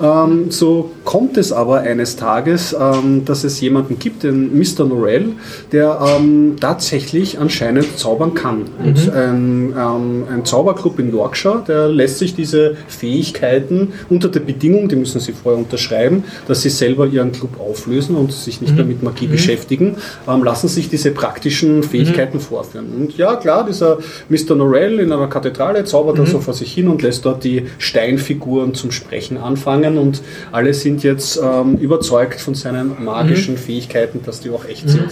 Ähm, 0.00 0.50
so 0.50 0.90
kommt 1.04 1.36
es 1.36 1.50
aber 1.52 1.80
eines 1.80 2.16
Tages, 2.16 2.76
ähm, 2.78 3.24
dass 3.24 3.42
es 3.44 3.60
jemanden 3.60 3.98
gibt, 3.98 4.17
den 4.22 4.58
Mr. 4.58 4.84
Norrell, 4.84 5.30
der 5.72 5.98
ähm, 6.16 6.56
tatsächlich 6.60 7.38
anscheinend 7.38 7.98
zaubern 7.98 8.34
kann. 8.34 8.64
Und 8.82 9.12
ein, 9.12 9.74
ähm, 9.78 10.24
ein 10.32 10.44
Zauberclub 10.44 10.98
in 10.98 11.10
Yorkshire, 11.10 11.62
der 11.66 11.88
lässt 11.88 12.18
sich 12.18 12.34
diese 12.34 12.76
Fähigkeiten 12.86 13.92
unter 14.08 14.28
der 14.28 14.40
Bedingung, 14.40 14.88
die 14.88 14.96
müssen 14.96 15.20
sie 15.20 15.32
vorher 15.32 15.58
unterschreiben, 15.58 16.24
dass 16.46 16.62
sie 16.62 16.70
selber 16.70 17.06
ihren 17.06 17.32
Club 17.32 17.60
auflösen 17.60 18.16
und 18.16 18.32
sich 18.32 18.60
nicht 18.60 18.74
mehr 18.74 18.84
mit 18.84 19.02
Magie 19.02 19.26
beschäftigen, 19.26 19.96
ähm, 20.28 20.44
lassen 20.44 20.68
sich 20.68 20.88
diese 20.88 21.10
praktischen 21.10 21.82
Fähigkeiten 21.82 22.40
vorführen. 22.40 22.86
Und 22.96 23.16
ja, 23.16 23.36
klar, 23.36 23.64
dieser 23.66 23.98
Mr. 24.28 24.54
Norrell 24.54 25.00
in 25.00 25.12
einer 25.12 25.28
Kathedrale 25.28 25.84
zaubert 25.84 26.18
er 26.18 26.26
so 26.26 26.40
vor 26.40 26.54
sich 26.54 26.72
hin 26.72 26.88
und 26.88 27.02
lässt 27.02 27.24
dort 27.24 27.44
die 27.44 27.66
Steinfiguren 27.78 28.74
zum 28.74 28.90
Sprechen 28.90 29.36
anfangen 29.36 29.98
und 29.98 30.22
alle 30.52 30.74
sind 30.74 31.02
jetzt 31.02 31.40
ähm, 31.42 31.76
überzeugt 31.76 32.40
von 32.40 32.54
seinen 32.54 33.04
magischen 33.04 33.56
Fähigkeiten, 33.56 34.07
dass 34.26 34.40
die 34.40 34.50
auch 34.50 34.64
echt 34.66 34.88
sind. 34.88 35.08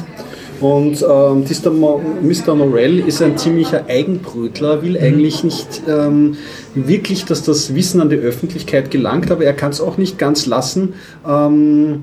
Und 0.60 1.02
ähm, 1.02 1.44
Mo- 1.78 2.00
Mr. 2.22 2.54
Norrell 2.54 2.98
ist 3.00 3.20
ein 3.20 3.36
ziemlicher 3.36 3.84
Eigenbrötler, 3.88 4.82
will 4.82 4.96
eigentlich 4.98 5.44
nicht 5.44 5.82
ähm, 5.86 6.36
wirklich, 6.74 7.24
dass 7.26 7.42
das 7.42 7.74
Wissen 7.74 8.00
an 8.00 8.08
die 8.08 8.16
Öffentlichkeit 8.16 8.90
gelangt, 8.90 9.30
aber 9.30 9.44
er 9.44 9.52
kann 9.52 9.70
es 9.70 9.80
auch 9.80 9.98
nicht 9.98 10.18
ganz 10.18 10.46
lassen. 10.46 10.94
Ähm, 11.28 12.02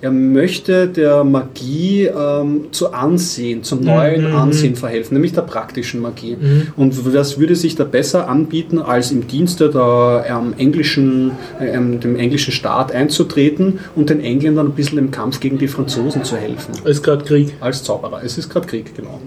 er 0.00 0.10
möchte 0.10 0.88
der 0.88 1.24
Magie 1.24 2.04
ähm, 2.06 2.66
zu 2.72 2.92
Ansehen, 2.92 3.62
zum 3.62 3.80
neuen 3.82 4.26
Ansehen 4.26 4.76
verhelfen, 4.76 5.14
nämlich 5.14 5.32
der 5.32 5.42
praktischen 5.42 6.00
Magie. 6.00 6.36
Und 6.76 6.94
das 7.14 7.38
würde 7.38 7.56
sich 7.56 7.74
da 7.74 7.84
besser 7.84 8.28
anbieten, 8.28 8.78
als 8.78 9.12
im 9.12 9.26
Dienste 9.26 9.70
der, 9.70 10.26
ähm, 10.28 10.54
englischen, 10.58 11.32
ähm, 11.60 12.00
dem 12.00 12.16
englischen 12.16 12.52
Staat 12.52 12.92
einzutreten 12.92 13.78
und 13.94 14.10
den 14.10 14.20
Engländern 14.20 14.66
ein 14.68 14.72
bisschen 14.72 14.98
im 14.98 15.10
Kampf 15.10 15.40
gegen 15.40 15.58
die 15.58 15.68
Franzosen 15.68 16.24
zu 16.24 16.36
helfen 16.36 16.72
Es 16.84 16.98
ist 16.98 17.02
gerade 17.02 17.24
Krieg. 17.24 17.54
als 17.60 17.82
Zauberer. 17.82 18.22
Es 18.22 18.36
ist 18.36 18.50
gerade 18.50 18.66
Krieg, 18.66 18.94
genau. 18.94 19.20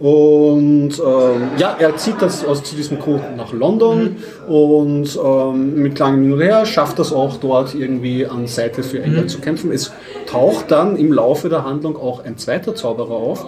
Und 0.00 0.90
ähm, 1.04 1.48
ja, 1.58 1.76
er 1.76 1.96
zieht 1.96 2.22
das 2.22 2.44
aus 2.44 2.62
zu 2.62 2.76
diesem 2.76 3.00
Code 3.00 3.24
nach 3.36 3.52
London 3.52 4.16
und 4.46 5.18
ähm, 5.22 5.74
mit 5.74 5.98
langem 5.98 6.22
Hin 6.22 6.32
und 6.34 6.40
Her 6.40 6.66
schafft 6.66 7.00
das 7.00 7.12
auch 7.12 7.38
dort 7.38 7.74
irgendwie 7.74 8.24
an 8.24 8.46
Seite 8.46 8.84
für 8.84 9.02
England 9.02 9.28
zu 9.28 9.40
kämpfen. 9.40 9.72
Es 9.72 9.90
taucht 10.26 10.70
dann 10.70 10.96
im 10.96 11.12
Laufe 11.12 11.48
der 11.48 11.64
Handlung 11.64 11.96
auch 11.96 12.24
ein 12.24 12.38
zweiter 12.38 12.76
Zauberer 12.76 13.10
auf. 13.10 13.46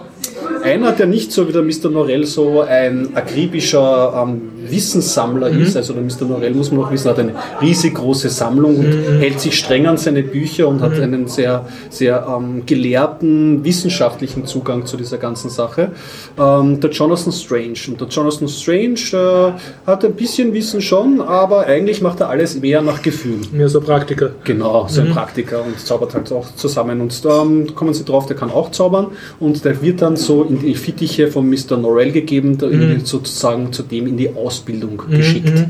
Einer, 0.64 0.90
der 0.90 1.06
nicht 1.06 1.30
so 1.30 1.46
wie 1.46 1.52
der 1.52 1.62
Mr. 1.62 1.88
Norrell 1.88 2.26
so 2.26 2.62
ein 2.62 3.10
akribischer 3.14 4.26
ähm, 4.26 4.59
Wissenssammler 4.70 5.48
ist, 5.48 5.76
also 5.76 5.92
der 5.92 6.02
Mr. 6.02 6.24
Norrell 6.28 6.54
muss 6.54 6.70
man 6.70 6.84
auch 6.84 6.90
wissen, 6.90 7.10
hat 7.10 7.18
eine 7.18 7.34
riesig 7.60 7.94
große 7.94 8.28
Sammlung 8.28 8.76
und 8.78 8.92
hält 9.18 9.40
sich 9.40 9.58
streng 9.58 9.86
an 9.86 9.96
seine 9.96 10.22
Bücher 10.22 10.68
und 10.68 10.80
hat 10.80 10.98
einen 10.98 11.26
sehr, 11.28 11.66
sehr 11.88 12.26
ähm, 12.28 12.64
gelehrten, 12.66 13.64
wissenschaftlichen 13.64 14.46
Zugang 14.46 14.86
zu 14.86 14.96
dieser 14.96 15.18
ganzen 15.18 15.50
Sache. 15.50 15.92
Ähm, 16.38 16.80
der 16.80 16.90
Jonathan 16.90 17.32
Strange. 17.32 17.78
Und 17.88 18.00
der 18.00 18.08
Jonathan 18.08 18.48
Strange 18.48 19.00
äh, 19.12 19.86
hat 19.86 20.04
ein 20.04 20.14
bisschen 20.14 20.52
Wissen 20.52 20.80
schon, 20.80 21.20
aber 21.20 21.66
eigentlich 21.66 22.00
macht 22.00 22.20
er 22.20 22.28
alles 22.28 22.60
mehr 22.60 22.82
nach 22.82 23.02
Gefühl. 23.02 23.40
Mehr 23.52 23.68
so 23.68 23.80
Praktiker. 23.80 24.30
Genau, 24.44 24.86
so 24.88 25.00
ein 25.02 25.10
Praktiker 25.10 25.64
und 25.64 25.78
zaubert 25.78 26.14
halt 26.14 26.32
auch 26.32 26.54
zusammen. 26.54 27.00
Und 27.00 27.22
ähm, 27.24 27.74
kommen 27.74 27.94
sie 27.94 28.04
drauf, 28.04 28.26
der 28.26 28.36
kann 28.36 28.50
auch 28.50 28.70
zaubern. 28.70 29.08
Und 29.38 29.64
der 29.64 29.82
wird 29.82 30.02
dann 30.02 30.16
so 30.16 30.44
in 30.44 30.60
die 30.60 30.74
Fittiche 30.74 31.28
von 31.28 31.48
Mr. 31.48 31.76
Norrell 31.76 32.12
gegeben, 32.12 32.58
der 32.58 32.70
irgendwie 32.70 33.04
sozusagen 33.04 33.72
zudem 33.72 34.06
in 34.06 34.16
die 34.16 34.30
Ausbildung 34.60 35.02
geschickt. 35.10 35.66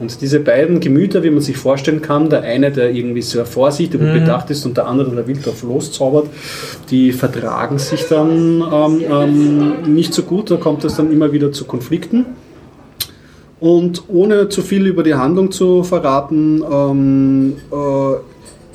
Und 0.00 0.20
diese 0.20 0.38
beiden 0.38 0.78
Gemüter, 0.78 1.24
wie 1.24 1.30
man 1.30 1.40
sich 1.40 1.56
vorstellen 1.56 2.00
kann, 2.00 2.30
der 2.30 2.42
eine, 2.42 2.70
der 2.70 2.92
irgendwie 2.92 3.22
sehr 3.22 3.44
vorsichtig 3.44 4.00
und 4.00 4.12
bedacht 4.12 4.48
ist 4.50 4.64
und 4.64 4.76
der 4.76 4.86
andere, 4.86 5.10
der 5.14 5.26
wild 5.26 5.44
drauf 5.44 5.64
loszaubert, 5.64 6.28
die 6.90 7.10
vertragen 7.10 7.78
sich 7.78 8.04
dann 8.08 8.62
ähm, 8.72 9.02
ähm, 9.10 9.94
nicht 9.94 10.14
so 10.14 10.22
gut. 10.22 10.52
Da 10.52 10.56
kommt 10.56 10.84
es 10.84 10.94
dann 10.94 11.10
immer 11.10 11.32
wieder 11.32 11.50
zu 11.50 11.64
Konflikten. 11.64 12.26
Und 13.58 14.04
ohne 14.06 14.48
zu 14.48 14.62
viel 14.62 14.86
über 14.86 15.02
die 15.02 15.14
Handlung 15.14 15.50
zu 15.50 15.82
verraten, 15.82 16.62
ähm, 16.70 17.54
äh, 17.72 18.27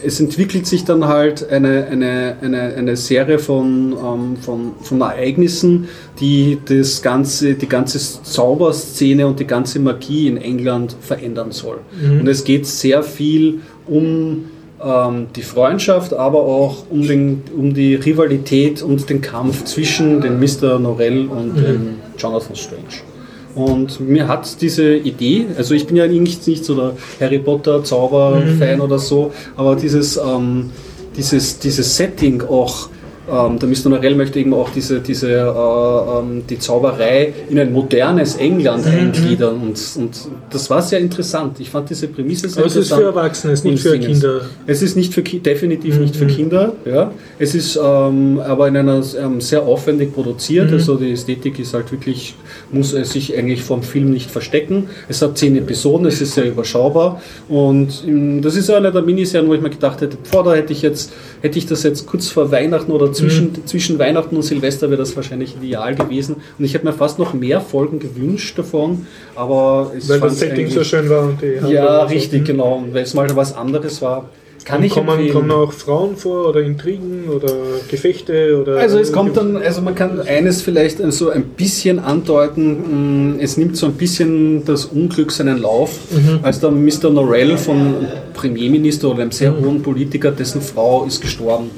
es 0.06 0.20
entwickelt 0.20 0.68
sich 0.68 0.84
dann 0.84 1.08
halt 1.08 1.50
eine, 1.50 1.88
eine, 1.88 2.36
eine, 2.42 2.62
eine 2.76 2.98
Serie 2.98 3.40
von, 3.40 3.94
ähm, 3.94 4.38
von, 4.38 4.72
von 4.82 5.02
Ereignissen, 5.02 5.88
die 6.20 6.58
das 6.66 7.02
ganze, 7.02 7.54
die 7.56 7.68
ganze 7.68 8.00
Zauberszene 8.00 9.26
und 9.28 9.40
die 9.40 9.48
ganze 9.48 9.80
Magie 9.80 10.28
in 10.28 10.38
England 10.38 10.96
verändern 11.00 11.52
soll. 11.52 11.80
Und 12.20 12.28
es 12.28 12.44
geht 12.44 12.66
sehr 12.66 13.04
viel 13.04 13.62
um 13.88 14.46
ähm, 14.84 15.28
die 15.36 15.42
Freundschaft, 15.42 16.14
aber 16.14 16.40
auch 16.40 16.86
um, 16.90 17.08
den, 17.08 17.44
um 17.56 17.74
die 17.74 17.96
Rivalität 17.96 18.82
und 18.82 19.10
den 19.10 19.22
Kampf 19.22 19.64
zwischen 19.66 20.22
dem 20.22 20.40
Mr. 20.40 20.80
Norrell 20.80 21.28
und 21.28 21.56
dem 21.56 21.96
Jonathan 22.18 22.56
Strange. 22.56 23.13
Und 23.56 24.00
mir 24.00 24.28
hat 24.28 24.62
diese 24.62 24.96
Idee, 24.96 25.46
also 25.58 25.76
ich 25.76 25.86
bin 25.86 25.96
ja 25.96 26.08
nicht, 26.08 26.48
nicht 26.48 26.66
so 26.66 26.76
der 26.76 26.94
Harry 27.20 27.40
Potter 27.40 27.84
Zauber-Fan 27.84 28.82
oder 28.82 28.98
so, 28.98 29.32
aber 29.56 29.76
dieses, 29.76 30.18
ähm, 30.18 30.72
dieses, 31.16 31.60
dieses 31.60 31.96
Setting 31.96 32.42
auch 32.42 32.90
ähm, 33.32 33.58
der 33.60 33.70
Mr. 33.70 33.90
Norell 33.90 34.16
möchte 34.16 34.40
eben 34.40 34.54
auch 34.54 34.70
diese, 34.70 35.00
diese, 35.00 35.32
äh, 35.32 36.20
ähm, 36.20 36.44
die 36.50 36.60
Zauberei 36.60 37.34
in 37.50 37.58
ein 37.60 37.72
modernes 37.72 38.36
England 38.36 38.86
Mhm. 38.86 38.92
eingliedern 38.92 39.56
und, 39.62 39.80
und 39.98 40.12
das 40.50 40.70
war 40.70 40.82
sehr 40.82 41.00
interessant. 41.00 41.60
Ich 41.60 41.70
fand 41.70 41.90
diese 41.90 42.08
Prämisse 42.08 42.50
sehr 42.50 42.60
Aber 42.60 42.68
es 42.68 42.76
ist 42.76 42.92
interessant. 42.92 43.02
für 43.02 43.08
Erwachsene, 43.20 43.54
es 43.54 43.60
ist 43.60 43.66
nicht 43.66 43.82
für. 43.84 43.98
Kinder. 43.98 44.42
Es 44.68 44.82
ist 44.82 44.98
nicht 44.98 45.14
für 45.14 45.22
definitiv 45.22 46.00
nicht 46.00 46.16
Mhm. 46.16 46.20
für 46.20 46.28
Kinder, 46.28 46.74
ja. 46.86 47.12
Es 47.40 47.56
ist 47.56 47.80
ähm, 47.82 48.40
aber 48.46 48.68
in 48.68 48.78
einer 48.78 49.02
ähm, 49.20 49.40
sehr 49.42 49.64
aufwendig 49.64 50.14
produziert. 50.14 50.68
Mhm. 50.70 50.74
Also 50.76 50.96
die 50.96 51.12
Ästhetik 51.12 51.60
ist 51.60 51.74
halt 51.74 51.92
wirklich, 51.92 52.36
muss 52.72 52.94
es 52.94 53.12
sich 53.12 53.38
eigentlich 53.38 53.62
vom 53.64 53.84
Film 53.84 54.12
nicht 54.12 54.30
verstecken. 54.30 54.88
Es 55.08 55.22
hat 55.22 55.38
zehn 55.38 55.56
Episoden, 55.58 56.06
es 56.08 56.20
ist 56.22 56.34
sehr 56.36 56.46
überschaubar. 56.48 57.22
Und 57.48 58.04
ähm, 58.06 58.42
das 58.42 58.56
ist 58.56 58.70
eine 58.70 58.92
der 58.92 59.02
Miniserien, 59.02 59.50
wo 59.50 59.54
ich 59.54 59.62
mir 59.62 59.70
gedacht 59.70 60.02
hätte, 60.02 60.18
boah, 60.32 60.44
da 60.44 60.54
hätte 60.56 60.74
ich 60.74 60.82
jetzt, 60.82 61.14
hätte 61.42 61.58
ich 61.58 61.66
das 61.66 61.84
jetzt 61.84 62.06
kurz 62.06 62.28
vor 62.30 62.52
Weihnachten 62.52 62.92
oder 62.92 63.13
zwischen, 63.14 63.46
Mhm. 63.54 63.66
zwischen 63.68 64.00
Weihnachten 64.00 64.36
und 64.36 64.42
Silvester 64.44 64.90
wäre 64.90 65.00
das 65.00 65.16
wahrscheinlich 65.16 65.56
ideal 65.56 65.96
gewesen. 65.96 66.36
Und 66.58 66.66
ich 66.66 66.74
hätte 66.74 66.86
mir 66.86 66.94
fast 66.94 67.20
noch 67.20 67.34
mehr 67.34 67.62
Folgen 67.62 68.00
gewünscht 68.00 68.58
davon. 68.58 69.06
Aber 69.36 69.92
es 69.98 70.10
Weil 70.10 70.20
das 70.20 70.40
Setting 70.40 70.70
so 70.70 70.84
schön 70.84 71.10
war 71.10 71.24
und 71.24 71.42
die 71.42 71.72
Ja, 71.74 72.02
und 72.04 72.10
so. 72.10 72.14
richtig, 72.16 72.46
genau. 72.46 72.76
Und 72.76 72.94
weil 72.94 73.04
es 73.04 73.14
mal 73.14 73.34
was 73.36 73.56
anderes 73.56 74.02
war, 74.02 74.30
kann 74.66 74.80
Und 74.80 74.86
ich 74.86 74.92
kommen, 74.94 75.10
empfehlen. 75.10 75.34
kommen 75.34 75.52
auch 75.52 75.72
Frauen 75.74 76.16
vor 76.16 76.50
oder 76.50 76.62
Intrigen 76.62 77.30
oder 77.30 77.52
Gefechte 77.90 78.60
oder. 78.62 78.78
Also 78.78 79.00
es 79.00 79.12
kommt 79.12 79.36
dann, 79.38 79.58
also 79.58 79.82
man 79.82 79.96
kann 79.96 80.20
eines 80.22 80.62
vielleicht 80.62 81.00
so 81.12 81.30
ein 81.30 81.44
bisschen 81.44 82.00
andeuten, 82.00 83.34
mh, 83.36 83.44
es 83.44 83.58
nimmt 83.58 83.78
so 83.78 83.86
ein 83.88 83.94
bisschen 83.94 84.64
das 84.66 84.86
Unglück 84.86 85.32
seinen 85.32 85.58
Lauf, 85.60 85.98
als 86.42 86.60
der 86.60 86.72
Mr. 86.72 87.10
Norrell 87.10 87.58
von 87.58 87.96
Premierminister 88.34 89.10
oder 89.12 89.22
einem 89.22 89.32
sehr 89.32 89.58
hohen 89.58 89.82
Politiker, 89.82 90.32
dessen 90.32 90.62
Frau 90.62 91.06
ist 91.06 91.22
gestorben. 91.22 91.70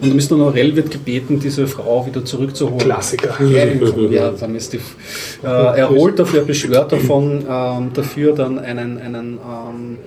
Und 0.00 0.14
Mr. 0.14 0.36
Norrell 0.36 0.74
wird 0.76 0.90
gebeten, 0.90 1.38
diese 1.40 1.66
Frau 1.66 2.06
wieder 2.06 2.24
zurückzuholen. 2.24 2.78
Klassiker. 2.78 3.34
Ja, 3.44 3.64
ja, 4.10 4.30
dann 4.38 4.54
ist 4.54 4.72
die, 4.72 4.78
äh, 4.78 5.46
er 5.46 5.90
holt 5.90 6.18
dafür, 6.18 6.40
er 6.40 6.46
beschwört 6.46 6.92
davon, 6.92 7.44
ähm, 7.48 7.90
dafür 7.94 8.34
dann 8.34 8.58
einen, 8.58 8.98
einen, 8.98 9.38
ähm, 9.38 9.38
einen 9.42 9.98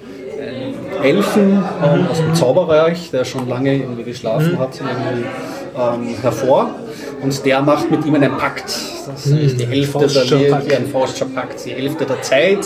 Elfen 1.04 1.64
ähm, 1.84 2.08
aus 2.10 2.18
dem 2.18 2.34
Zauberreich, 2.34 3.12
der 3.12 3.26
schon 3.26 3.48
lange 3.48 3.76
irgendwie 3.76 4.04
geschlafen 4.04 4.58
hat, 4.58 4.80
irgendwie, 4.80 5.26
ähm, 5.78 6.16
hervor. 6.22 6.70
Und 7.24 7.46
der 7.46 7.62
macht 7.62 7.90
mit 7.90 8.06
ihm 8.06 8.16
einen 8.16 8.38
Pakt. 8.38 8.66
Das 9.06 9.26
ist 9.26 9.60
die 9.60 9.66
Hälfte 9.66 10.08
der 10.08 10.26
ja, 10.26 10.56
ein 10.56 10.92
Pakt. 11.34 11.66
Die 11.66 11.72
Hälfte 11.72 12.06
der 12.06 12.22
Zeit 12.22 12.66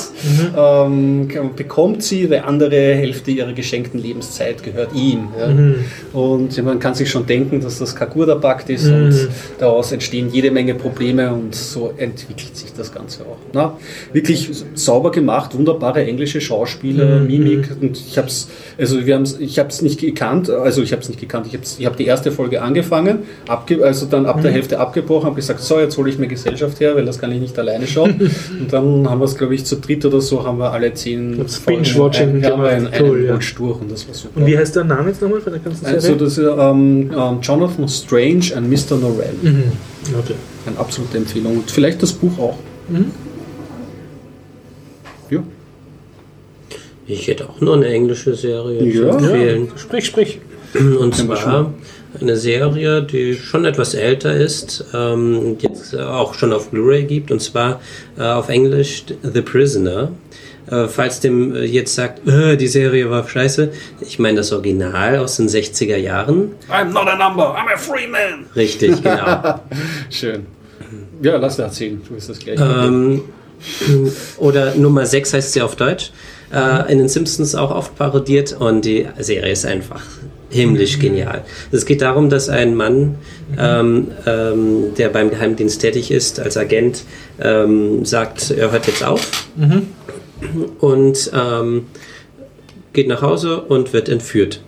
ähm, 0.56 1.28
bekommt 1.56 2.04
sie, 2.04 2.28
die 2.28 2.38
andere 2.38 2.76
Hälfte 2.96 3.32
ihrer 3.32 3.54
geschenkten 3.54 4.02
Lebenszeit 4.02 4.64
gehört 4.64 4.94
ihm. 4.94 5.30
Ja. 5.40 6.20
Und 6.20 6.64
man 6.64 6.80
kann 6.80 6.94
sich 6.94 7.10
schon 7.10 7.26
denken, 7.26 7.62
dass 7.62 7.80
das 7.80 7.96
Kagurda-Pakt 7.96 8.70
ist 8.70 8.88
und 8.88 9.30
daraus 9.60 9.92
entstehen 9.92 10.30
jede 10.32 10.52
Menge 10.52 10.76
Probleme 10.76 11.34
und 11.34 11.56
so 11.56 11.94
entwickelt 11.98 12.56
sich 12.56 12.74
das 12.74 12.94
Ganze 12.94 13.24
auch. 13.24 13.38
Na, 13.54 13.78
wirklich 14.14 14.50
sauber 14.76 15.12
gemacht, 15.12 15.58
wunderbare 15.58 16.06
englische 16.06 16.42
Schauspieler, 16.42 17.20
Mimik 17.20 17.70
und 17.82 17.98
ich 17.98 18.18
habe 18.18 18.28
es, 18.28 18.50
also 18.78 19.06
wir 19.06 19.16
haben's, 19.16 19.38
ich 19.40 19.60
habe 19.60 19.70
es 19.70 19.82
nicht 19.82 20.00
gekannt, 20.00 20.50
also 20.50 20.82
ich 20.82 20.92
habe 20.92 21.02
es 21.02 21.10
nicht 21.10 21.20
gekannt, 21.20 21.48
ich 21.48 21.54
habe 21.54 21.86
hab 21.86 21.98
die 21.98 22.06
erste 22.06 22.32
Folge 22.32 22.62
angefangen, 22.62 23.20
abge, 23.48 23.84
also 23.84 24.06
dann 24.06 24.26
ab 24.26 24.42
der 24.48 24.53
Hälfte 24.53 24.80
abgebrochen, 24.80 25.26
habe 25.26 25.36
gesagt, 25.36 25.60
so 25.60 25.80
jetzt 25.80 25.98
hole 25.98 26.10
ich 26.10 26.18
mir 26.18 26.28
Gesellschaft 26.28 26.80
her, 26.80 26.95
weil 26.95 27.06
das 27.06 27.19
kann 27.19 27.32
ich 27.32 27.40
nicht 27.40 27.57
alleine 27.60 27.86
schauen 27.88 28.32
und 28.60 28.72
dann 28.72 29.10
haben 29.10 29.19
wir 29.19 29.26
es 29.26 29.38
glaube 29.38 29.56
ich 29.56 29.65
zu 29.65 29.76
dritt 29.78 30.06
oder 30.06 30.22
so, 30.22 30.44
haben 30.44 30.57
wir 30.60 30.72
alle 30.72 30.94
zehn 30.94 31.45
Binge-Watching 31.65 32.41
gemacht. 32.41 32.91
Cool, 32.99 33.26
ja. 33.26 33.34
Durch 33.34 33.60
und 33.60 33.91
das 33.91 34.07
war 34.07 34.15
super. 34.15 34.40
Und 34.40 34.45
wie 34.45 34.57
heißt 34.57 34.76
der 34.76 34.84
Name 34.84 35.10
jetzt 35.10 35.22
nochmal 35.22 35.41
von 35.41 35.53
der 35.53 35.61
ganzen 35.61 35.86
Serie? 35.86 35.95
Also 35.95 36.15
das 36.15 36.38
ist 36.38 36.45
ähm, 36.45 37.11
ähm, 37.15 37.40
Jonathan 37.41 37.88
Strange 37.88 38.53
und 38.56 38.69
Mr. 38.69 38.95
Norrell. 38.98 39.34
Mhm. 39.41 39.64
Okay. 40.19 40.36
Eine 40.65 40.78
absolute 40.80 41.18
Empfehlung. 41.18 41.57
Und 41.57 41.72
vielleicht 41.72 42.02
das 42.03 42.14
Buch 42.14 42.38
auch. 42.40 42.57
Ja. 45.30 45.44
Ich 47.06 47.28
hätte 47.28 47.49
auch 47.49 47.61
noch 47.61 47.74
eine 47.74 47.88
englische 47.88 48.36
Serie 48.36 48.84
Ja. 48.84 49.11
zu 49.11 49.26
empfehlen. 49.26 49.69
Sprich, 49.78 50.06
sprich. 50.06 50.40
Und 50.99 51.15
zwar 51.15 51.74
eine 52.22 52.38
Serie, 52.38 53.02
die 53.02 53.35
schon 53.35 53.65
etwas 53.65 53.94
älter 53.94 54.34
ist, 54.34 54.85
ähm, 54.94 55.57
jetzt 55.60 55.95
auch 55.95 56.34
schon 56.34 56.53
auf 56.53 56.69
Blu-ray 56.69 57.03
gibt, 57.03 57.31
und 57.31 57.41
zwar 57.41 57.81
äh, 58.18 58.23
auf 58.23 58.49
Englisch 58.49 59.03
The 59.22 59.41
Prisoner. 59.41 60.11
Äh, 60.69 60.88
falls 60.88 61.22
dem 61.22 61.56
äh, 61.56 61.64
jetzt 61.64 61.95
sagt, 61.95 62.27
äh, 62.27 62.57
die 62.57 62.68
Serie 62.68 63.10
war 63.10 63.27
scheiße, 63.27 63.72
ich 64.02 64.19
meine 64.19 64.38
das 64.38 64.52
Original 64.52 65.18
aus 65.18 65.38
den 65.38 65.48
60er 65.48 65.95
Jahren. 65.95 66.52
I'm 66.69 66.91
not 66.91 67.07
a 67.07 67.15
number, 67.15 67.56
I'm 67.56 67.73
a 67.73 67.77
free 67.77 68.07
man. 68.07 68.45
Richtig, 68.56 69.02
genau. 69.02 69.61
Schön. 70.10 70.45
Ja, 71.22 71.38
lass 71.38 71.57
erzählen. 71.57 72.02
Du 72.07 72.15
bist 72.15 72.30
das 72.30 72.39
gleiche. 72.39 72.61
ähm, 72.64 73.22
oder 74.38 74.76
Nummer 74.76 75.06
6 75.06 75.34
heißt 75.34 75.53
sie 75.53 75.61
auf 75.61 75.76
Deutsch. 75.76 76.11
Äh, 76.53 76.91
in 76.91 76.99
den 76.99 77.10
Simpsons 77.10 77.56
auch 77.56 77.72
oft 77.72 77.95
parodiert 77.98 78.53
und 78.53 78.85
die 78.85 79.07
Serie 79.19 79.52
ist 79.52 79.65
einfach 79.65 80.02
himmlisch 80.49 80.99
genial. 80.99 81.44
Es 81.72 81.86
geht 81.86 82.02
darum, 82.02 82.30
dass 82.30 82.49
ein 82.49 82.76
Mann, 82.76 83.15
ähm, 83.57 84.07
ähm, 84.26 84.94
der 84.98 85.10
beim 85.10 85.30
Geheimdienst 85.30 85.82
tätig 85.82 86.11
ist, 86.11 86.40
als 86.40 86.57
Agent, 86.57 87.03
ähm, 87.41 88.06
sagt, 88.06 88.52
er 88.52 88.72
hört 88.72 88.88
jetzt 88.88 89.03
auf 89.03 89.48
und 90.80 91.32
ähm, 91.34 91.88
geht 92.94 93.07
nach 93.07 93.22
Hause 93.22 93.61
und 93.61 93.94
wird 93.94 94.10
entführt 94.10 94.61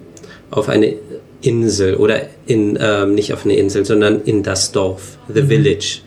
auf 0.51 0.69
eine 0.69 0.95
Insel 1.41 1.95
oder 1.95 2.21
in, 2.45 2.77
ähm, 2.81 3.15
nicht 3.15 3.33
auf 3.33 3.45
eine 3.45 3.55
Insel, 3.55 3.85
sondern 3.85 4.21
in 4.23 4.43
das 4.43 4.71
Dorf, 4.71 5.17
The 5.33 5.43
Village. 5.43 5.99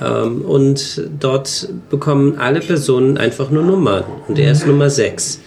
Ähm, 0.00 0.42
und 0.42 1.02
dort 1.18 1.68
bekommen 1.90 2.38
alle 2.38 2.60
Personen 2.60 3.18
einfach 3.18 3.50
nur 3.50 3.64
Nummern. 3.64 4.04
Und 4.28 4.38
er 4.38 4.52
ist 4.52 4.66
Nummer 4.66 4.90
6. 4.90 5.40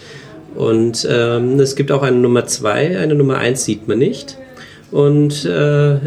Und 0.62 1.08
ähm, 1.10 1.60
es 1.60 1.76
gibt 1.76 1.92
auch 1.92 2.04
eine 2.04 2.18
Nummer 2.18 2.46
2, 2.46 3.00
eine 3.00 3.16
Nummer 3.16 3.40
1 3.40 3.66
sieht 3.66 3.88
man 3.88 3.98
nicht. 3.98 4.38
Und 4.92 5.44
äh, 5.44 5.98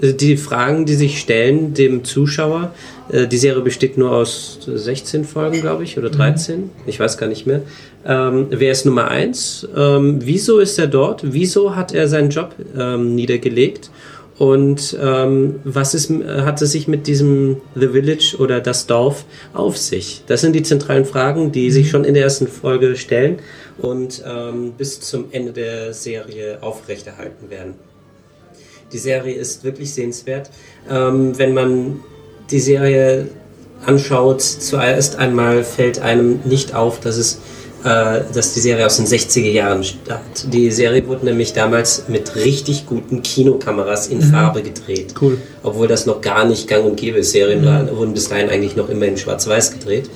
die 0.00 0.36
Fragen, 0.36 0.86
die 0.86 0.94
sich 0.94 1.18
stellen 1.18 1.74
dem 1.74 2.04
Zuschauer, 2.04 2.72
äh, 3.10 3.26
die 3.26 3.38
Serie 3.38 3.60
besteht 3.60 3.98
nur 3.98 4.12
aus 4.12 4.60
16 4.72 5.24
Folgen, 5.24 5.60
glaube 5.60 5.82
ich, 5.82 5.98
oder 5.98 6.10
13, 6.10 6.70
ich 6.86 7.00
weiß 7.00 7.18
gar 7.18 7.26
nicht 7.26 7.44
mehr. 7.44 7.62
Ähm, 8.06 8.46
wer 8.50 8.70
ist 8.70 8.86
Nummer 8.86 9.08
1? 9.08 9.70
Ähm, 9.76 10.20
wieso 10.22 10.60
ist 10.60 10.78
er 10.78 10.86
dort? 10.86 11.32
Wieso 11.32 11.74
hat 11.74 11.92
er 11.92 12.06
seinen 12.06 12.30
Job 12.30 12.54
ähm, 12.78 13.16
niedergelegt? 13.16 13.90
Und 14.42 14.98
ähm, 15.00 15.60
was 15.62 15.94
ist, 15.94 16.10
hat 16.10 16.60
es 16.62 16.72
sich 16.72 16.88
mit 16.88 17.06
diesem 17.06 17.60
The 17.76 17.86
Village 17.90 18.34
oder 18.40 18.60
das 18.60 18.88
Dorf 18.88 19.24
auf 19.54 19.78
sich? 19.78 20.24
Das 20.26 20.40
sind 20.40 20.54
die 20.54 20.64
zentralen 20.64 21.04
Fragen, 21.04 21.52
die 21.52 21.70
sich 21.70 21.90
schon 21.90 22.02
in 22.02 22.14
der 22.14 22.24
ersten 22.24 22.48
Folge 22.48 22.96
stellen 22.96 23.38
und 23.78 24.20
ähm, 24.26 24.72
bis 24.76 24.98
zum 24.98 25.26
Ende 25.30 25.52
der 25.52 25.94
Serie 25.94 26.60
aufrechterhalten 26.60 27.50
werden. 27.50 27.74
Die 28.92 28.98
Serie 28.98 29.36
ist 29.36 29.62
wirklich 29.62 29.94
sehenswert. 29.94 30.50
Ähm, 30.90 31.38
wenn 31.38 31.54
man 31.54 32.00
die 32.50 32.58
Serie 32.58 33.28
anschaut, 33.86 34.42
zuerst 34.42 35.20
einmal 35.20 35.62
fällt 35.62 36.00
einem 36.00 36.40
nicht 36.46 36.74
auf, 36.74 36.98
dass 36.98 37.16
es 37.16 37.38
dass 37.82 38.54
die 38.54 38.60
Serie 38.60 38.86
aus 38.86 38.96
den 38.96 39.06
60er 39.06 39.50
Jahren 39.50 39.82
stammt. 39.82 40.52
Die 40.52 40.70
Serie 40.70 41.06
wurde 41.06 41.24
nämlich 41.24 41.52
damals 41.52 42.04
mit 42.08 42.36
richtig 42.36 42.86
guten 42.86 43.22
Kinokameras 43.22 44.06
in 44.06 44.22
Farbe 44.22 44.62
gedreht. 44.62 45.14
Cool. 45.20 45.38
Obwohl 45.62 45.88
das 45.88 46.06
noch 46.06 46.20
gar 46.20 46.44
nicht 46.44 46.68
gang 46.68 46.84
und 46.84 46.96
gäbe 46.96 47.18
ist. 47.18 47.32
Serien 47.32 47.64
waren, 47.64 47.94
wurden 47.96 48.14
bis 48.14 48.28
dahin 48.28 48.50
eigentlich 48.50 48.76
noch 48.76 48.88
immer 48.88 49.06
in 49.06 49.16
Schwarz-Weiß 49.16 49.72
gedreht. 49.72 50.08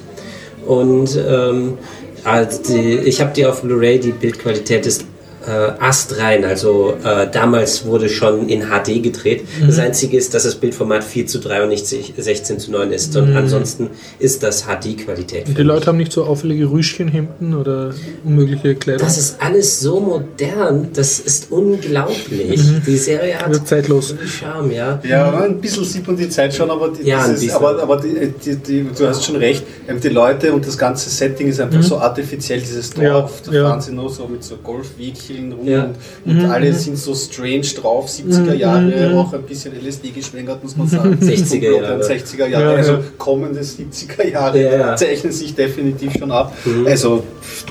Und 0.65 1.17
ähm, 1.17 1.79
also 2.25 2.63
die, 2.63 2.99
ich 2.99 3.21
habe 3.21 3.33
die 3.35 3.47
auf 3.47 3.63
Blu-ray, 3.63 3.99
die 3.99 4.13
Bildqualität 4.13 4.87
ist 4.87 5.05
äh, 5.47 5.51
astrein. 5.81 6.45
Also 6.45 6.95
äh, 7.05 7.29
damals 7.31 7.85
wurde 7.87 8.09
schon 8.09 8.49
in 8.49 8.63
HD 8.71 9.03
gedreht. 9.03 9.45
Das 9.65 9.79
Einzige 9.79 10.17
ist, 10.17 10.35
dass 10.35 10.45
das 10.45 10.55
Bildformat 10.57 11.05
4 11.05 11.27
zu 11.27 11.39
3 11.39 11.63
und 11.65 11.69
nicht 11.71 11.87
16 11.87 12.59
zu 12.59 12.71
9 12.73 12.93
ist. 12.93 13.17
Und 13.17 13.37
ansonsten 13.37 13.91
ist 14.19 14.43
das 14.43 14.65
HD-Qualität. 14.67 15.47
Die 15.57 15.63
Leute 15.63 15.87
haben 15.87 15.99
nicht 15.99 16.13
so 16.13 16.25
auffällige 16.25 16.71
Rüschchenhemden 16.71 17.55
oder 17.55 17.95
unmögliche 18.25 18.75
Kleidung. 18.75 19.07
Das 19.07 19.19
ist 19.19 19.37
alles 19.41 19.81
so 19.81 20.01
modern, 20.01 20.89
das 20.93 21.19
ist 21.21 21.51
unglaublich. 21.51 22.61
Die 22.87 22.97
Serie 22.97 23.37
hat 23.39 23.47
Also 23.47 23.61
zeitlos. 23.61 24.09
so 24.09 24.17
viel 24.17 24.29
Charme, 24.29 24.71
ja. 24.73 25.01
Ja, 25.09 25.41
ein 25.41 25.61
bisschen 25.61 25.85
sieht 25.85 26.07
man 26.07 26.17
die 26.17 26.29
Zeit 26.29 26.55
schon, 26.55 26.71
aber, 26.71 26.91
die, 26.91 27.07
Ja, 27.09 27.27
bisschen. 27.27 27.51
aber, 27.53 27.81
aber 27.83 27.97
die, 27.99 28.33
die, 28.45 28.57
die, 28.57 28.87
du 28.97 29.07
hast 29.07 29.25
schon 29.25 29.37
recht, 29.37 29.65
ähm, 29.89 30.01
die 30.01 30.09
Leute 30.09 30.53
und 30.53 30.67
das 30.67 30.77
ganze 30.77 31.09
Setting 31.11 31.49
ist 31.49 31.61
einfach 31.61 31.83
so 31.83 31.99
artifiziell, 31.99 32.61
dieses 32.61 32.91
Dorf, 32.91 33.43
Ja, 33.47 33.51
da 33.51 33.53
ja. 33.53 33.69
fahren 33.69 33.81
sie 33.81 33.93
nur 33.93 34.11
so 34.11 34.27
mit 34.27 34.43
so 34.43 34.57
Golfwegchen 34.57 35.36
Computerspielen 35.37 35.53
rum 35.53 35.67
Ja. 35.69 35.91
und, 36.25 36.39
und 36.39 36.45
alle 36.47 36.73
sind 36.73 36.97
so 36.99 37.15
strange 37.15 37.63
drauf, 37.81 38.09
70er 38.09 38.55
Jahre, 38.55 39.17
auch 39.19 39.33
ein 39.33 39.43
bisschen 39.43 39.73
LSD 39.75 40.11
geschwängert, 40.11 40.63
muss 40.63 40.77
man 40.77 40.89
sagen. 40.89 41.15
60er 41.21 41.75
Und 41.77 41.83
Jahre. 41.83 42.03
60er 42.05 42.47
Jahre, 42.47 42.65
Ja, 42.65 42.71
also 42.77 42.99
kommende 43.19 43.61
70er 43.61 44.31
Jahre 44.31 44.63
Ja, 44.63 44.77
ja. 44.77 44.97
zeichnen 44.97 45.33
sich 45.33 45.55
definitiv 45.55 46.13
schon 46.19 46.31
ab. 46.31 46.57
Also, 46.87 47.23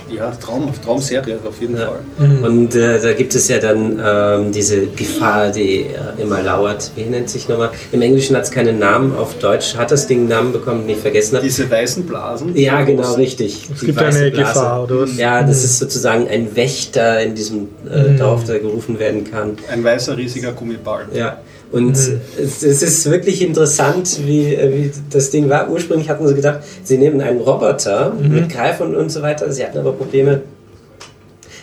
ja, 0.10 0.32
Traum, 0.32 0.72
Traumserie 0.84 1.38
auf 1.48 1.60
jeden 1.61 1.77
Ja. 1.77 1.88
Fall. 1.88 1.99
Und 2.44 2.76
äh, 2.76 2.99
da 3.02 3.14
gibt 3.14 3.34
es 3.36 3.48
ja 3.48 3.60
dann 3.60 4.02
ähm, 4.03 4.52
diese 4.52 4.88
Gefahr, 4.88 5.52
die 5.52 5.82
äh, 5.82 6.22
immer 6.22 6.41
lauert. 6.41 6.91
Wie 6.95 7.03
nennt 7.03 7.30
sich 7.30 7.48
nochmal? 7.49 7.72
Im 7.91 8.02
Englischen 8.02 8.36
hat 8.36 8.44
es 8.44 8.52
keinen 8.52 8.80
Namen, 8.80 9.15
auf 9.15 9.36
Deutsch 9.40 9.76
hat 9.76 9.91
das 9.91 10.07
Ding 10.07 10.19
einen 10.19 10.30
Namen 10.30 10.52
bekommen, 10.53 10.82
den 10.88 10.95
ich 10.95 11.02
vergessen 11.02 11.36
habe. 11.38 11.45
Diese 11.45 11.69
weißen 11.69 12.06
Blasen. 12.06 12.56
Ja, 12.56 12.82
genau, 12.84 13.14
richtig. 13.14 13.69
Es 13.73 13.80
Die 13.80 13.88
gibt 13.88 13.99
eine 13.99 14.32
Blase. 14.32 14.53
Gefahr, 14.53 14.84
oder 14.84 15.02
was? 15.02 15.18
Ja, 15.18 15.41
das 15.44 15.64
ist 15.64 15.80
sozusagen 15.80 16.27
ein 16.27 16.56
Wächter 16.56 17.22
in 17.22 17.36
diesem 17.36 17.69
äh, 17.90 18.18
Dorf, 18.18 18.44
der 18.45 18.60
gerufen 18.60 18.99
werden 18.99 19.30
kann. 19.30 19.57
Ein 19.72 19.84
weißer, 19.84 20.18
riesiger 20.18 20.52
Gummiball. 20.52 21.06
Ja. 21.14 21.38
Und 21.76 21.97
es, 21.97 22.64
es 22.64 22.81
ist 22.81 23.11
wirklich 23.11 23.41
interessant, 23.41 24.22
wie, 24.26 24.56
äh, 24.56 24.72
wie 24.73 24.91
das 25.10 25.30
Ding 25.30 25.49
war. 25.49 25.69
Ursprünglich 25.69 26.10
hatten 26.10 26.26
sie 26.26 26.34
gedacht, 26.34 26.60
sie 26.84 26.97
nehmen 26.97 27.19
einen 27.19 27.41
Roboter 27.41 28.14
mit 28.14 28.47
Greifern 28.47 28.95
und 28.95 29.10
so 29.10 29.22
weiter. 29.22 29.52
Sie 29.52 29.61
hatten 29.61 29.80
aber 29.80 29.91
Probleme. 29.91 30.43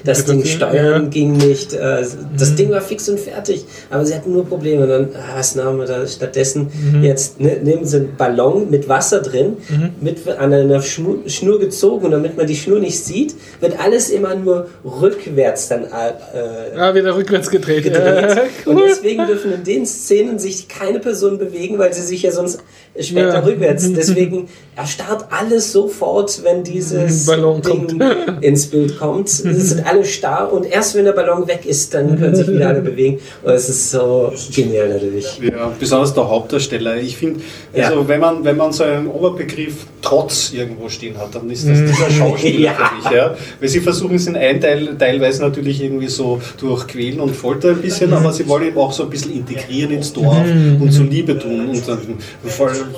Das 0.04 0.24
Ding 0.24 0.44
steuern 0.44 1.04
ja. 1.04 1.08
ging 1.08 1.32
nicht. 1.36 1.72
äh, 1.74 2.04
Das 2.36 2.54
Ding 2.54 2.70
war 2.70 2.80
fix 2.80 3.08
und 3.08 3.20
fertig, 3.20 3.64
aber 3.90 4.04
sie 4.04 4.14
hatten 4.14 4.32
nur 4.32 4.44
Probleme. 4.46 4.82
Und 4.82 4.88
dann, 4.88 5.08
ah, 5.14 5.36
was 5.36 5.54
nahmen 5.54 5.78
wir 5.78 5.86
da 5.86 6.06
stattdessen? 6.06 6.68
Jetzt 7.02 7.40
ne, 7.40 7.58
nehmen 7.62 7.84
sie 7.84 7.98
einen 7.98 8.16
Ballon 8.16 8.70
mit 8.70 8.88
Wasser 8.88 9.20
drin, 9.20 9.56
mit 10.00 10.26
an 10.28 10.52
einer 10.52 10.82
Schnur, 10.82 11.18
Schnur 11.26 11.58
gezogen. 11.60 12.06
Und 12.06 12.10
damit 12.12 12.36
man 12.36 12.46
die 12.46 12.56
Schnur 12.56 12.78
nicht 12.80 12.98
sieht, 13.04 13.34
wird 13.60 13.78
alles 13.80 14.10
immer 14.10 14.34
nur 14.34 14.66
rückwärts 14.84 15.68
dann 15.68 15.84
äh, 15.84 16.76
Ah, 16.78 16.94
wieder 16.94 17.14
rückwärts 17.16 17.50
gedreht. 17.50 17.84
gedreht. 17.84 18.02
Ja, 18.36 18.42
Und 18.70 18.76
cool. 18.78 18.84
deswegen 18.88 19.26
dürfen 19.26 19.52
in 19.52 19.64
den 19.64 19.86
Szenen 19.86 20.38
sich 20.38 20.68
keine 20.68 20.98
Person 21.00 21.38
bewegen, 21.38 21.78
weil 21.78 21.92
sie 21.92 22.02
sich 22.02 22.22
ja 22.22 22.30
sonst 22.32 22.60
später 22.98 23.34
Ja. 23.34 23.38
rückwärts. 23.40 23.90
Deswegen 23.96 24.48
erstarrt 24.76 25.26
alles 25.30 25.72
sofort, 25.72 26.42
wenn 26.44 26.64
dieses 26.64 27.26
Ballon 27.26 27.60
Ding 27.62 28.00
ins 28.40 28.66
Bild 28.66 28.98
kommt. 28.98 29.28
Es 29.28 29.38
sind 29.38 29.86
alle 29.92 30.04
starr 30.04 30.52
und 30.52 30.64
erst 30.70 30.94
wenn 30.94 31.04
der 31.04 31.12
Ballon 31.12 31.46
weg 31.46 31.66
ist, 31.66 31.92
dann 31.94 32.18
können 32.18 32.34
sich 32.34 32.48
wieder 32.48 32.68
alle 32.68 32.80
bewegen. 32.90 33.18
Und 33.42 33.52
es 33.52 33.68
ist 33.68 33.90
so 33.90 34.32
genial 34.54 34.88
natürlich. 34.88 35.38
Ja, 35.42 35.70
besonders 35.78 36.14
der 36.14 36.28
Hauptdarsteller. 36.28 36.96
Ich 36.96 37.16
finde, 37.16 37.40
Ja. 37.74 37.88
also 37.88 38.08
wenn 38.08 38.20
man, 38.20 38.44
wenn 38.44 38.56
man 38.56 38.72
so 38.72 38.84
einen 38.84 39.06
Oberbegriff 39.06 39.86
Trotz 40.04 40.52
irgendwo 40.52 40.88
stehen 40.88 41.16
hat, 41.16 41.32
dann 41.34 41.48
ist 41.48 41.68
das 41.68 41.78
dieser 41.78 42.10
Schauspieler 42.10 42.60
Ja. 42.70 42.74
für 42.74 42.94
mich. 43.08 43.16
Ja. 43.16 43.34
Weil 43.60 43.68
sie 43.68 43.80
versuchen 43.80 44.16
es 44.16 44.26
in 44.26 44.34
ein 44.36 44.60
Teil, 44.60 44.96
teilweise 44.98 45.42
natürlich 45.42 45.80
irgendwie 45.80 46.08
so 46.08 46.40
durch 46.58 46.88
Quälen 46.88 47.20
und 47.20 47.36
Folter 47.36 47.68
ein 47.70 47.76
bisschen, 47.82 48.12
aber 48.12 48.32
sie 48.32 48.48
wollen 48.48 48.66
ihn 48.68 48.76
auch 48.76 48.92
so 48.92 49.04
ein 49.04 49.10
bisschen 49.10 49.32
integrieren 49.32 49.92
ins 49.92 50.12
Dorf 50.12 50.44
und 50.80 50.90
zur 50.92 51.04
Liebe 51.06 51.38
tun. 51.38 51.68
Und 51.68 51.86
dann 51.88 51.98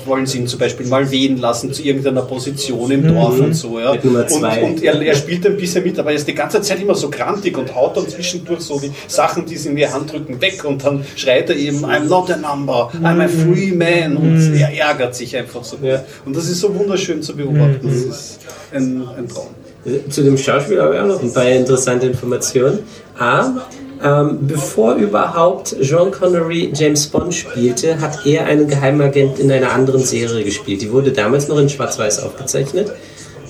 wollen 0.05 0.25
sie 0.25 0.39
ihn 0.39 0.47
zum 0.47 0.59
Beispiel 0.59 0.87
mal 0.87 1.09
wählen 1.11 1.37
lassen 1.37 1.71
zu 1.71 1.83
irgendeiner 1.83 2.23
Position 2.23 2.89
im 2.89 3.07
Dorf 3.07 3.39
und 3.39 3.53
so. 3.53 3.79
Ja. 3.79 3.91
Und, 3.91 4.03
und 4.03 4.83
er, 4.83 4.99
er 5.01 5.15
spielt 5.15 5.45
ein 5.45 5.57
bisschen 5.57 5.83
mit, 5.83 5.99
aber 5.99 6.09
er 6.09 6.15
ist 6.15 6.27
die 6.27 6.33
ganze 6.35 6.59
Zeit 6.61 6.79
immer 6.85 6.95
so 6.95 7.09
grantig 7.09 7.57
und 7.57 7.75
haut 7.75 7.97
dann 7.97 8.07
zwischendurch 8.07 8.61
so 8.61 8.79
die 8.79 8.91
Sachen, 9.07 9.45
die 9.45 9.57
sie 9.57 9.69
in 9.69 9.75
die 9.75 9.87
Hand 9.87 10.11
drücken, 10.11 10.39
weg 10.39 10.63
und 10.63 10.83
dann 10.83 11.05
schreit 11.15 11.49
er 11.49 11.55
eben, 11.55 11.83
I'm 11.85 12.05
not 12.05 12.31
a 12.31 12.37
number, 12.37 12.91
I'm 13.03 13.21
a 13.21 13.27
free 13.27 13.71
man 13.71 14.15
und 14.17 14.55
er 14.55 14.71
ärgert 14.71 15.15
sich 15.15 15.35
einfach 15.35 15.63
so. 15.63 15.77
Und 16.25 16.35
das 16.35 16.49
ist 16.49 16.59
so 16.59 16.73
wunderschön 16.73 17.21
zu 17.21 17.35
beobachten. 17.35 17.81
Das 17.83 17.95
ist 17.95 18.39
ein, 18.71 19.03
ein 19.17 19.27
Traum. 19.27 19.47
Zu 20.09 20.23
dem 20.23 20.37
Schauspieler 20.37 20.85
habe 20.85 20.95
ich 20.95 21.01
auch 21.01 21.07
noch 21.07 21.21
ein 21.21 21.31
paar 21.31 21.47
interessante 21.47 22.07
Informationen. 22.07 22.79
A, 23.19 23.51
ähm, 24.03 24.39
bevor 24.41 24.95
überhaupt 24.95 25.75
Sean 25.79 26.11
Connery 26.11 26.71
James 26.73 27.07
Bond 27.07 27.33
spielte, 27.33 28.01
hat 28.01 28.25
er 28.25 28.45
einen 28.45 28.67
Geheimagent 28.67 29.39
in 29.39 29.51
einer 29.51 29.71
anderen 29.71 30.03
Serie 30.03 30.43
gespielt. 30.43 30.81
Die 30.81 30.91
wurde 30.91 31.11
damals 31.11 31.47
noch 31.47 31.59
in 31.59 31.69
Schwarz-Weiß 31.69 32.23
aufgezeichnet. 32.23 32.91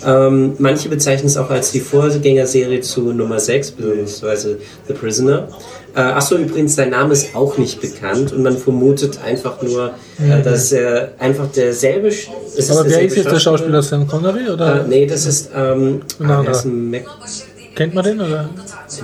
Ähm, 0.05 0.53
manche 0.59 0.89
bezeichnen 0.89 1.27
es 1.27 1.37
auch 1.37 1.49
als 1.49 1.71
die 1.71 1.79
Vorgängerserie 1.79 2.81
zu 2.81 3.13
Nummer 3.13 3.39
6, 3.39 3.71
beziehungsweise 3.71 4.57
The 4.87 4.93
Prisoner. 4.93 5.47
Äh, 5.95 5.99
Achso, 5.99 6.35
übrigens, 6.37 6.75
sein 6.75 6.89
Name 6.89 7.13
ist 7.13 7.35
auch 7.35 7.57
nicht 7.57 7.79
bekannt 7.81 8.33
und 8.33 8.43
man 8.43 8.57
vermutet 8.57 9.19
einfach 9.23 9.61
nur, 9.61 9.91
äh, 10.19 10.41
dass 10.41 10.71
er 10.71 11.13
einfach 11.19 11.47
derselbe. 11.51 12.09
Sch- 12.09 12.27
Aber 12.71 12.89
wer 12.89 13.01
ist 13.03 13.15
jetzt 13.15 13.31
der 13.31 13.39
Schauspieler? 13.39 13.81
Sean 13.81 14.07
Connery? 14.07 14.47
Äh, 14.47 14.51
Oder 14.51 14.83
nee, 14.83 15.05
das 15.05 15.25
ist. 15.25 15.49
Ähm, 15.55 16.01
ah, 16.19 16.23
anderer. 16.23 16.43
wer 16.43 16.51
ist 16.51 16.65
ein 16.65 16.91
Mac 16.91 17.03
kennt 17.75 17.93
man 17.93 18.03
den? 18.03 18.19
Oder? 18.21 18.49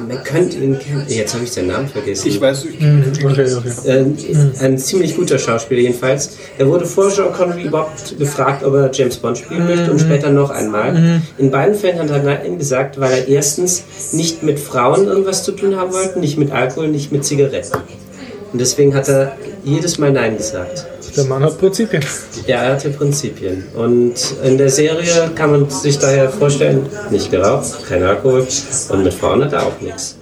man 0.07 0.23
könnte 0.23 0.57
ihn 0.57 0.80
kennen. 0.80 1.06
Jetzt 1.07 1.34
habe 1.34 1.43
ich 1.43 1.52
seinen 1.52 1.68
Namen 1.68 1.88
vergessen. 1.88 2.27
Ich 2.27 2.39
weiß, 2.39 2.65
ich, 2.65 2.80
Hm, 2.80 3.03
Okay, 3.23 3.53
okay. 3.56 3.89
Äh, 3.89 4.64
ein 4.65 4.77
ziemlich 4.77 5.15
guter 5.15 5.38
Schauspieler 5.38 5.81
jedenfalls. 5.81 6.38
Er 6.57 6.68
wurde 6.68 6.85
vor 6.85 7.10
Sean 7.10 7.31
Connery 7.34 7.64
überhaupt 7.64 8.18
gefragt, 8.18 8.64
ob 8.64 8.73
er 8.73 8.89
James 8.91 9.18
Bond 9.18 9.38
spielen 9.38 9.65
möchte 9.68 9.91
und 9.91 9.99
später 9.99 10.30
noch 10.30 10.49
einmal. 10.49 11.22
In 11.38 11.52
beiden 11.52 11.76
Fällen 11.76 11.99
hat 11.99 12.10
er 12.10 12.23
Nein 12.23 12.57
gesagt, 12.57 12.99
weil 12.99 13.11
er 13.11 13.27
erstens 13.27 13.84
nicht 14.14 14.43
mit 14.43 14.60
Frauen 14.60 15.06
irgendwas 15.07 15.43
zu 15.43 15.52
tun 15.52 15.76
haben 15.76 15.93
wollte, 15.93 16.19
nicht 16.19 16.38
mit 16.38 16.52
Alkohol, 16.52 16.88
nicht 16.88 17.11
mit 17.11 17.26
Zigaretten. 17.26 17.77
Und 18.53 18.60
deswegen 18.60 18.93
hat 18.95 19.07
er 19.10 19.38
jedes 19.64 19.98
Mal 19.98 20.11
Nein 20.11 20.38
gesagt. 20.38 20.88
Der 21.15 21.25
Mann 21.25 21.43
hat 21.43 21.59
Prinzipien. 21.59 22.03
Ja, 22.47 22.63
er 22.63 22.73
hatte 22.73 22.89
Prinzipien. 22.89 23.65
Und 23.75 24.13
in 24.43 24.57
der 24.57 24.69
Serie 24.69 25.31
kann 25.35 25.51
man 25.51 25.69
sich 25.69 25.99
daher 25.99 26.29
vorstellen, 26.29 26.85
nicht 27.09 27.31
geraucht, 27.31 27.85
kein 27.88 28.03
Alkohol 28.03 28.47
und 28.89 29.03
mit 29.03 29.13
Frauen 29.13 29.43
hat 29.43 29.53
er 29.53 29.65
auch 29.67 29.81
nichts. 29.81 30.17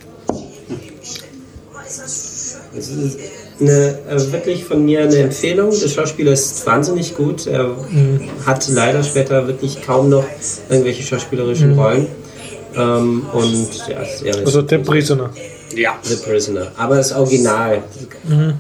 Es 2.78 2.88
ist 2.90 3.20
eine, 3.60 3.98
äh, 4.10 4.32
wirklich 4.32 4.64
von 4.64 4.86
mir 4.86 5.02
eine 5.02 5.18
Empfehlung. 5.18 5.72
Der 5.72 5.90
Schauspieler 5.90 6.32
ist 6.32 6.66
wahnsinnig 6.66 7.16
gut. 7.16 7.46
Er 7.48 7.76
hat 8.46 8.68
leider 8.70 9.04
später 9.04 9.48
wirklich 9.48 9.82
kaum 9.82 10.10
noch 10.10 10.26
irgendwelche 10.70 11.04
schauspielerischen 11.04 11.78
Rollen. 11.78 12.08
Ähm, 12.76 13.26
und 13.34 13.68
ja, 13.88 14.02
ist 14.02 14.46
Also 14.46 14.62
der 14.62 14.78
Prisoner. 14.80 15.32
Ja. 15.76 15.98
The 16.02 16.16
Prisoner. 16.16 16.72
Aber 16.78 16.96
das 16.98 17.12
Original. 17.12 17.84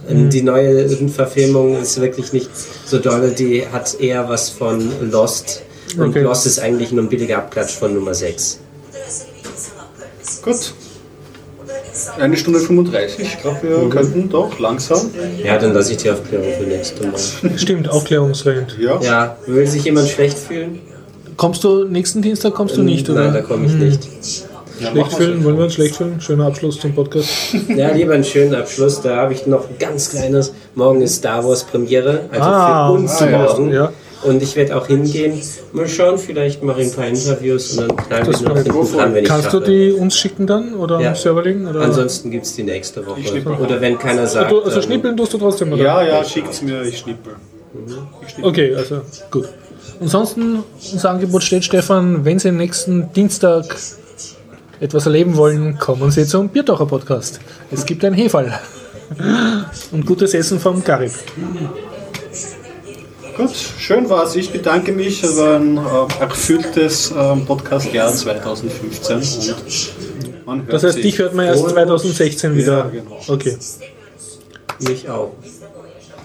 Ähm, 0.10 0.30
Die 0.30 0.42
neue 0.42 0.88
Verfilmung 1.10 1.82
ist 1.82 2.00
wirklich 2.00 2.34
nicht 2.34 2.50
so 2.86 3.00
dolle. 3.00 3.32
Die 3.32 3.66
hat 3.68 4.00
eher 4.00 4.28
was 4.30 4.50
von 4.50 5.10
Lost. 5.12 5.64
Und 5.98 6.10
Okay. 6.10 6.22
Lost 6.22 6.46
ist 6.46 6.60
eigentlich 6.60 6.92
nur 6.92 7.04
ein 7.04 7.10
billiger 7.10 7.38
Abklatsch 7.40 7.74
von 7.76 7.94
Nummer 7.94 8.14
6. 8.14 8.60
Gut. 10.44 10.74
Eine 12.18 12.38
Stunde 12.38 12.60
35. 12.60 13.20
Ich 13.20 13.42
glaube, 13.42 13.60
wir 13.64 13.90
könnten 13.90 14.30
doch 14.30 14.58
langsam. 14.60 15.10
Ja, 15.44 15.58
dann 15.58 15.74
lasse 15.74 15.92
ich 15.92 15.98
die 15.98 16.10
Aufklärung 16.12 16.48
für 16.58 16.64
nächste 16.64 17.06
Mal. 17.08 17.58
Stimmt, 17.58 17.90
Aufklärungsrand. 17.90 18.78
Ja. 18.80 19.02
Ja, 19.02 19.38
will 19.48 19.68
sich 19.68 19.84
jemand 19.84 20.08
schlecht 20.08 20.38
fühlen? 20.38 20.80
Kommst 21.36 21.64
du 21.64 21.86
nächsten 21.86 22.22
Dienstag 22.22 22.54
kommst 22.54 22.78
du 22.78 22.84
nicht, 22.84 23.10
oder? 23.10 23.26
Nein, 23.26 23.34
da 23.34 23.42
komme 23.42 23.66
ich 23.66 23.74
nicht. 23.74 24.08
Ja, 24.80 24.92
Schlecht 24.92 25.20
wir's 25.20 25.44
wollen 25.44 25.58
wir 25.58 25.64
uns 25.66 25.74
schlecht 25.74 25.96
fühlen? 25.96 26.22
Schöner 26.22 26.46
Abschluss 26.48 26.80
zum 26.80 26.94
Podcast. 26.94 27.30
Ja, 27.76 27.92
lieber 27.92 28.14
einen 28.14 28.24
schönen 28.24 28.56
Abschluss. 28.56 29.02
Da 29.02 29.18
habe 29.18 29.34
ich 29.34 29.46
noch 29.48 29.68
ein 29.70 29.78
ganz 29.80 30.10
kleines. 30.12 30.54
Morgen 30.76 31.02
ist 31.02 31.16
Star 31.16 31.44
Wars 31.46 31.64
Premiere, 31.64 32.22
also 32.32 32.44
Ah, 32.44 32.88
für 32.88 32.94
uns 32.94 33.22
ah, 33.22 33.30
ja. 33.30 33.38
morgen. 33.40 33.74
Ja. 33.74 33.92
Und 34.24 34.44
ich 34.44 34.56
werde 34.58 34.76
auch 34.76 34.88
hingehen. 34.88 35.40
Mal 35.72 35.88
schauen, 35.88 36.18
vielleicht 36.18 36.62
mache 36.62 36.82
ich 36.82 36.90
ein 36.90 36.94
paar 36.96 37.08
Interviews 37.08 37.78
und 37.78 37.88
dann 37.90 37.98
knallen 37.98 38.26
Das 38.26 38.42
wir 38.42 38.50
noch 38.50 38.56
wäre 38.56 38.64
hinten 38.66 38.80
gut. 38.80 38.94
dran, 38.96 39.14
wenn 39.14 39.24
ich 39.24 39.30
Kannst 39.30 39.48
du 39.54 39.60
schaffe. 39.60 39.72
die 39.72 39.92
uns 39.94 40.18
schicken 40.18 40.46
dann? 40.48 40.74
Oder 40.76 41.00
Ja. 41.00 41.10
am 41.10 41.16
Server 41.16 41.42
legen? 41.44 41.68
Oder? 41.68 41.82
Ansonsten 41.82 42.30
gibt 42.32 42.46
es 42.46 42.54
die 42.56 42.64
nächste 42.64 43.06
Woche. 43.06 43.20
Oder 43.62 43.80
wenn 43.80 43.98
keiner 43.98 44.28
sagt. 44.28 44.52
du, 44.52 44.62
also 44.62 44.76
ähm, 44.78 44.84
schnippeln 44.84 45.16
tust 45.16 45.34
du 45.34 45.38
trotzdem, 45.38 45.72
oder? 45.72 45.82
Ja, 45.84 46.04
ja, 46.04 46.24
schickt's 46.26 46.62
mir, 46.62 46.82
ich 46.84 46.98
schnippel. 47.00 47.34
Ich 48.26 48.30
schnippel. 48.34 48.50
Okay, 48.50 48.76
also 48.76 49.02
gut. 49.32 49.48
Ansonsten, 50.02 50.64
unser 50.92 51.10
Angebot 51.12 51.44
steht, 51.44 51.64
Stefan, 51.64 52.24
wenn 52.26 52.40
Sie 52.40 52.52
nächsten 52.52 53.12
Dienstag 53.14 53.66
etwas 54.80 55.06
erleben 55.06 55.36
wollen, 55.36 55.78
kommen 55.78 56.12
Sie 56.12 56.26
zum 56.26 56.50
Biertaucher 56.50 56.86
Podcast. 56.86 57.40
Es 57.72 57.86
gibt 57.86 58.04
ein 58.06 58.14
Hefall. 58.14 58.60
Und 59.92 60.06
gutes 60.06 60.34
Essen 60.34 60.60
vom 60.60 60.84
Garib. 60.84 61.12
Gut, 63.36 63.56
schön 63.78 64.10
war's. 64.10 64.36
Ich 64.36 64.52
bedanke 64.52 64.92
mich. 64.92 65.24
Es 65.24 65.38
war 65.38 65.56
ein 65.56 65.78
äh, 65.78 66.22
erfülltes 66.22 67.14
ähm, 67.18 67.46
Podcast-Jahr 67.46 68.14
2015. 68.14 69.16
Und 69.18 70.46
man 70.46 70.60
hört 70.62 70.74
Das 70.74 70.84
heißt, 70.84 70.98
dich 70.98 71.18
hört 71.20 71.34
man 71.34 71.46
erst 71.46 71.70
2016 71.70 72.56
wieder. 72.56 72.78
Ja, 72.78 72.90
genau. 72.90 73.20
Okay, 73.28 73.58
Mich 74.80 75.10
auch. 75.10 75.32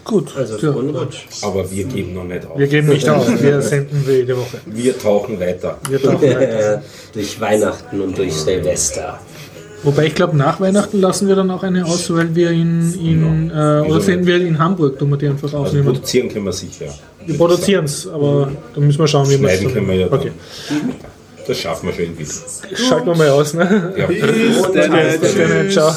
Gut. 0.04 0.36
Also 0.36 0.58
Ja. 0.58 0.74
Aber 1.42 1.70
wir 1.70 1.84
geben 1.84 2.14
noch 2.14 2.24
nicht 2.24 2.46
auf. 2.46 2.58
Wir 2.58 2.66
geben 2.66 2.88
nicht 2.88 3.08
auf, 3.08 3.42
wir 3.42 3.62
senden 3.62 4.04
jede 4.06 4.36
Woche. 4.36 4.58
Wir 4.66 4.98
tauchen 4.98 5.40
weiter. 5.40 5.78
Wir 5.88 6.00
tauchen 6.02 6.22
weiter. 6.22 6.82
durch 7.12 7.40
Weihnachten 7.40 8.00
und 8.00 8.16
durch 8.18 8.34
Silvester. 8.34 9.18
Wobei 9.82 10.06
ich 10.06 10.14
glaube, 10.14 10.34
nach 10.36 10.60
Weihnachten 10.60 10.98
lassen 11.00 11.28
wir 11.28 11.36
dann 11.36 11.50
auch 11.50 11.62
eine 11.62 11.84
aus, 11.84 12.12
weil 12.14 12.34
wir 12.34 12.50
in, 12.50 12.94
in 12.94 13.50
äh, 13.50 13.82
oder 13.86 14.00
senden 14.00 14.26
wir 14.26 14.36
in 14.36 14.58
Hamburg, 14.58 14.98
tun 14.98 15.10
wir 15.10 15.18
die 15.18 15.28
einfach 15.28 15.44
Also 15.52 15.58
aufnehmen. 15.58 15.84
produzieren 15.84 16.28
können 16.30 16.46
wir 16.46 16.52
sicher. 16.52 16.86
Wir 17.26 17.36
produzieren 17.36 17.84
es, 17.84 18.08
aber 18.08 18.50
dann 18.74 18.86
müssen 18.86 18.98
wir 18.98 19.08
schauen, 19.08 19.28
wie 19.28 19.38
wir 19.38 19.48
es 19.48 19.58
Schneiden 19.58 19.74
können 19.74 19.88
wir 19.88 19.94
ja 19.96 20.08
dann. 20.08 20.20
Okay. 20.20 20.32
Das 21.46 21.58
schaffen 21.58 21.86
wir 21.88 21.92
schon 21.94 22.04
irgendwie. 22.04 22.26
Schalten 22.74 23.06
wir 23.06 23.14
mal 23.14 23.28
aus, 23.28 23.52
ne? 23.52 23.92
Ja. 23.98 24.06
Bis 24.08 25.20
Bis 25.20 25.34
dann, 25.36 25.70
ciao. 25.70 25.92